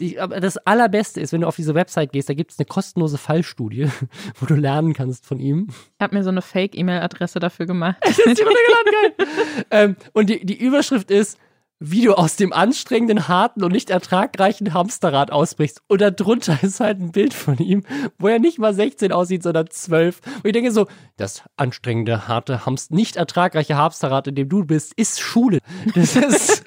die, 0.00 0.18
aber 0.18 0.40
das 0.40 0.56
Allerbeste 0.56 1.20
ist, 1.20 1.32
wenn 1.32 1.42
du 1.42 1.46
auf 1.46 1.56
diese 1.56 1.74
Website 1.74 2.12
gehst, 2.12 2.28
da 2.28 2.34
gibt 2.34 2.50
es 2.50 2.58
eine 2.58 2.66
kostenlose 2.66 3.18
Fallstudie, 3.18 3.88
wo 4.40 4.46
du 4.46 4.54
lernen 4.54 4.92
kannst 4.92 5.26
von 5.26 5.38
ihm. 5.38 5.68
Ich 5.70 6.02
habe 6.02 6.16
mir 6.16 6.24
so 6.24 6.30
eine 6.30 6.42
Fake-E-Mail-Adresse 6.42 7.38
dafür 7.38 7.66
gemacht. 7.66 7.96
das 8.02 8.18
ist 8.18 8.42
geil. 8.42 9.28
ähm, 9.70 9.96
und 10.12 10.30
die, 10.30 10.44
die 10.44 10.58
Überschrift 10.58 11.10
ist, 11.10 11.38
wie 11.80 12.02
du 12.02 12.14
aus 12.14 12.36
dem 12.36 12.52
anstrengenden, 12.52 13.28
harten 13.28 13.62
und 13.62 13.72
nicht 13.72 13.90
ertragreichen 13.90 14.72
Hamsterrad 14.72 15.30
ausbrichst. 15.30 15.82
Und 15.86 16.00
darunter 16.00 16.58
ist 16.62 16.80
halt 16.80 17.00
ein 17.00 17.12
Bild 17.12 17.34
von 17.34 17.58
ihm, 17.58 17.82
wo 18.18 18.28
er 18.28 18.38
nicht 18.38 18.58
mal 18.58 18.74
16 18.74 19.12
aussieht, 19.12 19.42
sondern 19.42 19.68
12. 19.68 20.20
Und 20.36 20.46
ich 20.46 20.52
denke 20.52 20.72
so, 20.72 20.86
das 21.16 21.42
anstrengende, 21.56 22.26
harte, 22.26 22.66
Hamst 22.66 22.90
nicht 22.90 23.16
ertragreiche 23.16 23.76
Hamsterrad, 23.76 24.28
in 24.28 24.34
dem 24.34 24.48
du 24.48 24.64
bist, 24.64 24.94
ist 24.94 25.20
Schule. 25.20 25.58
Das 25.94 26.16
ist, 26.16 26.64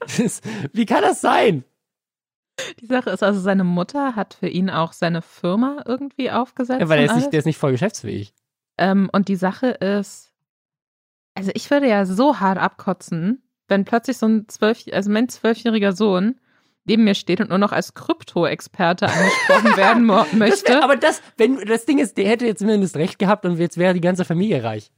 das 0.00 0.18
ist 0.18 0.44
wie 0.72 0.86
kann 0.86 1.02
das 1.02 1.20
sein? 1.20 1.64
Die 2.80 2.86
Sache 2.86 3.10
ist 3.10 3.22
also, 3.22 3.40
seine 3.40 3.64
Mutter 3.64 4.16
hat 4.16 4.34
für 4.34 4.48
ihn 4.48 4.70
auch 4.70 4.92
seine 4.92 5.22
Firma 5.22 5.82
irgendwie 5.84 6.30
aufgesetzt. 6.30 6.80
Ja, 6.80 6.88
weil 6.88 7.00
er 7.00 7.06
ist, 7.06 7.16
nicht, 7.16 7.32
der 7.32 7.38
ist 7.40 7.46
nicht 7.46 7.58
voll 7.58 7.72
geschäftsfähig. 7.72 8.32
Ähm, 8.78 9.10
und 9.12 9.28
die 9.28 9.36
Sache 9.36 9.68
ist, 9.68 10.32
also 11.34 11.50
ich 11.54 11.70
würde 11.70 11.88
ja 11.88 12.06
so 12.06 12.40
hart 12.40 12.58
abkotzen, 12.58 13.42
wenn 13.68 13.84
plötzlich 13.84 14.18
so 14.18 14.26
ein 14.26 14.48
zwölf, 14.48 14.84
also 14.92 15.10
mein 15.10 15.28
zwölfjähriger 15.28 15.92
Sohn 15.92 16.40
neben 16.86 17.04
mir 17.04 17.14
steht 17.14 17.40
und 17.40 17.50
nur 17.50 17.58
noch 17.58 17.72
als 17.72 17.94
Krypto-Experte 17.94 19.08
angesprochen 19.08 19.76
werden 19.76 20.06
möchte. 20.06 20.64
Das 20.64 20.64
wär, 20.64 20.84
aber 20.84 20.96
das, 20.96 21.20
wenn 21.36 21.58
das 21.66 21.84
Ding 21.84 21.98
ist, 21.98 22.16
der 22.16 22.28
hätte 22.28 22.46
jetzt 22.46 22.60
zumindest 22.60 22.96
recht 22.96 23.18
gehabt 23.18 23.44
und 23.44 23.58
jetzt 23.58 23.76
wäre 23.76 23.92
die 23.92 24.00
ganze 24.00 24.24
Familie 24.24 24.62
reich. 24.62 24.92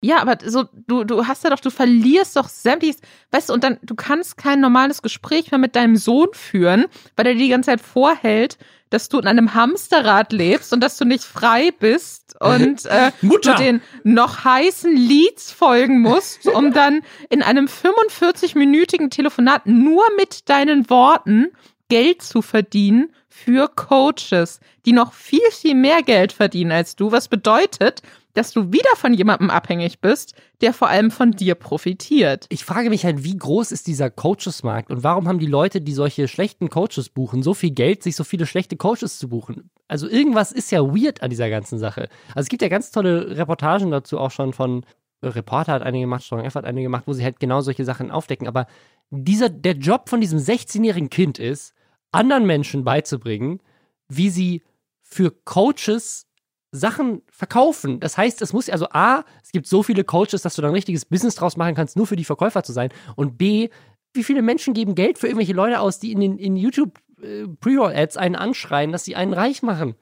Ja, 0.00 0.20
aber 0.20 0.38
so, 0.44 0.64
du, 0.86 1.02
du 1.02 1.26
hast 1.26 1.42
ja 1.42 1.50
doch, 1.50 1.58
du 1.58 1.70
verlierst 1.70 2.36
doch 2.36 2.48
sämtliches, 2.48 3.00
weißt 3.32 3.48
du, 3.48 3.52
und 3.52 3.64
dann, 3.64 3.78
du 3.82 3.96
kannst 3.96 4.36
kein 4.36 4.60
normales 4.60 5.02
Gespräch 5.02 5.50
mehr 5.50 5.58
mit 5.58 5.74
deinem 5.74 5.96
Sohn 5.96 6.28
führen, 6.32 6.86
weil 7.16 7.26
er 7.26 7.32
dir 7.34 7.40
die 7.40 7.48
ganze 7.48 7.70
Zeit 7.70 7.80
vorhält, 7.80 8.58
dass 8.90 9.08
du 9.08 9.18
in 9.18 9.26
einem 9.26 9.54
Hamsterrad 9.54 10.32
lebst 10.32 10.72
und 10.72 10.80
dass 10.80 10.98
du 10.98 11.04
nicht 11.04 11.24
frei 11.24 11.72
bist 11.72 12.36
und 12.40 12.86
äh, 12.86 13.10
Mutter. 13.22 13.54
du 13.54 13.62
den 13.62 13.82
noch 14.04 14.44
heißen 14.44 14.94
Leads 14.94 15.50
folgen 15.50 16.00
musst, 16.00 16.46
um 16.46 16.72
dann 16.74 17.02
in 17.28 17.42
einem 17.42 17.66
45-minütigen 17.66 19.10
Telefonat 19.10 19.66
nur 19.66 20.04
mit 20.16 20.48
deinen 20.48 20.88
Worten 20.90 21.48
Geld 21.88 22.22
zu 22.22 22.40
verdienen 22.40 23.12
für 23.28 23.68
Coaches, 23.68 24.60
die 24.84 24.92
noch 24.92 25.12
viel, 25.12 25.40
viel 25.50 25.74
mehr 25.74 26.02
Geld 26.02 26.32
verdienen 26.32 26.72
als 26.72 26.96
du, 26.96 27.12
was 27.12 27.28
bedeutet, 27.28 28.02
dass 28.38 28.52
du 28.52 28.72
wieder 28.72 28.94
von 28.94 29.12
jemandem 29.12 29.50
abhängig 29.50 30.00
bist, 30.00 30.34
der 30.60 30.72
vor 30.72 30.88
allem 30.88 31.10
von 31.10 31.32
dir 31.32 31.56
profitiert. 31.56 32.46
Ich 32.50 32.64
frage 32.64 32.88
mich 32.88 33.04
halt, 33.04 33.24
wie 33.24 33.36
groß 33.36 33.72
ist 33.72 33.88
dieser 33.88 34.10
Coaches-Markt 34.10 34.90
und 34.90 35.02
warum 35.02 35.26
haben 35.26 35.40
die 35.40 35.46
Leute, 35.46 35.80
die 35.80 35.92
solche 35.92 36.28
schlechten 36.28 36.70
Coaches 36.70 37.08
buchen, 37.08 37.42
so 37.42 37.52
viel 37.52 37.72
Geld, 37.72 38.04
sich 38.04 38.14
so 38.14 38.22
viele 38.22 38.46
schlechte 38.46 38.76
Coaches 38.76 39.18
zu 39.18 39.28
buchen? 39.28 39.70
Also 39.88 40.08
irgendwas 40.08 40.52
ist 40.52 40.70
ja 40.70 40.82
weird 40.82 41.20
an 41.20 41.30
dieser 41.30 41.50
ganzen 41.50 41.78
Sache. 41.80 42.08
Also 42.28 42.42
es 42.42 42.48
gibt 42.48 42.62
ja 42.62 42.68
ganz 42.68 42.92
tolle 42.92 43.36
Reportagen 43.36 43.90
dazu 43.90 44.18
auch 44.18 44.30
schon 44.30 44.52
von 44.52 44.86
Reporter 45.20 45.72
hat 45.72 45.82
eine 45.82 45.98
gemacht, 45.98 46.22
Strong 46.22 46.44
F 46.44 46.54
hat 46.54 46.64
eine 46.64 46.82
gemacht, 46.82 47.04
wo 47.06 47.12
sie 47.12 47.24
halt 47.24 47.40
genau 47.40 47.60
solche 47.60 47.84
Sachen 47.84 48.12
aufdecken. 48.12 48.46
Aber 48.46 48.68
dieser, 49.10 49.48
der 49.48 49.74
Job 49.74 50.08
von 50.08 50.20
diesem 50.20 50.38
16-jährigen 50.38 51.10
Kind 51.10 51.40
ist, 51.40 51.74
anderen 52.12 52.46
Menschen 52.46 52.84
beizubringen, 52.84 53.60
wie 54.08 54.30
sie 54.30 54.62
für 55.02 55.32
Coaches 55.32 56.27
Sachen 56.70 57.22
verkaufen. 57.30 58.00
Das 58.00 58.18
heißt, 58.18 58.42
es 58.42 58.52
muss 58.52 58.68
also 58.68 58.88
A, 58.90 59.24
es 59.42 59.52
gibt 59.52 59.66
so 59.66 59.82
viele 59.82 60.04
Coaches, 60.04 60.42
dass 60.42 60.54
du 60.54 60.62
da 60.62 60.68
ein 60.68 60.74
richtiges 60.74 61.04
Business 61.04 61.34
draus 61.34 61.56
machen 61.56 61.74
kannst, 61.74 61.96
nur 61.96 62.06
für 62.06 62.16
die 62.16 62.24
Verkäufer 62.24 62.62
zu 62.62 62.72
sein. 62.72 62.90
Und 63.16 63.38
B, 63.38 63.70
wie 64.12 64.24
viele 64.24 64.42
Menschen 64.42 64.74
geben 64.74 64.94
Geld 64.94 65.18
für 65.18 65.26
irgendwelche 65.26 65.54
Leute 65.54 65.80
aus, 65.80 65.98
die 65.98 66.12
in, 66.12 66.20
den, 66.20 66.38
in 66.38 66.56
YouTube 66.56 66.98
äh, 67.22 67.46
Pre-Roll-Ads 67.46 68.16
einen 68.16 68.36
anschreien, 68.36 68.92
dass 68.92 69.04
sie 69.04 69.16
einen 69.16 69.32
reich 69.32 69.62
machen. 69.62 69.94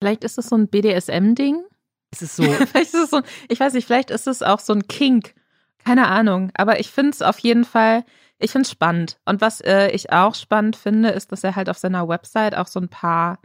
Vielleicht 0.00 0.24
ist 0.24 0.38
das 0.38 0.48
so 0.48 0.56
ein 0.56 0.68
BDSM-Ding. 0.68 1.64
Es 2.10 2.22
ist 2.22 2.36
so. 2.36 2.42
vielleicht 2.44 2.94
ist 2.94 3.04
es 3.04 3.10
so, 3.10 3.20
ich 3.48 3.60
weiß 3.60 3.74
nicht, 3.74 3.86
vielleicht 3.86 4.10
ist 4.10 4.26
es 4.26 4.42
auch 4.42 4.60
so 4.60 4.72
ein 4.72 4.88
Kink. 4.88 5.34
Keine 5.78 6.08
Ahnung. 6.08 6.50
Aber 6.54 6.80
ich 6.80 6.90
finde 6.90 7.10
es 7.10 7.22
auf 7.22 7.38
jeden 7.38 7.64
Fall, 7.64 8.04
ich 8.38 8.50
finde 8.50 8.66
es 8.66 8.70
spannend. 8.70 9.18
Und 9.24 9.40
was 9.40 9.60
äh, 9.60 9.90
ich 9.90 10.12
auch 10.12 10.34
spannend 10.34 10.76
finde, 10.76 11.10
ist, 11.10 11.32
dass 11.32 11.44
er 11.44 11.56
halt 11.56 11.68
auf 11.68 11.78
seiner 11.78 12.08
Website 12.08 12.56
auch 12.56 12.66
so 12.66 12.80
ein 12.80 12.88
paar, 12.88 13.38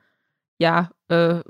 ja, 0.58 0.92
äh, 1.12 1.44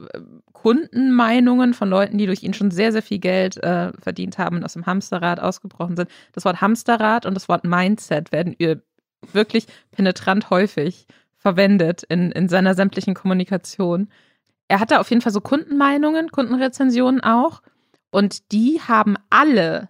Kundenmeinungen 0.53 1.73
von 1.73 1.89
Leuten, 1.89 2.17
die 2.17 2.25
durch 2.25 2.43
ihn 2.43 2.53
schon 2.53 2.71
sehr, 2.71 2.91
sehr 2.91 3.01
viel 3.01 3.19
Geld 3.19 3.57
äh, 3.57 3.91
verdient 3.99 4.37
haben 4.37 4.57
und 4.57 4.63
aus 4.63 4.73
dem 4.73 4.85
Hamsterrad 4.85 5.39
ausgebrochen 5.39 5.95
sind. 5.95 6.09
Das 6.33 6.45
Wort 6.45 6.61
Hamsterrad 6.61 7.25
und 7.25 7.33
das 7.33 7.49
Wort 7.49 7.63
Mindset 7.63 8.31
werden 8.31 8.55
wirklich 9.31 9.67
penetrant 9.91 10.49
häufig 10.49 11.07
verwendet 11.35 12.03
in, 12.03 12.31
in 12.31 12.49
seiner 12.49 12.75
sämtlichen 12.75 13.13
Kommunikation. 13.13 14.09
Er 14.67 14.79
hatte 14.79 14.99
auf 14.99 15.09
jeden 15.09 15.21
Fall 15.21 15.33
so 15.33 15.41
Kundenmeinungen, 15.41 16.29
Kundenrezensionen 16.31 17.21
auch. 17.21 17.61
Und 18.11 18.51
die 18.51 18.79
haben 18.87 19.15
alle 19.29 19.89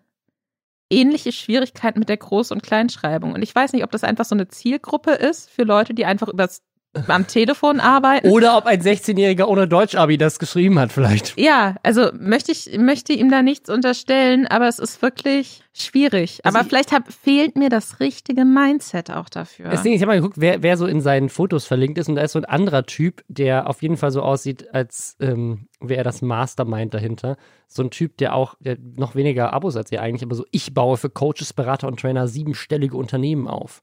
ähnliche 0.89 1.31
Schwierigkeiten 1.31 1.99
mit 1.99 2.09
der 2.09 2.19
Groß- 2.19 2.51
und 2.51 2.63
Kleinschreibung. 2.63 3.33
Und 3.33 3.41
ich 3.41 3.53
weiß 3.53 3.73
nicht, 3.73 3.83
ob 3.83 3.91
das 3.91 4.03
einfach 4.03 4.25
so 4.25 4.35
eine 4.35 4.47
Zielgruppe 4.47 5.11
ist 5.11 5.49
für 5.49 5.63
Leute, 5.63 5.93
die 5.93 6.05
einfach 6.05 6.27
übers 6.27 6.61
am 7.07 7.27
Telefon 7.27 7.79
arbeiten. 7.79 8.29
Oder 8.29 8.57
ob 8.57 8.65
ein 8.65 8.81
16-Jähriger 8.81 9.45
ohne 9.45 9.67
Deutsch-Abi 9.67 10.17
das 10.17 10.39
geschrieben 10.39 10.77
hat, 10.77 10.91
vielleicht. 10.91 11.39
Ja, 11.39 11.75
also 11.83 12.09
möchte 12.19 12.51
ich 12.51 12.77
möchte 12.77 13.13
ihm 13.13 13.29
da 13.31 13.41
nichts 13.41 13.69
unterstellen, 13.69 14.45
aber 14.47 14.67
es 14.67 14.77
ist 14.77 15.01
wirklich 15.01 15.63
schwierig. 15.73 16.41
Also 16.43 16.57
aber 16.57 16.67
vielleicht 16.67 16.91
hab, 16.91 17.11
fehlt 17.11 17.55
mir 17.55 17.69
das 17.69 18.01
richtige 18.01 18.43
Mindset 18.43 19.09
auch 19.09 19.29
dafür. 19.29 19.69
Ding, 19.83 19.93
ich 19.93 20.01
habe 20.01 20.11
mal 20.11 20.17
geguckt, 20.17 20.35
wer, 20.39 20.63
wer 20.63 20.75
so 20.75 20.85
in 20.85 20.99
seinen 20.99 21.29
Fotos 21.29 21.65
verlinkt 21.65 21.97
ist 21.97 22.09
und 22.09 22.15
da 22.15 22.23
ist 22.23 22.33
so 22.33 22.39
ein 22.39 22.45
anderer 22.45 22.85
Typ, 22.85 23.23
der 23.29 23.69
auf 23.69 23.81
jeden 23.81 23.95
Fall 23.95 24.11
so 24.11 24.21
aussieht, 24.21 24.73
als 24.73 25.15
ähm, 25.21 25.67
wäre 25.79 26.01
er 26.01 26.03
das 26.03 26.21
Mastermind 26.21 26.93
dahinter. 26.93 27.37
So 27.67 27.83
ein 27.83 27.89
Typ, 27.89 28.17
der 28.17 28.35
auch 28.35 28.55
der 28.59 28.77
noch 28.97 29.15
weniger 29.15 29.53
Abos 29.53 29.77
als 29.77 29.91
ihr 29.93 30.01
eigentlich, 30.01 30.23
aber 30.23 30.35
so 30.35 30.45
ich 30.51 30.73
baue 30.73 30.97
für 30.97 31.09
Coaches, 31.09 31.53
Berater 31.53 31.87
und 31.87 32.01
Trainer 32.01 32.27
siebenstellige 32.27 32.97
Unternehmen 32.97 33.47
auf 33.47 33.81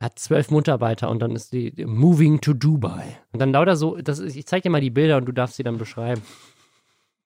hat 0.00 0.18
zwölf 0.18 0.50
Mitarbeiter 0.50 1.10
und 1.10 1.20
dann 1.20 1.34
ist 1.34 1.52
die, 1.52 1.74
die 1.74 1.84
Moving 1.84 2.40
to 2.40 2.52
Dubai. 2.52 3.18
Und 3.32 3.40
dann 3.40 3.52
lauter 3.52 3.76
so, 3.76 3.96
das 3.96 4.18
ist, 4.18 4.36
ich 4.36 4.46
zeig 4.46 4.62
dir 4.62 4.70
mal 4.70 4.80
die 4.80 4.90
Bilder 4.90 5.16
und 5.16 5.26
du 5.26 5.32
darfst 5.32 5.56
sie 5.56 5.64
dann 5.64 5.78
beschreiben. 5.78 6.22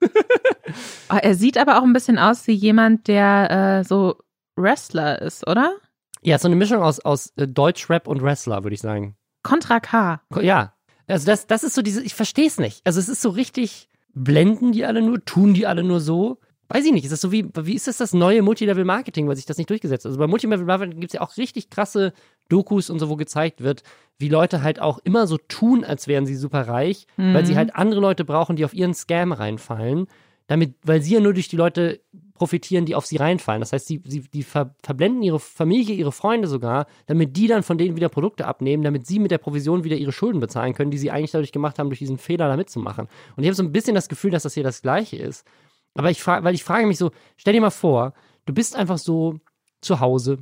oh, 0.03 0.09
er 1.23 1.35
sieht 1.35 1.59
aber 1.59 1.79
auch 1.79 1.83
ein 1.83 1.93
bisschen 1.93 2.19
aus 2.19 2.47
wie 2.47 2.53
jemand, 2.53 3.09
der 3.09 3.81
äh, 3.81 3.85
so 3.85 4.17
Wrestler 4.57 5.21
ist, 5.21 5.47
oder? 5.47 5.75
Ja, 6.23 6.39
so 6.39 6.49
eine 6.49 6.57
Mischung 6.57 6.83
aus, 6.83 7.01
aus 7.01 7.33
äh, 7.37 7.47
Deutschrap 7.47 8.09
und 8.09 8.23
Wrestler, 8.23 8.63
würde 8.63 8.75
ich 8.75 8.81
sagen. 8.81 9.17
Contra 9.43 9.81
K. 9.81 10.23
Ja. 10.41 10.75
Also 11.09 11.27
das, 11.27 11.47
das 11.47 11.65
ist 11.65 11.75
so 11.75 11.83
diese, 11.83 12.03
ich 12.03 12.15
verstehe 12.15 12.47
es 12.47 12.59
nicht. 12.59 12.81
Also 12.87 13.01
es 13.01 13.09
ist 13.09 13.21
so 13.21 13.31
richtig, 13.31 13.91
blenden 14.15 14.73
die 14.73 14.87
alle 14.87 15.03
nur, 15.03 15.23
tun 15.25 15.53
die 15.53 15.67
alle 15.67 15.83
nur 15.83 16.01
so 16.01 16.39
weiß 16.73 16.87
ich 16.87 16.93
nicht, 16.93 17.05
ist 17.05 17.11
das 17.11 17.21
so 17.21 17.33
wie, 17.33 17.49
wie 17.55 17.75
ist 17.75 17.87
das 17.87 17.99
das 17.99 18.15
neue 18.15 18.41
Multilevel-Marketing, 18.41 19.29
weil 19.29 19.37
sich 19.37 19.45
das 19.45 19.59
nicht 19.59 19.69
durchgesetzt 19.69 20.05
hat? 20.05 20.11
Also 20.11 20.19
bei 20.19 20.27
Multilevel-Marketing 20.27 21.01
gibt 21.01 21.13
es 21.13 21.15
ja 21.15 21.21
auch 21.21 21.37
richtig 21.37 21.69
krasse 21.69 22.15
Dokus 22.53 22.91
und 22.91 22.99
so, 22.99 23.09
wo 23.09 23.17
gezeigt 23.17 23.63
wird, 23.63 23.83
wie 24.19 24.29
Leute 24.29 24.63
halt 24.63 24.81
auch 24.81 24.99
immer 25.05 25.27
so 25.27 25.39
tun, 25.39 25.85
als 25.85 26.07
wären 26.07 26.27
sie 26.27 26.37
super 26.37 26.69
reich, 26.69 27.07
mhm. 27.17 27.35
weil 27.35 27.47
sie 27.47 27.53
mhm. 27.53 27.57
halt 27.57 27.77
andere 27.77 28.01
Leute 28.01 28.25
brauchen, 28.25 28.57
die 28.57 28.65
auf 28.65 28.75
ihren 28.75 28.95
Scam 28.95 29.33
reinfallen, 29.33 30.07
damit, 30.47 30.75
weil 30.83 31.03
sie 31.03 31.15
ja 31.15 31.21
nur 31.21 31.35
durch 31.35 31.49
die 31.49 31.57
Leute 31.57 32.01
profitieren, 32.35 32.87
die 32.87 32.95
auf 32.95 33.07
sie 33.07 33.17
reinfallen. 33.17 33.61
Das 33.61 33.73
heißt, 33.73 33.87
sie, 33.87 34.03
sie 34.05 34.23
die 34.23 34.43
ver, 34.43 34.75
verblenden 34.83 35.23
ihre 35.23 35.39
Familie, 35.39 35.95
ihre 35.95 36.13
Freunde 36.13 36.49
sogar, 36.49 36.87
damit 37.07 37.37
die 37.37 37.47
dann 37.47 37.63
von 37.63 37.79
denen 37.79 37.97
wieder 37.97 38.09
Produkte 38.09 38.47
abnehmen, 38.47 38.83
damit 38.83 39.07
sie 39.07 39.19
mit 39.19 39.31
der 39.31 39.39
Provision 39.39 39.85
wieder 39.85 39.97
ihre 39.97 40.13
Schulden 40.13 40.41
bezahlen 40.41 40.75
können, 40.75 40.91
die 40.91 40.99
sie 40.99 41.11
eigentlich 41.11 41.31
dadurch 41.31 41.53
gemacht 41.53 41.79
haben, 41.79 41.89
durch 41.89 42.01
diesen 42.01 42.19
Fehler 42.19 42.49
da 42.49 42.57
mitzumachen. 42.57 43.07
Und 43.37 43.43
ich 43.45 43.49
habe 43.49 43.55
so 43.55 43.63
ein 43.63 43.73
bisschen 43.73 43.95
das 43.95 44.09
Gefühl, 44.09 44.31
dass 44.31 44.43
das 44.43 44.55
hier 44.55 44.65
das 44.65 44.83
Gleiche 44.83 45.17
ist. 45.17 45.47
Aber 45.95 46.11
ich 46.11 46.23
frage, 46.23 46.45
weil 46.45 46.55
ich 46.55 46.65
frage 46.65 46.87
mich 46.87 46.99
so, 46.99 47.11
stell 47.37 47.53
dir 47.53 47.61
mal 47.61 47.71
vor, 47.71 48.13
du 48.47 48.53
bist 48.53 48.75
einfach 48.77 48.99
so 48.99 49.39
zu 49.81 50.01
Hause, 50.01 50.39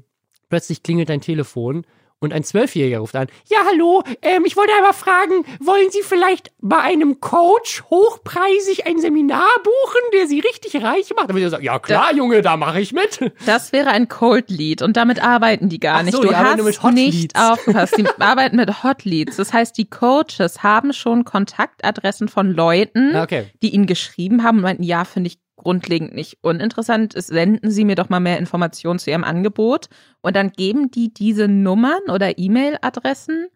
plötzlich 0.49 0.83
klingelt 0.83 1.09
dein 1.09 1.21
Telefon 1.21 1.85
und 2.21 2.35
ein 2.35 2.45
Zwölfjähriger 2.45 2.99
ruft 2.99 3.17
an. 3.17 3.29
Ja, 3.49 3.59
hallo, 3.67 4.03
ähm, 4.23 4.45
ich 4.45 4.57
wollte 4.57 4.73
einmal 4.77 4.93
fragen, 4.93 5.45
wollen 5.59 5.91
Sie 5.91 6.03
vielleicht 6.03 6.53
bei 6.61 6.79
einem 6.79 7.21
Coach 7.21 7.83
hochpreisig 7.91 8.87
ein 8.87 8.99
Seminar 8.99 9.49
buchen, 9.65 10.03
der 10.13 10.27
Sie 10.27 10.41
richtig 10.41 10.77
reich 10.83 11.11
macht? 11.17 11.31
Dann 11.31 11.37
würde 11.37 11.47
ich 11.47 11.51
sagen, 11.51 11.65
ja 11.65 11.79
klar, 11.79 12.09
da, 12.11 12.17
Junge, 12.17 12.43
da 12.43 12.57
mache 12.57 12.81
ich 12.81 12.93
mit. 12.93 13.33
Das 13.47 13.73
wäre 13.73 13.89
ein 13.89 14.09
Cold 14.09 14.51
Lead 14.51 14.83
und 14.83 14.97
damit 14.97 15.23
arbeiten 15.23 15.69
die 15.69 15.81
gar 15.81 16.03
nicht. 16.03 16.15
So, 16.15 16.23
du 16.23 16.37
hast 16.37 16.85
nicht 16.93 17.37
aufgepasst. 17.37 17.97
Die 17.97 18.07
arbeiten 18.19 18.57
mit 18.57 18.85
Hot 18.85 19.05
Leads. 19.05 19.37
Das 19.37 19.53
heißt, 19.53 19.77
die 19.79 19.89
Coaches 19.89 20.63
haben 20.63 20.93
schon 20.93 21.25
Kontaktadressen 21.25 22.29
von 22.29 22.51
Leuten, 22.53 23.17
ah, 23.17 23.23
okay. 23.23 23.47
die 23.63 23.71
ihnen 23.71 23.87
geschrieben 23.87 24.45
haben 24.45 24.59
und 24.59 24.63
meinten, 24.63 24.83
ja, 24.83 25.05
finde 25.05 25.29
ich 25.29 25.39
grundlegend 25.63 26.15
nicht 26.15 26.39
uninteressant 26.43 27.15
ist, 27.15 27.29
senden 27.29 27.71
Sie 27.71 27.85
mir 27.85 27.95
doch 27.95 28.09
mal 28.09 28.21
mehr 28.21 28.39
Informationen 28.39 28.99
zu 28.99 29.11
Ihrem 29.11 29.25
Angebot. 29.25 29.89
Und 30.21 30.37
dann 30.37 30.51
geben 30.51 30.91
die 30.91 31.13
diese 31.13 31.49
Nummern 31.49 32.03
oder 32.09 32.39
E-Mail-Adressen, 32.39 33.47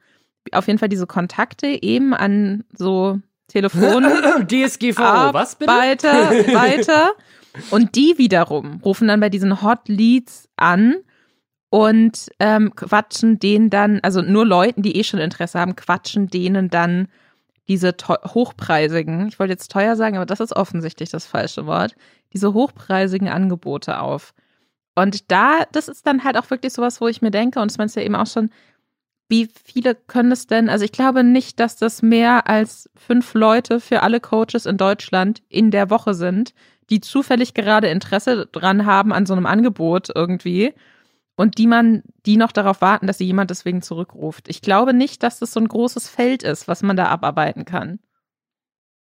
auf 0.52 0.66
jeden 0.66 0.78
Fall 0.78 0.88
diese 0.88 1.06
Kontakte 1.06 1.82
eben 1.82 2.14
an 2.14 2.64
so 2.76 3.18
Telefon 3.48 4.04
DSGVO, 4.46 5.32
was 5.32 5.56
bitte? 5.56 5.72
Weiter, 5.72 6.30
weiter. 6.54 7.12
Und 7.70 7.94
die 7.94 8.18
wiederum 8.18 8.80
rufen 8.84 9.08
dann 9.08 9.20
bei 9.20 9.28
diesen 9.28 9.62
Hot 9.62 9.88
Leads 9.88 10.48
an 10.56 10.96
und 11.70 12.30
ähm, 12.40 12.74
quatschen 12.74 13.38
denen 13.38 13.70
dann, 13.70 14.00
also 14.02 14.22
nur 14.22 14.46
Leuten, 14.46 14.82
die 14.82 14.96
eh 14.96 15.04
schon 15.04 15.20
Interesse 15.20 15.58
haben, 15.58 15.76
quatschen 15.76 16.28
denen 16.28 16.68
dann 16.68 17.08
diese 17.68 17.94
hochpreisigen, 18.08 19.28
ich 19.28 19.38
wollte 19.38 19.52
jetzt 19.52 19.70
teuer 19.70 19.96
sagen, 19.96 20.16
aber 20.16 20.26
das 20.26 20.40
ist 20.40 20.54
offensichtlich 20.54 21.10
das 21.10 21.26
falsche 21.26 21.66
Wort, 21.66 21.94
diese 22.32 22.52
hochpreisigen 22.52 23.28
Angebote 23.28 24.00
auf. 24.00 24.34
Und 24.94 25.30
da, 25.30 25.64
das 25.72 25.88
ist 25.88 26.06
dann 26.06 26.24
halt 26.24 26.36
auch 26.36 26.50
wirklich 26.50 26.72
sowas, 26.72 27.00
wo 27.00 27.08
ich 27.08 27.22
mir 27.22 27.30
denke, 27.30 27.60
und 27.60 27.70
das 27.70 27.78
meinst 27.78 27.96
du 27.96 28.00
ja 28.00 28.06
eben 28.06 28.16
auch 28.16 28.26
schon, 28.26 28.50
wie 29.28 29.48
viele 29.64 29.94
können 29.94 30.32
es 30.32 30.46
denn? 30.46 30.68
Also 30.68 30.84
ich 30.84 30.92
glaube 30.92 31.24
nicht, 31.24 31.58
dass 31.58 31.76
das 31.76 32.02
mehr 32.02 32.46
als 32.46 32.90
fünf 32.94 33.32
Leute 33.34 33.80
für 33.80 34.02
alle 34.02 34.20
Coaches 34.20 34.66
in 34.66 34.76
Deutschland 34.76 35.42
in 35.48 35.70
der 35.70 35.88
Woche 35.90 36.14
sind, 36.14 36.52
die 36.90 37.00
zufällig 37.00 37.54
gerade 37.54 37.88
Interesse 37.88 38.46
dran 38.46 38.84
haben 38.84 39.12
an 39.12 39.24
so 39.24 39.32
einem 39.32 39.46
Angebot 39.46 40.10
irgendwie 40.14 40.74
und 41.36 41.58
die 41.58 41.66
man, 41.66 42.02
die 42.26 42.36
noch 42.36 42.52
darauf 42.52 42.80
warten, 42.80 43.06
dass 43.06 43.18
sie 43.18 43.26
jemand 43.26 43.50
deswegen 43.50 43.82
zurückruft. 43.82 44.48
Ich 44.48 44.60
glaube 44.60 44.94
nicht, 44.94 45.22
dass 45.22 45.38
das 45.40 45.52
so 45.52 45.60
ein 45.60 45.68
großes 45.68 46.08
Feld 46.08 46.42
ist, 46.42 46.68
was 46.68 46.82
man 46.82 46.96
da 46.96 47.06
abarbeiten 47.06 47.64
kann. 47.64 47.98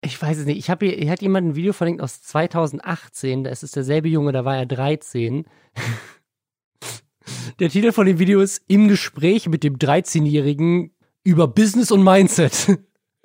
Ich 0.03 0.21
weiß 0.21 0.39
es 0.39 0.47
nicht. 0.47 0.59
Ich 0.59 0.71
habe 0.71 0.87
hier, 0.87 0.97
hier 0.97 1.11
hat 1.11 1.23
jemand 1.23 1.49
ein 1.49 1.57
Video 1.57 1.73
verlinkt 1.73 2.03
aus 2.03 2.23
2018. 2.23 3.45
Da 3.45 3.51
ist 3.51 3.63
es 3.63 3.73
derselbe 3.73 4.09
Junge, 4.09 4.33
da 4.33 4.45
war 4.45 4.57
er 4.57 4.67
13. 4.67 5.45
Der 7.59 7.69
Titel 7.69 7.93
von 7.93 8.07
dem 8.07 8.19
Video 8.19 8.41
ist 8.41 8.63
Im 8.67 8.89
Gespräch 8.89 9.49
mit 9.49 9.63
dem 9.63 9.77
13-Jährigen 9.77 10.95
über 11.23 11.47
Business 11.49 11.91
und 11.91 12.03
Mindset. 12.03 12.79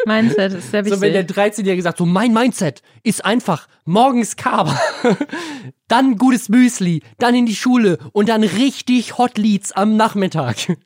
Mindset 0.06 0.54
ist 0.54 0.72
sehr 0.72 0.86
wichtig. 0.86 1.00
So, 1.00 1.02
wenn 1.02 1.14
der 1.14 1.28
13-Jährige 1.28 1.82
sagt, 1.82 1.98
so 1.98 2.06
mein 2.06 2.34
Mindset 2.34 2.82
ist 3.04 3.24
einfach 3.26 3.68
morgens 3.86 4.36
Kaba, 4.36 4.80
dann 5.88 6.18
gutes 6.18 6.50
Müsli, 6.50 7.02
dann 7.18 7.36
in 7.36 7.46
die 7.46 7.56
Schule 7.56 7.98
und 8.12 8.30
dann 8.30 8.44
richtig 8.44 9.18
Hot 9.18 9.38
Leads 9.38 9.72
am 9.72 9.96
Nachmittag. 9.96 10.78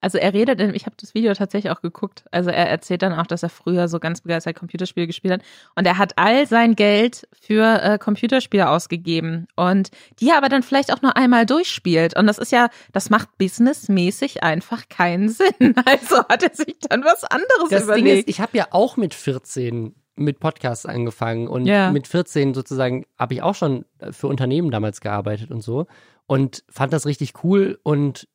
Also 0.00 0.18
er 0.18 0.32
redet, 0.32 0.60
ich 0.74 0.86
habe 0.86 0.96
das 0.98 1.14
Video 1.14 1.34
tatsächlich 1.34 1.70
auch 1.70 1.82
geguckt. 1.82 2.24
Also 2.30 2.50
er 2.50 2.68
erzählt 2.68 3.02
dann 3.02 3.12
auch, 3.12 3.26
dass 3.26 3.42
er 3.42 3.48
früher 3.50 3.86
so 3.88 3.98
ganz 4.00 4.22
begeistert 4.22 4.56
Computerspiele 4.56 5.06
gespielt 5.06 5.34
hat. 5.34 5.42
Und 5.74 5.86
er 5.86 5.98
hat 5.98 6.14
all 6.16 6.46
sein 6.46 6.74
Geld 6.74 7.28
für 7.38 7.82
äh, 7.82 7.98
Computerspiele 7.98 8.68
ausgegeben. 8.68 9.46
Und 9.56 9.90
die 10.20 10.32
aber 10.32 10.48
dann 10.48 10.62
vielleicht 10.62 10.92
auch 10.92 11.02
nur 11.02 11.16
einmal 11.16 11.44
durchspielt. 11.46 12.16
Und 12.18 12.26
das 12.26 12.38
ist 12.38 12.50
ja, 12.52 12.68
das 12.92 13.10
macht 13.10 13.36
businessmäßig 13.38 14.42
einfach 14.42 14.88
keinen 14.88 15.28
Sinn. 15.28 15.74
Also 15.84 16.18
hat 16.28 16.42
er 16.42 16.54
sich 16.54 16.76
dann 16.88 17.04
was 17.04 17.24
anderes 17.24 17.68
Das 17.70 17.84
überlegt. 17.84 18.06
Ding 18.06 18.16
ist, 18.20 18.28
ich 18.28 18.40
habe 18.40 18.56
ja 18.56 18.68
auch 18.70 18.96
mit 18.96 19.14
14 19.14 19.94
mit 20.16 20.38
Podcasts 20.38 20.84
angefangen 20.84 21.48
und 21.48 21.64
Ja. 21.66 21.90
mit 21.92 22.06
14 22.06 22.52
sozusagen 22.52 23.06
habe 23.18 23.32
ich 23.34 23.42
auch 23.42 23.54
schon 23.54 23.86
für 24.10 24.26
Unternehmen 24.26 24.70
damals 24.70 25.00
gearbeitet 25.00 25.50
und 25.50 25.62
so 25.62 25.86
und 26.26 26.62
fand 26.68 26.92
das 26.92 27.06
richtig 27.06 27.42
cool 27.42 27.78
und 27.84 28.28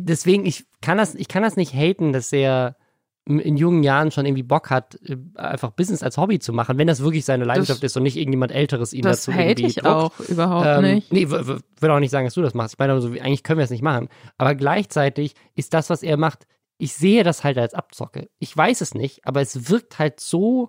deswegen 0.00 0.44
ich 0.46 0.66
kann 0.80 0.98
das 0.98 1.14
ich 1.14 1.28
kann 1.28 1.42
das 1.42 1.56
nicht 1.56 1.72
haten, 1.74 2.12
dass 2.12 2.32
er 2.32 2.76
in 3.26 3.56
jungen 3.56 3.82
Jahren 3.82 4.10
schon 4.10 4.26
irgendwie 4.26 4.42
Bock 4.42 4.68
hat, 4.68 4.98
äh, 5.02 5.16
einfach 5.34 5.70
Business 5.70 6.02
als 6.02 6.18
Hobby 6.18 6.40
zu 6.40 6.52
machen, 6.52 6.76
wenn 6.76 6.86
das 6.86 7.00
wirklich 7.00 7.24
seine 7.24 7.44
Leidenschaft 7.44 7.82
ist 7.82 7.96
und 7.96 8.02
nicht 8.02 8.16
irgendjemand 8.18 8.52
Älteres 8.52 8.92
ihn 8.92 9.00
das 9.00 9.24
dazu 9.24 9.30
irgendwie 9.38 9.64
ich 9.64 9.74
druckt. 9.76 9.86
auch 9.88 10.20
überhaupt 10.20 10.66
Ähm, 10.66 10.82
nicht. 10.96 11.10
Nee, 11.12 11.30
w- 11.30 11.46
w- 11.48 11.58
will 11.80 11.90
auch 11.90 12.00
nicht 12.00 12.10
sagen, 12.10 12.26
dass 12.26 12.34
du 12.34 12.42
das 12.42 12.52
machst. 12.52 12.74
Ich 12.74 12.78
meine, 12.78 13.00
so, 13.00 13.14
wie- 13.14 13.22
eigentlich 13.22 13.42
können 13.42 13.58
wir 13.58 13.64
es 13.64 13.70
nicht 13.70 13.80
machen. 13.82 14.08
Aber 14.36 14.54
gleichzeitig 14.54 15.34
ist 15.54 15.72
das, 15.72 15.88
was 15.88 16.02
er 16.02 16.18
macht, 16.18 16.46
ich 16.76 16.92
sehe 16.92 17.24
das 17.24 17.44
halt 17.44 17.56
als 17.56 17.72
Abzocke. 17.72 18.28
Ich 18.40 18.54
weiß 18.54 18.82
es 18.82 18.92
nicht, 18.92 19.26
aber 19.26 19.40
es 19.40 19.70
wirkt 19.70 19.98
halt 19.98 20.20
so 20.20 20.68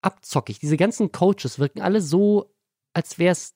abzockig. 0.00 0.58
Diese 0.60 0.78
ganzen 0.78 1.12
Coaches 1.12 1.58
wirken 1.58 1.82
alle 1.82 2.00
so, 2.00 2.54
als 2.94 3.18
wäre 3.18 3.32
es 3.32 3.54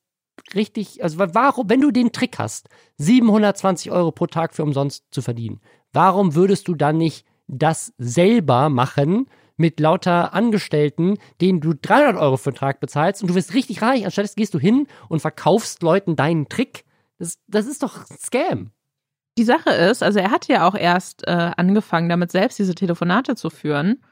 richtig, 0.55 1.03
also 1.03 1.19
wa- 1.19 1.31
warum, 1.33 1.69
wenn 1.71 1.81
du 1.81 1.91
den 1.91 2.13
Trick 2.13 2.39
hast, 2.39 2.69
720 2.99 3.91
Euro 3.91 4.13
pro 4.13 4.27
Tag 4.27 4.55
für 4.55 4.63
umsonst 4.63 5.05
zu 5.11 5.23
verdienen, 5.23 5.61
warum 5.93 6.35
würdest 6.35 6.69
du 6.69 6.75
dann 6.75 6.99
nicht 6.99 7.27
das 7.49 7.93
selber 7.99 8.69
machen 8.69 9.29
mit 9.57 9.79
lauter 9.81 10.33
Angestellten, 10.33 11.19
denen 11.41 11.61
du 11.61 11.75
300 11.75 12.17
Euro 12.17 12.37
für 12.37 12.51
den 12.53 12.57
Tag 12.57 12.81
bezahlst 12.81 13.23
und 13.23 13.29
du 13.29 13.35
wirst 13.35 13.55
richtig 13.55 13.83
reich. 13.83 14.05
Anstatt 14.05 14.35
gehst 14.37 14.55
du 14.55 14.59
hin 14.59 14.87
und 15.09 15.21
verkaufst 15.21 15.83
Leuten 15.83 16.17
deinen 16.17 16.49
Trick. 16.49 16.85
Das, 17.19 17.39
das 17.47 17.67
ist 17.67 17.83
doch 17.83 17.99
ein 18.11 18.17
Scam. 18.19 18.71
Die 19.39 19.45
Sache 19.45 19.71
ist, 19.71 20.03
also 20.03 20.19
er 20.19 20.31
hat 20.31 20.49
ja 20.49 20.67
auch 20.67 20.75
erst 20.75 21.27
äh, 21.27 21.31
angefangen, 21.57 22.09
damit 22.09 22.33
selbst 22.33 22.59
diese 22.59 22.75
Telefonate 22.75 23.35
zu 23.35 23.51
führen. 23.51 24.03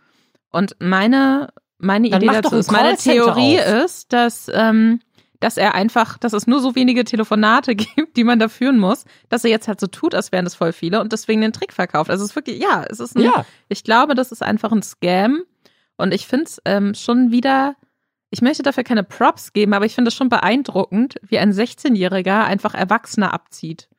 Und 0.50 0.76
meine, 0.80 1.48
meine 1.78 2.10
Dann 2.10 2.22
Idee 2.22 2.40
dazu 2.42 2.56
ist, 2.56 2.70
meine 2.70 2.96
Theorie 2.96 3.60
auf. 3.60 3.84
ist, 3.84 4.12
dass, 4.12 4.50
ähm, 4.52 5.00
dass 5.40 5.56
er 5.56 5.74
einfach, 5.74 6.18
dass 6.18 6.32
es 6.32 6.46
nur 6.46 6.60
so 6.60 6.74
wenige 6.74 7.04
Telefonate 7.04 7.74
gibt, 7.76 8.16
die 8.16 8.24
man 8.24 8.38
da 8.38 8.48
führen 8.48 8.78
muss, 8.78 9.04
dass 9.28 9.44
er 9.44 9.50
jetzt 9.50 9.68
halt 9.68 9.80
so 9.80 9.86
tut, 9.88 10.14
als 10.14 10.32
wären 10.32 10.46
es 10.46 10.54
voll 10.54 10.72
viele 10.72 11.00
und 11.00 11.12
deswegen 11.12 11.40
den 11.40 11.52
Trick 11.52 11.72
verkauft. 11.72 12.10
Also 12.10 12.24
es 12.24 12.30
ist 12.30 12.36
wirklich, 12.36 12.60
ja, 12.62 12.84
es 12.88 13.00
ist 13.00 13.16
ein, 13.16 13.22
Ja. 13.22 13.44
ich 13.68 13.84
glaube, 13.84 14.14
das 14.14 14.32
ist 14.32 14.42
einfach 14.42 14.72
ein 14.72 14.82
Scam. 14.82 15.42
Und 15.96 16.14
ich 16.14 16.26
finde 16.26 16.44
es 16.46 16.62
ähm, 16.64 16.94
schon 16.94 17.30
wieder, 17.30 17.76
ich 18.30 18.40
möchte 18.40 18.62
dafür 18.62 18.84
keine 18.84 19.04
Props 19.04 19.52
geben, 19.52 19.74
aber 19.74 19.84
ich 19.84 19.94
finde 19.94 20.08
es 20.08 20.14
schon 20.14 20.30
beeindruckend, 20.30 21.16
wie 21.20 21.38
ein 21.38 21.52
16-Jähriger 21.52 22.44
einfach 22.44 22.72
Erwachsene 22.72 23.30
abzieht. 23.34 23.89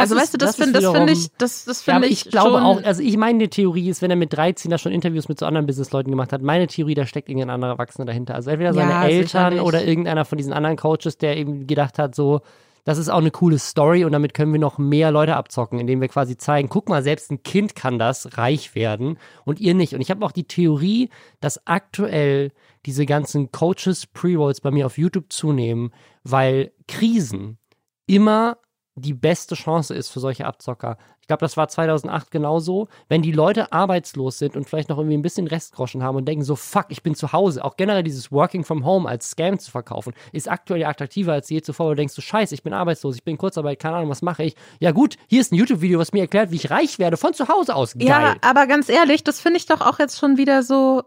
Also 0.00 0.14
ist- 0.14 0.22
weißt 0.22 0.34
du, 0.34 0.38
das, 0.38 0.56
finde 0.56 0.80
das 0.80 0.90
finde 0.92 1.12
ich, 1.12 1.28
das, 1.38 1.64
das 1.64 1.84
Ja, 1.86 1.92
finde 1.94 2.06
aber 2.06 2.12
ich, 2.12 2.26
ich 2.26 2.30
glaube 2.32 2.62
auch, 2.62 2.82
also 2.82 3.02
ich 3.02 3.16
meine 3.16 3.48
Theorie 3.48 3.88
ist, 3.88 4.02
wenn 4.02 4.10
er 4.10 4.16
mit 4.16 4.32
13 4.32 4.70
da 4.70 4.78
schon 4.78 4.92
Interviews 4.92 5.28
mit 5.28 5.38
so 5.38 5.46
anderen 5.46 5.66
Businessleuten 5.66 6.10
gemacht 6.10 6.32
hat, 6.32 6.42
meine 6.42 6.66
Theorie, 6.66 6.94
da 6.94 7.06
steckt 7.06 7.28
irgendein 7.28 7.50
anderer 7.50 7.72
Erwachsener 7.72 8.04
dahinter. 8.06 8.34
Also 8.34 8.50
entweder 8.50 8.74
seine 8.74 8.90
Ja, 8.92 9.06
Eltern 9.06 9.60
oder 9.60 9.84
irgendeiner 9.84 10.24
von 10.24 10.38
diesen 10.38 10.52
anderen 10.52 10.76
Coaches, 10.76 11.18
der 11.18 11.36
eben 11.36 11.66
gedacht 11.66 11.98
hat, 11.98 12.14
so, 12.14 12.40
das 12.84 12.96
ist 12.96 13.10
auch 13.10 13.18
eine 13.18 13.30
coole 13.30 13.58
Story 13.58 14.06
und 14.06 14.12
damit 14.12 14.32
können 14.32 14.50
wir 14.52 14.58
noch 14.60 14.78
mehr 14.78 15.10
Leute 15.10 15.36
abzocken, 15.36 15.78
indem 15.78 16.00
wir 16.00 16.08
quasi 16.08 16.38
zeigen, 16.38 16.70
guck 16.70 16.88
mal, 16.88 17.02
selbst 17.02 17.30
ein 17.30 17.42
Kind 17.42 17.74
kann 17.76 17.98
das 17.98 18.38
reich 18.38 18.74
werden 18.74 19.18
und 19.44 19.60
ihr 19.60 19.74
nicht. 19.74 19.92
Und 19.94 20.00
ich 20.00 20.10
habe 20.10 20.24
auch 20.24 20.32
die 20.32 20.44
Theorie, 20.44 21.10
dass 21.40 21.66
aktuell 21.66 22.50
diese 22.86 23.04
ganzen 23.04 23.52
Coaches 23.52 24.06
Pre-Rolls 24.06 24.62
bei 24.62 24.70
mir 24.70 24.86
auf 24.86 24.96
YouTube 24.96 25.26
zunehmen, 25.30 25.92
weil 26.24 26.72
Krisen 26.86 27.58
immer 28.06 28.56
die 28.98 29.14
beste 29.14 29.54
Chance 29.54 29.94
ist 29.94 30.10
für 30.10 30.20
solche 30.20 30.46
Abzocker. 30.46 30.96
Ich 31.20 31.26
glaube, 31.26 31.40
das 31.40 31.56
war 31.56 31.68
2008 31.68 32.30
genauso. 32.30 32.88
Wenn 33.08 33.20
die 33.20 33.32
Leute 33.32 33.72
arbeitslos 33.72 34.38
sind 34.38 34.56
und 34.56 34.68
vielleicht 34.68 34.88
noch 34.88 34.98
irgendwie 34.98 35.16
ein 35.16 35.22
bisschen 35.22 35.46
Restgroschen 35.46 36.02
haben 36.02 36.16
und 36.16 36.26
denken 36.26 36.42
so, 36.42 36.56
fuck, 36.56 36.86
ich 36.88 37.02
bin 37.02 37.14
zu 37.14 37.32
Hause. 37.32 37.64
Auch 37.64 37.76
generell 37.76 38.02
dieses 38.02 38.32
Working 38.32 38.64
from 38.64 38.84
Home 38.84 39.08
als 39.08 39.30
Scam 39.30 39.58
zu 39.58 39.70
verkaufen, 39.70 40.14
ist 40.32 40.50
aktuell 40.50 40.84
attraktiver 40.84 41.32
als 41.32 41.50
je 41.50 41.60
zuvor. 41.60 41.90
Du 41.90 41.96
denkst 41.96 42.14
so, 42.14 42.22
scheiße, 42.22 42.54
ich 42.54 42.62
bin 42.62 42.72
arbeitslos, 42.72 43.16
ich 43.16 43.24
bin 43.24 43.32
in 43.32 43.38
Kurzarbeit, 43.38 43.78
keine 43.78 43.96
Ahnung, 43.96 44.10
was 44.10 44.22
mache 44.22 44.44
ich? 44.44 44.56
Ja 44.80 44.92
gut, 44.92 45.16
hier 45.26 45.40
ist 45.40 45.52
ein 45.52 45.56
YouTube-Video, 45.56 45.98
was 45.98 46.12
mir 46.12 46.20
erklärt, 46.20 46.50
wie 46.50 46.56
ich 46.56 46.70
reich 46.70 46.98
werde 46.98 47.16
von 47.16 47.34
zu 47.34 47.48
Hause 47.48 47.74
aus. 47.74 47.92
Geil. 47.94 48.08
Ja, 48.08 48.36
aber 48.40 48.66
ganz 48.66 48.88
ehrlich, 48.88 49.22
das 49.22 49.40
finde 49.40 49.58
ich 49.58 49.66
doch 49.66 49.80
auch 49.80 49.98
jetzt 49.98 50.18
schon 50.18 50.38
wieder 50.38 50.62
so. 50.62 51.02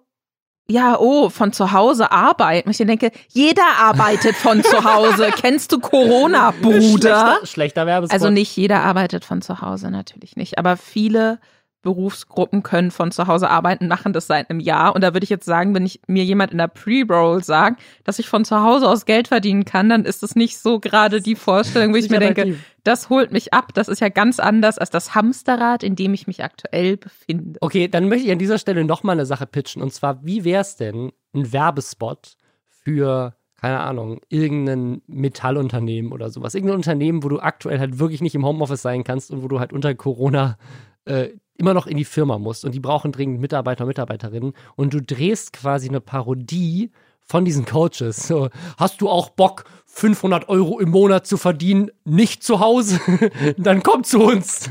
Ja, 0.71 0.97
oh, 0.97 1.29
von 1.29 1.51
zu 1.51 1.73
Hause 1.73 2.11
arbeiten. 2.11 2.69
Ich 2.69 2.77
denke, 2.77 3.11
jeder 3.27 3.65
arbeitet 3.79 4.35
von 4.35 4.63
zu 4.63 4.83
Hause. 4.83 5.31
Kennst 5.35 5.71
du 5.73 5.79
Corona, 5.79 6.51
Bruder? 6.51 7.39
Schlechter, 7.39 7.45
schlechter 7.45 7.85
Werbespot. 7.85 8.13
Also 8.13 8.29
nicht 8.29 8.55
jeder 8.55 8.79
arbeitet 8.79 9.25
von 9.25 9.41
zu 9.41 9.59
Hause, 9.61 9.91
natürlich 9.91 10.37
nicht. 10.37 10.57
Aber 10.57 10.77
viele 10.77 11.39
Berufsgruppen 11.81 12.61
können 12.61 12.91
von 12.91 13.11
zu 13.11 13.27
Hause 13.27 13.49
arbeiten, 13.49 13.87
machen 13.87 14.13
das 14.13 14.27
seit 14.27 14.49
einem 14.49 14.59
Jahr. 14.59 14.93
Und 14.93 15.03
da 15.03 15.13
würde 15.13 15.23
ich 15.23 15.29
jetzt 15.29 15.45
sagen, 15.45 15.73
wenn 15.73 15.85
ich 15.85 16.01
mir 16.07 16.23
jemand 16.23 16.51
in 16.51 16.59
der 16.59 16.67
Pre-Roll 16.67 17.43
sagt, 17.43 17.81
dass 18.03 18.19
ich 18.19 18.29
von 18.29 18.45
zu 18.45 18.61
Hause 18.61 18.87
aus 18.87 19.05
Geld 19.05 19.27
verdienen 19.27 19.65
kann, 19.65 19.89
dann 19.89 20.05
ist 20.05 20.21
das 20.21 20.35
nicht 20.35 20.59
so 20.59 20.79
gerade 20.79 21.21
die 21.21 21.35
Vorstellung, 21.35 21.93
wo 21.93 21.97
ich 21.97 22.09
mir 22.09 22.19
denke, 22.19 22.55
das 22.83 23.09
holt 23.09 23.31
mich 23.31 23.53
ab. 23.53 23.73
Das 23.73 23.87
ist 23.87 23.99
ja 23.99 24.09
ganz 24.09 24.39
anders 24.39 24.77
als 24.77 24.89
das 24.91 25.15
Hamsterrad, 25.15 25.83
in 25.83 25.95
dem 25.95 26.13
ich 26.13 26.27
mich 26.27 26.43
aktuell 26.43 26.97
befinde. 26.97 27.57
Okay, 27.61 27.87
dann 27.87 28.07
möchte 28.09 28.27
ich 28.27 28.31
an 28.31 28.39
dieser 28.39 28.57
Stelle 28.57 28.83
nochmal 28.83 29.15
eine 29.15 29.25
Sache 29.25 29.47
pitchen. 29.47 29.81
Und 29.81 29.93
zwar, 29.93 30.23
wie 30.23 30.43
wäre 30.43 30.61
es 30.61 30.75
denn, 30.75 31.11
ein 31.33 31.51
Werbespot 31.51 32.35
für, 32.67 33.35
keine 33.59 33.79
Ahnung, 33.79 34.21
irgendein 34.29 35.01
Metallunternehmen 35.07 36.11
oder 36.11 36.29
sowas? 36.29 36.53
Irgendein 36.53 36.77
Unternehmen, 36.77 37.23
wo 37.23 37.29
du 37.29 37.39
aktuell 37.39 37.79
halt 37.79 37.97
wirklich 37.97 38.21
nicht 38.21 38.35
im 38.35 38.45
Homeoffice 38.45 38.83
sein 38.83 39.03
kannst 39.03 39.31
und 39.31 39.41
wo 39.41 39.47
du 39.47 39.59
halt 39.59 39.73
unter 39.73 39.95
Corona 39.95 40.57
äh, 41.05 41.29
immer 41.61 41.73
noch 41.73 41.87
in 41.87 41.95
die 41.95 42.05
Firma 42.05 42.37
musst. 42.39 42.65
Und 42.65 42.73
die 42.73 42.79
brauchen 42.79 43.11
dringend 43.11 43.39
Mitarbeiter 43.39 43.83
und 43.83 43.89
Mitarbeiterinnen. 43.89 44.53
Und 44.75 44.93
du 44.93 45.01
drehst 45.01 45.53
quasi 45.53 45.87
eine 45.87 46.01
Parodie 46.01 46.91
von 47.21 47.45
diesen 47.45 47.65
Coaches. 47.65 48.27
So, 48.27 48.49
hast 48.77 48.99
du 48.99 49.07
auch 49.07 49.29
Bock, 49.29 49.65
500 49.85 50.49
Euro 50.49 50.79
im 50.79 50.89
Monat 50.89 51.27
zu 51.27 51.37
verdienen, 51.37 51.91
nicht 52.03 52.43
zu 52.43 52.59
Hause? 52.59 52.99
Dann 53.57 53.83
komm 53.83 54.03
zu 54.03 54.19
uns. 54.19 54.69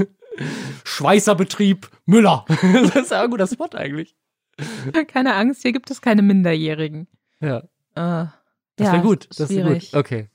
Schweißerbetrieb 0.84 1.88
Müller. 2.06 2.44
das 2.92 2.96
ist 2.96 3.10
ja 3.12 3.22
ein 3.22 3.30
guter 3.30 3.46
Spot 3.46 3.68
eigentlich. 3.72 4.16
Keine 5.08 5.34
Angst, 5.34 5.62
hier 5.62 5.72
gibt 5.72 5.90
es 5.90 6.02
keine 6.02 6.22
Minderjährigen. 6.22 7.06
Ja, 7.40 7.62
Äh, 7.94 8.26
das 8.76 8.86
ja, 8.86 8.92
wäre 8.94 9.02
gut. 9.02 9.28
Das 9.38 9.50
wäre 9.50 9.74
gut. 9.74 9.94
Okay. 9.94 10.28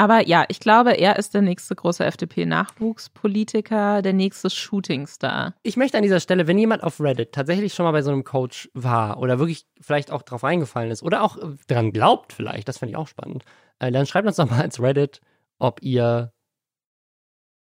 Aber 0.00 0.26
ja, 0.26 0.46
ich 0.48 0.60
glaube, 0.60 0.92
er 0.92 1.18
ist 1.18 1.34
der 1.34 1.42
nächste 1.42 1.74
große 1.74 2.02
FDP-Nachwuchspolitiker, 2.02 4.00
der 4.00 4.14
nächste 4.14 4.48
Shootingstar. 4.48 5.52
Ich 5.62 5.76
möchte 5.76 5.98
an 5.98 6.02
dieser 6.02 6.20
Stelle, 6.20 6.46
wenn 6.46 6.56
jemand 6.56 6.82
auf 6.82 7.02
Reddit 7.02 7.32
tatsächlich 7.32 7.74
schon 7.74 7.84
mal 7.84 7.92
bei 7.92 8.00
so 8.00 8.10
einem 8.10 8.24
Coach 8.24 8.70
war 8.72 9.18
oder 9.18 9.38
wirklich 9.38 9.66
vielleicht 9.78 10.10
auch 10.10 10.22
drauf 10.22 10.42
reingefallen 10.42 10.90
ist 10.90 11.02
oder 11.02 11.22
auch 11.22 11.36
dran 11.66 11.92
glaubt 11.92 12.32
vielleicht, 12.32 12.66
das 12.66 12.78
fände 12.78 12.92
ich 12.92 12.96
auch 12.96 13.08
spannend, 13.08 13.44
äh, 13.78 13.92
dann 13.92 14.06
schreibt 14.06 14.26
uns 14.26 14.36
doch 14.36 14.48
mal 14.48 14.62
als 14.62 14.80
Reddit, 14.80 15.20
ob 15.58 15.82
ihr 15.82 16.32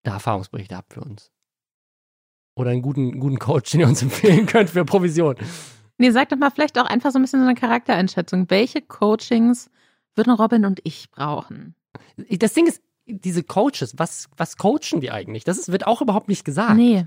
da 0.04 0.12
Erfahrungsberichte 0.12 0.76
habt 0.76 0.94
für 0.94 1.00
uns. 1.00 1.32
Oder 2.54 2.70
einen 2.70 2.82
guten, 2.82 3.18
guten 3.18 3.40
Coach, 3.40 3.72
den 3.72 3.80
ihr 3.80 3.88
uns 3.88 4.00
empfehlen 4.04 4.46
könnt 4.46 4.70
für 4.70 4.84
Provision. 4.84 5.34
Nee, 5.96 6.12
sag 6.12 6.28
doch 6.28 6.38
mal 6.38 6.50
vielleicht 6.50 6.78
auch 6.78 6.86
einfach 6.86 7.10
so 7.10 7.18
ein 7.18 7.22
bisschen 7.22 7.40
so 7.40 7.46
eine 7.46 7.58
Charaktereinschätzung. 7.58 8.48
Welche 8.48 8.80
Coachings 8.80 9.72
würden 10.14 10.34
Robin 10.34 10.66
und 10.66 10.78
ich 10.84 11.10
brauchen? 11.10 11.74
Das 12.16 12.54
Ding 12.54 12.66
ist, 12.66 12.82
diese 13.06 13.42
Coaches, 13.42 13.94
was, 13.96 14.28
was 14.36 14.56
coachen 14.56 15.00
die 15.00 15.10
eigentlich? 15.10 15.44
Das 15.44 15.58
ist, 15.58 15.72
wird 15.72 15.86
auch 15.86 16.02
überhaupt 16.02 16.28
nicht 16.28 16.44
gesagt. 16.44 16.76
Nee. 16.76 17.06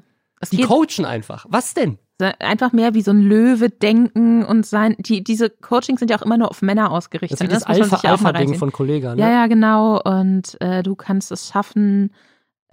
Die 0.51 0.63
coachen 0.63 1.05
einfach. 1.05 1.45
Was 1.49 1.73
denn? 1.73 1.99
einfach 2.39 2.71
mehr 2.71 2.93
wie 2.93 3.01
so 3.01 3.11
ein 3.11 3.21
Löwe 3.21 3.69
denken 3.69 4.43
und 4.43 4.65
sein. 4.65 4.95
Die, 4.99 5.23
diese 5.23 5.49
Coachings 5.49 5.99
sind 5.99 6.11
ja 6.11 6.17
auch 6.19 6.21
immer 6.21 6.37
nur 6.37 6.49
auf 6.49 6.61
Männer 6.61 6.91
ausgerichtet. 6.91 7.41
Das 7.41 7.47
ist 7.47 7.53
das 7.53 7.63
auch 7.63 7.69
mal 7.69 7.81
Alpha-Alpha-Ding 7.81 8.35
reinziehen. 8.35 8.59
von 8.59 8.71
Kollega, 8.71 9.15
ne? 9.15 9.21
Ja, 9.21 9.29
ja, 9.29 9.47
genau. 9.47 9.99
Und 10.01 10.59
äh, 10.61 10.83
du 10.83 10.95
kannst 10.95 11.31
es 11.31 11.49
schaffen, 11.49 12.13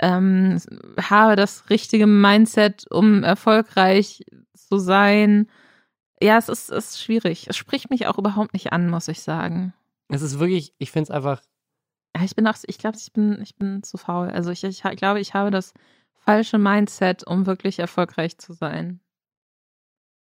ähm, 0.00 0.58
habe 1.00 1.36
das 1.36 1.70
richtige 1.70 2.06
Mindset, 2.06 2.84
um 2.90 3.22
erfolgreich 3.24 4.24
zu 4.54 4.78
sein. 4.78 5.48
Ja, 6.20 6.38
es 6.38 6.48
ist, 6.48 6.70
es 6.70 6.90
ist 6.90 7.02
schwierig. 7.02 7.46
Es 7.48 7.56
spricht 7.56 7.90
mich 7.90 8.06
auch 8.06 8.18
überhaupt 8.18 8.52
nicht 8.52 8.72
an, 8.72 8.90
muss 8.90 9.08
ich 9.08 9.22
sagen. 9.22 9.72
Es 10.08 10.22
ist 10.22 10.38
wirklich, 10.38 10.74
ich 10.78 10.90
finde 10.90 11.04
es 11.04 11.10
einfach, 11.10 11.40
Ja, 12.18 12.24
Ich 12.24 12.34
bin 12.34 12.46
auch, 12.46 12.56
ich 12.66 12.78
glaube, 12.78 12.96
ich 12.98 13.12
bin, 13.12 13.40
ich 13.42 13.56
bin 13.56 13.82
zu 13.82 13.96
faul. 13.96 14.28
Also 14.30 14.50
ich, 14.50 14.64
ich 14.64 14.84
ha- 14.84 14.94
glaube, 14.94 15.20
ich 15.20 15.34
habe 15.34 15.50
das 15.50 15.72
falsche 16.24 16.58
Mindset, 16.58 17.24
um 17.26 17.46
wirklich 17.46 17.78
erfolgreich 17.78 18.38
zu 18.38 18.52
sein. 18.52 19.00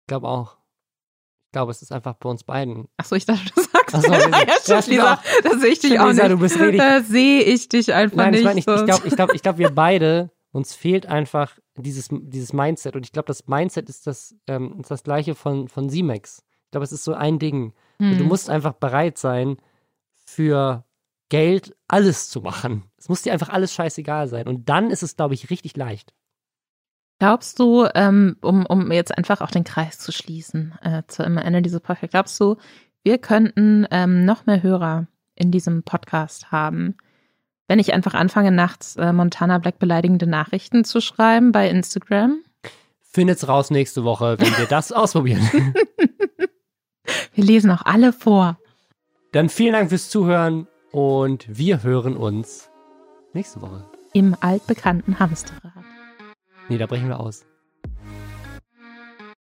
ich 0.02 0.08
glaube 0.08 0.28
auch. 0.28 0.58
Ich 1.48 1.52
glaube, 1.54 1.72
es 1.72 1.82
ist 1.82 1.92
einfach 1.92 2.14
bei 2.16 2.30
uns 2.30 2.44
beiden. 2.44 2.88
Achso, 2.98 3.16
ich 3.16 3.26
dachte, 3.26 3.46
du 3.56 3.62
sagst. 3.62 3.96
Ach 3.96 4.02
so, 4.02 4.12
ja, 4.12 4.20
Ja, 4.30 4.54
stimmt 4.62 4.88
Lisa. 4.88 5.22
Da 5.44 5.58
sehe 5.58 5.70
ich 5.72 5.80
dich 5.80 6.00
auch 6.00 6.08
Lisa, 6.10 6.28
nicht. 6.28 6.80
Da 6.80 7.02
sehe 7.02 7.42
ich 7.42 7.70
dich 7.70 7.94
einfach 7.94 8.18
Nein, 8.18 8.32
nicht. 8.32 8.40
ich 8.42 8.46
meine, 8.46 8.60
ich, 8.60 8.68
ich 8.68 8.86
glaube, 8.86 9.08
ich 9.08 9.16
glaube, 9.16 9.36
ich 9.36 9.42
glaub, 9.42 9.58
wir 9.58 9.70
beide, 9.70 10.30
uns 10.52 10.76
fehlt 10.76 11.06
einfach 11.06 11.58
dieses, 11.78 12.10
dieses 12.12 12.52
Mindset. 12.54 12.96
Und 12.96 13.06
ich 13.06 13.12
glaube, 13.14 13.28
das 13.28 13.48
Mindset 13.48 13.90
ist 13.90 14.08
das, 14.08 14.36
ähm, 14.48 14.80
ist 14.82 14.92
das 14.92 15.04
gleiche 15.04 15.36
von, 15.36 15.68
von 15.70 15.90
Simex. 15.90 16.44
Ich 16.66 16.72
glaube, 16.72 16.84
es 16.84 16.92
ist 16.92 17.06
so 17.06 17.14
ein 17.14 17.40
Ding. 17.40 17.74
Hm. 18.00 18.18
Du 18.18 18.24
musst 18.26 18.50
einfach 18.50 18.74
bereit 18.74 19.18
sein, 19.18 19.58
für 20.26 20.84
Geld 21.30 21.76
alles 21.88 22.30
zu 22.30 22.42
machen. 22.42 22.84
Es 22.98 23.10
muss 23.10 23.22
dir 23.22 23.34
einfach 23.34 23.50
alles 23.50 23.74
scheißegal 23.74 24.28
sein. 24.28 24.48
Und 24.48 24.70
dann 24.70 24.90
ist 24.90 25.04
es, 25.04 25.16
glaube 25.16 25.34
ich, 25.34 25.50
richtig 25.50 25.76
leicht. 25.76 26.14
Glaubst 27.20 27.60
du, 27.60 27.88
ähm, 27.96 28.38
um, 28.42 28.66
um 28.66 28.92
jetzt 28.92 29.18
einfach 29.18 29.42
auch 29.42 29.50
den 29.50 29.64
Kreis 29.64 29.98
zu 29.98 30.12
schließen, 30.12 30.78
äh, 30.84 31.04
zu 31.08 31.26
am 31.26 31.38
Ende 31.38 31.62
dieser 31.62 31.80
Podcast, 31.80 32.12
glaubst 32.12 32.40
du, 32.40 32.58
wir 33.04 33.18
könnten 33.18 33.88
ähm, 33.90 34.24
noch 34.24 34.46
mehr 34.46 34.62
Hörer 34.62 35.08
in 35.34 35.52
diesem 35.52 35.84
Podcast 35.84 36.52
haben, 36.52 36.96
wenn 37.68 37.80
ich 37.80 37.94
einfach 37.94 38.14
anfange, 38.14 38.52
nachts 38.52 38.96
äh, 38.98 39.12
Montana 39.14 39.58
Black 39.58 39.80
beleidigende 39.80 40.28
Nachrichten 40.28 40.84
zu 40.84 41.02
schreiben 41.02 41.52
bei 41.52 41.70
Instagram? 41.70 42.44
Findet's 43.02 43.48
raus 43.48 43.72
nächste 43.72 44.04
Woche, 44.04 44.38
wenn 44.40 44.58
wir 44.58 44.68
das 44.68 44.92
ausprobieren. 44.94 45.74
wir 47.34 47.44
lesen 47.44 47.72
auch 47.72 47.84
alle 47.84 48.14
vor. 48.14 48.60
Dann 49.32 49.50
vielen 49.50 49.74
Dank 49.74 49.90
fürs 49.90 50.10
Zuhören 50.10 50.68
und 50.92 51.46
wir 51.48 51.84
hören 51.84 52.16
uns 52.18 52.70
nächste 53.34 53.62
Woche. 53.62 53.86
Im 54.14 54.36
altbekannten 54.40 55.20
Hamsterrad. 55.20 55.74
Nee, 56.70 56.78
da 56.78 56.86
brechen 56.86 57.08
wir 57.08 57.20
aus. 57.20 57.46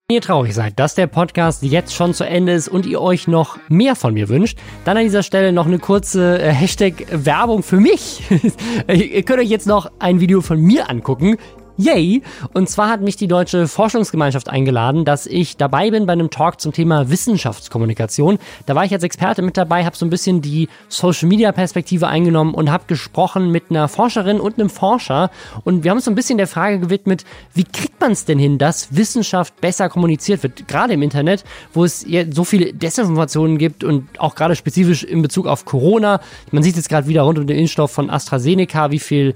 Wenn 0.10 0.15
ihr 0.15 0.22
traurig 0.22 0.53
seid, 0.53 0.80
dass 0.80 0.95
der 0.95 1.07
Podcast 1.07 1.64
jetzt 1.64 1.94
schon 1.94 2.14
zu 2.14 2.24
Ende 2.24 2.53
ist 2.53 2.69
und 2.69 2.86
ihr 2.86 3.02
euch 3.02 3.28
noch 3.28 3.57
mehr 3.68 3.94
von 3.94 4.14
mir 4.14 4.30
wünscht, 4.30 4.57
dann 4.86 4.95
an 4.95 5.03
dieser 5.03 5.22
Stelle 5.22 5.52
noch 5.52 5.65
eine 5.65 5.80
kurze 5.80 6.40
äh, 6.40 6.49
Hashtag 6.49 7.06
Werbung 7.11 7.61
für 7.61 7.82
mich. 7.82 8.24
ihr 8.88 9.24
könnt 9.24 9.41
euch 9.41 9.49
jetzt 9.49 9.68
noch 9.68 9.91
ein 9.99 10.22
Video 10.22 10.40
von 10.40 10.61
mir 10.61 10.90
angucken. 10.90 11.36
Yay! 11.80 12.24
Und 12.56 12.70
zwar 12.70 12.90
hat 12.90 13.02
mich 13.02 13.18
die 13.18 13.28
Deutsche 13.28 13.68
Forschungsgemeinschaft 13.68 14.49
eingeladen, 14.49 15.06
dass 15.06 15.28
ich 15.28 15.58
dabei 15.58 15.91
bin 15.91 16.08
bei 16.08 16.14
einem 16.14 16.32
Talk 16.32 16.60
zum 16.60 16.74
Thema 16.74 17.12
Wissenschaftskommunikation. 17.12 18.40
Da 18.66 18.74
war 18.74 18.84
ich 18.84 18.94
als 18.94 19.04
Experte 19.04 19.44
mit 19.44 19.58
dabei, 19.58 19.86
habe 19.86 19.95
so 19.95 20.04
ein 20.04 20.10
bisschen 20.10 20.41
die 20.41 20.70
Social-Media-Perspektive 20.90 22.08
eingenommen 22.08 22.56
und 22.56 22.72
habe 22.72 22.86
gesprochen 22.88 23.52
mit 23.52 23.66
einer 23.70 23.88
Forscherin 23.90 24.40
und 24.40 24.58
einem 24.58 24.72
Forscher. 24.72 25.30
Und 25.66 25.84
wir 25.84 25.91
haben 25.91 25.98
uns 25.98 26.06
so 26.06 26.12
ein 26.12 26.16
bisschen 26.16 26.40
der 26.40 26.48
Frage 26.48 26.80
gewidmet, 26.80 27.26
wie 27.54 27.64
kriegt 27.64 28.02
man 28.02 28.14
es 28.14 28.26
denn 28.26 28.40
hin, 28.40 28.58
dass 28.58 28.95
Wissenschaft 28.95 29.62
besser 29.62 29.88
kommuniziert 29.88 30.41
wird, 30.41 30.68
gerade 30.68 30.94
im 30.94 31.04
Internet, 31.04 31.44
wo 31.74 31.86
es 31.86 32.04
so 32.32 32.44
viele 32.44 32.74
Desinformationen 32.74 33.60
gibt 33.60 33.84
und 33.84 34.08
auch 34.18 34.34
gerade 34.34 34.56
spezifisch 34.56 35.04
in 35.04 35.22
Bezug 35.22 35.45
auf 35.45 35.66
Corona. 35.66 36.22
Man 36.49 36.64
sieht 36.64 36.76
jetzt 36.76 36.90
gerade 36.90 37.08
wieder 37.08 37.22
rund 37.22 37.38
um 37.38 37.45
den 37.45 37.60
Impfstoff 37.60 37.91
von 37.91 38.10
AstraZeneca, 38.10 38.90
wie 38.90 38.98
viel 38.99 39.36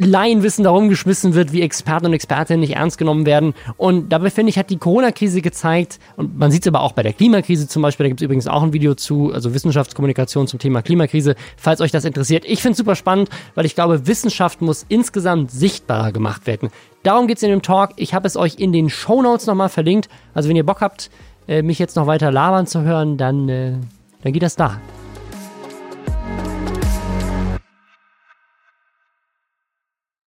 Laienwissen 0.00 0.64
darum 0.64 0.88
geschmissen 0.88 1.34
wird, 1.34 1.52
wie 1.52 1.60
Experten 1.60 2.06
und 2.06 2.12
Expertinnen 2.14 2.60
nicht 2.60 2.76
ernst 2.76 2.96
genommen 2.96 3.26
werden. 3.26 3.54
Und 3.76 4.08
dabei 4.08 4.30
finde 4.30 4.50
ich, 4.50 4.58
hat 4.58 4.70
die 4.70 4.78
Corona-Krise 4.78 5.42
gezeigt, 5.42 5.98
und 6.16 6.38
man 6.38 6.50
sieht 6.50 6.62
es 6.62 6.68
aber 6.68 6.80
auch 6.80 6.92
bei 6.92 7.02
der 7.02 7.12
Klimakrise 7.12 7.68
zum 7.68 7.82
Beispiel, 7.82 8.04
da 8.04 8.08
gibt 8.08 8.20
es 8.20 8.24
übrigens 8.24 8.46
auch 8.46 8.62
ein 8.62 8.72
Video 8.72 8.94
zu, 8.94 9.32
also 9.32 9.52
Wissenschaftskommunikation 9.52 10.46
zum 10.46 10.58
Thema 10.58 10.82
Klimakrise, 10.82 11.34
falls 11.56 11.80
euch 11.80 11.90
das 11.90 12.04
interessiert. 12.04 12.44
Ich 12.46 12.62
finde 12.62 12.72
es 12.72 12.78
super 12.78 12.96
spannend, 12.96 13.28
weil 13.54 13.66
ich 13.66 13.74
glaube, 13.74 14.06
Wissenschaft 14.06 14.62
muss 14.62 14.86
insgesamt 14.88 15.50
sichtbarer 15.50 16.12
gemacht 16.12 16.46
werden. 16.46 16.70
Darum 17.02 17.26
geht 17.26 17.36
es 17.36 17.42
in 17.42 17.50
dem 17.50 17.62
Talk. 17.62 17.90
Ich 17.96 18.14
habe 18.14 18.26
es 18.26 18.36
euch 18.36 18.56
in 18.58 18.72
den 18.72 18.90
Show 18.90 19.22
Notes 19.22 19.46
nochmal 19.46 19.68
verlinkt. 19.68 20.08
Also 20.34 20.48
wenn 20.48 20.56
ihr 20.56 20.66
Bock 20.66 20.80
habt, 20.80 21.10
äh, 21.48 21.62
mich 21.62 21.78
jetzt 21.78 21.96
noch 21.96 22.06
weiter 22.06 22.30
labern 22.30 22.66
zu 22.66 22.82
hören, 22.82 23.16
dann, 23.16 23.48
äh, 23.48 23.72
dann 24.22 24.32
geht 24.32 24.42
das 24.42 24.56
da. 24.56 24.80